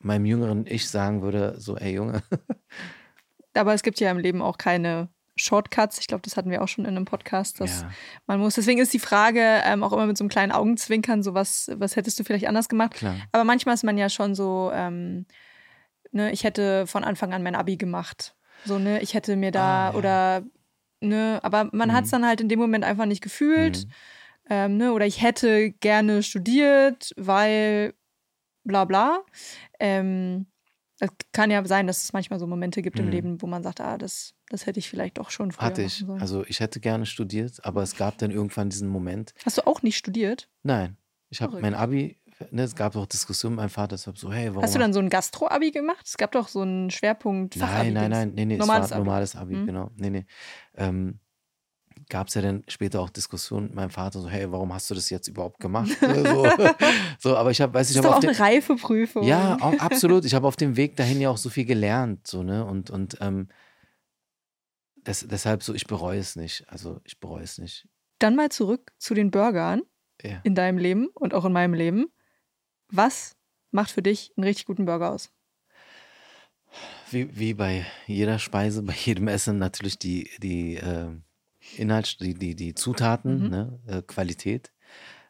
meinem 0.00 0.26
jüngeren 0.26 0.66
Ich 0.66 0.90
sagen 0.90 1.22
würde, 1.22 1.54
so, 1.58 1.76
ey 1.78 1.94
Junge, 1.94 2.22
Aber 3.54 3.74
es 3.74 3.82
gibt 3.82 4.00
ja 4.00 4.10
im 4.10 4.18
Leben 4.18 4.42
auch 4.42 4.58
keine 4.58 5.08
Shortcuts. 5.36 5.98
Ich 5.98 6.06
glaube, 6.06 6.22
das 6.22 6.36
hatten 6.36 6.50
wir 6.50 6.62
auch 6.62 6.68
schon 6.68 6.84
in 6.84 6.94
einem 6.96 7.04
Podcast, 7.04 7.60
dass 7.60 7.82
ja, 7.82 7.90
man 8.26 8.40
muss. 8.40 8.54
Deswegen 8.54 8.80
ist 8.80 8.92
die 8.92 8.98
Frage 8.98 9.40
ähm, 9.64 9.82
auch 9.82 9.92
immer 9.92 10.06
mit 10.06 10.16
so 10.18 10.24
einem 10.24 10.28
kleinen 10.28 10.52
Augenzwinkern, 10.52 11.22
so 11.22 11.34
was, 11.34 11.70
was 11.74 11.96
hättest 11.96 12.18
du 12.20 12.24
vielleicht 12.24 12.46
anders 12.46 12.68
gemacht? 12.68 12.94
klar. 12.94 13.16
Aber 13.32 13.44
manchmal 13.44 13.74
ist 13.74 13.84
man 13.84 13.96
ja 13.98 14.08
schon 14.08 14.34
so, 14.34 14.70
ähm, 14.74 15.26
ne, 16.10 16.32
ich 16.32 16.44
hätte 16.44 16.86
von 16.86 17.04
Anfang 17.04 17.32
an 17.32 17.42
mein 17.42 17.54
Abi 17.54 17.76
gemacht. 17.76 18.34
So, 18.64 18.78
ne, 18.78 19.00
ich 19.00 19.14
hätte 19.14 19.36
mir 19.36 19.50
da 19.50 19.88
Ah, 19.88 19.90
ja. 19.92 19.94
oder, 19.98 20.42
ne, 21.00 21.40
aber 21.42 21.68
man 21.72 21.88
Mhm. 21.88 21.92
hat 21.94 22.04
es 22.04 22.10
dann 22.10 22.26
halt 22.26 22.40
in 22.40 22.48
dem 22.48 22.58
Moment 22.58 22.84
einfach 22.84 23.06
nicht 23.06 23.22
gefühlt. 23.22 23.86
Mhm. 23.86 23.92
Ähm, 24.50 24.76
ne, 24.76 24.92
oder 24.92 25.06
ich 25.06 25.22
hätte 25.22 25.70
gerne 25.70 26.22
studiert, 26.22 27.12
weil 27.16 27.94
bla 28.64 28.84
bla. 28.84 29.22
Ähm, 29.80 30.46
es 31.04 31.10
kann 31.32 31.50
ja 31.50 31.64
sein, 31.66 31.88
dass 31.88 32.04
es 32.04 32.12
manchmal 32.12 32.38
so 32.38 32.46
Momente 32.46 32.80
gibt 32.80 32.98
im 33.00 33.06
Mhm. 33.06 33.10
Leben, 33.10 33.42
wo 33.42 33.46
man 33.48 33.62
sagt, 33.64 33.80
ah, 33.80 33.98
das, 33.98 34.34
das 34.50 34.66
hätte 34.66 34.78
ich 34.78 34.88
vielleicht 34.88 35.18
doch 35.18 35.30
schon 35.30 35.50
früher 35.50 35.66
Hatte 35.66 35.82
ich. 35.82 36.04
Also 36.20 36.44
ich 36.46 36.60
hätte 36.60 36.78
gerne 36.78 37.06
studiert, 37.06 37.64
aber 37.64 37.82
es 37.82 37.96
gab 37.96 38.18
dann 38.18 38.30
irgendwann 38.30 38.70
diesen 38.70 38.88
Moment. 38.88 39.34
Hast 39.44 39.58
du 39.58 39.66
auch 39.66 39.82
nicht 39.82 39.96
studiert? 39.96 40.48
Nein, 40.62 40.96
ich 41.28 41.42
habe 41.42 41.60
mein 41.60 41.74
Abi, 41.74 42.18
ne, 42.52 42.62
es 42.62 42.76
gab 42.76 42.94
auch 42.94 43.06
Diskussionen 43.06 43.56
mit 43.56 43.62
meinem 43.64 43.70
Vater, 43.70 43.96
deshalb 43.96 44.16
so, 44.16 44.32
hey, 44.32 44.50
warum 44.50 44.62
Hast 44.62 44.74
du 44.76 44.78
dann 44.78 44.92
so 44.92 45.00
ein 45.00 45.08
Gastro-Abi 45.08 45.72
gemacht? 45.72 46.06
Es 46.06 46.16
gab 46.16 46.30
doch 46.32 46.46
so 46.46 46.60
einen 46.60 46.90
Schwerpunkt 46.90 47.56
Fachabi. 47.56 47.90
Nein, 47.90 47.94
nein, 47.94 48.10
nein, 48.10 48.32
nee, 48.34 48.44
nee, 48.44 48.56
Normales 48.58 48.86
es 48.86 48.90
war 48.92 48.96
Abi. 48.98 49.04
normales 49.04 49.36
Abi, 49.36 49.56
Mhm. 49.56 49.66
genau. 49.66 49.90
Nee, 49.96 50.10
nee. 50.10 50.26
Ähm, 50.76 51.18
Gab 52.12 52.28
es 52.28 52.34
ja 52.34 52.42
dann 52.42 52.62
später 52.68 53.00
auch 53.00 53.08
Diskussionen 53.08 53.68
mit 53.68 53.74
meinem 53.74 53.88
Vater, 53.88 54.20
so, 54.20 54.28
hey, 54.28 54.52
warum 54.52 54.70
hast 54.74 54.90
du 54.90 54.94
das 54.94 55.08
jetzt 55.08 55.28
überhaupt 55.28 55.58
gemacht? 55.60 55.88
so, 56.00 56.50
so, 57.18 57.36
aber 57.38 57.50
ich 57.52 57.58
habe, 57.62 57.72
weiß 57.72 57.90
ich, 57.90 57.96
habe 57.96 58.10
auch 58.14 58.22
eine 58.22 58.38
Reifeprüfung. 58.38 59.22
ja, 59.22 59.56
au- 59.62 59.78
absolut. 59.78 60.26
Ich 60.26 60.34
habe 60.34 60.46
auf 60.46 60.56
dem 60.56 60.76
Weg 60.76 60.94
dahin 60.96 61.22
ja 61.22 61.30
auch 61.30 61.38
so 61.38 61.48
viel 61.48 61.64
gelernt, 61.64 62.26
so, 62.26 62.42
ne, 62.42 62.66
und, 62.66 62.90
und, 62.90 63.16
ähm, 63.22 63.48
das, 65.04 65.26
deshalb 65.26 65.62
so, 65.62 65.72
ich 65.72 65.86
bereue 65.86 66.18
es 66.20 66.36
nicht. 66.36 66.68
Also, 66.68 67.00
ich 67.04 67.18
bereue 67.18 67.42
es 67.42 67.56
nicht. 67.56 67.88
Dann 68.18 68.36
mal 68.36 68.50
zurück 68.50 68.92
zu 68.98 69.14
den 69.14 69.30
Burgern 69.30 69.80
Ja. 70.22 70.40
in 70.44 70.54
deinem 70.54 70.76
Leben 70.76 71.08
und 71.14 71.32
auch 71.32 71.46
in 71.46 71.52
meinem 71.54 71.72
Leben. 71.72 72.06
Was 72.90 73.36
macht 73.70 73.90
für 73.90 74.02
dich 74.02 74.32
einen 74.36 74.44
richtig 74.44 74.66
guten 74.66 74.84
Burger 74.84 75.12
aus? 75.12 75.32
Wie, 77.10 77.36
wie 77.38 77.54
bei 77.54 77.86
jeder 78.06 78.38
Speise, 78.38 78.82
bei 78.82 78.92
jedem 78.94 79.28
Essen 79.28 79.58
natürlich 79.58 79.98
die, 79.98 80.30
die 80.42 80.76
äh, 80.76 81.08
Inhalt, 81.76 82.20
die, 82.20 82.34
die, 82.34 82.54
die 82.54 82.74
Zutaten, 82.74 83.44
Mhm. 83.44 83.48
ne, 83.50 83.80
äh, 83.86 84.02
Qualität. 84.02 84.72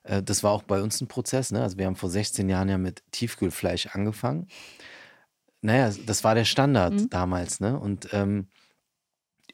Äh, 0.05 0.23
das 0.23 0.43
war 0.43 0.53
auch 0.53 0.63
bei 0.65 0.83
uns 0.83 1.01
ein 1.01 1.09
Prozess. 1.09 1.53
Ne? 1.53 1.63
Also 1.63 1.79
wir 1.79 1.87
haben 1.87 1.97
vor 1.97 2.11
16 2.11 2.49
Jahren 2.49 2.69
ja 2.69 2.79
mit 2.79 3.03
Tiefkühlfleisch 3.13 3.87
angefangen. 3.95 4.49
Naja, 5.61 5.93
das 6.07 6.25
war 6.25 6.35
der 6.35 6.45
Standard 6.45 6.95
Mhm. 6.95 7.11
damals. 7.11 7.61
Ne? 7.61 7.79
Und 7.79 8.09
ähm, 8.13 8.49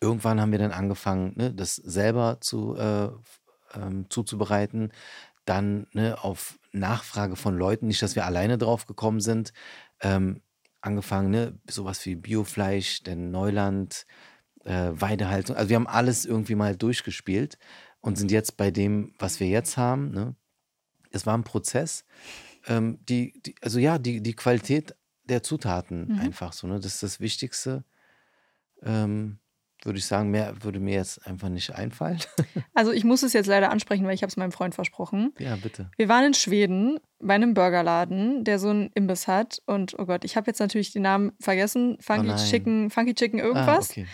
irgendwann 0.01 0.41
haben 0.41 0.53
wir 0.53 0.59
dann 0.59 0.73
angefangen, 0.73 1.33
ne, 1.37 1.53
das 1.53 1.77
selber 1.77 2.39
zu, 2.41 2.77
äh, 2.77 3.09
ähm, 3.75 4.07
zuzubereiten. 4.09 4.93
Dann 5.45 5.87
ne, 5.93 6.23
auf 6.23 6.59
Nachfrage 6.73 7.37
von 7.37 7.57
Leuten, 7.57 7.87
nicht, 7.89 8.03
dass 8.03 8.15
wir 8.17 8.27
alleine 8.27 8.59
drauf 8.59 8.87
gekommen 8.87 9.21
sind, 9.21 9.53
ähm, 10.01 10.43
angefangen, 10.81 11.31
ne, 11.31 11.59
sowas 11.69 12.05
wie 12.07 12.15
Biofleisch, 12.17 13.03
denn 13.03 13.31
Neuland, 13.31 14.07
äh, 14.69 14.91
Weidehaltung. 15.01 15.57
Also 15.57 15.69
wir 15.71 15.77
haben 15.77 15.87
alles 15.87 16.25
irgendwie 16.27 16.55
mal 16.55 16.77
durchgespielt 16.77 17.59
und 18.01 18.17
sind 18.19 18.31
jetzt 18.31 18.57
bei 18.57 18.71
dem, 18.71 19.15
was 19.19 19.41
wir 19.41 19.49
jetzt 19.49 19.77
haben. 19.77 20.11
Ne? 20.11 20.35
Es 21.11 21.27
war 21.27 21.37
ein 21.37 21.45
Prozess. 21.45 22.05
Ähm, 22.67 22.99
die, 23.09 23.33
die, 23.45 23.55
also 23.63 23.79
ja, 23.79 23.99
die, 23.99 24.21
die 24.23 24.35
Qualität 24.35 24.95
der 25.25 25.43
Zutaten 25.43 26.09
Mhm. 26.09 26.21
einfach 26.21 26.53
so. 26.53 26.67
Ne? 26.67 26.77
Das 26.77 26.95
ist 26.95 27.03
das 27.03 27.21
Wichtigste. 27.21 27.85
Ähm, 28.83 29.39
würde 29.85 29.99
ich 29.99 30.07
sagen, 30.07 30.31
mehr 30.31 30.55
würde 30.65 30.81
mir 30.81 30.95
jetzt 30.95 31.25
einfach 31.27 31.49
nicht 31.49 31.75
einfallen. 31.75 32.19
Also 32.75 32.93
ich 32.93 33.05
muss 33.05 33.23
es 33.23 33.33
jetzt 33.33 33.47
leider 33.47 33.71
ansprechen, 33.71 34.07
weil 34.07 34.15
ich 34.15 34.23
habe 34.23 34.31
es 34.31 34.37
meinem 34.37 34.53
Freund 34.53 34.75
versprochen. 34.75 35.33
ja, 35.39 35.57
bitte. 35.57 35.91
Wir 35.97 36.09
waren 36.09 36.25
in 36.27 36.35
Schweden 36.35 36.99
bei 37.21 37.35
einem 37.35 37.55
Burgerladen, 37.55 38.45
der 38.45 38.59
so 38.59 38.69
einen 38.71 38.91
Imbiss 38.95 39.27
hat. 39.29 39.61
Und 39.67 39.97
oh 39.99 40.07
Gott, 40.07 40.25
ich 40.25 40.37
habe 40.37 40.47
jetzt 40.49 40.59
natürlich 40.61 40.93
den 40.93 41.03
Namen 41.03 41.33
vergessen. 41.41 41.97
Funky 42.01 42.27
nein. 42.29 42.37
Chicken, 42.39 42.91
Funky 42.91 43.15
Chicken 43.15 43.39
irgendwas. 43.41 43.89
Ah, 43.91 43.93
okay. 43.93 44.07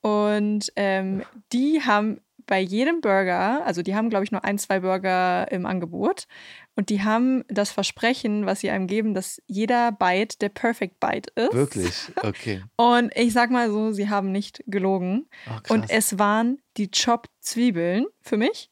Und 0.00 0.72
ähm, 0.76 1.22
die 1.52 1.82
haben 1.82 2.20
bei 2.46 2.60
jedem 2.60 3.00
Burger, 3.00 3.64
also 3.64 3.80
die 3.80 3.94
haben, 3.94 4.10
glaube 4.10 4.24
ich, 4.24 4.32
nur 4.32 4.44
ein, 4.44 4.58
zwei 4.58 4.80
Burger 4.80 5.50
im 5.52 5.66
Angebot. 5.66 6.26
Und 6.74 6.88
die 6.88 7.02
haben 7.02 7.44
das 7.48 7.70
Versprechen, 7.70 8.44
was 8.44 8.60
sie 8.60 8.70
einem 8.70 8.88
geben, 8.88 9.14
dass 9.14 9.40
jeder 9.46 9.92
Bite 9.92 10.38
der 10.38 10.48
Perfect 10.48 10.98
Bite 10.98 11.30
ist. 11.36 11.52
Wirklich? 11.52 11.94
Okay. 12.22 12.62
Und 12.76 13.12
ich 13.16 13.32
sag 13.32 13.50
mal 13.50 13.70
so, 13.70 13.92
sie 13.92 14.08
haben 14.08 14.32
nicht 14.32 14.64
gelogen. 14.66 15.28
Krass. 15.44 15.70
Und 15.70 15.90
es 15.90 16.18
waren 16.18 16.58
die 16.76 16.90
Chopped-Zwiebeln 16.90 18.06
für 18.20 18.36
mich, 18.36 18.70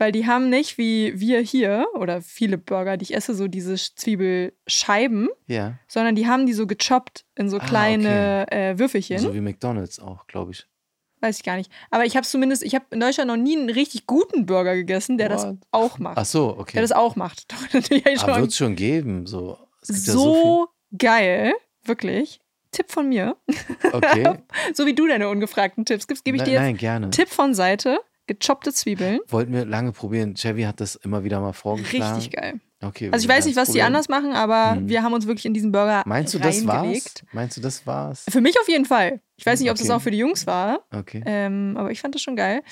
weil 0.00 0.12
die 0.12 0.26
haben 0.26 0.48
nicht 0.48 0.78
wie 0.78 1.20
wir 1.20 1.40
hier 1.40 1.86
oder 1.94 2.22
viele 2.22 2.56
Burger, 2.56 2.96
die 2.96 3.02
ich 3.02 3.14
esse, 3.14 3.34
so 3.34 3.48
diese 3.48 3.74
Zwiebelscheiben, 3.76 5.28
ja, 5.46 5.74
sondern 5.88 6.14
die 6.14 6.26
haben 6.26 6.46
die 6.46 6.54
so 6.54 6.66
gechoppt 6.66 7.26
in 7.36 7.50
so 7.50 7.58
Ah, 7.58 7.64
kleine 7.66 8.50
äh, 8.50 8.78
Würfelchen. 8.78 9.18
so 9.18 9.34
wie 9.34 9.40
McDonalds 9.42 10.00
auch, 10.00 10.26
glaube 10.26 10.52
ich. 10.52 10.66
Weiß 11.20 11.36
ich 11.36 11.42
gar 11.42 11.56
nicht. 11.56 11.70
Aber 11.90 12.06
ich 12.06 12.16
habe 12.16 12.26
zumindest, 12.26 12.62
ich 12.62 12.74
habe 12.74 12.86
in 12.92 13.00
Deutschland 13.00 13.28
noch 13.28 13.36
nie 13.36 13.54
einen 13.58 13.68
richtig 13.68 14.06
guten 14.06 14.46
Burger 14.46 14.74
gegessen, 14.74 15.18
der 15.18 15.28
das 15.28 15.44
What? 15.44 15.56
auch 15.70 15.98
macht. 15.98 16.16
Ach 16.16 16.24
so, 16.24 16.52
Der 16.52 16.58
okay. 16.60 16.80
das 16.80 16.92
auch 16.92 17.14
macht. 17.14 17.46
Aber 18.22 18.40
wird 18.40 18.50
es 18.50 18.56
schon 18.56 18.74
geben. 18.74 19.26
So, 19.26 19.58
so, 19.82 19.92
ja 19.92 19.98
so 19.98 20.68
geil, 20.96 21.52
wirklich. 21.84 22.40
Tipp 22.72 22.90
von 22.90 23.08
mir. 23.08 23.36
Okay. 23.92 24.38
So 24.74 24.86
wie 24.86 24.94
du 24.94 25.06
deine 25.08 25.28
ungefragten 25.28 25.84
Tipps 25.84 26.06
gibst, 26.06 26.24
gebe 26.24 26.36
ich 26.36 26.44
dir 26.44 26.52
jetzt 26.52 26.60
Nein, 26.60 26.76
gerne. 26.76 27.10
Tipp 27.10 27.28
von 27.28 27.52
Seite. 27.54 27.98
Gechoppte 28.38 28.72
Zwiebeln. 28.72 29.20
Wollten 29.28 29.52
wir 29.52 29.64
lange 29.64 29.92
probieren. 29.92 30.34
Chevy 30.34 30.62
hat 30.62 30.80
das 30.80 30.94
immer 30.96 31.24
wieder 31.24 31.40
mal 31.40 31.52
vorgeschlagen. 31.52 32.16
Richtig 32.16 32.32
geil. 32.32 32.60
Okay, 32.82 33.10
Also 33.12 33.24
ich 33.24 33.28
weiß 33.28 33.44
nicht, 33.44 33.56
was 33.56 33.66
die 33.66 33.72
probieren. 33.72 33.86
anders 33.88 34.08
machen, 34.08 34.32
aber 34.32 34.76
Mhm. 34.76 34.88
wir 34.88 35.02
haben 35.02 35.12
uns 35.12 35.26
wirklich 35.26 35.44
in 35.44 35.52
diesen 35.52 35.70
Burger 35.72 36.02
Meinst 36.06 36.32
du, 36.32 36.38
das 36.38 36.66
war's? 36.66 37.14
Meinst 37.32 37.56
du, 37.56 37.60
das 37.60 37.86
war's? 37.86 38.24
Für 38.28 38.40
mich 38.40 38.58
auf 38.58 38.68
jeden 38.68 38.86
Fall. 38.86 39.20
Ich 39.36 39.44
weiß 39.44 39.60
nicht, 39.60 39.70
ob 39.70 39.76
das 39.76 39.86
Okay. 39.86 39.92
auch 39.96 40.00
für 40.00 40.10
die 40.10 40.18
Jungs 40.18 40.46
war, 40.46 40.86
Okay. 40.94 41.22
ähm, 41.26 41.74
aber 41.76 41.90
ich 41.90 42.00
fand 42.00 42.14
das 42.14 42.22
schon 42.22 42.36
geil. 42.36 42.62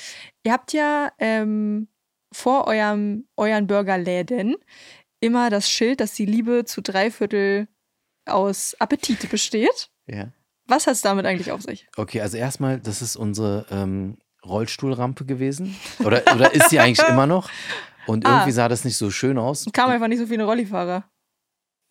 Ihr 0.44 0.52
habt 0.52 0.72
ja 0.72 1.12
ähm, 1.18 1.88
vor 2.32 2.66
eurem, 2.66 3.26
euren 3.36 3.66
Burgerläden 3.66 4.56
immer 5.20 5.50
das 5.50 5.68
Schild, 5.70 6.00
dass 6.00 6.14
die 6.14 6.26
Liebe 6.26 6.64
zu 6.64 6.80
drei 6.80 7.10
Viertel 7.10 7.68
aus 8.24 8.76
Appetit 8.78 9.28
besteht. 9.30 9.90
Ja. 10.06 10.28
Was 10.66 10.86
hat 10.86 10.94
es 10.94 11.00
damit 11.02 11.26
eigentlich 11.26 11.50
auf 11.52 11.62
sich? 11.62 11.86
Okay, 11.96 12.20
also 12.20 12.36
erstmal, 12.36 12.78
das 12.78 13.00
ist 13.02 13.16
unsere 13.16 13.66
ähm, 13.70 14.16
Rollstuhlrampe 14.44 15.24
gewesen. 15.24 15.76
Oder, 16.04 16.22
oder 16.34 16.52
ist 16.54 16.70
sie 16.70 16.78
eigentlich 16.80 17.06
immer 17.08 17.26
noch? 17.26 17.50
Und 18.06 18.26
Ah. 18.26 18.30
irgendwie 18.30 18.52
sah 18.52 18.68
das 18.68 18.84
nicht 18.84 18.96
so 18.96 19.10
schön 19.10 19.36
aus. 19.38 19.66
Es 19.66 19.72
kamen 19.72 19.92
einfach 19.92 20.08
nicht 20.08 20.18
so 20.18 20.26
viele 20.26 20.44
Rollifahrer. 20.44 21.04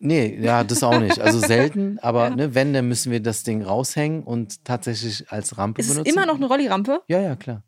Nee, 0.00 0.38
ja, 0.40 0.62
das 0.64 0.82
auch 0.84 0.98
nicht. 1.00 1.18
Also 1.20 1.40
selten, 1.40 1.98
aber 2.02 2.28
Ja. 2.28 2.36
ne, 2.36 2.54
wenn, 2.54 2.72
dann 2.72 2.86
müssen 2.88 3.10
wir 3.12 3.20
das 3.20 3.42
Ding 3.42 3.62
raushängen 3.62 4.22
und 4.22 4.64
tatsächlich 4.64 5.30
als 5.30 5.58
Rampe 5.58 5.80
Ist 5.80 5.88
benutzen. 5.88 6.08
immer 6.12 6.24
noch 6.26 6.36
eine 6.36 6.46
Rollirampe? 6.46 7.02
Ja, 7.08 7.20
ja, 7.20 7.34
klar. 7.36 7.62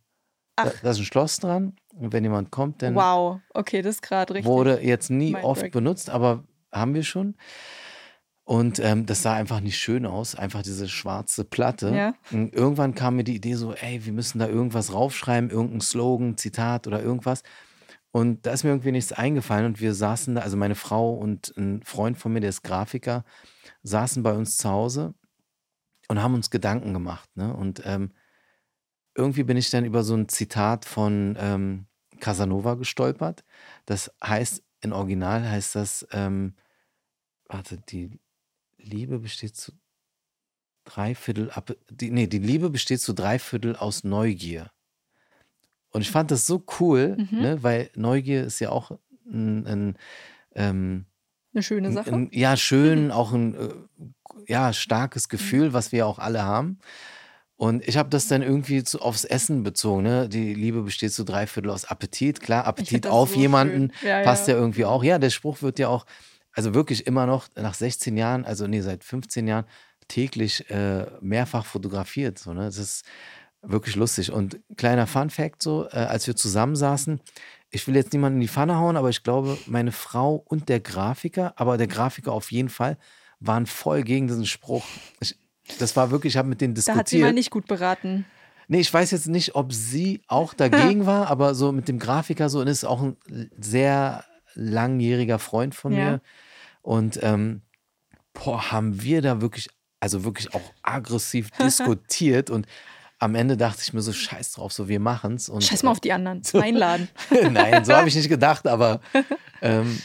Da, 0.56 0.64
Ach. 0.66 0.80
da 0.82 0.90
ist 0.90 0.98
ein 0.98 1.04
Schloss 1.04 1.38
dran 1.38 1.74
und 1.96 2.12
wenn 2.12 2.22
jemand 2.22 2.50
kommt, 2.50 2.82
dann 2.82 2.94
Wow, 2.94 3.40
okay, 3.54 3.82
das 3.82 3.96
ist 3.96 4.02
gerade 4.02 4.34
richtig. 4.34 4.46
wurde 4.50 4.80
jetzt 4.82 5.10
nie 5.10 5.34
oft 5.36 5.70
benutzt, 5.72 6.10
aber 6.10 6.44
haben 6.72 6.94
wir 6.94 7.02
schon. 7.02 7.34
Und 8.50 8.80
ähm, 8.80 9.06
das 9.06 9.22
sah 9.22 9.34
einfach 9.34 9.60
nicht 9.60 9.78
schön 9.78 10.04
aus, 10.04 10.34
einfach 10.34 10.62
diese 10.62 10.88
schwarze 10.88 11.44
Platte. 11.44 11.94
Ja. 11.94 12.14
Und 12.32 12.52
irgendwann 12.52 12.96
kam 12.96 13.14
mir 13.14 13.22
die 13.22 13.36
Idee 13.36 13.54
so, 13.54 13.74
ey, 13.74 14.04
wir 14.04 14.12
müssen 14.12 14.40
da 14.40 14.48
irgendwas 14.48 14.92
raufschreiben, 14.92 15.50
irgendein 15.50 15.80
Slogan, 15.80 16.36
Zitat 16.36 16.88
oder 16.88 17.00
irgendwas. 17.00 17.44
Und 18.10 18.44
da 18.44 18.50
ist 18.50 18.64
mir 18.64 18.70
irgendwie 18.70 18.90
nichts 18.90 19.12
eingefallen 19.12 19.66
und 19.66 19.80
wir 19.80 19.94
saßen 19.94 20.34
da, 20.34 20.40
also 20.40 20.56
meine 20.56 20.74
Frau 20.74 21.14
und 21.14 21.54
ein 21.56 21.84
Freund 21.84 22.18
von 22.18 22.32
mir, 22.32 22.40
der 22.40 22.50
ist 22.50 22.64
Grafiker, 22.64 23.24
saßen 23.84 24.24
bei 24.24 24.32
uns 24.32 24.56
zu 24.56 24.68
Hause 24.68 25.14
und 26.08 26.20
haben 26.20 26.34
uns 26.34 26.50
Gedanken 26.50 26.92
gemacht. 26.92 27.30
Ne? 27.36 27.54
Und 27.54 27.82
ähm, 27.84 28.10
irgendwie 29.14 29.44
bin 29.44 29.58
ich 29.58 29.70
dann 29.70 29.84
über 29.84 30.02
so 30.02 30.16
ein 30.16 30.28
Zitat 30.28 30.86
von 30.86 31.38
ähm, 31.38 31.86
Casanova 32.18 32.74
gestolpert. 32.74 33.44
Das 33.86 34.10
heißt, 34.24 34.60
in 34.80 34.92
Original 34.92 35.48
heißt 35.48 35.76
das, 35.76 36.04
ähm, 36.10 36.56
warte, 37.46 37.76
die 37.76 38.18
Liebe 38.82 39.18
besteht 39.18 39.56
zu 39.56 39.72
drei 40.84 41.14
Viertel, 41.14 41.50
ab, 41.50 41.74
die, 41.90 42.10
nee, 42.10 42.26
die 42.26 42.38
Liebe 42.38 42.70
besteht 42.70 43.00
zu 43.00 43.12
drei 43.12 43.38
Viertel 43.38 43.76
aus 43.76 44.04
Neugier. 44.04 44.70
Und 45.90 46.02
ich 46.02 46.10
fand 46.10 46.30
das 46.30 46.46
so 46.46 46.64
cool, 46.80 47.16
Mhm. 47.18 47.38
ne, 47.40 47.62
weil 47.62 47.90
Neugier 47.94 48.44
ist 48.44 48.60
ja 48.60 48.70
auch 48.70 48.92
ein, 49.26 49.66
ein 49.66 49.98
ähm, 50.54 51.06
Eine 51.52 51.62
schöne 51.62 51.92
Sache. 51.92 52.12
ein, 52.12 52.28
ja, 52.32 52.56
schön, 52.56 53.10
auch 53.10 53.32
ein 53.32 53.54
äh, 53.54 53.68
ja, 54.46 54.72
starkes 54.72 55.28
Gefühl, 55.28 55.72
was 55.72 55.92
wir 55.92 56.06
auch 56.06 56.18
alle 56.18 56.42
haben. 56.44 56.78
Und 57.56 57.86
ich 57.86 57.98
habe 57.98 58.08
das 58.08 58.26
dann 58.26 58.40
irgendwie 58.40 58.82
zu, 58.84 59.00
aufs 59.02 59.24
Essen 59.24 59.62
bezogen. 59.62 60.02
Ne? 60.04 60.28
Die 60.30 60.54
Liebe 60.54 60.80
besteht 60.82 61.12
zu 61.12 61.24
drei 61.24 61.46
Viertel 61.46 61.70
aus 61.70 61.84
Appetit. 61.84 62.40
Klar, 62.40 62.64
Appetit 62.66 63.06
auf 63.06 63.34
so 63.34 63.38
jemanden. 63.38 63.92
Ja, 64.02 64.22
passt 64.22 64.48
ja. 64.48 64.54
ja. 64.54 64.60
irgendwie 64.60 64.86
auch. 64.86 65.04
Ja, 65.04 65.18
der 65.18 65.28
Spruch 65.28 65.60
wird 65.60 65.78
ja 65.78 65.88
auch, 65.88 66.06
also 66.52 66.74
wirklich 66.74 67.06
immer 67.06 67.26
noch 67.26 67.48
nach 67.56 67.74
16 67.74 68.16
Jahren, 68.16 68.44
also 68.44 68.66
nee, 68.66 68.80
seit 68.80 69.04
15 69.04 69.46
Jahren 69.46 69.64
täglich 70.08 70.68
äh, 70.70 71.06
mehrfach 71.20 71.64
fotografiert. 71.64 72.38
So, 72.38 72.52
ne? 72.52 72.64
Das 72.64 72.78
ist 72.78 73.04
wirklich 73.62 73.96
lustig. 73.96 74.32
Und 74.32 74.58
kleiner 74.76 75.06
Fun 75.06 75.30
Fact 75.30 75.62
so, 75.62 75.86
äh, 75.86 75.96
als 75.96 76.26
wir 76.26 76.34
zusammensaßen, 76.36 77.20
ich 77.70 77.86
will 77.86 77.94
jetzt 77.94 78.12
niemanden 78.12 78.38
in 78.38 78.42
die 78.42 78.48
Pfanne 78.48 78.76
hauen, 78.76 78.96
aber 78.96 79.10
ich 79.10 79.22
glaube, 79.22 79.56
meine 79.66 79.92
Frau 79.92 80.34
und 80.34 80.68
der 80.68 80.80
Grafiker, 80.80 81.54
aber 81.56 81.78
der 81.78 81.86
Grafiker 81.86 82.32
auf 82.32 82.50
jeden 82.50 82.68
Fall, 82.68 82.98
waren 83.38 83.66
voll 83.66 84.02
gegen 84.02 84.26
diesen 84.26 84.46
Spruch. 84.46 84.84
Ich, 85.20 85.38
das 85.78 85.94
war 85.96 86.10
wirklich, 86.10 86.34
ich 86.34 86.36
habe 86.36 86.48
mit 86.48 86.60
denen 86.60 86.74
Da 86.74 86.80
hat 86.96 87.08
sie 87.08 87.18
mal 87.18 87.32
diskutiert. 87.32 87.34
nicht 87.34 87.50
gut 87.50 87.66
beraten. 87.66 88.26
Nee, 88.66 88.80
ich 88.80 88.92
weiß 88.92 89.10
jetzt 89.12 89.28
nicht, 89.28 89.54
ob 89.54 89.72
sie 89.72 90.22
auch 90.26 90.54
dagegen 90.54 91.06
war, 91.06 91.28
aber 91.28 91.54
so 91.54 91.72
mit 91.72 91.88
dem 91.88 91.98
Grafiker 91.98 92.48
so, 92.48 92.60
und 92.60 92.66
ist 92.66 92.84
auch 92.84 93.02
ein 93.02 93.16
sehr 93.58 94.24
langjähriger 94.54 95.38
Freund 95.38 95.74
von 95.74 95.92
Ja. 95.92 96.04
mir. 96.04 96.20
Und 96.82 97.18
ähm, 97.22 97.62
boah, 98.32 98.70
haben 98.72 99.02
wir 99.02 99.22
da 99.22 99.40
wirklich, 99.40 99.68
also 100.00 100.24
wirklich 100.24 100.54
auch 100.54 100.72
aggressiv 100.82 101.50
diskutiert 101.60 102.50
und 102.50 102.66
am 103.18 103.34
Ende 103.34 103.58
dachte 103.58 103.82
ich 103.82 103.92
mir 103.92 104.00
so, 104.00 104.12
scheiß 104.14 104.52
drauf, 104.52 104.72
so 104.72 104.88
wir 104.88 104.98
machen's. 104.98 105.50
Und, 105.50 105.62
Scheiß 105.62 105.82
mal 105.82 105.90
auf 105.90 106.00
die 106.00 106.12
anderen. 106.12 106.40
Einladen. 106.54 107.08
Nein, 107.50 107.84
so 107.84 107.92
habe 107.94 108.08
ich 108.08 108.14
nicht 108.14 108.30
gedacht, 108.30 108.66
aber 108.66 109.00
ähm, 109.60 110.00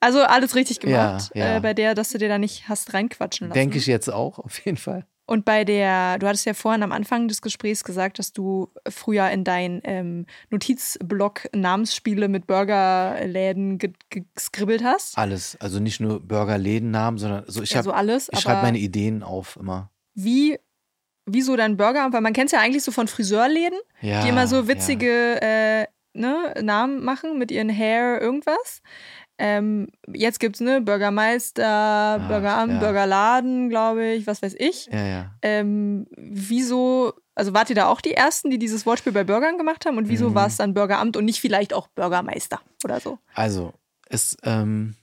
Also 0.00 0.22
alles 0.22 0.54
richtig 0.54 0.80
gemacht. 0.80 1.30
Ja, 1.34 1.44
ja. 1.44 1.56
Äh, 1.56 1.60
bei 1.60 1.74
der, 1.74 1.94
dass 1.94 2.08
du 2.08 2.16
dir 2.16 2.28
da 2.30 2.38
nicht 2.38 2.66
hast 2.68 2.94
reinquatschen 2.94 3.48
lassen. 3.48 3.58
denke 3.58 3.76
ich 3.76 3.86
jetzt 3.86 4.08
auch, 4.10 4.38
auf 4.38 4.64
jeden 4.64 4.78
Fall. 4.78 5.06
Und 5.28 5.44
bei 5.44 5.64
der, 5.64 6.18
du 6.18 6.26
hattest 6.26 6.46
ja 6.46 6.54
vorhin 6.54 6.82
am 6.82 6.90
Anfang 6.90 7.28
des 7.28 7.42
Gesprächs 7.42 7.84
gesagt, 7.84 8.18
dass 8.18 8.32
du 8.32 8.72
früher 8.88 9.28
in 9.28 9.44
dein 9.44 9.82
ähm, 9.84 10.24
Notizblock 10.48 11.50
Namensspiele 11.54 12.28
mit 12.28 12.46
Burgerläden 12.46 13.76
ge 13.76 13.92
ge 14.08 14.24
skribbelt 14.38 14.82
hast. 14.82 15.18
Alles, 15.18 15.58
also 15.60 15.80
nicht 15.80 16.00
nur 16.00 16.26
Burgerlädennamen, 16.26 17.18
sondern 17.18 17.44
so 17.46 17.62
ich 17.62 17.72
ja, 17.72 17.76
habe 17.76 17.84
so 17.84 17.92
alles. 17.92 18.30
ich 18.32 18.40
schreibe 18.40 18.62
meine 18.62 18.78
Ideen 18.78 19.22
auf 19.22 19.56
immer. 19.60 19.90
wie, 20.14 20.58
wie 21.26 21.42
so 21.42 21.56
dein 21.56 21.76
Burger, 21.76 22.08
weil 22.10 22.22
man 22.22 22.32
kennt 22.32 22.46
es 22.46 22.52
ja 22.52 22.60
eigentlich 22.60 22.82
so 22.82 22.90
von 22.90 23.06
Friseurläden, 23.06 23.78
Ja, 24.00 24.22
die 24.22 24.30
immer 24.30 24.46
so 24.46 24.56
ja. 24.56 24.68
witzige 24.68 25.42
äh, 25.42 25.86
ne, 26.14 26.54
Namen 26.62 27.04
machen 27.04 27.38
mit 27.38 27.50
ihren 27.50 27.68
Hair 27.68 28.18
irgendwas. 28.22 28.80
Ähm, 29.38 29.88
jetzt 30.12 30.40
gibt 30.40 30.56
es 30.56 30.60
ne, 30.60 30.80
Bürgermeister, 30.80 32.24
Bürgeramt, 32.28 32.72
ja. 32.74 32.78
Bürgerladen, 32.80 33.68
glaube 33.68 34.04
ich, 34.06 34.26
was 34.26 34.42
weiß 34.42 34.54
ich. 34.58 34.86
Ja, 34.92 35.04
ja. 35.06 35.34
Ähm, 35.42 36.06
wieso, 36.16 37.12
also 37.34 37.54
wart 37.54 37.70
ihr 37.70 37.76
da 37.76 37.86
auch 37.86 38.00
die 38.00 38.14
Ersten, 38.14 38.50
die 38.50 38.58
dieses 38.58 38.84
Wortspiel 38.86 39.12
bei 39.12 39.24
Bürgern 39.24 39.56
gemacht 39.56 39.86
haben? 39.86 39.96
Und 39.96 40.08
wieso 40.08 40.30
Mhm. 40.30 40.34
war 40.34 40.46
es 40.48 40.56
dann 40.56 40.74
Bürgeramt 40.74 41.16
und 41.16 41.24
nicht 41.24 41.40
vielleicht 41.40 41.72
auch 41.72 41.86
Bürgermeister 41.88 42.60
oder 42.84 42.98
so? 43.00 43.18
Also, 43.34 43.74
es, 44.08 44.36
ähm, 44.42 44.96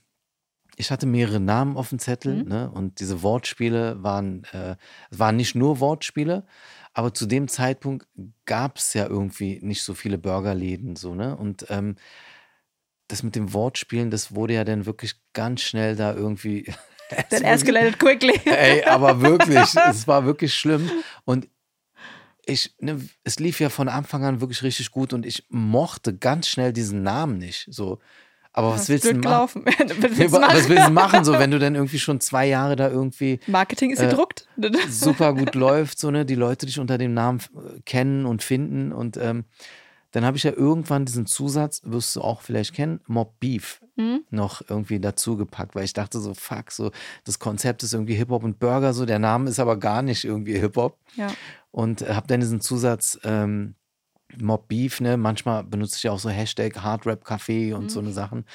ich 0.76 0.92
hatte 0.92 1.06
mehrere 1.06 1.40
Namen 1.40 1.78
auf 1.78 1.90
dem 1.90 2.00
Zettel, 2.00 2.44
Mhm. 2.44 2.50
ne? 2.50 2.70
Und 2.72 3.00
diese 3.00 3.24
Wortspiele 3.24 4.04
waren, 4.04 4.44
äh, 4.52 4.76
es 5.10 5.20
waren 5.20 5.38
nicht 5.38 5.56
nur 5.56 5.80
Wortspiele, 5.80 6.46
aber 6.94 7.14
zu 7.14 7.26
dem 7.26 7.48
Zeitpunkt 7.48 8.06
gab 8.46 8.78
es 8.78 8.94
ja 8.94 9.08
irgendwie 9.08 9.60
nicht 9.62 9.84
so 9.84 9.94
viele 9.94 10.18
Burgerläden, 10.18 10.98
so, 10.98 11.16
ne? 11.16 11.38
Und 11.38 11.66
ähm, 11.70 11.96
das 13.08 13.24
mit 13.24 13.36
dem 13.36 13.54
Wortspielen, 13.54 14.10
das 14.12 14.34
wurde 14.36 14.54
ja 14.56 14.64
dann 14.64 14.86
wirklich 14.86 15.16
ganz 15.34 15.62
schnell 15.62 15.96
da 15.96 16.14
irgendwie. 16.14 16.66
That 17.10 17.42
escalated 17.44 18.00
quickly. 18.00 18.34
Ey, 18.46 18.84
aber 18.84 19.22
wirklich, 19.22 19.76
es 19.90 20.08
war 20.08 20.26
wirklich 20.26 20.54
schlimm. 20.56 20.90
Und 21.24 21.48
ich, 22.46 22.74
ne, 22.80 23.00
es 23.24 23.40
lief 23.40 23.60
ja 23.60 23.70
von 23.70 23.90
Anfang 23.90 24.24
an 24.24 24.42
wirklich 24.42 24.64
richtig 24.64 24.92
gut 24.92 25.14
und 25.14 25.26
ich 25.26 25.46
mochte 25.50 26.16
ganz 26.16 26.48
schnell 26.48 26.74
diesen 26.74 27.04
Namen 27.04 27.38
nicht. 27.38 27.68
So. 27.72 28.00
Aber 28.54 28.70
was 28.72 28.82
Das 28.82 28.90
willst 28.90 29.06
du 29.12 29.16
machen? 29.18 29.66
was 29.66 29.78
Nee, 30.18 30.26
du 30.26 30.32
wa- 30.32 30.42
was 30.42 30.42
machen? 30.42 30.70
willst 30.70 30.88
du 30.88 30.92
machen, 30.92 31.26
so 31.26 31.34
wenn 31.34 31.52
du 31.52 31.60
dann 31.60 31.76
irgendwie 31.76 32.00
schon 32.00 32.22
zwei 32.22 32.48
Jahre 32.48 32.76
da 32.76 32.90
irgendwie 32.90 33.40
Marketing 33.48 33.92
ist 33.92 34.00
Äh, 34.00 34.08
gedruckt. 34.10 34.48
super 34.90 35.34
gut 35.34 35.56
läuft, 35.56 36.00
so 36.00 36.10
ne, 36.10 36.26
die 36.26 36.36
Leute 36.36 36.66
dich 36.66 36.80
unter 36.80 36.98
dem 36.98 37.14
Namen 37.14 37.40
äh, 37.40 37.82
kennen 37.86 38.26
und 38.26 38.44
finden 38.44 38.94
und 38.94 39.18
ähm, 39.18 39.44
dann 40.16 40.24
habe 40.24 40.38
ich 40.38 40.44
ja 40.44 40.52
irgendwann 40.54 41.04
diesen 41.06 41.26
Zusatz, 41.26 41.82
wirst 41.84 42.16
du 42.16 42.22
auch 42.22 42.40
vielleicht 42.42 42.74
kennen, 42.74 43.02
Mob 43.06 43.38
Beef 43.42 43.82
Hm? 43.98 44.24
noch 44.30 44.62
irgendwie 44.70 45.00
dazu 45.02 45.36
gepackt, 45.36 45.76
weil 45.76 45.84
ich 45.84 45.92
dachte 45.94 46.20
so, 46.20 46.34
fuck, 46.34 46.72
so 46.72 46.92
das 47.26 47.38
Konzept 47.40 47.84
ist 47.84 47.94
irgendwie 47.94 48.16
Hip-Hop 48.16 48.44
und 48.44 48.58
Burger, 48.60 48.94
so 48.94 49.06
der 49.06 49.20
Name 49.20 49.50
ist 49.50 49.60
aber 49.60 49.78
gar 49.78 50.02
nicht 50.02 50.24
irgendwie 50.24 50.58
Hip-Hop 50.58 50.98
Ja. 51.16 51.34
und 51.72 52.02
habe 52.08 52.28
dann 52.28 52.40
diesen 52.40 52.62
Zusatz 52.62 53.20
ähm, 53.24 53.76
Mob 54.38 54.68
Beef, 54.70 55.02
ne, 55.02 55.18
manchmal 55.18 55.64
benutze 55.66 55.98
ich 55.98 56.04
ja 56.04 56.12
auch 56.12 56.20
so 56.20 56.30
Hashtag 56.30 56.82
Hard 56.82 57.06
Rap 57.06 57.26
Café 57.26 57.74
und 57.76 57.84
Mhm. 57.84 57.90
so 57.90 58.00
eine 58.00 58.12
Sachen, 58.12 58.46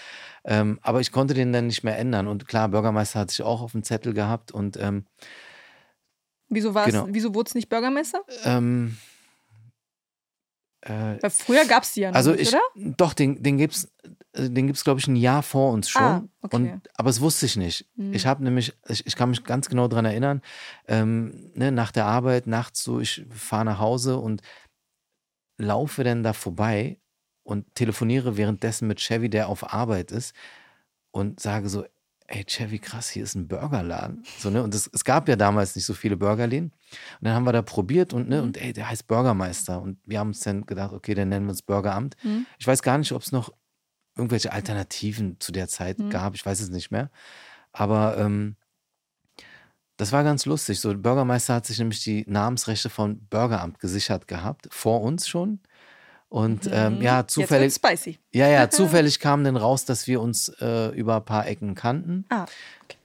ähm, 0.44 0.78
aber 0.82 1.00
ich 1.00 1.12
konnte 1.12 1.34
den 1.34 1.52
dann 1.52 1.66
nicht 1.66 1.84
mehr 1.84 1.98
ändern 1.98 2.26
und 2.26 2.48
klar, 2.48 2.68
Bürgermeister 2.70 3.20
hatte 3.20 3.32
ich 3.32 3.42
auch 3.42 3.60
auf 3.60 3.72
dem 3.72 3.82
Zettel 3.82 4.14
gehabt 4.14 4.50
und 4.50 4.78
ähm, 4.78 5.04
Wieso, 6.48 6.74
war's, 6.74 6.86
Genau. 6.92 7.06
wieso 7.10 7.34
wurde 7.34 7.48
es 7.48 7.54
nicht 7.54 7.68
Bürgermeister? 7.68 8.22
ähm, 8.44 8.96
äh, 10.82 11.18
Weil 11.20 11.30
früher 11.30 11.64
gab 11.66 11.82
es 11.82 11.92
die 11.92 12.00
ja 12.00 12.10
noch 12.10 12.16
Also 12.16 12.32
nicht, 12.32 12.42
ich, 12.42 12.48
oder? 12.48 12.62
doch, 12.96 13.12
den, 13.12 13.42
den 13.42 13.58
gibt's, 13.58 13.90
äh, 14.32 14.48
den 14.48 14.66
gibt's 14.66 14.84
glaube 14.84 15.00
ich 15.00 15.06
ein 15.06 15.16
Jahr 15.16 15.42
vor 15.42 15.72
uns 15.72 15.90
schon. 15.90 16.02
Ah, 16.02 16.24
okay. 16.42 16.56
Und, 16.56 16.80
aber 16.94 17.10
es 17.10 17.20
wusste 17.20 17.46
ich 17.46 17.56
nicht. 17.56 17.86
Hm. 17.96 18.12
Ich 18.14 18.26
habe 18.26 18.42
nämlich, 18.42 18.72
ich, 18.88 19.06
ich 19.06 19.16
kann 19.16 19.30
mich 19.30 19.44
ganz 19.44 19.68
genau 19.68 19.88
dran 19.88 20.04
erinnern, 20.04 20.40
ähm, 20.88 21.50
ne, 21.54 21.70
nach 21.70 21.92
der 21.92 22.06
Arbeit, 22.06 22.46
nachts 22.46 22.82
so, 22.82 23.00
ich 23.00 23.26
fahre 23.30 23.66
nach 23.66 23.78
Hause 23.78 24.16
und 24.16 24.42
laufe 25.58 26.04
dann 26.04 26.22
da 26.22 26.32
vorbei 26.32 26.98
und 27.42 27.74
telefoniere 27.74 28.36
währenddessen 28.36 28.88
mit 28.88 29.00
Chevy, 29.00 29.28
der 29.28 29.48
auf 29.48 29.74
Arbeit 29.74 30.10
ist 30.12 30.34
und 31.10 31.40
sage 31.40 31.68
so, 31.68 31.84
ey 32.32 32.44
Chevy, 32.44 32.78
krass, 32.78 33.08
hier 33.10 33.24
ist 33.24 33.34
ein 33.34 33.48
Burgerladen. 33.48 34.22
So, 34.38 34.50
ne? 34.50 34.62
Und 34.62 34.74
es, 34.74 34.88
es 34.92 35.04
gab 35.04 35.28
ja 35.28 35.36
damals 35.36 35.74
nicht 35.76 35.84
so 35.84 35.94
viele 35.94 36.16
Burgerläden. 36.16 36.70
Und 36.70 37.24
dann 37.24 37.34
haben 37.34 37.44
wir 37.44 37.52
da 37.52 37.62
probiert 37.62 38.12
und, 38.12 38.28
ne, 38.28 38.38
Mhm. 38.38 38.42
und 38.48 38.56
ey, 38.56 38.72
der 38.72 38.88
heißt 38.88 39.06
Bürgermeister. 39.08 39.80
Und 39.82 39.98
wir 40.06 40.18
haben 40.20 40.28
uns 40.28 40.40
dann 40.40 40.64
gedacht, 40.66 40.92
okay, 40.92 41.14
dann 41.14 41.28
nennen 41.28 41.46
wir 41.46 41.50
uns 41.50 41.62
Bürgeramt. 41.62 42.16
Mhm. 42.22 42.46
Ich 42.58 42.66
weiß 42.66 42.82
gar 42.82 42.98
nicht, 42.98 43.12
ob 43.12 43.22
es 43.22 43.32
noch 43.32 43.52
irgendwelche 44.16 44.52
Alternativen 44.52 45.38
zu 45.40 45.52
der 45.52 45.68
Zeit 45.68 45.98
Mhm. 45.98 46.10
gab. 46.10 46.34
Ich 46.34 46.46
weiß 46.46 46.60
es 46.60 46.70
nicht 46.70 46.90
mehr. 46.90 47.10
Aber 47.72 48.16
ähm, 48.18 48.56
das 49.96 50.12
war 50.12 50.24
ganz 50.24 50.46
lustig. 50.46 50.80
So, 50.80 50.90
der 50.90 50.98
Bürgermeister 50.98 51.54
hat 51.54 51.66
sich 51.66 51.78
nämlich 51.78 52.02
die 52.02 52.24
Namensrechte 52.26 52.88
von 52.90 53.18
Bürgeramt 53.26 53.78
gesichert 53.80 54.26
gehabt, 54.28 54.68
vor 54.70 55.02
uns 55.02 55.28
schon. 55.28 55.60
Und 56.30 56.70
ähm, 56.72 56.96
Mhm. 56.96 57.02
ja, 57.02 57.20
Jetzt 57.20 57.34
zufällig, 57.34 57.80
ja, 58.32 58.48
ja, 58.48 58.70
zufällig 58.70 59.18
kam 59.18 59.42
dann 59.42 59.56
raus, 59.56 59.84
dass 59.84 60.06
wir 60.06 60.20
uns 60.20 60.48
äh, 60.60 60.88
über 60.94 61.16
ein 61.16 61.24
paar 61.24 61.46
Ecken 61.46 61.74
kannten. 61.74 62.24
Ah, 62.30 62.46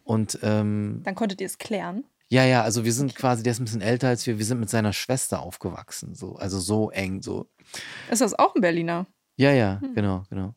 Und 0.04 0.38
ähm, 0.44 1.02
dann 1.04 1.16
konntet 1.16 1.42
ihr 1.42 1.48
es 1.48 1.58
klären. 1.58 2.04
Ja, 2.30 2.44
ja, 2.46 2.62
also 2.62 2.86
wir 2.86 2.94
sind 2.94 3.16
quasi, 3.16 3.42
der 3.42 3.52
ist 3.52 3.60
ein 3.60 3.66
bisschen 3.66 3.82
älter 3.82 4.10
als 4.10 4.26
wir, 4.28 4.38
wir 4.38 4.46
sind 4.46 4.60
mit 4.60 4.70
seiner 4.70 4.94
Schwester 4.94 5.42
aufgewachsen, 5.42 6.14
so, 6.14 6.36
also 6.36 6.60
so 6.60 6.92
eng, 6.92 7.24
so. 7.24 7.50
Ist 8.12 8.22
das 8.22 8.38
auch 8.38 8.54
ein 8.56 8.62
Berliner? 8.62 9.08
Ja, 9.38 9.52
ja, 9.52 9.80
hm. 9.82 9.96
genau, 9.96 10.24
genau. 10.30 10.54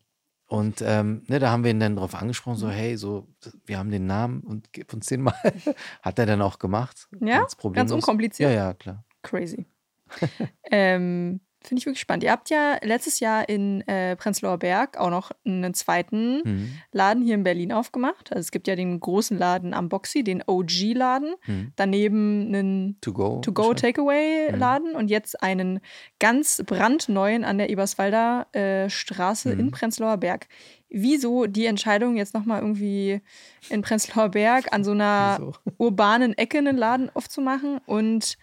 Und 0.47 0.83
ähm, 0.83 1.25
ne, 1.27 1.39
da 1.39 1.51
haben 1.51 1.65
wir 1.65 1.71
ihn 1.71 1.81
dann 1.81 1.97
darauf 1.97 2.15
angesprochen, 2.15 2.57
so, 2.57 2.69
hm. 2.69 2.75
hey, 2.75 2.97
so, 2.97 3.27
wir 3.65 3.79
haben 3.79 3.91
den 3.91 4.07
Namen 4.07 4.41
und 4.41 4.73
gib 4.73 4.93
uns 4.93 5.07
den 5.07 5.23
mal. 5.23 5.35
Hat 6.03 6.19
er 6.19 6.27
dann 6.27 6.43
auch 6.43 6.59
gemacht. 6.59 7.09
Ja, 7.21 7.39
ganz, 7.39 7.57
ganz 7.73 7.93
unkompliziert. 7.93 8.51
Ja, 8.51 8.57
ja, 8.57 8.75
klar. 8.75 9.05
Crazy. 9.23 9.67
ähm, 10.71 11.41
Finde 11.69 11.81
ich 11.81 11.87
wirklich 11.87 12.01
spannend. 12.01 12.25
Ihr 12.25 12.33
habt 12.33 12.49
ja 12.49 12.79
letztes 12.83 13.21
Jahr 13.21 13.47
in 13.47 13.87
äh, 13.87 14.17
Prenzlauer 14.17 14.57
Berg 14.57 14.97
auch 14.97 15.11
noch 15.11 15.33
einen 15.45 15.75
zweiten 15.75 16.41
mhm. 16.43 16.73
Laden 16.93 17.23
hier 17.23 17.35
in 17.35 17.43
Berlin 17.43 17.73
aufgemacht. 17.73 18.33
Also 18.33 18.41
es 18.41 18.51
gibt 18.51 18.67
ja 18.69 18.75
den 18.75 18.99
großen 18.99 19.37
Laden 19.37 19.75
am 19.75 19.91
Boxy, 19.91 20.25
den 20.25 20.43
OG-Laden. 20.47 21.35
Mhm. 21.47 21.73
Daneben 21.77 22.47
einen 22.47 22.97
To-Go-Takeaway-Laden 23.03 24.93
mhm. 24.93 24.97
und 24.97 25.11
jetzt 25.11 25.43
einen 25.43 25.81
ganz 26.19 26.63
brandneuen 26.65 27.45
an 27.45 27.59
der 27.59 27.69
Eberswalder 27.69 28.47
äh, 28.55 28.89
Straße 28.89 29.53
in 29.53 29.67
mhm. 29.67 29.71
Prenzlauer 29.71 30.17
Berg. 30.17 30.49
Wieso 30.89 31.45
die 31.45 31.67
Entscheidung, 31.67 32.17
jetzt 32.17 32.33
nochmal 32.33 32.63
irgendwie 32.63 33.21
in 33.69 33.83
Prenzlauer 33.83 34.31
Berg 34.31 34.73
an 34.73 34.85
so 34.85 34.93
einer 34.93 35.53
urbanen 35.77 36.33
Ecke 36.39 36.57
einen 36.57 36.79
Laden 36.79 37.11
aufzumachen 37.15 37.79
und 37.85 38.39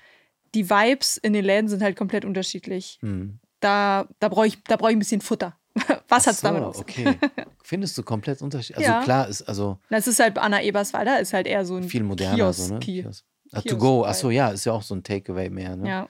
die 0.56 0.70
Vibes 0.70 1.18
in 1.18 1.34
den 1.34 1.46
Läden 1.46 1.68
sind 1.68 1.84
halt 1.84 1.96
komplett 1.96 2.26
unterschiedlich. 2.26 2.98
Hm. 3.02 3.40
Da, 3.60 4.08
da 4.20 4.30
brauche 4.30 4.48
ich, 4.48 4.64
brauch 4.64 4.90
ich 4.90 4.96
ein 4.96 5.00
bisschen 5.00 5.22
Futter. 5.22 5.58
Was 6.08 6.26
hat 6.26 6.34
es 6.34 6.42
so, 6.42 6.48
damit 6.48 6.64
auf 6.64 6.80
Okay. 6.80 7.18
Findest 7.64 7.98
du 7.98 8.04
komplett 8.04 8.42
unterschiedlich? 8.42 8.88
Also 8.88 9.00
ja. 9.00 9.04
klar 9.04 9.28
ist, 9.28 9.42
also. 9.42 9.80
Das 9.90 10.08
ist 10.08 10.20
halt 10.20 10.38
Anna 10.38 10.62
Eberswalder, 10.62 11.20
ist 11.20 11.34
halt 11.34 11.48
eher 11.48 11.66
so 11.66 11.76
ein 11.76 11.84
viel 11.84 12.04
moderner, 12.04 12.36
Kiosk, 12.36 12.60
so, 12.60 12.74
ne? 12.76 12.80
Kiosk. 12.80 13.26
Ah, 13.52 13.62
to 13.62 13.78
go, 13.78 14.04
achso, 14.06 14.30
ja, 14.30 14.50
ist 14.50 14.66
ja 14.66 14.72
auch 14.72 14.82
so 14.82 14.96
ein 14.96 15.04
Takeaway 15.04 15.50
mehr, 15.50 15.76
ne? 15.76 15.90
Ja. 15.90 16.10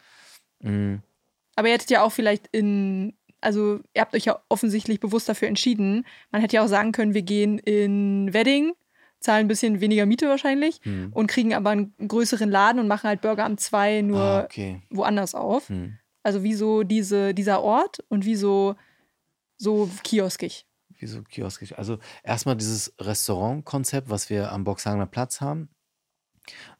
Mhm. 0.59 1.01
Aber 1.55 1.67
ihr 1.67 1.73
hättet 1.73 1.89
ja 1.89 2.03
auch 2.03 2.11
vielleicht 2.11 2.47
in, 2.51 3.13
also 3.41 3.79
ihr 3.93 4.01
habt 4.01 4.13
euch 4.13 4.25
ja 4.25 4.39
offensichtlich 4.49 4.99
bewusst 4.99 5.29
dafür 5.29 5.47
entschieden. 5.47 6.05
Man 6.31 6.41
hätte 6.41 6.57
ja 6.57 6.63
auch 6.63 6.67
sagen 6.67 6.91
können, 6.91 7.13
wir 7.13 7.21
gehen 7.21 7.59
in 7.59 8.33
Wedding 8.33 8.73
zahlen 9.25 9.45
ein 9.45 9.47
bisschen 9.47 9.81
weniger 9.81 10.05
Miete 10.05 10.29
wahrscheinlich 10.29 10.79
hm. 10.83 11.11
und 11.11 11.27
kriegen 11.27 11.53
aber 11.53 11.71
einen 11.71 11.93
größeren 12.07 12.49
Laden 12.49 12.79
und 12.79 12.87
machen 12.87 13.07
halt 13.07 13.21
Burger 13.21 13.45
am 13.45 13.57
2 13.57 14.01
nur 14.01 14.21
ah, 14.21 14.43
okay. 14.43 14.81
woanders 14.89 15.35
auf. 15.35 15.69
Hm. 15.69 15.97
Also 16.23 16.43
wieso 16.43 16.83
diese, 16.83 17.33
dieser 17.33 17.61
Ort 17.61 18.03
und 18.09 18.25
wieso 18.25 18.75
so 19.57 19.89
kioskig? 20.03 20.65
Wieso 20.99 21.21
kioskig? 21.23 21.77
Also 21.77 21.99
erstmal 22.23 22.55
dieses 22.55 22.93
Restaurantkonzept, 22.99 24.09
was 24.09 24.29
wir 24.29 24.51
am 24.51 24.63
Boxhagener 24.63 25.05
Platz 25.05 25.41
haben, 25.41 25.69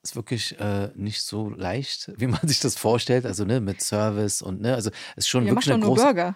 ist 0.04 0.16
wirklich 0.16 0.60
äh, 0.60 0.90
nicht 0.96 1.22
so 1.22 1.50
leicht, 1.50 2.12
wie 2.18 2.28
man 2.28 2.48
sich 2.48 2.60
das 2.60 2.76
vorstellt. 2.76 3.26
Also 3.26 3.46
ne, 3.46 3.60
mit 3.60 3.82
Service 3.82 4.42
und 4.42 4.62
ne, 4.62 4.76
also 4.76 4.92
ist 5.16 5.28
schon 5.28 5.46
Wir 5.46 5.52
wirklich 5.52 5.74
eine 5.74 5.84
große. 5.84 6.04
Burger. 6.04 6.36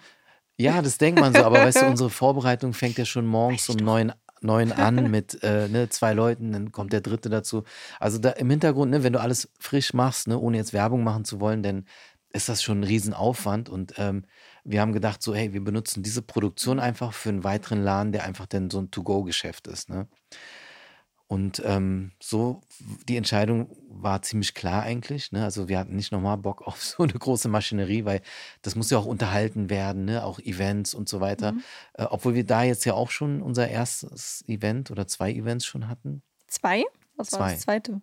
Ja, 0.58 0.82
das 0.82 0.98
denkt 0.98 1.22
man 1.22 1.34
so, 1.34 1.44
aber 1.44 1.60
weißt 1.60 1.84
du, 1.84 1.86
unsere 1.88 2.10
Vorbereitung 2.10 2.74
fängt 2.74 2.98
ja 2.98 3.06
schon 3.06 3.26
morgens 3.26 3.70
um 3.70 3.78
neun 3.78 4.12
neun 4.42 4.72
an 4.72 5.10
mit 5.12 5.44
äh, 5.44 5.68
ne, 5.68 5.90
zwei 5.90 6.14
Leuten, 6.14 6.52
dann 6.52 6.72
kommt 6.72 6.94
der 6.94 7.02
dritte 7.02 7.30
dazu. 7.30 7.64
Also 8.00 8.18
da 8.18 8.32
im 8.32 8.50
Hintergrund, 8.50 8.92
ne, 8.92 9.04
wenn 9.04 9.14
du 9.14 9.20
alles 9.20 9.50
frisch 9.60 9.94
machst, 9.94 10.28
ne, 10.28 10.38
ohne 10.38 10.58
jetzt 10.58 10.74
Werbung 10.74 11.04
machen 11.04 11.26
zu 11.26 11.40
wollen, 11.40 11.64
dann 11.64 11.86
ist 12.32 12.50
das 12.50 12.62
schon 12.62 12.82
ein 12.82 12.84
Riesenaufwand. 12.84 13.70
Und 13.70 13.94
ähm, 13.98 14.26
wir 14.64 14.82
haben 14.82 14.94
gedacht, 14.94 15.22
so, 15.22 15.34
hey, 15.34 15.54
wir 15.54 15.64
benutzen 15.64 16.04
diese 16.04 16.22
Produktion 16.22 16.80
einfach 16.80 17.14
für 17.14 17.30
einen 17.30 17.44
weiteren 17.44 17.84
Laden, 17.84 18.12
der 18.12 18.24
einfach 18.24 18.46
dann 18.46 18.70
so 18.70 18.80
ein 18.80 18.92
To-Go-Geschäft 18.92 19.68
ist. 19.68 19.90
Ne? 19.90 20.08
Und 21.30 21.62
ähm, 21.64 22.12
so, 22.20 22.62
die 23.08 23.16
Entscheidung 23.16 23.70
war 23.88 24.24
ziemlich 24.24 24.56
klar 24.56 24.82
eigentlich. 24.82 25.32
Ne? 25.32 25.44
Also 25.44 25.70
wir 25.70 25.78
hatten 25.78 25.96
nicht 25.96 26.12
nochmal 26.12 26.38
Bock 26.38 26.62
auf 26.68 26.84
so 26.84 27.04
eine 27.04 27.14
große 27.14 27.48
Maschinerie, 27.50 28.04
weil 28.04 28.24
das 28.64 28.76
muss 28.76 28.90
ja 28.90 28.98
auch 28.98 29.06
unterhalten 29.06 29.70
werden, 29.70 30.06
ne? 30.06 30.24
auch 30.24 30.40
Events 30.40 30.96
und 30.96 31.08
so 31.08 31.22
weiter. 31.22 31.52
Mhm. 31.52 31.64
Äh, 31.94 32.04
obwohl 32.10 32.34
wir 32.34 32.46
da 32.46 32.64
jetzt 32.64 32.84
ja 32.86 32.96
auch 32.96 33.12
schon 33.12 33.44
unser 33.44 33.68
erstes 33.68 34.44
Event 34.48 34.90
oder 34.90 35.08
zwei 35.08 35.32
Events 35.32 35.68
schon 35.68 35.88
hatten. 35.88 36.24
Zwei? 36.48 36.84
Was 37.16 37.32
war 37.34 37.52
das 37.52 37.60
zweite? 37.60 38.02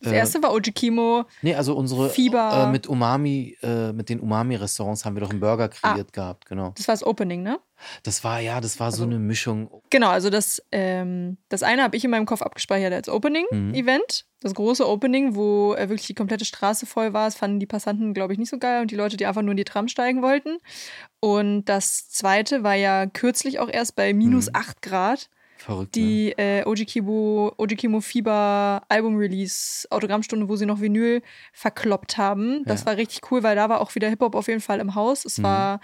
Das 0.00 0.12
äh, 0.12 0.16
erste 0.16 0.42
war 0.42 0.52
Ojikimo. 0.52 1.24
Nee, 1.42 1.54
also 1.54 1.76
unsere 1.76 2.08
Fieber. 2.08 2.68
Äh, 2.68 2.72
mit 2.72 2.86
Umami, 2.86 3.56
äh, 3.62 3.92
mit 3.92 4.08
den 4.08 4.20
Umami-Restaurants 4.20 5.04
haben 5.04 5.14
wir 5.14 5.20
doch 5.20 5.30
einen 5.30 5.40
Burger 5.40 5.64
ah. 5.64 5.68
kreiert 5.68 6.08
ah, 6.08 6.12
gehabt, 6.12 6.46
genau. 6.46 6.72
Das 6.76 6.88
war 6.88 6.94
das 6.94 7.04
Opening, 7.04 7.42
ne? 7.42 7.60
Das 8.02 8.24
war, 8.24 8.40
ja, 8.40 8.60
das 8.60 8.78
war 8.80 8.86
also, 8.86 8.98
so 8.98 9.04
eine 9.04 9.18
Mischung. 9.18 9.70
Genau, 9.90 10.08
also 10.08 10.30
das, 10.30 10.62
ähm, 10.72 11.38
das 11.48 11.62
eine 11.62 11.82
habe 11.82 11.96
ich 11.96 12.04
in 12.04 12.10
meinem 12.10 12.26
Kopf 12.26 12.42
abgespeichert 12.42 12.92
als 12.92 13.08
Opening-Event. 13.08 14.24
Mhm. 14.24 14.30
Das 14.42 14.54
große 14.54 14.88
Opening, 14.88 15.34
wo 15.34 15.74
äh, 15.74 15.88
wirklich 15.90 16.06
die 16.06 16.14
komplette 16.14 16.46
Straße 16.46 16.86
voll 16.86 17.12
war. 17.12 17.26
Das 17.26 17.36
fanden 17.36 17.60
die 17.60 17.66
Passanten, 17.66 18.14
glaube 18.14 18.32
ich, 18.32 18.38
nicht 18.38 18.50
so 18.50 18.58
geil 18.58 18.80
und 18.80 18.90
die 18.90 18.96
Leute, 18.96 19.18
die 19.18 19.26
einfach 19.26 19.42
nur 19.42 19.50
in 19.50 19.58
die 19.58 19.64
Tram 19.64 19.88
steigen 19.88 20.22
wollten. 20.22 20.58
Und 21.20 21.66
das 21.66 22.08
zweite 22.08 22.62
war 22.62 22.74
ja 22.74 23.06
kürzlich 23.06 23.58
auch 23.58 23.68
erst 23.68 23.96
bei 23.96 24.14
minus 24.14 24.46
mhm. 24.46 24.56
8 24.56 24.82
Grad. 24.82 25.28
Verrückt. 25.60 25.94
Die 25.94 26.34
ne? 26.38 26.60
äh, 26.60 26.64
Ojikimo, 26.64 27.52
Ojikimo 27.58 28.00
Fieber 28.00 28.82
Album 28.88 29.16
Release 29.16 29.86
Autogrammstunde, 29.90 30.48
wo 30.48 30.56
sie 30.56 30.64
noch 30.64 30.80
Vinyl 30.80 31.20
verkloppt 31.52 32.16
haben. 32.16 32.64
Das 32.64 32.80
ja. 32.80 32.86
war 32.86 32.96
richtig 32.96 33.30
cool, 33.30 33.42
weil 33.42 33.56
da 33.56 33.68
war 33.68 33.82
auch 33.82 33.94
wieder 33.94 34.08
Hip-Hop 34.08 34.34
auf 34.34 34.48
jeden 34.48 34.62
Fall 34.62 34.80
im 34.80 34.94
Haus. 34.94 35.26
Es 35.26 35.36
mhm. 35.36 35.42
war 35.42 35.80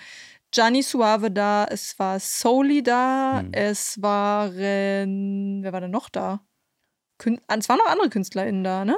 Gianni 0.50 0.82
Suave 0.82 1.30
da, 1.30 1.66
es 1.70 1.98
war 1.98 2.18
Soli 2.20 2.82
da, 2.82 3.42
mhm. 3.42 3.52
es 3.52 4.00
waren, 4.00 5.62
wer 5.62 5.72
war 5.74 5.82
denn 5.82 5.90
noch 5.90 6.08
da? 6.08 6.40
Kün 7.18 7.38
es 7.46 7.68
waren 7.68 7.78
noch 7.78 7.90
andere 7.90 8.08
KünstlerInnen 8.08 8.64
da, 8.64 8.86
ne? 8.86 8.96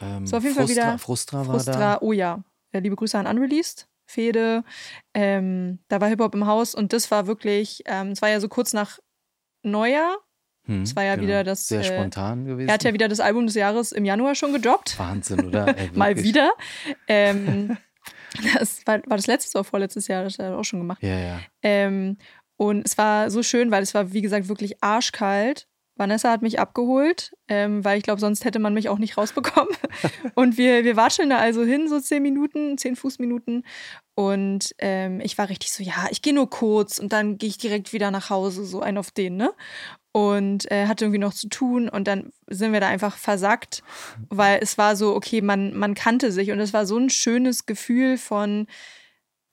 Ähm, 0.00 0.22
es 0.22 0.32
war 0.32 0.38
auf 0.38 0.44
jeden 0.44 0.56
Frustra, 0.56 0.74
Fall 0.74 0.92
wieder. 0.92 0.98
Frustra 0.98 1.38
war 1.38 1.54
Frustra, 1.54 1.78
da. 1.78 1.98
oh 2.00 2.12
ja. 2.12 2.42
ja. 2.72 2.80
Liebe 2.80 2.96
Grüße 2.96 3.18
an 3.18 3.26
Unreleased. 3.26 3.88
Fede. 4.06 4.64
Ähm, 5.12 5.80
da 5.88 6.00
war 6.00 6.08
Hip-Hop 6.08 6.34
im 6.34 6.46
Haus 6.46 6.74
und 6.74 6.94
das 6.94 7.10
war 7.10 7.26
wirklich, 7.26 7.82
ähm, 7.84 8.12
es 8.12 8.22
war 8.22 8.30
ja 8.30 8.40
so 8.40 8.48
kurz 8.48 8.72
nach 8.72 8.98
Neujahr. 9.62 10.16
Hm, 10.64 10.84
das 10.84 10.94
war 10.94 11.04
ja 11.04 11.14
genau. 11.14 11.26
wieder 11.26 11.44
das. 11.44 11.66
Sehr 11.66 11.80
äh, 11.80 11.84
spontan 11.84 12.44
gewesen. 12.44 12.68
Er 12.68 12.74
hat 12.74 12.84
ja 12.84 12.92
wieder 12.92 13.08
das 13.08 13.20
Album 13.20 13.46
des 13.46 13.54
Jahres 13.54 13.92
im 13.92 14.04
Januar 14.04 14.34
schon 14.34 14.52
gedroppt. 14.52 14.98
Wahnsinn, 14.98 15.46
oder? 15.46 15.66
Ey, 15.78 15.90
Mal 15.94 16.22
wieder. 16.22 16.52
Ähm, 17.06 17.76
das 18.54 18.86
war, 18.86 19.00
war, 19.06 19.16
das 19.16 19.26
letzte 19.26 19.58
oder 19.58 19.64
vorletztes 19.64 20.08
Jahr, 20.08 20.24
das 20.24 20.34
hat 20.34 20.46
er 20.46 20.58
auch 20.58 20.64
schon 20.64 20.80
gemacht. 20.80 21.02
Ja, 21.02 21.18
ja. 21.18 21.40
Ähm, 21.62 22.18
und 22.56 22.84
es 22.84 22.98
war 22.98 23.30
so 23.30 23.42
schön, 23.42 23.70
weil 23.70 23.82
es 23.82 23.94
war, 23.94 24.12
wie 24.12 24.20
gesagt, 24.20 24.48
wirklich 24.48 24.82
arschkalt. 24.82 25.68
Vanessa 25.98 26.30
hat 26.30 26.42
mich 26.42 26.60
abgeholt, 26.60 27.32
ähm, 27.48 27.84
weil 27.84 27.98
ich 27.98 28.04
glaube, 28.04 28.20
sonst 28.20 28.44
hätte 28.44 28.60
man 28.60 28.72
mich 28.72 28.88
auch 28.88 28.98
nicht 28.98 29.16
rausbekommen. 29.16 29.74
und 30.34 30.56
wir, 30.56 30.84
wir 30.84 30.96
watscheln 30.96 31.30
da 31.30 31.38
also 31.38 31.64
hin, 31.64 31.88
so 31.88 31.98
zehn 31.98 32.22
Minuten, 32.22 32.78
zehn 32.78 32.94
Fußminuten. 32.94 33.64
Und 34.18 34.74
ähm, 34.78 35.20
ich 35.20 35.38
war 35.38 35.48
richtig 35.48 35.70
so, 35.70 35.80
ja, 35.84 36.08
ich 36.10 36.22
gehe 36.22 36.34
nur 36.34 36.50
kurz 36.50 36.98
und 36.98 37.12
dann 37.12 37.38
gehe 37.38 37.48
ich 37.48 37.56
direkt 37.56 37.92
wieder 37.92 38.10
nach 38.10 38.30
Hause, 38.30 38.64
so 38.64 38.80
ein 38.80 38.98
auf 38.98 39.12
den, 39.12 39.36
ne? 39.36 39.52
Und 40.10 40.68
äh, 40.72 40.88
hatte 40.88 41.04
irgendwie 41.04 41.20
noch 41.20 41.34
zu 41.34 41.48
tun 41.48 41.88
und 41.88 42.08
dann 42.08 42.32
sind 42.48 42.72
wir 42.72 42.80
da 42.80 42.88
einfach 42.88 43.16
versackt, 43.16 43.84
weil 44.28 44.58
es 44.60 44.76
war 44.76 44.96
so, 44.96 45.14
okay, 45.14 45.40
man, 45.40 45.72
man 45.72 45.94
kannte 45.94 46.32
sich 46.32 46.50
und 46.50 46.58
es 46.58 46.72
war 46.72 46.84
so 46.84 46.96
ein 46.96 47.10
schönes 47.10 47.64
Gefühl 47.64 48.18
von, 48.18 48.66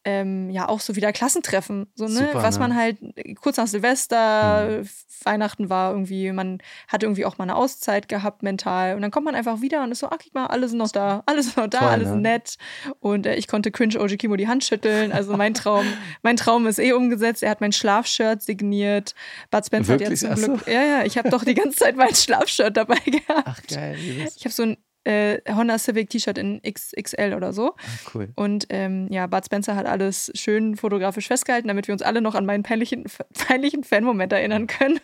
ähm, 0.06 0.52
ja 0.52 0.69
auch 0.69 0.80
so 0.80 0.95
wieder 0.95 1.11
Klassentreffen, 1.11 1.88
so 1.95 2.06
ne, 2.06 2.27
Super, 2.27 2.44
was 2.44 2.56
ne? 2.56 2.60
man 2.60 2.76
halt 2.76 2.98
kurz 3.41 3.57
nach 3.57 3.68
Silvester, 3.68 4.82
mhm. 4.82 4.90
Weihnachten 5.23 5.69
war 5.69 5.91
irgendwie, 5.91 6.32
man 6.32 6.60
hat 6.88 7.02
irgendwie 7.02 7.26
auch 7.26 7.40
mal 7.40 7.45
eine 7.45 7.56
Auszeit 7.56 8.07
gehabt 8.07 8.44
mental 8.44 8.95
und 8.95 9.02
dann 9.02 9.10
kommt 9.10 9.26
man 9.26 9.34
einfach 9.34 9.61
wieder 9.61 9.84
und 9.84 9.91
ist 9.91 9.99
so, 9.99 10.07
ach 10.07 10.18
guck 10.23 10.34
mal, 10.36 10.45
alle 10.45 10.69
sind 10.69 10.77
noch 10.77 10.91
da, 10.91 11.23
alle 11.26 11.41
sind 11.41 11.57
noch 11.57 11.68
da, 11.68 11.80
Toll, 11.80 11.88
alle 11.88 12.06
sind 12.06 12.22
ne? 12.22 12.30
nett 12.30 12.57
und 12.99 13.26
äh, 13.26 13.36
ich 13.36 13.48
konnte 13.48 13.72
Cringe 13.72 13.99
Oji 13.99 14.18
Kimo 14.18 14.36
die 14.36 14.48
Hand 14.48 14.64
schütteln, 14.64 15.11
also 15.11 15.36
mein 15.36 15.56
Traum, 15.56 15.86
mein 16.22 16.38
Traum 16.38 16.68
ist 16.68 16.80
eh 16.80 16.94
umgesetzt. 16.94 17.41
Er 17.41 17.49
hat 17.49 17.61
mein 17.61 17.72
Schlafshirt 17.72 18.44
signiert. 18.44 19.15
Bud 19.49 19.65
Spencer 19.65 19.99
Wirklich? 19.99 20.22
hat 20.22 20.30
ja 20.30 20.36
zum 20.36 20.56
Glück, 20.56 20.68
ja 20.68 20.84
ja, 20.84 21.03
ich 21.03 21.18
habe 21.18 21.30
doch 21.30 21.44
die 21.44 21.56
ganze 21.56 21.77
Zeit 21.80 21.95
mein 21.95 22.14
Schlafshirt 22.14 22.77
dabei 22.77 22.99
gehabt. 23.06 23.44
Ach 23.45 23.61
geil, 23.68 23.98
ich 24.36 24.45
habe 24.45 24.53
so 24.53 24.64
ein 24.64 24.77
äh, 25.06 25.40
Honda 25.48 25.77
Civic 25.77 26.10
T-Shirt 26.10 26.38
in 26.38 26.61
XXL 26.61 27.34
oder 27.36 27.53
so. 27.53 27.76
Ah, 27.77 28.10
cool. 28.14 28.30
Und 28.36 28.68
ähm, 28.69 29.07
ja, 29.10 29.27
Bud 29.27 29.45
Spencer 29.45 29.76
hat 29.76 29.86
alles 29.86 30.32
schön 30.36 30.76
fotografisch 30.76 31.27
festgehalten, 31.27 31.68
damit 31.68 31.88
wir 31.88 31.94
uns 31.94 32.02
alle 32.02 32.22
noch 32.22 32.36
an 32.36 32.45
meinen 32.45 32.64
peinlichen, 32.64 33.06
peinlichen 33.34 33.84
Fan-Moment 33.84 34.34
erinnern 34.34 34.68
können. 34.68 34.99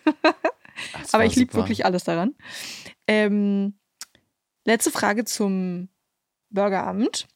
Aber 1.12 1.24
ich 1.24 1.36
liebe 1.36 1.54
wirklich 1.54 1.84
alles 1.84 2.04
daran. 2.04 2.34
Ähm, 3.06 3.74
letzte 4.64 4.90
Frage 4.90 5.24
zum 5.24 5.88
Burgerabend. 6.50 7.26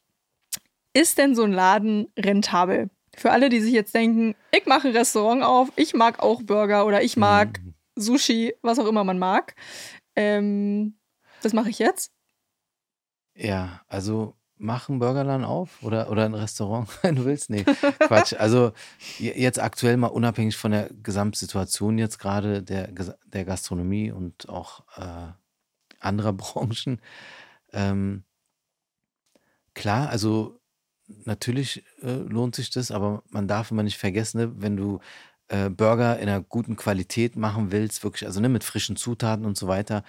Ist 0.92 1.18
denn 1.18 1.34
so 1.34 1.44
ein 1.44 1.52
Laden 1.52 2.08
rentabel? 2.18 2.90
Für 3.16 3.30
alle, 3.32 3.48
die 3.48 3.60
sich 3.60 3.72
jetzt 3.72 3.94
denken, 3.94 4.34
ich 4.52 4.66
mache 4.66 4.88
ein 4.88 4.96
Restaurant 4.96 5.42
auf, 5.42 5.72
ich 5.76 5.94
mag 5.94 6.20
auch 6.20 6.42
Burger 6.42 6.86
oder 6.86 7.02
ich 7.02 7.16
mag 7.16 7.60
mm. 7.62 7.74
Sushi, 7.96 8.54
was 8.62 8.78
auch 8.78 8.86
immer 8.86 9.04
man 9.04 9.18
mag. 9.18 9.54
Ähm, 10.16 10.96
das 11.42 11.52
mache 11.52 11.70
ich 11.70 11.78
jetzt. 11.78 12.12
Ja, 13.36 13.82
also 13.88 14.34
mach 14.58 14.88
einen 14.88 14.98
Burgerladen 14.98 15.44
auf 15.44 15.82
oder, 15.82 16.10
oder 16.10 16.24
ein 16.24 16.34
Restaurant, 16.34 16.88
wenn 17.02 17.16
du 17.16 17.24
willst. 17.24 17.50
Nee, 17.50 17.64
Quatsch. 18.00 18.34
Also 18.34 18.72
jetzt 19.18 19.60
aktuell 19.60 19.96
mal 19.96 20.06
unabhängig 20.08 20.56
von 20.56 20.70
der 20.70 20.90
Gesamtsituation 21.02 21.98
jetzt 21.98 22.18
gerade 22.18 22.62
der, 22.62 22.88
der 23.26 23.44
Gastronomie 23.44 24.10
und 24.10 24.48
auch 24.48 24.84
äh, 24.96 25.32
anderer 26.00 26.32
Branchen, 26.34 27.00
Ähm, 27.72 28.24
klar, 29.74 30.08
also 30.08 30.60
natürlich 31.24 31.84
äh, 32.02 32.12
lohnt 32.12 32.54
sich 32.54 32.70
das, 32.70 32.90
aber 32.90 33.22
man 33.30 33.48
darf 33.48 33.70
immer 33.70 33.82
nicht 33.82 33.98
vergessen, 33.98 34.38
ne, 34.38 34.52
wenn 34.56 34.76
du 34.76 35.00
äh, 35.48 35.70
Burger 35.70 36.18
in 36.18 36.28
einer 36.28 36.40
guten 36.42 36.76
Qualität 36.76 37.36
machen 37.36 37.70
willst, 37.72 38.02
wirklich, 38.04 38.26
also 38.26 38.40
ne, 38.40 38.48
mit 38.48 38.64
frischen 38.64 38.96
Zutaten 38.96 39.46
und 39.46 39.56
so 39.56 39.68
weiter, 39.68 40.02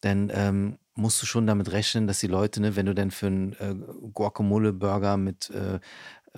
dann 0.00 0.30
ähm, 0.34 0.78
musst 0.98 1.22
du 1.22 1.26
schon 1.26 1.46
damit 1.46 1.72
rechnen, 1.72 2.06
dass 2.06 2.20
die 2.20 2.26
Leute, 2.26 2.60
ne, 2.60 2.76
wenn 2.76 2.86
du 2.86 2.94
denn 2.94 3.10
für 3.10 3.28
einen 3.28 3.52
äh, 3.54 3.74
Guacamole-Burger 4.12 5.16
mit 5.16 5.50
äh, 5.50 5.78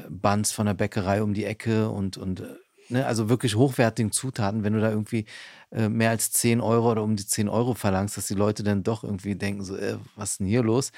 Buns 0.08 0.52
von 0.52 0.66
der 0.66 0.74
Bäckerei 0.74 1.22
um 1.22 1.34
die 1.34 1.44
Ecke 1.44 1.88
und, 1.90 2.16
und 2.16 2.40
äh, 2.40 2.54
ne, 2.88 3.06
also 3.06 3.28
wirklich 3.28 3.56
hochwertigen 3.56 4.12
Zutaten, 4.12 4.62
wenn 4.62 4.74
du 4.74 4.80
da 4.80 4.90
irgendwie 4.90 5.24
äh, 5.72 5.88
mehr 5.88 6.10
als 6.10 6.30
10 6.32 6.60
Euro 6.60 6.90
oder 6.92 7.02
um 7.02 7.16
die 7.16 7.26
10 7.26 7.48
Euro 7.48 7.74
verlangst, 7.74 8.16
dass 8.16 8.26
die 8.26 8.34
Leute 8.34 8.62
dann 8.62 8.82
doch 8.82 9.02
irgendwie 9.02 9.34
denken, 9.34 9.64
so, 9.64 9.76
äh, 9.76 9.96
was 10.14 10.32
ist 10.32 10.40
denn 10.40 10.46
hier 10.46 10.62
los? 10.62 10.92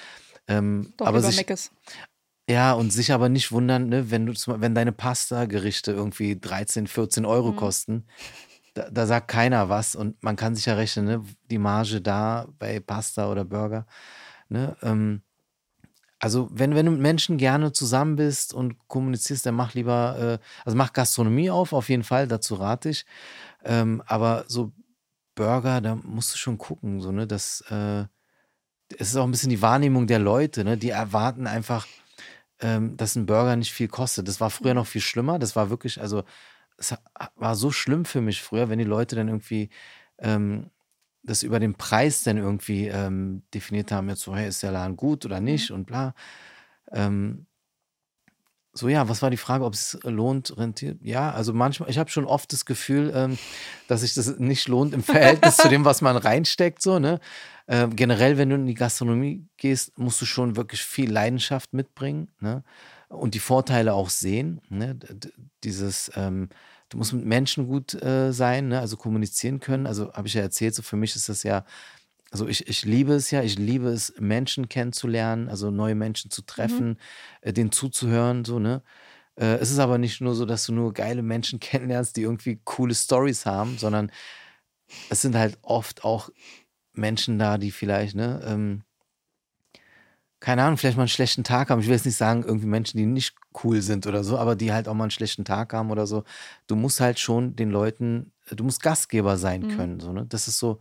Ähm, 0.48 0.93
Doch 0.97 1.06
aber 1.06 1.20
sich, 1.22 1.36
Meckes. 1.36 1.70
ja, 2.51 2.72
und 2.72 2.93
sich 2.93 3.12
aber 3.12 3.28
nicht 3.28 3.52
wundern, 3.52 3.89
ne, 3.89 4.10
wenn 4.10 4.26
du 4.26 4.32
zum- 4.34 4.60
wenn 4.60 4.74
deine 4.74 4.93
Pasta-Gerichte 4.93 5.93
irgendwie 5.93 6.39
13, 6.39 6.86
14 6.89 7.24
Euro 7.24 7.52
Mhm. 7.52 7.56
kosten, 7.56 8.05
da, 8.74 8.90
da 8.90 9.06
sagt 9.06 9.28
keiner 9.28 9.68
was 9.68 9.94
und 9.94 10.22
man 10.22 10.36
kann 10.36 10.54
sich 10.54 10.66
ja 10.66 10.74
rechnen, 10.74 11.04
ne, 11.06 11.24
die 11.50 11.58
Marge 11.58 12.00
da 12.00 12.46
bei 12.58 12.80
Pasta 12.80 13.30
oder 13.30 13.44
Burger. 13.44 13.86
Ne, 14.48 14.76
ähm, 14.82 15.22
also 16.18 16.48
wenn, 16.52 16.74
wenn 16.74 16.86
du 16.86 16.92
mit 16.92 17.00
Menschen 17.00 17.36
gerne 17.36 17.72
zusammen 17.72 18.16
bist 18.16 18.54
und 18.54 18.76
kommunizierst, 18.88 19.44
dann 19.44 19.56
mach 19.56 19.74
lieber, 19.74 20.38
äh, 20.40 20.44
also 20.64 20.76
mach 20.76 20.92
Gastronomie 20.92 21.50
auf, 21.50 21.72
auf 21.72 21.88
jeden 21.88 22.04
Fall, 22.04 22.28
dazu 22.28 22.54
rate 22.54 22.90
ich. 22.90 23.04
Ähm, 23.64 24.02
aber 24.06 24.44
so 24.46 24.72
Burger, 25.34 25.80
da 25.80 25.96
musst 25.96 26.34
du 26.34 26.38
schon 26.38 26.58
gucken, 26.58 27.00
so, 27.00 27.10
ne, 27.10 27.26
dass 27.26 27.62
äh, 27.70 28.04
es 28.98 29.08
ist 29.08 29.16
auch 29.16 29.24
ein 29.24 29.30
bisschen 29.30 29.50
die 29.50 29.62
Wahrnehmung 29.62 30.06
der 30.06 30.18
Leute, 30.18 30.64
ne? 30.64 30.76
Die 30.76 30.90
erwarten 30.90 31.46
einfach, 31.46 31.86
ähm, 32.60 32.96
dass 32.96 33.16
ein 33.16 33.26
Burger 33.26 33.56
nicht 33.56 33.72
viel 33.72 33.88
kostet. 33.88 34.28
Das 34.28 34.40
war 34.40 34.50
früher 34.50 34.74
noch 34.74 34.86
viel 34.86 35.00
schlimmer. 35.00 35.38
Das 35.38 35.56
war 35.56 35.70
wirklich, 35.70 36.00
also 36.00 36.24
es 36.90 36.94
war 37.36 37.54
so 37.54 37.70
schlimm 37.70 38.04
für 38.04 38.20
mich 38.20 38.42
früher, 38.42 38.68
wenn 38.68 38.78
die 38.78 38.84
Leute 38.84 39.16
dann 39.16 39.28
irgendwie 39.28 39.70
ähm, 40.18 40.70
das 41.22 41.42
über 41.42 41.60
den 41.60 41.74
Preis 41.74 42.24
dann 42.24 42.36
irgendwie 42.36 42.88
ähm, 42.88 43.42
definiert 43.54 43.92
haben, 43.92 44.09
jetzt 44.09 44.22
so, 44.22 44.34
hey, 44.34 44.48
ist 44.48 44.62
der 44.62 44.72
Laden 44.72 44.96
gut 44.96 45.24
oder 45.24 45.40
nicht 45.40 45.70
und 45.70 45.86
bla. 45.86 46.14
Ähm, 46.90 47.46
so, 48.74 48.88
ja, 48.88 49.06
was 49.09 49.20
war 49.20 49.28
die 49.30 49.36
Frage, 49.36 49.64
ob 49.64 49.74
es 49.74 49.98
lohnt, 50.02 50.56
rentiert? 50.56 50.98
Ja, 51.02 51.30
also 51.30 51.52
manchmal, 51.52 51.90
ich 51.90 51.98
habe 51.98 52.10
schon 52.10 52.24
oft 52.24 52.52
das 52.54 52.64
Gefühl, 52.64 53.12
ähm, 53.14 53.38
dass 53.86 54.00
sich 54.00 54.14
das 54.14 54.38
nicht 54.38 54.66
lohnt 54.66 54.94
im 54.94 55.02
Verhältnis 55.02 55.59
zu 55.59 55.68
dem, 55.68 55.84
was 55.84 56.00
man 56.00 56.16
reinsteckt, 56.16 56.80
so, 56.80 56.98
ne? 56.98 57.20
Ähm, 57.68 57.94
generell, 57.94 58.38
wenn 58.38 58.48
du 58.48 58.56
in 58.56 58.66
die 58.66 58.74
Gastronomie 58.74 59.46
gehst, 59.59 59.96
musst 59.98 60.20
du 60.22 60.24
schon 60.24 60.56
wirklich 60.56 60.82
viel 60.82 61.12
Leidenschaft 61.12 61.74
mitbringen, 61.74 62.30
ne? 62.40 62.64
Und 63.09 63.34
die 63.34 63.40
Vorteile 63.40 63.92
auch 63.92 64.09
sehen, 64.09 64.62
ne? 64.70 64.94
D- 64.94 65.30
Dieses, 65.64 66.10
ähm, 66.16 66.48
du 66.93 66.98
musst 66.98 67.12
mit 67.12 67.24
Menschen 67.24 67.66
gut 67.66 67.94
äh, 67.94 68.32
sein, 68.32 68.69
ne? 68.69 68.81
Also 68.81 68.97
kommunizieren 68.97 69.60
können. 69.60 69.86
Also 69.86 70.12
habe 70.12 70.28
ich 70.28 70.35
ja 70.35 70.43
erzählt, 70.43 70.74
so 70.74 70.82
für 70.82 70.97
mich 70.97 71.16
ist 71.16 71.28
das 71.28 71.43
ja 71.43 71.64
also 72.31 72.48
ich, 72.48 72.66
ich 72.66 72.86
liebe 72.86 73.12
es 73.12 73.31
ja, 73.31 73.43
ich 73.43 73.59
liebe 73.59 73.89
es, 73.89 74.14
Menschen 74.19 74.70
kennenzulernen, 74.70 75.51
also 75.51 75.70
neue 75.70 75.94
Menschen 75.94 76.31
zu 76.31 76.40
treffen, 76.40 76.98
äh, 77.43 77.52
denen 77.52 77.73
zuzuhören, 77.73 78.47
so, 78.47 78.59
ne? 78.59 78.82
Äh, 79.36 79.56
es 79.56 79.70
ist 79.70 79.78
aber 79.78 79.98
nicht 79.98 80.20
nur 80.23 80.35
so, 80.35 80.47
dass 80.47 80.64
du 80.64 80.73
nur 80.73 80.94
geile 80.94 81.23
Menschen 81.23 81.60
kennenlernst, 81.60 82.16
die 82.16 82.23
irgendwie 82.23 82.60
coole 82.64 82.94
Stories 82.94 83.44
haben, 83.44 83.77
sondern 83.78 84.10
es 85.10 85.20
sind 85.23 85.36
halt 85.36 85.59
oft 85.62 86.05
auch 86.05 86.31
Menschen 86.94 87.39
da, 87.39 87.59
die 87.59 87.70
vielleicht, 87.70 88.14
ne, 88.16 88.43
ähm, 88.47 88.82
keine 90.43 90.64
Ahnung, 90.64 90.77
vielleicht 90.77 90.97
mal 90.97 91.05
einen 91.05 91.09
schlechten 91.09 91.44
Tag 91.44 91.70
haben. 91.70 91.81
Ich 91.81 91.86
will 91.86 91.94
jetzt 91.94 92.05
nicht 92.05 92.16
sagen, 92.16 92.43
irgendwie 92.43 92.66
Menschen, 92.66 92.98
die 92.98 93.06
nicht 93.06 93.36
cool 93.62 93.81
sind 93.81 94.09
oder 94.09 94.24
so, 94.24 94.36
aber 94.39 94.56
die 94.56 94.73
halt 94.73 94.89
auch 94.89 94.94
mal 94.94 95.05
einen 95.05 95.12
schlechten 95.12 95.44
Tag 95.44 95.73
haben 95.73 95.93
oder 95.93 96.05
so. 96.05 96.24
Du 96.66 96.74
musst 96.74 97.01
halt 97.01 97.20
schon 97.20 97.55
den 97.55 97.70
Leuten, 97.70 98.32
du 98.51 98.64
musst 98.64 98.82
Gastgeber 98.82 99.36
sein 99.39 99.62
Mhm. 99.62 99.69
können, 99.69 100.01
so, 100.01 100.12
ne? 100.12 100.27
Das 100.28 100.48
ist 100.48 100.59
so 100.59 100.81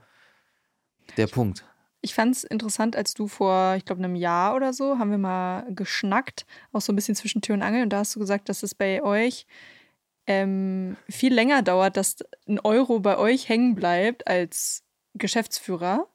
der 1.16 1.28
Punkt. 1.28 1.64
Ich 2.02 2.16
fand 2.16 2.36
es 2.36 2.44
interessant, 2.44 2.96
als 2.96 3.14
du 3.14 3.28
vor, 3.28 3.76
ich 3.76 3.86
glaube, 3.86 4.04
einem 4.04 4.16
Jahr 4.16 4.56
oder 4.56 4.74
so, 4.74 4.98
haben 4.98 5.12
wir 5.12 5.20
mal 5.20 5.64
geschnackt, 5.70 6.48
auch 6.72 6.82
so 6.82 6.92
ein 6.92 6.96
bisschen 6.96 7.16
zwischen 7.16 7.44
Tür 7.44 7.54
und 7.54 7.62
Angel. 7.62 7.84
Und 7.84 7.90
da 7.90 8.00
hast 8.00 8.16
du 8.16 8.20
gesagt, 8.20 8.50
dass 8.50 8.64
es 8.64 8.74
bei 8.74 9.04
euch 9.04 9.46
ähm, 10.26 10.98
viel 11.08 11.32
länger 11.32 11.62
dauert, 11.62 11.98
dass 11.98 12.16
ein 12.48 12.60
Euro 12.62 13.00
bei 13.00 13.20
euch 13.20 13.48
hängen 13.48 13.76
bleibt 13.76 14.26
als 14.26 14.84
Geschäftsführer, 15.14 16.08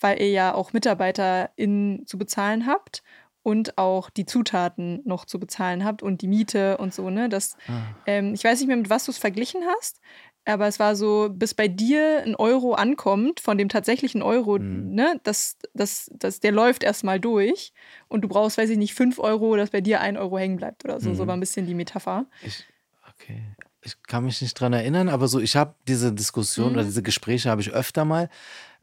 weil 0.00 0.20
ihr 0.20 0.30
ja 0.30 0.54
auch 0.54 0.72
MitarbeiterInnen 0.72 2.06
zu 2.06 2.18
bezahlen 2.18 2.66
habt 2.66 3.02
und 3.42 3.78
auch 3.78 4.10
die 4.10 4.26
Zutaten 4.26 5.00
noch 5.04 5.24
zu 5.24 5.38
bezahlen 5.38 5.84
habt 5.84 6.02
und 6.02 6.20
die 6.22 6.28
Miete 6.28 6.78
und 6.78 6.92
so, 6.92 7.10
ne? 7.10 7.28
Das, 7.28 7.56
Ah. 7.68 7.82
ähm, 8.06 8.34
ich 8.34 8.42
weiß 8.44 8.58
nicht 8.58 8.68
mehr, 8.68 8.76
mit 8.76 8.90
was 8.90 9.04
du 9.04 9.12
es 9.12 9.18
verglichen 9.18 9.62
hast, 9.76 10.00
aber 10.44 10.66
es 10.68 10.78
war 10.78 10.94
so, 10.96 11.28
bis 11.32 11.54
bei 11.54 11.66
dir 11.68 12.22
ein 12.24 12.34
Euro 12.36 12.74
ankommt, 12.74 13.40
von 13.40 13.58
dem 13.58 13.68
tatsächlichen 13.68 14.22
Euro, 14.22 14.58
Mhm. 14.58 14.94
ne, 14.94 15.20
das, 15.24 15.58
das, 15.74 16.10
das, 16.14 16.40
der 16.40 16.52
läuft 16.52 16.82
erstmal 16.82 17.18
durch 17.20 17.72
und 18.08 18.22
du 18.22 18.28
brauchst, 18.28 18.58
weiß 18.58 18.70
ich 18.70 18.78
nicht, 18.78 18.94
fünf 18.94 19.18
Euro, 19.18 19.56
dass 19.56 19.70
bei 19.70 19.80
dir 19.80 20.00
ein 20.00 20.16
Euro 20.16 20.38
hängen 20.38 20.56
bleibt 20.56 20.84
oder 20.84 21.00
so. 21.00 21.14
So 21.14 21.24
Mhm. 21.24 21.28
war 21.28 21.36
ein 21.36 21.40
bisschen 21.40 21.66
die 21.66 21.74
Metapher. 21.74 22.26
Ich, 22.42 22.64
okay. 23.12 23.42
Ich 23.82 24.02
kann 24.02 24.24
mich 24.24 24.40
nicht 24.42 24.54
dran 24.58 24.72
erinnern, 24.72 25.08
aber 25.08 25.28
so, 25.28 25.38
ich 25.38 25.54
habe 25.54 25.74
diese 25.86 26.12
Diskussion 26.12 26.70
Mhm. 26.72 26.74
oder 26.78 26.84
diese 26.84 27.02
Gespräche 27.02 27.50
habe 27.50 27.60
ich 27.60 27.70
öfter 27.72 28.04
mal. 28.04 28.28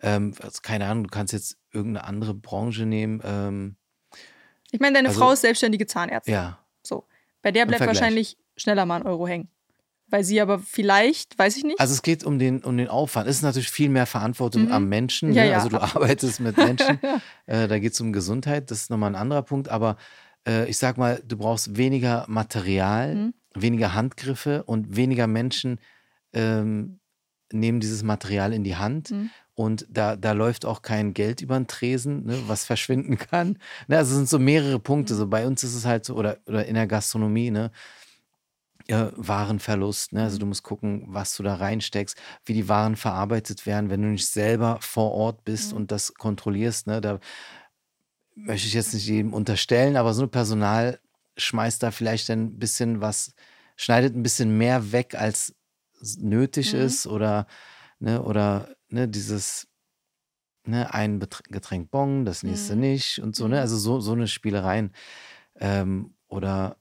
Ähm, 0.04 0.34
also 0.42 0.60
keine 0.62 0.86
Ahnung, 0.88 1.06
du 1.06 1.10
kannst 1.10 1.34
jetzt 1.34 1.58
irgendeine 1.72 2.06
andere 2.06 2.34
Branche 2.36 2.86
nehmen. 2.86 3.22
Ähm, 3.24 3.76
Ich 4.72 4.80
meine, 4.80 4.96
deine 4.96 5.08
Also- 5.10 5.20
Frau 5.20 5.32
ist 5.32 5.42
selbstständige 5.42 5.86
Zahnärztin. 5.88 6.34
ja, 6.34 6.60
So. 6.84 7.06
Bei 7.42 7.52
der 7.52 7.66
bleibt 7.66 7.86
wahrscheinlich 7.86 8.38
schneller 8.58 8.86
mal 8.86 8.98
ein 9.02 9.06
Euro 9.08 9.28
hängen. 9.28 9.50
Weil 10.08 10.24
sie 10.24 10.42
aber 10.42 10.60
vielleicht, 10.60 11.40
weiß 11.40 11.58
ich 11.58 11.64
nicht. 11.64 11.80
also 11.80 11.94
es 11.94 12.02
geht 12.04 12.24
um 12.24 12.38
den, 12.38 12.64
um 12.64 12.78
den 12.78 12.88
Aufwand. 12.88 13.28
Es 13.28 13.38
ist 13.38 13.42
natürlich 13.42 13.72
viel 13.72 13.90
mehr 13.90 14.06
Verantwortung 14.06 14.66
Mhm. 14.66 14.72
am 14.72 14.90
Menschen. 14.90 15.34
Ja, 15.34 15.44
ne? 15.44 15.50
ja, 15.52 15.56
also 15.58 15.70
du 15.70 15.78
arbeitest 15.82 16.40
mit 16.40 16.56
Menschen. 16.58 17.00
äh, 17.48 17.68
da 17.68 17.80
geht 17.80 17.94
es 17.94 18.02
um 18.02 18.14
Gesundheit. 18.14 18.70
Das 18.70 18.80
ist 18.82 18.90
nochmal 18.92 19.10
ein 19.12 19.16
anderer 19.16 19.42
Punkt. 19.42 19.70
Aber 19.70 19.98
äh, 20.48 20.70
ich 20.70 20.78
sag 20.78 20.98
mal, 20.98 21.22
du 21.26 21.38
brauchst 21.38 21.78
weniger 21.78 22.26
Material, 22.28 23.16
Mhm. 23.16 23.34
weniger 23.56 23.94
Handgriffe 23.94 24.64
und 24.64 24.96
weniger 24.96 25.26
Menschen 25.28 25.80
ähm, 26.34 27.00
nehmen 27.52 27.80
dieses 27.80 28.04
Material 28.04 28.54
in 28.54 28.64
die 28.64 28.76
Hand. 28.76 29.12
Mhm. 29.12 29.30
Und 29.56 29.86
da, 29.90 30.16
da 30.16 30.32
läuft 30.32 30.66
auch 30.66 30.82
kein 30.82 31.14
Geld 31.14 31.42
über 31.42 31.56
den 31.60 31.68
Tresen, 31.68 32.26
ne, 32.26 32.38
was 32.48 32.66
verschwinden 32.66 33.18
kann. 33.18 33.60
Ne, 33.88 33.98
also 33.98 34.12
es 34.12 34.18
sind 34.18 34.30
so 34.30 34.40
mehrere 34.40 34.80
Punkte. 34.80 35.14
So 35.16 35.28
bei 35.28 35.46
uns 35.46 35.64
ist 35.64 35.76
es 35.76 35.86
halt 35.86 36.06
so, 36.06 36.16
oder, 36.16 36.38
oder 36.48 36.66
in 36.66 36.74
der 36.74 36.88
Gastronomie, 36.88 37.52
ne, 37.52 37.72
ja, 38.88 39.12
Warenverlust. 39.16 40.12
Ne? 40.14 40.24
Also 40.24 40.38
du 40.38 40.46
musst 40.46 40.64
gucken, 40.64 41.06
was 41.08 41.36
du 41.38 41.44
da 41.44 41.56
reinsteckst, 41.56 42.18
wie 42.46 42.54
die 42.54 42.68
Waren 42.68 42.96
verarbeitet 42.96 43.66
werden, 43.66 43.90
wenn 43.90 44.02
du 44.02 44.10
nicht 44.10 44.28
selber 44.28 44.78
vor 44.82 45.12
Ort 45.12 45.46
bist 45.46 45.72
Mhm. 45.72 45.78
und 45.78 45.92
das 45.92 46.14
kontrollierst. 46.16 46.88
Ne? 46.88 47.00
Da 47.00 47.20
möchte 48.36 48.68
ich 48.68 48.74
jetzt 48.74 48.94
nicht 48.94 49.08
jedem 49.08 49.34
unterstellen, 49.34 49.96
aber 49.96 50.14
so 50.14 50.24
ein 50.24 50.32
Personal 50.32 51.00
schmeißt 51.38 51.82
da 51.82 51.92
vielleicht 51.92 52.30
ein 52.30 52.60
bisschen 52.60 53.02
was, 53.02 53.34
schneidet 53.76 54.16
ein 54.16 54.24
bisschen 54.24 54.58
mehr 54.58 54.92
weg, 54.92 55.16
als 55.16 55.56
nötig 56.18 56.74
Mhm. 56.74 56.80
ist 56.80 57.08
oder, 57.08 57.48
ne, 58.00 58.22
oder 58.22 58.76
ne, 58.94 59.07
dieses 59.07 59.68
ne, 60.65 60.94
ein 60.94 61.20
Getränk 61.49 61.91
Bon, 61.91 62.24
das 62.26 62.44
nächste 62.44 62.76
Mhm. 62.76 62.82
nicht 62.82 63.20
und 63.20 63.36
so, 63.36 63.48
ne? 63.48 63.56
Mhm. 63.56 63.61
Also 63.61 63.78
so, 63.78 63.99
so 63.99 64.14
eine 64.14 64.28
Spielereien. 64.28 64.94
Ähm, 65.60 66.15
oder 66.28 66.78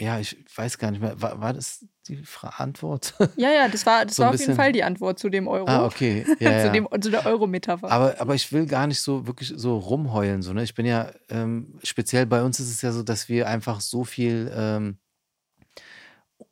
ja, 0.00 0.20
ich 0.20 0.36
weiß 0.54 0.78
gar 0.78 0.92
nicht 0.92 1.00
mehr. 1.00 1.20
War, 1.20 1.40
war 1.40 1.52
das 1.52 1.84
die 2.06 2.22
Antwort? 2.42 3.14
Ja, 3.36 3.50
ja, 3.50 3.68
das 3.68 3.84
war, 3.84 4.04
das 4.06 4.14
So 4.14 4.22
war 4.22 4.30
auf 4.30 4.34
jeden 4.36 4.46
bisschen- 4.46 4.54
Fall 4.56 4.70
die 4.70 4.84
Antwort 4.84 5.18
zu 5.18 5.28
dem 5.28 5.48
Euro. 5.48 5.66
ah, 5.66 5.84
okay. 5.86 6.24
Ja. 6.38 6.66
zu, 6.66 6.70
dem, 6.72 6.86
zu 7.00 7.10
der 7.10 7.26
Euro-Metapher. 7.26 7.90
Aber, 7.90 8.20
aber 8.20 8.34
ich 8.36 8.52
will 8.52 8.66
gar 8.66 8.86
nicht 8.86 9.00
so 9.00 9.26
wirklich 9.26 9.52
so 9.56 9.76
rumheulen. 9.76 10.42
So, 10.42 10.52
ne? 10.52 10.62
Ich 10.62 10.74
bin 10.76 10.86
ja, 10.86 11.10
ähm, 11.28 11.80
speziell 11.82 12.26
bei 12.26 12.42
uns 12.44 12.60
ist 12.60 12.70
es 12.70 12.80
ja 12.82 12.92
so, 12.92 13.02
dass 13.02 13.28
wir 13.28 13.48
einfach 13.48 13.80
so 13.80 14.04
viel, 14.04 14.50
ähm, 14.54 14.98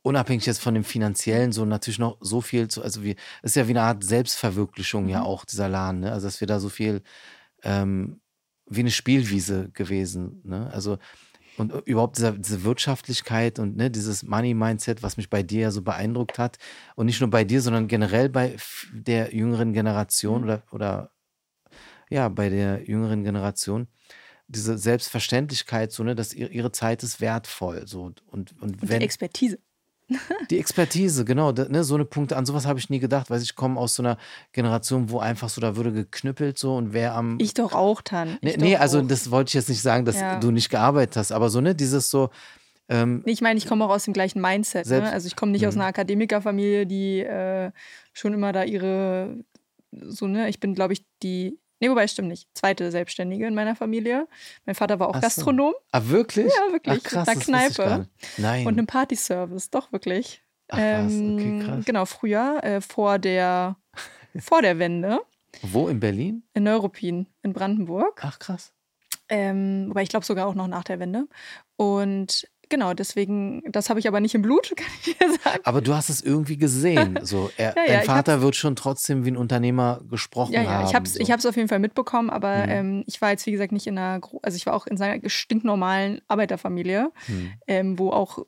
unabhängig 0.01 0.45
jetzt 0.45 0.59
von 0.61 0.73
dem 0.73 0.83
finanziellen, 0.83 1.51
so 1.51 1.65
natürlich 1.65 1.99
noch 1.99 2.17
so 2.21 2.41
viel 2.41 2.67
zu, 2.67 2.81
also 2.81 3.03
wir, 3.03 3.15
es 3.41 3.51
ist 3.51 3.55
ja 3.55 3.67
wie 3.67 3.71
eine 3.71 3.83
Art 3.83 4.03
Selbstverwirklichung 4.03 5.07
ja 5.07 5.19
Mhm. 5.19 5.25
auch, 5.25 5.45
dieser 5.45 5.69
Laden, 5.69 6.01
ne? 6.01 6.11
Also 6.11 6.27
dass 6.27 6.41
wir 6.41 6.47
da 6.47 6.59
so 6.59 6.69
viel, 6.69 7.01
ähm, 7.63 8.21
wie 8.69 8.81
eine 8.81 8.91
Spielwiese 8.91 9.69
gewesen, 9.73 10.41
ne? 10.43 10.69
Also 10.73 10.97
und 11.57 11.73
überhaupt 11.87 12.17
diese, 12.17 12.37
diese 12.37 12.63
Wirtschaftlichkeit 12.63 13.57
und 13.57 13.75
ne, 13.77 13.89
dieses 13.89 14.21
Money-Mindset, 14.21 15.01
was 15.01 15.17
mich 15.17 15.29
bei 15.29 15.41
dir 15.41 15.61
ja 15.61 15.71
so 15.71 15.81
beeindruckt 15.81 16.37
hat. 16.37 16.57
Und 16.95 17.07
nicht 17.07 17.19
nur 17.19 17.31
bei 17.31 17.43
dir, 17.43 17.61
sondern 17.61 17.87
generell 17.87 18.29
bei 18.29 18.55
der 18.93 19.33
jüngeren 19.33 19.73
Generation 19.73 20.41
Mhm. 20.41 20.43
oder, 20.43 20.63
oder 20.71 21.11
ja, 22.11 22.29
bei 22.29 22.49
der 22.49 22.87
jüngeren 22.87 23.23
Generation. 23.23 23.87
Diese 24.47 24.77
Selbstverständlichkeit, 24.77 25.91
so, 25.91 26.03
ne, 26.03 26.13
dass 26.13 26.31
ihr, 26.31 26.51
ihre 26.51 26.71
Zeit 26.71 27.01
ist 27.01 27.19
wertvoll. 27.21 27.87
So, 27.87 28.03
und, 28.03 28.21
und, 28.27 28.61
und 28.61 28.87
wenn, 28.87 28.99
die 28.99 29.05
Expertise. 29.05 29.57
Die 30.49 30.57
Expertise, 30.59 31.25
genau. 31.25 31.51
Ne, 31.51 31.83
so 31.83 31.95
eine 31.95 32.05
Punkte, 32.05 32.37
an 32.37 32.45
sowas 32.45 32.65
habe 32.65 32.79
ich 32.79 32.89
nie 32.89 32.99
gedacht, 32.99 33.29
weil 33.29 33.41
ich 33.41 33.55
komme 33.55 33.79
aus 33.79 33.95
so 33.95 34.03
einer 34.03 34.17
Generation, 34.53 35.09
wo 35.09 35.19
einfach 35.19 35.49
so, 35.49 35.59
da 35.59 35.75
würde 35.75 35.91
geknüppelt 35.91 36.57
so 36.57 36.75
und 36.77 36.93
wer 36.93 37.13
am. 37.15 37.37
Ich 37.41 37.53
doch 37.53 37.73
auch, 37.73 38.01
Tan. 38.01 38.37
nee, 38.41 38.51
Ich 38.51 38.57
nee 38.57 38.75
also 38.77 38.99
auch. 38.99 39.07
das 39.07 39.31
wollte 39.31 39.49
ich 39.49 39.53
jetzt 39.55 39.69
nicht 39.69 39.81
sagen, 39.81 40.05
dass 40.05 40.19
Ja. 40.19 40.39
du 40.39 40.51
nicht 40.51 40.69
gearbeitet 40.69 41.17
hast, 41.17 41.31
aber 41.31 41.49
so, 41.49 41.59
ne, 41.59 41.75
dieses 41.75 42.09
so, 42.09 42.29
ähm, 42.89 43.21
Nee, 43.25 43.33
Ich 43.33 43.41
meine, 43.41 43.57
ich 43.57 43.67
komme 43.67 43.83
auch 43.83 43.89
aus 43.89 44.05
dem 44.05 44.13
gleichen 44.13 44.39
Mindset. 44.41 44.85
Ne? 44.85 44.89
Selbst- 44.89 45.11
Also 45.13 45.27
ich 45.27 45.35
komme 45.35 45.51
nicht 45.51 45.67
aus 45.67 45.75
Mhm. 45.75 45.81
einer 45.81 45.89
Akademikerfamilie, 45.89 46.85
die 46.87 47.19
äh, 47.19 47.71
schon 48.13 48.33
immer 48.33 48.53
da 48.53 48.63
ihre, 48.63 49.35
so, 49.91 50.25
ne, 50.27 50.47
ich 50.47 50.61
bin, 50.61 50.73
glaube 50.73 50.93
ich, 50.93 51.03
die, 51.21 51.59
nee, 51.79 51.89
wobei, 51.89 52.07
stimmt 52.07 52.29
nicht, 52.29 52.47
zweite 52.53 52.91
Selbstständige 52.91 53.47
in 53.47 53.55
meiner 53.55 53.75
Familie. 53.75 54.27
Mein 54.65 54.75
Vater 54.75 54.99
war 54.99 55.09
auch 55.09 55.15
so. 55.15 55.21
Gastronom 55.21 55.73
ah, 55.91 56.01
wirklich? 56.05 56.51
Ja, 56.53 56.73
wirklich, 56.73 57.01
Ach, 57.05 57.09
krass, 57.09 57.27
mit 57.27 57.49
einer 57.49 57.69
Kneipe. 57.69 58.07
Nein. 58.37 58.67
und 58.67 58.73
einem 58.73 58.87
Partyservice, 58.87 59.69
doch 59.69 59.91
wirklich. 59.91 60.41
Ach, 60.69 60.77
was, 60.77 61.05
okay, 61.05 61.13
Ähm, 61.13 61.63
krass. 61.65 61.85
Genau, 61.85 62.05
früher, 62.05 62.63
äh, 62.63 62.81
vor 62.81 63.19
der, 63.19 63.77
vor 64.39 64.61
der 64.61 64.79
Wende, 64.79 65.19
Wo, 65.61 65.87
in 65.87 65.99
Berlin? 65.99 66.43
in 66.53 66.63
Neuruppin 66.63 67.27
in 67.43 67.53
Brandenburg. 67.53 68.21
Ach, 68.23 68.39
krass. 68.39 68.73
Ähm, 69.29 69.87
wobei 69.89 70.03
ich 70.03 70.09
glaube 70.09 70.25
sogar 70.25 70.47
auch 70.47 70.55
noch 70.55 70.67
nach 70.67 70.83
der 70.83 70.99
Wende. 70.99 71.27
Und 71.75 72.47
genau, 72.69 72.93
deswegen, 72.93 73.61
das 73.71 73.89
habe 73.89 73.99
ich 73.99 74.07
aber 74.07 74.19
nicht 74.19 74.35
im 74.35 74.41
Blut, 74.41 74.71
kann 74.75 74.87
ich 75.03 75.17
dir 75.17 75.29
sagen. 75.43 75.59
Aber 75.63 75.81
du 75.81 75.93
hast 75.95 76.09
es 76.09 76.21
irgendwie 76.21 76.57
gesehen. 76.57 77.19
So, 77.23 77.49
er, 77.57 77.73
Ja, 77.75 77.83
ja, 77.83 77.93
dein 77.97 78.05
Vater 78.05 78.41
wird 78.41 78.55
schon 78.55 78.75
trotzdem 78.75 79.25
wie 79.25 79.31
ein 79.31 79.37
Unternehmer 79.37 80.01
gesprochen 80.09 80.53
Ja, 80.53 80.61
ja, 80.61 80.69
haben. 80.69 80.87
ich 80.87 80.95
habe 80.95 81.05
es 81.05 81.13
so. 81.13 81.19
ich 81.19 81.33
auf 81.33 81.55
jeden 81.55 81.67
Fall 81.67 81.79
mitbekommen, 81.79 82.29
aber 82.29 82.63
Mhm. 82.65 82.69
ähm, 82.69 83.03
ich 83.07 83.21
war 83.21 83.31
jetzt, 83.31 83.45
wie 83.45 83.51
gesagt, 83.51 83.71
nicht 83.71 83.87
in 83.87 83.97
einer, 83.97 84.21
also 84.41 84.55
ich 84.55 84.65
war 84.65 84.73
auch 84.73 84.87
in 84.87 84.97
seiner 84.97 85.27
stinknormalen 85.29 86.21
Arbeiterfamilie, 86.27 87.11
Hm. 87.25 87.51
ähm, 87.67 87.99
wo 87.99 88.11
auch 88.11 88.39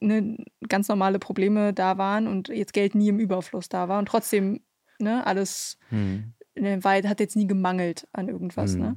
ne, 0.00 0.36
ganz 0.68 0.88
normale 0.88 1.18
Probleme 1.18 1.72
da 1.72 1.98
waren 1.98 2.26
und 2.26 2.48
jetzt 2.48 2.72
Geld 2.72 2.94
nie 2.94 3.08
im 3.08 3.18
Überfluss 3.18 3.68
da 3.68 3.88
war 3.88 3.98
und 3.98 4.06
trotzdem 4.06 4.60
ne, 4.98 5.26
alles 5.26 5.78
Hm. 5.90 6.32
ne, 6.54 6.82
war, 6.82 6.94
hat 6.94 7.20
jetzt 7.20 7.36
nie 7.36 7.46
gemangelt 7.46 8.08
an 8.12 8.28
irgendwas. 8.28 8.74
Mhm. 8.74 8.80
Ne? 8.80 8.96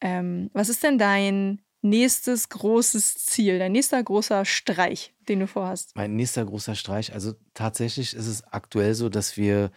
Ähm, 0.00 0.50
was 0.52 0.68
ist 0.68 0.82
denn 0.82 0.98
dein 0.98 1.60
nächstes 1.82 2.48
großes 2.48 3.14
Ziel, 3.26 3.58
dein 3.58 3.72
nächster 3.72 4.02
großer 4.02 4.44
Streich, 4.44 5.12
den 5.28 5.40
du 5.40 5.46
vorhast? 5.46 5.92
Mein 5.94 6.16
nächster 6.16 6.44
großer 6.44 6.74
Streich, 6.74 7.12
also 7.12 7.34
tatsächlich 7.54 8.14
ist 8.14 8.26
es 8.26 8.42
aktuell 8.44 8.94
so, 8.94 9.08
dass 9.08 9.36
wir, 9.36 9.70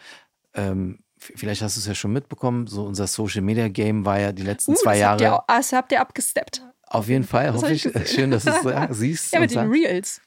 ähm, 0.53 0.99
vielleicht 1.17 1.61
hast 1.61 1.75
du 1.75 1.79
es 1.81 1.87
ja 1.87 1.95
schon 1.95 2.13
mitbekommen, 2.13 2.67
so 2.67 2.83
unser 2.85 3.07
Social 3.07 3.41
Media 3.41 3.67
Game 3.67 4.05
war 4.05 4.19
ja 4.19 4.31
die 4.31 4.43
letzten 4.43 4.71
Uh, 4.73 4.75
zwei 4.75 4.97
Jahre. 4.99 5.25
Habt 5.31 5.49
ihr, 5.49 5.55
das 5.55 5.73
habt 5.73 5.91
ihr 5.91 6.01
abgesteppt. 6.01 6.61
auf 6.87 7.07
jeden 7.09 7.23
Fall, 7.25 7.47
Das 7.47 7.55
hoffe 7.55 7.73
ich. 7.73 7.85
ich. 7.85 8.09
Schön, 8.11 8.31
dass 8.31 8.43
du 8.45 8.51
es 8.51 8.61
sa- 8.63 8.87
siehst. 8.93 9.33
Ja, 9.33 9.39
mit 9.39 9.51
den. 9.51 9.69
Reels. 9.71 10.21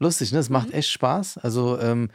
Lustig, 0.00 0.32
ne? 0.32 0.38
Es 0.38 0.48
Mhm. 0.48 0.52
macht 0.54 0.72
echt 0.72 0.90
Spaß. 0.90 1.38
Also, 1.38 1.78
ähm, 1.80 2.10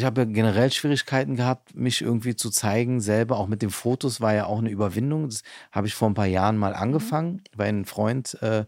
ich 0.00 0.06
habe 0.06 0.22
ja 0.22 0.24
generell 0.26 0.72
Schwierigkeiten 0.72 1.36
gehabt, 1.36 1.74
mich 1.76 2.02
irgendwie 2.02 2.36
zu 2.36 2.50
zeigen. 2.50 3.00
Selber 3.00 3.38
auch 3.38 3.46
mit 3.48 3.62
den 3.62 3.70
Fotos 3.70 4.20
war 4.20 4.34
ja 4.34 4.46
auch 4.46 4.58
eine 4.58 4.70
Überwindung. 4.70 5.28
Das 5.28 5.42
habe 5.72 5.86
ich 5.86 5.94
vor 5.94 6.08
ein 6.10 6.14
paar 6.14 6.26
Jahren 6.26 6.56
mal 6.58 6.74
Mhm. 6.74 6.76
angefangen, 6.76 7.42
weil 7.56 7.68
ein 7.70 7.84
Freund 7.84 8.40
äh, 8.42 8.66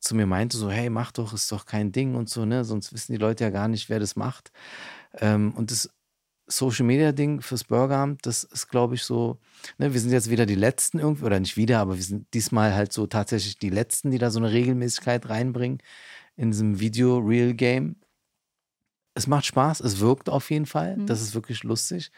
zu 0.00 0.14
mir 0.16 0.26
meinte: 0.26 0.56
so, 0.58 0.70
hey, 0.70 0.90
mach 0.90 1.12
doch, 1.12 1.32
ist 1.34 1.52
doch 1.52 1.66
kein 1.66 1.92
Ding 1.92 2.14
und 2.16 2.28
so, 2.30 2.44
ne? 2.46 2.64
Sonst 2.64 2.92
wissen 2.92 3.12
die 3.12 3.18
Leute 3.18 3.44
ja 3.44 3.50
gar 3.50 3.68
nicht, 3.68 3.90
wer 3.90 4.00
das 4.00 4.16
macht. 4.16 4.52
Ähm, 5.20 5.52
und 5.54 5.70
das 5.70 5.90
Social 6.48 6.86
Media 6.86 7.12
Ding 7.12 7.40
fürs 7.42 7.64
Bürgeramt, 7.64 8.26
das 8.26 8.44
ist, 8.44 8.68
glaube 8.68 8.94
ich, 8.96 9.04
so, 9.04 9.38
ne, 9.78 9.94
wir 9.94 10.00
sind 10.00 10.12
jetzt 10.12 10.30
wieder 10.30 10.46
die 10.46 10.54
Letzten 10.56 10.98
irgendwie, 10.98 11.24
oder 11.24 11.40
nicht 11.40 11.56
wieder, 11.56 11.78
aber 11.80 11.96
wir 11.96 12.02
sind 12.02 12.32
diesmal 12.34 12.74
halt 12.74 12.92
so 12.92 13.06
tatsächlich 13.06 13.58
die 13.58 13.70
Letzten, 13.70 14.10
die 14.10 14.18
da 14.18 14.30
so 14.30 14.40
eine 14.40 14.52
Regelmäßigkeit 14.52 15.28
reinbringen 15.28 15.78
in 16.36 16.50
diesem 16.50 16.80
Video-Real-Game. 16.80 17.96
Es 19.14 19.26
macht 19.26 19.44
Spaß, 19.46 19.80
es 19.80 20.00
wirkt 20.00 20.28
auf 20.28 20.50
jeden 20.50 20.66
Fall, 20.66 20.96
Mhm. 20.96 21.06
das 21.06 21.20
ist 21.20 21.34
wirklich 21.34 21.62
lustig. 21.64 22.10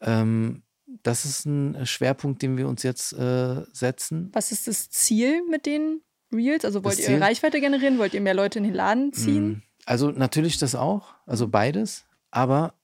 Ähm, 0.00 0.62
das 1.02 1.24
ist 1.24 1.44
ein 1.44 1.86
Schwerpunkt, 1.86 2.42
den 2.42 2.56
wir 2.56 2.68
uns 2.68 2.82
jetzt 2.82 3.12
äh, 3.12 3.62
setzen. 3.72 4.30
Was 4.32 4.52
ist 4.52 4.66
das 4.66 4.88
Ziel 4.90 5.42
mit 5.48 5.66
den 5.66 6.00
Reels? 6.32 6.64
Also 6.64 6.82
wollt 6.82 6.98
ihr? 6.98 7.20
Reichweite 7.20 7.60
generieren? 7.60 7.98
Wollt 7.98 8.14
ihr 8.14 8.20
mehr 8.20 8.34
Leute 8.34 8.58
in 8.58 8.64
den 8.64 8.74
Laden 8.74 9.12
ziehen? 9.12 9.48
Mm, 9.48 9.62
Also 9.86 10.10
natürlich 10.10 10.58
das 10.58 10.74
auch, 10.74 11.14
also 11.26 11.46
beides, 11.48 12.04
aber 12.30 12.74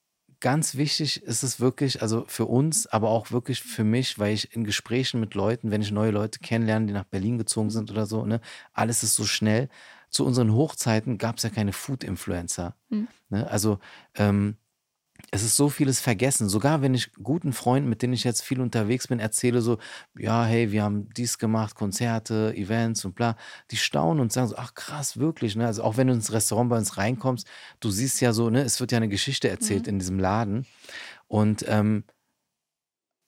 ganz 0.41 0.75
wichtig 0.77 1.23
ist 1.23 1.43
es 1.43 1.59
wirklich, 1.61 2.03
also 2.03 2.25
für 2.27 2.45
uns, 2.45 2.87
aber 2.87 3.09
auch 3.09 3.31
wirklich 3.31 3.63
für 3.63 3.85
mich, 3.85 4.19
weil 4.19 4.35
ich 4.35 4.55
in 4.55 4.65
Gesprächen 4.65 5.19
mit 5.19 5.35
Leuten, 5.35 5.71
wenn 5.71 5.81
ich 5.81 5.91
neue 5.91 6.11
Leute 6.11 6.41
kennenlerne, 6.41 6.87
die 6.87 6.93
nach 6.93 7.05
Berlin 7.05 7.39
gezogen 7.39 7.71
sind 7.71 7.91
oder 7.91 8.05
so, 8.05 8.27
ne, 8.27 8.41
alles 8.75 9.03
ist 9.03 9.15
so 9.15 9.25
schnell. 9.25 9.71
Zu 10.15 10.25
unseren 10.25 10.53
Hochzeiten 10.53 11.19
gab 11.19 11.39
es 11.39 11.43
ja 11.43 11.51
keine 11.51 11.73
Food-Influencer. 11.73 12.77
Mhm. 12.89 13.09
Ne? 13.31 13.51
Also 13.51 13.81
ähm, 14.15 14.57
es 15.33 15.43
ist 15.43 15.57
so 15.57 15.69
vieles 15.69 15.99
vergessen. 15.99 16.49
Sogar 16.49 16.83
wenn 16.83 16.95
ich 16.95 17.13
guten 17.15 17.53
Freunden, 17.53 17.89
mit 17.89 18.01
denen 18.01 18.13
ich 18.13 18.23
jetzt 18.23 18.43
viel 18.43 18.61
unterwegs 18.61 19.09
bin, 19.09 19.19
erzähle 19.19 19.61
so, 19.61 19.79
ja, 20.17 20.45
hey, 20.45 20.71
wir 20.71 20.85
haben 20.85 21.09
dies 21.17 21.39
gemacht, 21.39 21.75
Konzerte, 21.75 22.55
Events 22.55 23.05
und 23.05 23.17
bla, 23.17 23.37
die 23.73 23.77
staunen 23.77 24.21
und 24.21 24.33
sagen 24.33 24.47
so, 24.47 24.57
ach 24.57 24.75
krass, 24.75 25.17
wirklich. 25.17 25.57
Ne? 25.57 25.67
Also 25.67 25.83
auch 25.83 25.97
wenn 25.97 26.07
du 26.07 26.15
ins 26.15 26.33
Restaurant 26.33 26.71
bei 26.71 26.79
uns 26.79 26.97
reinkommst, 26.97 27.49
du 27.81 27.91
siehst 27.91 28.21
ja 28.21 28.33
so, 28.33 28.51
ne, 28.51 28.63
es 28.63 28.79
wird 28.79 28.93
ja 28.93 28.99
eine 28.99 29.09
Geschichte 29.09 29.49
erzählt 29.49 29.89
in 29.89 29.99
diesem 29.99 30.21
Laden. 30.21 30.65
Und 31.27 31.65
ähm, 31.67 32.05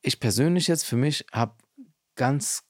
ich 0.03 0.21
persönlich 0.21 0.69
jetzt 0.69 0.85
für 0.85 0.97
mich 0.97 1.27
habe 1.33 1.57
ganz 2.15 2.63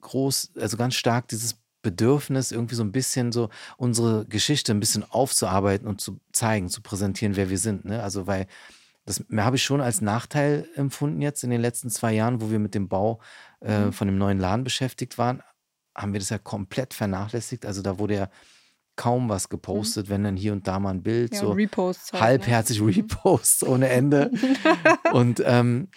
groß, 0.00 0.52
also 0.56 0.78
ganz 0.78 0.94
stark 0.94 1.28
dieses 1.28 1.58
Bedürfnis, 1.82 2.50
irgendwie 2.52 2.74
so 2.74 2.82
ein 2.82 2.92
bisschen 2.92 3.32
so 3.32 3.48
unsere 3.76 4.24
Geschichte 4.26 4.72
ein 4.72 4.80
bisschen 4.80 5.04
aufzuarbeiten 5.08 5.86
und 5.86 6.00
zu 6.00 6.18
zeigen, 6.32 6.68
zu 6.68 6.82
präsentieren, 6.82 7.36
wer 7.36 7.50
wir 7.50 7.58
sind. 7.58 7.84
Ne? 7.84 8.02
Also, 8.02 8.26
weil 8.26 8.46
das 9.06 9.24
habe 9.36 9.56
ich 9.56 9.62
schon 9.62 9.80
als 9.80 10.00
Nachteil 10.00 10.68
empfunden 10.74 11.22
jetzt 11.22 11.42
in 11.44 11.50
den 11.50 11.60
letzten 11.62 11.88
zwei 11.88 12.12
Jahren, 12.12 12.40
wo 12.42 12.50
wir 12.50 12.58
mit 12.58 12.74
dem 12.74 12.88
Bau 12.88 13.20
äh, 13.60 13.86
Mhm. 13.86 13.92
von 13.92 14.08
dem 14.08 14.18
neuen 14.18 14.38
Laden 14.38 14.64
beschäftigt 14.64 15.18
waren, 15.18 15.42
haben 15.96 16.12
wir 16.12 16.20
das 16.20 16.28
ja 16.30 16.38
komplett 16.38 16.94
vernachlässigt. 16.94 17.64
Also 17.64 17.80
da 17.82 17.98
wurde 17.98 18.14
ja 18.14 18.30
kaum 18.96 19.28
was 19.28 19.48
gepostet, 19.48 20.08
wenn 20.10 20.24
dann 20.24 20.36
hier 20.36 20.52
und 20.52 20.66
da 20.66 20.78
mal 20.80 20.90
ein 20.90 21.02
Bild, 21.02 21.30
Mhm. 21.30 21.36
Ja, 21.36 21.40
so 21.42 21.52
Reposts. 21.52 22.12
Halt, 22.12 22.22
halbherzig 22.22 22.82
Reposts 22.82 23.62
ohne 23.64 23.88
Ende. 23.88 24.30
und, 25.12 25.40
ähm, 25.44 25.88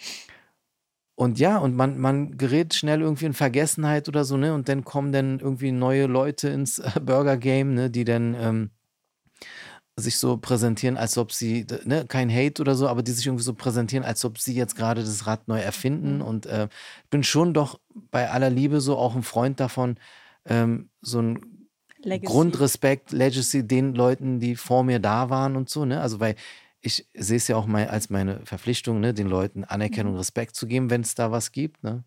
und 1.22 1.38
ja, 1.38 1.58
und 1.58 1.76
man, 1.76 1.98
man 1.98 2.36
gerät 2.36 2.74
schnell 2.74 3.00
irgendwie 3.00 3.26
in 3.26 3.32
Vergessenheit 3.32 4.08
oder 4.08 4.24
so, 4.24 4.36
ne? 4.36 4.52
Und 4.54 4.68
dann 4.68 4.84
kommen 4.84 5.12
dann 5.12 5.38
irgendwie 5.38 5.70
neue 5.70 6.06
Leute 6.06 6.48
ins 6.48 6.80
äh, 6.80 7.00
Burger 7.00 7.36
Game, 7.36 7.74
ne? 7.74 7.90
Die 7.90 8.04
dann 8.04 8.34
ähm, 8.34 8.70
sich 9.96 10.18
so 10.18 10.36
präsentieren, 10.38 10.96
als 10.96 11.16
ob 11.18 11.32
sie, 11.32 11.66
ne, 11.84 12.06
kein 12.08 12.28
Hate 12.28 12.60
oder 12.60 12.74
so, 12.74 12.88
aber 12.88 13.02
die 13.02 13.12
sich 13.12 13.26
irgendwie 13.26 13.44
so 13.44 13.54
präsentieren, 13.54 14.04
als 14.04 14.24
ob 14.24 14.38
sie 14.38 14.54
jetzt 14.54 14.74
gerade 14.74 15.02
das 15.02 15.26
Rad 15.26 15.46
neu 15.48 15.60
erfinden. 15.60 16.16
Mhm. 16.16 16.22
Und 16.22 16.46
äh, 16.46 16.68
bin 17.10 17.22
schon 17.22 17.54
doch 17.54 17.78
bei 18.10 18.28
aller 18.28 18.50
Liebe 18.50 18.80
so 18.80 18.96
auch 18.96 19.14
ein 19.14 19.22
Freund 19.22 19.60
davon, 19.60 19.98
ähm, 20.44 20.88
so 21.02 21.20
ein? 21.20 21.68
Legacy. 22.04 22.32
Grundrespekt, 22.32 23.12
Legacy 23.12 23.64
den 23.64 23.94
Leuten, 23.94 24.40
die 24.40 24.56
vor 24.56 24.82
mir 24.82 24.98
da 24.98 25.30
waren 25.30 25.54
und 25.54 25.70
so, 25.70 25.84
ne? 25.84 26.00
Also 26.00 26.18
weil 26.18 26.34
ich 26.82 27.08
sehe 27.14 27.36
es 27.36 27.48
ja 27.48 27.56
auch 27.56 27.66
mal 27.66 27.86
als 27.88 28.10
meine 28.10 28.44
Verpflichtung, 28.44 29.00
ne, 29.00 29.14
den 29.14 29.28
Leuten 29.28 29.60
Mhm. 29.60 29.66
Anerkennung, 29.68 30.16
Respekt 30.16 30.56
zu 30.56 30.66
geben, 30.66 30.90
wenn 30.90 31.02
es 31.02 31.14
da 31.14 31.30
was 31.30 31.52
gibt, 31.52 31.82
ne? 31.84 32.04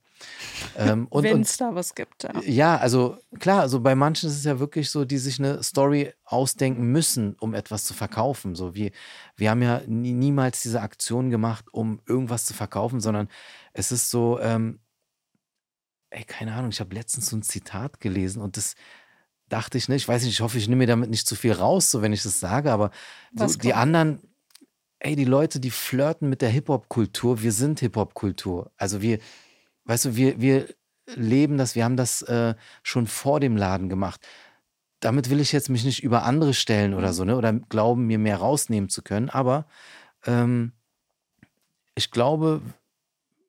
Ähm, 0.77 1.07
Wenn 1.11 1.41
es 1.41 1.57
da 1.57 1.73
was 1.75 1.95
gibt. 1.95 2.23
Ja. 2.23 2.41
ja, 2.41 2.77
also 2.77 3.17
klar, 3.39 3.61
also 3.61 3.79
bei 3.79 3.95
manchen 3.95 4.29
ist 4.29 4.37
es 4.37 4.43
ja 4.43 4.59
wirklich 4.59 4.89
so, 4.89 5.05
die 5.05 5.17
sich 5.17 5.39
eine 5.39 5.63
Story 5.63 6.13
ausdenken 6.23 6.85
müssen, 6.91 7.35
um 7.39 7.53
etwas 7.53 7.85
zu 7.85 7.93
verkaufen. 7.93 8.55
So 8.55 8.75
wie 8.75 8.91
wir 9.35 9.49
haben 9.49 9.61
ja 9.61 9.81
nie, 9.87 10.13
niemals 10.13 10.61
diese 10.61 10.81
Aktion 10.81 11.29
gemacht, 11.29 11.65
um 11.71 12.01
irgendwas 12.07 12.45
zu 12.45 12.53
verkaufen, 12.53 12.99
sondern 12.99 13.29
es 13.73 13.91
ist 13.91 14.09
so, 14.09 14.39
ähm, 14.39 14.79
ey, 16.09 16.23
keine 16.23 16.53
Ahnung, 16.53 16.71
ich 16.71 16.79
habe 16.79 16.95
letztens 16.95 17.27
so 17.27 17.35
ein 17.35 17.43
Zitat 17.43 17.99
gelesen 17.99 18.41
und 18.41 18.57
das 18.57 18.75
dachte 19.49 19.77
ich 19.77 19.89
nicht, 19.89 20.03
ich 20.03 20.07
weiß 20.07 20.23
nicht, 20.23 20.33
ich 20.33 20.41
hoffe, 20.41 20.57
ich 20.57 20.67
nehme 20.67 20.79
mir 20.79 20.87
damit 20.87 21.09
nicht 21.09 21.27
zu 21.27 21.35
viel 21.35 21.51
raus, 21.51 21.91
so 21.91 22.01
wenn 22.01 22.13
ich 22.13 22.23
das 22.23 22.39
sage, 22.39 22.71
aber 22.71 22.91
so 23.35 23.47
die 23.47 23.73
anderen, 23.73 24.19
ey, 25.05 25.15
die 25.15 25.25
Leute, 25.25 25.59
die 25.59 25.69
flirten 25.69 26.29
mit 26.29 26.41
der 26.41 26.49
Hip-Hop-Kultur, 26.49 27.43
wir 27.43 27.51
sind 27.51 27.79
Hip-Hop-Kultur. 27.79 28.71
Also 28.75 29.03
wir, 29.03 29.19
weißt 29.83 30.05
du, 30.05 30.15
wir, 30.15 30.41
wir 30.41 30.67
leben 31.13 31.59
das, 31.59 31.75
wir 31.75 31.83
haben 31.83 31.95
das 31.95 32.23
äh, 32.23 32.55
schon 32.81 33.05
vor 33.05 33.39
dem 33.39 33.55
Laden 33.55 33.87
gemacht. 33.87 34.25
Damit 35.01 35.29
will 35.29 35.39
ich 35.39 35.51
jetzt 35.51 35.69
mich 35.69 35.85
nicht 35.85 36.01
über 36.01 36.23
andere 36.23 36.55
stellen 36.55 36.95
oder 36.95 37.13
so, 37.13 37.23
ne? 37.23 37.37
Oder 37.37 37.53
glauben, 37.53 38.07
mir 38.07 38.17
mehr 38.17 38.37
rausnehmen 38.37 38.89
zu 38.89 39.03
können. 39.03 39.29
Aber 39.29 39.67
ähm, 40.25 40.71
ich 41.93 42.09
glaube, 42.09 42.61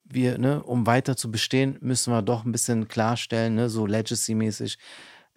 wir, 0.05 0.37
ne, 0.37 0.63
um 0.63 0.87
weiter 0.87 1.17
zu 1.17 1.31
bestehen, 1.31 1.79
müssen 1.81 2.13
wir 2.13 2.21
doch 2.21 2.45
ein 2.45 2.53
bisschen 2.53 2.87
klarstellen, 2.87 3.55
ne, 3.55 3.71
so 3.71 3.87
Legacy-mäßig, 3.87 4.77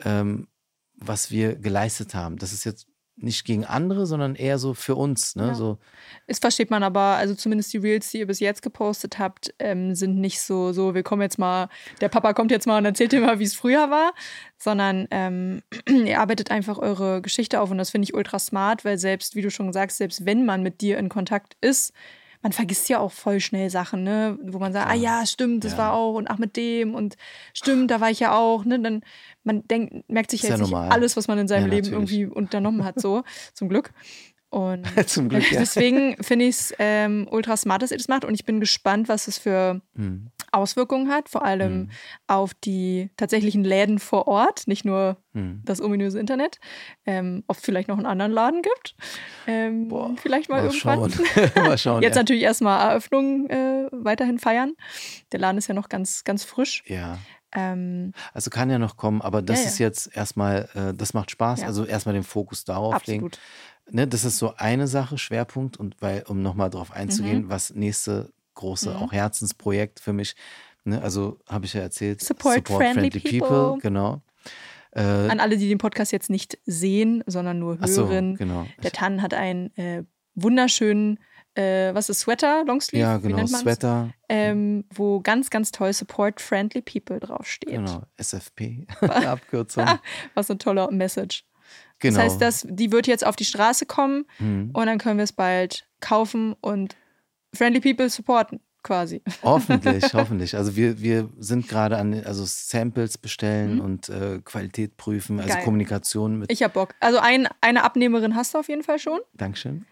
ähm, 0.03 0.49
was 0.95 1.31
wir 1.31 1.55
geleistet 1.55 2.13
haben. 2.13 2.35
Das 2.35 2.51
ist 2.51 2.65
jetzt 2.65 2.88
nicht 3.21 3.45
gegen 3.45 3.65
andere, 3.65 4.05
sondern 4.05 4.35
eher 4.35 4.57
so 4.57 4.73
für 4.73 4.95
uns. 4.95 5.35
Ne? 5.35 5.47
Ja. 5.47 5.55
So, 5.55 5.77
Das 6.27 6.39
versteht 6.39 6.71
man 6.71 6.83
aber, 6.83 6.99
also 6.99 7.35
zumindest 7.35 7.73
die 7.73 7.77
Reels, 7.77 8.09
die 8.11 8.19
ihr 8.19 8.27
bis 8.27 8.39
jetzt 8.39 8.61
gepostet 8.61 9.19
habt, 9.19 9.53
ähm, 9.59 9.95
sind 9.95 10.17
nicht 10.17 10.41
so, 10.41 10.71
so, 10.73 10.95
wir 10.95 11.03
kommen 11.03 11.21
jetzt 11.21 11.39
mal, 11.39 11.69
der 12.01 12.09
Papa 12.09 12.33
kommt 12.33 12.51
jetzt 12.51 12.67
mal 12.67 12.77
und 12.77 12.85
erzählt 12.85 13.11
dir 13.11 13.21
mal, 13.21 13.39
wie 13.39 13.43
es 13.43 13.55
früher 13.55 13.89
war, 13.89 14.13
sondern 14.57 15.07
ähm, 15.11 15.61
ihr 15.87 16.19
arbeitet 16.19 16.51
einfach 16.51 16.77
eure 16.77 17.21
Geschichte 17.21 17.61
auf 17.61 17.71
und 17.71 17.77
das 17.77 17.89
finde 17.89 18.05
ich 18.05 18.13
ultra 18.13 18.39
smart, 18.39 18.85
weil 18.85 18.97
selbst, 18.97 19.35
wie 19.35 19.41
du 19.41 19.51
schon 19.51 19.71
sagst, 19.73 19.97
selbst 19.97 20.25
wenn 20.25 20.45
man 20.45 20.63
mit 20.63 20.81
dir 20.81 20.97
in 20.97 21.09
Kontakt 21.09 21.57
ist, 21.61 21.93
man 22.41 22.53
vergisst 22.53 22.87
ja 22.89 22.99
auch 22.99 23.11
voll 23.11 23.39
schnell 23.41 23.69
Sachen, 23.69 24.03
ne? 24.03 24.37
Wo 24.43 24.59
man 24.59 24.71
sagt, 24.73 24.89
ah 24.89 24.93
ja, 24.95 25.25
stimmt, 25.25 25.63
das 25.65 25.73
Ja. 25.73 25.77
war 25.79 25.93
auch 25.93 26.13
und 26.15 26.29
ach 26.29 26.37
mit 26.37 26.55
dem 26.55 26.95
und 26.95 27.15
stimmt, 27.53 27.91
da 27.91 27.99
war 27.99 28.09
ich 28.11 28.19
ja 28.21 28.33
auch, 28.37 28.63
ne? 28.65 28.79
Dann 28.79 29.01
man 29.43 29.67
denkt, 29.67 30.09
merkt 30.09 30.31
sich 30.31 30.41
Ist 30.41 30.43
ja 30.43 30.49
ja 30.49 30.55
jetzt 30.55 30.61
nicht 30.61 30.71
normal. 30.71 30.89
alles, 30.91 31.17
was 31.17 31.27
man 31.27 31.37
in 31.39 31.47
seinem 31.47 31.65
Ja, 31.67 31.69
Leben 31.75 31.89
natürlich. 31.91 32.19
irgendwie 32.21 32.25
unternommen 32.35 32.83
hat, 32.85 32.99
so, 32.99 33.23
zum 33.53 33.67
Glück. 33.69 33.91
Und 34.51 34.83
zum 35.07 35.29
Glück, 35.29 35.51
ja. 35.51 35.59
deswegen 35.59 36.15
finde 36.23 36.45
ich 36.45 36.55
es 36.55 36.73
ähm, 36.79 37.27
ultra 37.29 37.55
smart, 37.55 37.83
dass 37.83 37.91
ihr 37.91 37.97
das 37.97 38.07
macht 38.07 38.25
und 38.25 38.33
ich 38.33 38.45
bin 38.45 38.59
gespannt, 38.59 39.07
was 39.07 39.27
es 39.27 39.37
für 39.37 39.81
Hm. 39.95 40.31
Auswirkungen 40.51 41.09
hat, 41.11 41.29
vor 41.29 41.45
allem 41.45 41.77
Mhm. 41.81 41.89
auf 42.25 42.55
die 42.55 43.11
tatsächlichen 43.17 43.63
Läden 43.63 43.99
vor 43.99 44.27
Ort, 44.27 44.67
nicht 44.67 44.85
nur 44.85 45.17
Hm. 45.33 45.61
das 45.65 45.79
ominöse 45.79 46.19
Internet. 46.19 46.59
Ähm, 47.05 47.43
ob 47.47 47.57
es 47.57 47.63
vielleicht 47.63 47.87
noch 47.89 47.97
einen 47.97 48.07
anderen 48.07 48.31
Laden 48.31 48.63
gibt. 48.63 48.95
Ähm, 49.45 49.87
Boah, 49.89 50.15
vielleicht 50.19 50.49
mal, 50.49 50.63
Mal 50.63 50.71
irgendwann. 50.73 51.11
schauen. 51.11 51.51
mal 51.63 51.77
schauen. 51.77 52.01
Jetzt 52.01 52.15
ja. 52.15 52.21
natürlich 52.23 52.41
erstmal 52.43 52.89
Eröffnung 52.89 53.47
äh, 53.51 53.87
weiterhin 53.91 54.39
feiern. 54.39 54.73
Der 55.31 55.39
Laden 55.39 55.59
ist 55.59 55.67
ja 55.67 55.75
noch 55.75 55.89
ganz, 55.89 56.23
ganz 56.23 56.43
frisch. 56.43 56.83
ja. 56.87 57.19
Ähm, 57.51 58.13
Also 58.31 58.51
kann 58.51 58.69
ja 58.69 58.77
noch 58.77 58.95
kommen, 58.95 59.23
aber 59.23 59.41
das 59.41 59.57
Ja, 59.57 59.63
ja. 59.63 59.69
ist 59.69 59.79
jetzt 59.79 60.15
erstmal, 60.15 60.69
äh, 60.75 60.93
das 60.93 61.15
macht 61.15 61.31
Spaß. 61.31 61.61
Ja. 61.61 61.65
Also 61.65 61.83
erstmal 61.83 62.13
den 62.13 62.21
Fokus 62.23 62.63
darauf 62.63 63.03
legen. 63.07 63.31
Ne, 63.91 64.07
das 64.07 64.25
ist 64.25 64.37
so 64.37 64.53
eine 64.57 64.87
Sache, 64.87 65.17
Schwerpunkt. 65.17 65.77
Und 65.77 65.95
weil, 66.01 66.23
um 66.27 66.41
nochmal 66.41 66.69
drauf 66.69 66.91
einzugehen, 66.91 67.49
was 67.49 67.73
nächste 67.73 68.31
große 68.55 68.89
Mhm. 68.91 68.95
auch 68.97 69.11
Herzensprojekt 69.11 69.99
für 69.99 70.13
mich, 70.13 70.35
ne, 70.83 71.01
also 71.01 71.39
habe 71.47 71.65
ich 71.65 71.73
ja 71.73 71.81
erzählt, 71.81 72.21
Support 72.21 72.67
friendly 72.67 73.09
people. 73.09 73.77
genau. 73.81 74.21
Äh, 74.91 75.01
An 75.01 75.39
alle, 75.39 75.57
die 75.57 75.69
den 75.69 75.77
Podcast 75.77 76.11
jetzt 76.11 76.29
nicht 76.29 76.57
sehen, 76.65 77.23
sondern 77.27 77.59
nur 77.59 77.77
ach 77.79 77.87
so, 77.87 78.07
hören. 78.09 78.35
genau. 78.35 78.65
Der 78.83 78.91
Tan 78.91 79.21
hat 79.21 79.33
einen 79.35 79.75
äh, 79.77 80.03
wunderschönen, 80.33 81.19
äh, 81.53 81.93
was 81.93 82.09
ist 82.09 82.21
Sweater, 82.21 82.63
Longsleeve? 82.65 83.01
ja, 83.01 83.23
Wie 83.23 83.27
genau? 83.27 83.45
Sweater, 83.45 84.09
Ähm, 84.29 84.85
wo 84.93 85.19
ganz, 85.21 85.49
ganz 85.51 85.71
toll 85.71 85.93
Support 85.93 86.41
Friendly 86.41 86.81
People 86.81 87.19
draufsteht. 87.19 87.69
genau, 87.69 88.01
SFP, 88.17 88.87
Abkürzung. 89.01 89.85
Was 90.33 90.49
eine 90.49 90.57
tolle 90.57 90.89
Message. 90.91 91.43
Genau. 91.99 92.15
Das 92.15 92.23
heißt, 92.23 92.41
dass, 92.41 92.67
die 92.69 92.91
wird 92.91 93.07
jetzt 93.07 93.25
auf 93.25 93.35
die 93.35 93.45
Straße 93.45 93.85
kommen 93.85 94.25
Hm. 94.37 94.71
und 94.73 94.85
dann 94.85 94.97
können 94.97 95.17
wir 95.17 95.23
es 95.23 95.33
bald 95.33 95.85
kaufen 95.99 96.53
und 96.61 96.95
Friendly 97.53 97.79
People 97.81 98.09
supporten, 98.09 98.59
quasi. 98.83 99.21
Hoffentlich, 99.43 100.03
hoffentlich. 100.13 100.55
Also 100.55 100.75
wir, 100.75 101.01
wir 101.01 101.29
sind 101.39 101.67
gerade 101.67 101.97
an 101.97 102.13
also 102.25 102.43
Samples 102.45 103.17
bestellen 103.17 103.81
und 103.81 104.07
äh, 104.09 104.39
Qualität 104.45 104.97
prüfen, 104.97 105.39
also 105.39 105.49
Mhm. 105.49 105.53
Geil. 105.55 105.63
Kommunikation 105.65 106.39
mit. 106.39 106.51
Ich 106.51 106.61
hab 106.63 106.73
Bock. 106.73 106.93
Also 106.99 107.19
ein, 107.19 107.47
eine 107.61 107.83
Abnehmerin 107.83 108.35
hast 108.35 108.53
du 108.53 108.59
auf 108.59 108.69
jeden 108.69 108.83
Fall 108.83 108.99
schon. 108.99 109.19
Dankeschön. 109.33 109.85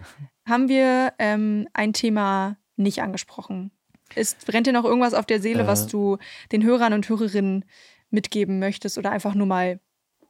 Haben 0.47 0.69
wir 0.69 1.13
ähm, 1.19 1.67
ein 1.73 1.93
Thema 1.93 2.57
nicht 2.77 3.01
angesprochen? 3.01 3.71
Ist, 4.15 4.45
brennt 4.45 4.67
dir 4.67 4.71
noch 4.73 4.85
irgendwas 4.85 5.13
auf 5.13 5.25
der 5.25 5.41
Seele, 5.41 5.63
Äh. 5.63 5.67
was 5.67 5.87
du 5.87 6.17
den 6.53 6.63
Hörern 6.63 6.93
und 6.93 7.09
Hörerinnen 7.09 7.65
mitgeben 8.11 8.59
möchtest 8.59 8.97
oder 8.97 9.11
einfach 9.11 9.33
nur 9.35 9.47
mal 9.47 9.81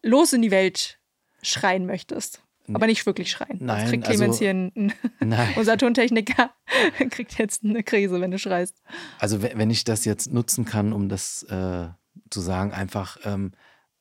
los 0.01 0.33
in 0.33 0.41
die 0.41 0.49
Welt 0.49 0.96
schreien 1.41 1.85
möchtest? 1.85 2.41
Aber 2.73 2.85
nicht 2.85 3.05
wirklich 3.05 3.31
schreien. 3.31 3.59
Nein, 3.61 3.79
Sonst 3.79 3.89
kriegt 3.91 4.07
also- 4.07 4.17
Clemens 4.19 4.39
hier 4.39 4.49
ein, 4.49 4.71
ein, 4.75 4.93
Nein. 5.29 5.53
unser 5.55 5.77
Tontechniker 5.77 6.51
kriegt 7.11 7.37
jetzt 7.39 7.63
eine 7.63 7.81
Krise, 7.81 8.19
wenn 8.19 8.31
du 8.31 8.37
schreist. 8.39 8.75
Also 9.19 9.41
we- 9.41 9.53
wenn 9.55 9.69
ich 9.69 9.85
das 9.85 10.03
jetzt 10.03 10.33
nutzen 10.33 10.65
kann, 10.65 10.91
um 10.91 11.07
das 11.07 11.43
äh, 11.43 11.87
zu 12.29 12.41
sagen, 12.41 12.73
einfach 12.73 13.17
ähm, 13.23 13.51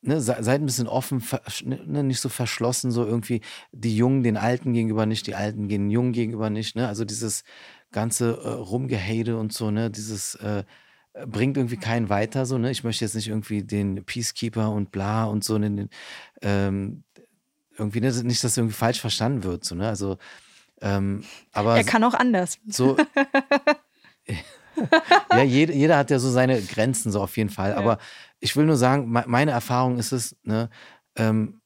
ne, 0.01 0.19
se- 0.19 0.35
seid 0.41 0.59
ein 0.61 0.65
bisschen 0.65 0.87
offen, 0.89 1.21
ver- 1.21 1.43
ne, 1.63 2.03
nicht 2.03 2.19
so 2.19 2.27
verschlossen, 2.27 2.91
so 2.91 3.05
irgendwie 3.05 3.39
die 3.71 3.95
Jungen 3.95 4.21
den 4.23 4.35
Alten 4.35 4.73
gegenüber 4.73 5.05
nicht, 5.05 5.27
die 5.27 5.35
Alten 5.35 5.69
den 5.69 5.89
Jungen 5.89 6.11
gegenüber 6.11 6.49
nicht. 6.49 6.75
Ne? 6.75 6.89
Also 6.89 7.05
dieses 7.05 7.45
ganze 7.93 8.31
äh, 8.43 8.49
Rumgehade 8.49 9.37
und 9.37 9.53
so, 9.53 9.71
ne, 9.71 9.89
dieses 9.89 10.35
äh, 10.35 10.65
bringt 11.25 11.55
irgendwie 11.57 11.77
keinen 11.77 12.09
weiter. 12.09 12.45
So, 12.45 12.57
ne? 12.57 12.69
Ich 12.69 12.83
möchte 12.83 13.03
jetzt 13.05 13.15
nicht 13.15 13.29
irgendwie 13.29 13.63
den 13.63 14.03
Peacekeeper 14.03 14.69
und 14.71 14.91
bla 14.91 15.23
und 15.23 15.43
so 15.43 15.57
ne, 15.57 15.71
den, 15.71 15.89
ähm, 16.41 17.03
irgendwie 17.77 18.01
ne, 18.01 18.11
nicht, 18.23 18.43
dass 18.43 18.57
irgendwie 18.57 18.75
falsch 18.75 18.99
verstanden 19.01 19.43
wird. 19.43 19.63
So, 19.65 19.75
ne? 19.75 19.87
Also 19.87 20.17
ähm, 20.81 21.23
aber 21.53 21.75
Er 21.77 21.83
kann 21.83 22.03
auch 22.03 22.13
anders. 22.13 22.59
so. 22.67 22.97
ja, 25.31 25.41
jeder, 25.43 25.73
jeder 25.73 25.97
hat 25.97 26.11
ja 26.11 26.19
so 26.19 26.29
seine 26.29 26.61
Grenzen, 26.61 27.11
so 27.11 27.21
auf 27.21 27.35
jeden 27.37 27.49
Fall. 27.49 27.73
Aber 27.73 27.97
ich 28.39 28.55
will 28.55 28.65
nur 28.65 28.77
sagen, 28.77 29.09
me- 29.09 29.23
meine 29.27 29.51
Erfahrung 29.51 29.97
ist 29.97 30.11
es, 30.11 30.35
ne, 30.43 30.69
ähm, 31.15 31.61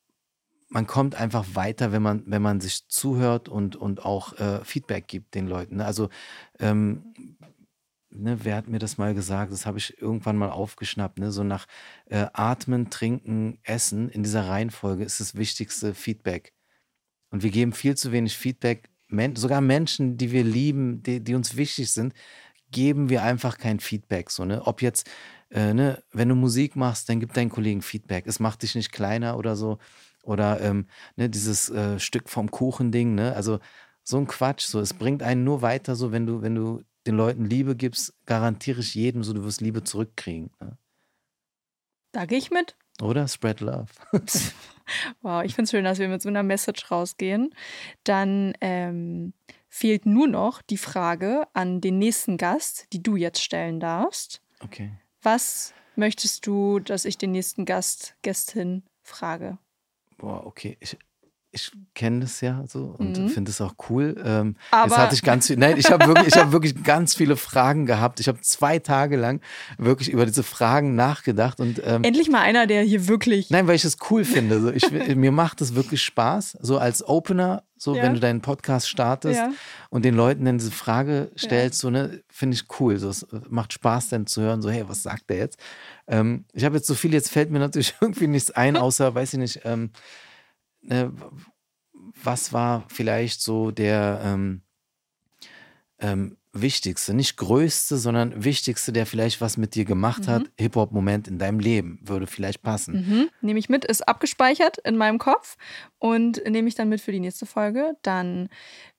man 0.69 0.87
kommt 0.87 1.15
einfach 1.15 1.45
weiter, 1.53 1.91
wenn 1.91 2.01
man, 2.01 2.23
wenn 2.27 2.41
man 2.41 2.61
sich 2.61 2.87
zuhört 2.87 3.49
und, 3.49 3.75
und 3.75 4.05
auch 4.05 4.39
äh, 4.39 4.63
Feedback 4.63 5.07
gibt 5.07 5.35
den 5.35 5.47
Leuten. 5.47 5.77
Ne? 5.77 5.85
Also, 5.85 6.07
ähm, 6.59 7.03
ne, 8.11 8.43
wer 8.43 8.55
hat 8.55 8.67
mir 8.67 8.79
das 8.79 8.97
mal 8.97 9.13
gesagt? 9.13 9.51
Das 9.51 9.65
habe 9.65 9.77
ich 9.77 10.01
irgendwann 10.01 10.37
mal 10.37 10.49
aufgeschnappt. 10.49 11.19
Ne? 11.19 11.31
So 11.31 11.43
nach 11.43 11.67
äh, 12.05 12.27
Atmen, 12.33 12.89
Trinken, 12.89 13.59
Essen 13.63 14.09
in 14.09 14.23
dieser 14.23 14.47
Reihenfolge 14.47 15.03
ist 15.03 15.19
das 15.19 15.35
wichtigste 15.35 15.93
Feedback. 15.93 16.53
Und 17.29 17.43
wir 17.43 17.51
geben 17.51 17.73
viel 17.73 17.95
zu 17.95 18.11
wenig 18.11 18.37
Feedback. 18.37 18.89
Men 19.07 19.35
sogar 19.35 19.61
Menschen, 19.61 20.17
die 20.17 20.31
wir 20.31 20.43
lieben, 20.43 21.03
die, 21.03 21.23
die 21.23 21.35
uns 21.35 21.55
wichtig 21.55 21.91
sind, 21.91 22.13
geben 22.71 23.09
wir 23.09 23.23
einfach 23.23 23.57
kein 23.57 23.79
Feedback. 23.79 24.29
So, 24.29 24.45
ne? 24.45 24.65
Ob 24.65 24.81
jetzt, 24.81 25.09
äh, 25.49 25.73
ne, 25.73 26.01
wenn 26.11 26.29
du 26.29 26.35
Musik 26.35 26.75
machst, 26.75 27.09
dann 27.09 27.19
gib 27.19 27.33
deinen 27.33 27.49
Kollegen 27.49 27.81
Feedback. 27.81 28.27
Es 28.27 28.39
macht 28.39 28.63
dich 28.63 28.75
nicht 28.75 28.91
kleiner 28.91 29.37
oder 29.37 29.55
so. 29.55 29.77
Oder 30.23 30.61
ähm, 30.61 30.87
ne, 31.15 31.29
dieses 31.29 31.69
äh, 31.69 31.99
Stück 31.99 32.29
vom 32.29 32.51
Kuchen-Ding, 32.51 33.15
ne? 33.15 33.33
Also 33.35 33.59
so 34.03 34.17
ein 34.17 34.27
Quatsch. 34.27 34.65
So, 34.65 34.79
es 34.79 34.93
bringt 34.93 35.23
einen 35.23 35.43
nur 35.43 35.61
weiter, 35.61 35.95
so 35.95 36.11
wenn 36.11 36.25
du, 36.25 36.41
wenn 36.41 36.55
du 36.55 36.81
den 37.07 37.15
Leuten 37.15 37.45
Liebe 37.45 37.75
gibst, 37.75 38.13
garantiere 38.25 38.81
ich 38.81 38.95
jedem, 38.95 39.23
so 39.23 39.33
du 39.33 39.43
wirst 39.43 39.61
Liebe 39.61 39.83
zurückkriegen. 39.83 40.51
Ne? 40.59 40.77
Da 42.11 42.25
gehe 42.25 42.37
ich 42.37 42.51
mit. 42.51 42.75
Oder? 43.01 43.27
Spread 43.27 43.61
Love. 43.61 43.87
Wow, 45.21 45.43
ich 45.43 45.55
finde 45.55 45.65
es 45.65 45.71
schön, 45.71 45.85
dass 45.85 45.99
wir 45.99 46.09
mit 46.09 46.21
so 46.21 46.27
einer 46.27 46.43
Message 46.43 46.91
rausgehen. 46.91 47.53
Dann 48.03 48.53
ähm, 48.59 49.33
fehlt 49.69 50.05
nur 50.05 50.27
noch 50.27 50.61
die 50.61 50.77
Frage 50.77 51.47
an 51.53 51.79
den 51.79 51.97
nächsten 51.97 52.37
Gast, 52.37 52.87
die 52.91 53.01
du 53.01 53.15
jetzt 53.15 53.41
stellen 53.41 53.79
darfst. 53.79 54.41
Okay. 54.59 54.91
Was 55.21 55.73
möchtest 55.95 56.45
du, 56.45 56.79
dass 56.79 57.05
ich 57.05 57.17
den 57.17 57.31
nächsten 57.31 57.65
Gast, 57.65 58.15
Gästin 58.21 58.83
frage? 59.01 59.57
Boah, 60.17 60.45
okay. 60.45 60.77
Ich, 60.79 60.97
ich 61.53 61.71
kenne 61.95 62.21
das 62.21 62.39
ja 62.39 62.63
so 62.65 62.95
und 62.97 63.17
Mhm. 63.17 63.27
finde 63.29 63.51
es 63.51 63.59
auch 63.59 63.73
cool. 63.89 64.15
Ähm, 64.23 64.55
Aber- 64.71 64.85
jetzt 64.89 64.97
hatte 64.97 65.15
ich 65.15 65.21
ganz 65.21 65.47
viel, 65.47 65.57
nein, 65.57 65.75
ich 65.77 65.91
habe 65.91 66.07
wirklich, 66.07 66.27
ich 66.27 66.37
habe 66.37 66.53
wirklich 66.53 66.81
ganz 66.83 67.13
viele 67.13 67.35
Fragen 67.35 67.85
gehabt. 67.85 68.21
Ich 68.21 68.29
habe 68.29 68.39
zwei 68.39 68.79
Tage 68.79 69.17
lang 69.17 69.41
wirklich 69.77 70.09
über 70.11 70.25
diese 70.25 70.43
Fragen 70.43 70.95
nachgedacht 70.95 71.59
und 71.59 71.81
ähm, 71.85 72.03
Endlich 72.05 72.29
mal 72.29 72.39
einer, 72.39 72.67
der 72.67 72.83
hier 72.83 73.07
wirklich. 73.09 73.49
nein, 73.49 73.67
weil 73.67 73.75
ich 73.75 73.83
es 73.83 73.97
cool 74.09 74.23
finde. 74.23 74.61
So, 74.61 74.71
ich, 74.71 74.89
mir 75.15 75.31
macht 75.33 75.59
es 75.59 75.75
wirklich 75.75 76.01
Spaß, 76.03 76.57
so 76.61 76.77
als 76.77 77.05
Opener, 77.05 77.63
so 77.77 77.95
Ja. 77.97 78.03
wenn 78.03 78.13
du 78.13 78.21
deinen 78.21 78.39
Podcast 78.41 78.87
startest 78.87 79.39
Ja. 79.39 79.51
und 79.89 80.05
den 80.05 80.15
Leuten 80.15 80.45
dann 80.45 80.57
diese 80.57 80.71
Frage 80.71 81.31
stellst, 81.37 81.79
so 81.79 81.89
ne, 81.89 82.21
finde 82.29 82.55
ich 82.55 82.63
cool. 82.79 82.97
So, 82.97 83.09
es 83.09 83.27
macht 83.49 83.73
Spaß 83.73 84.07
dann 84.07 84.25
zu 84.25 84.41
hören, 84.41 84.61
so 84.61 84.69
hey, 84.69 84.85
was 84.87 85.03
sagt 85.03 85.29
der 85.29 85.37
jetzt? 85.37 85.59
Ähm, 86.07 86.45
ich 86.53 86.63
habe 86.63 86.77
jetzt 86.77 86.87
so 86.87 86.95
viel, 86.95 87.11
jetzt 87.13 87.29
fällt 87.29 87.51
mir 87.51 87.59
natürlich 87.59 87.93
irgendwie 88.01 88.27
nichts 88.27 88.51
ein, 88.51 88.77
außer, 88.77 89.13
weiß 89.13 89.33
ich 89.33 89.39
nicht, 89.39 89.61
ähm, 89.65 89.89
ne, 90.81 91.13
was 92.23 92.53
war 92.53 92.85
vielleicht 92.89 93.41
so 93.41 93.71
der 93.71 94.21
ähm, 94.23 94.61
ähm, 95.99 96.37
wichtigste, 96.53 97.13
nicht 97.13 97.37
größte, 97.37 97.97
sondern 97.97 98.43
wichtigste, 98.43 98.91
der 98.91 99.05
vielleicht 99.05 99.39
was 99.39 99.57
mit 99.57 99.75
dir 99.75 99.85
gemacht 99.85 100.27
hat, 100.27 100.43
Hip-Hop-Moment 100.57 101.27
in 101.27 101.39
deinem 101.39 101.59
Leben, 101.59 101.99
würde 102.03 102.27
vielleicht 102.27 102.61
passen. 102.61 103.05
Mhm. 103.07 103.29
Nehme 103.41 103.59
ich 103.59 103.69
mit, 103.69 103.85
ist 103.85 104.07
abgespeichert 104.07 104.77
in 104.79 104.97
meinem 104.97 105.17
Kopf 105.17 105.55
und 105.97 106.41
nehme 106.49 106.67
ich 106.67 106.75
dann 106.75 106.89
mit 106.89 106.99
für 106.99 107.11
die 107.11 107.21
nächste 107.21 107.45
Folge. 107.45 107.95
Dann 108.01 108.49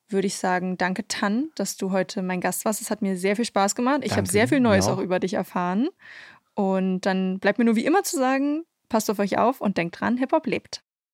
würde 0.08 0.26
ich 0.26 0.36
sagen, 0.36 0.78
danke 0.78 1.06
Tan, 1.08 1.50
dass 1.54 1.76
du 1.76 1.90
heute 1.90 2.22
mein 2.22 2.40
Gast 2.40 2.64
warst. 2.64 2.80
Es 2.80 2.90
hat 2.90 3.02
mir 3.02 3.16
sehr 3.16 3.36
viel 3.36 3.44
Spaß 3.44 3.74
gemacht. 3.74 4.00
Ich 4.02 4.16
habe 4.16 4.28
sehr 4.28 4.48
viel 4.48 4.60
Neues 4.60 4.86
auch 4.86 4.98
auch. 4.98 5.02
über 5.02 5.18
dich 5.18 5.34
erfahren. 5.34 5.88
Und 6.54 7.02
dann 7.02 7.38
bleibt 7.38 7.58
mir 7.58 7.64
nur 7.64 7.76
wie 7.76 7.84
immer 7.84 8.02
zu 8.02 8.16
sagen, 8.16 8.64
passt 8.88 9.10
auf 9.10 9.18
euch 9.18 9.38
auf 9.38 9.60
und 9.60 9.76
denkt 9.76 10.00
dran, 10.00 10.16
Hip-Hop 10.18 10.46
lebt. 10.46 10.82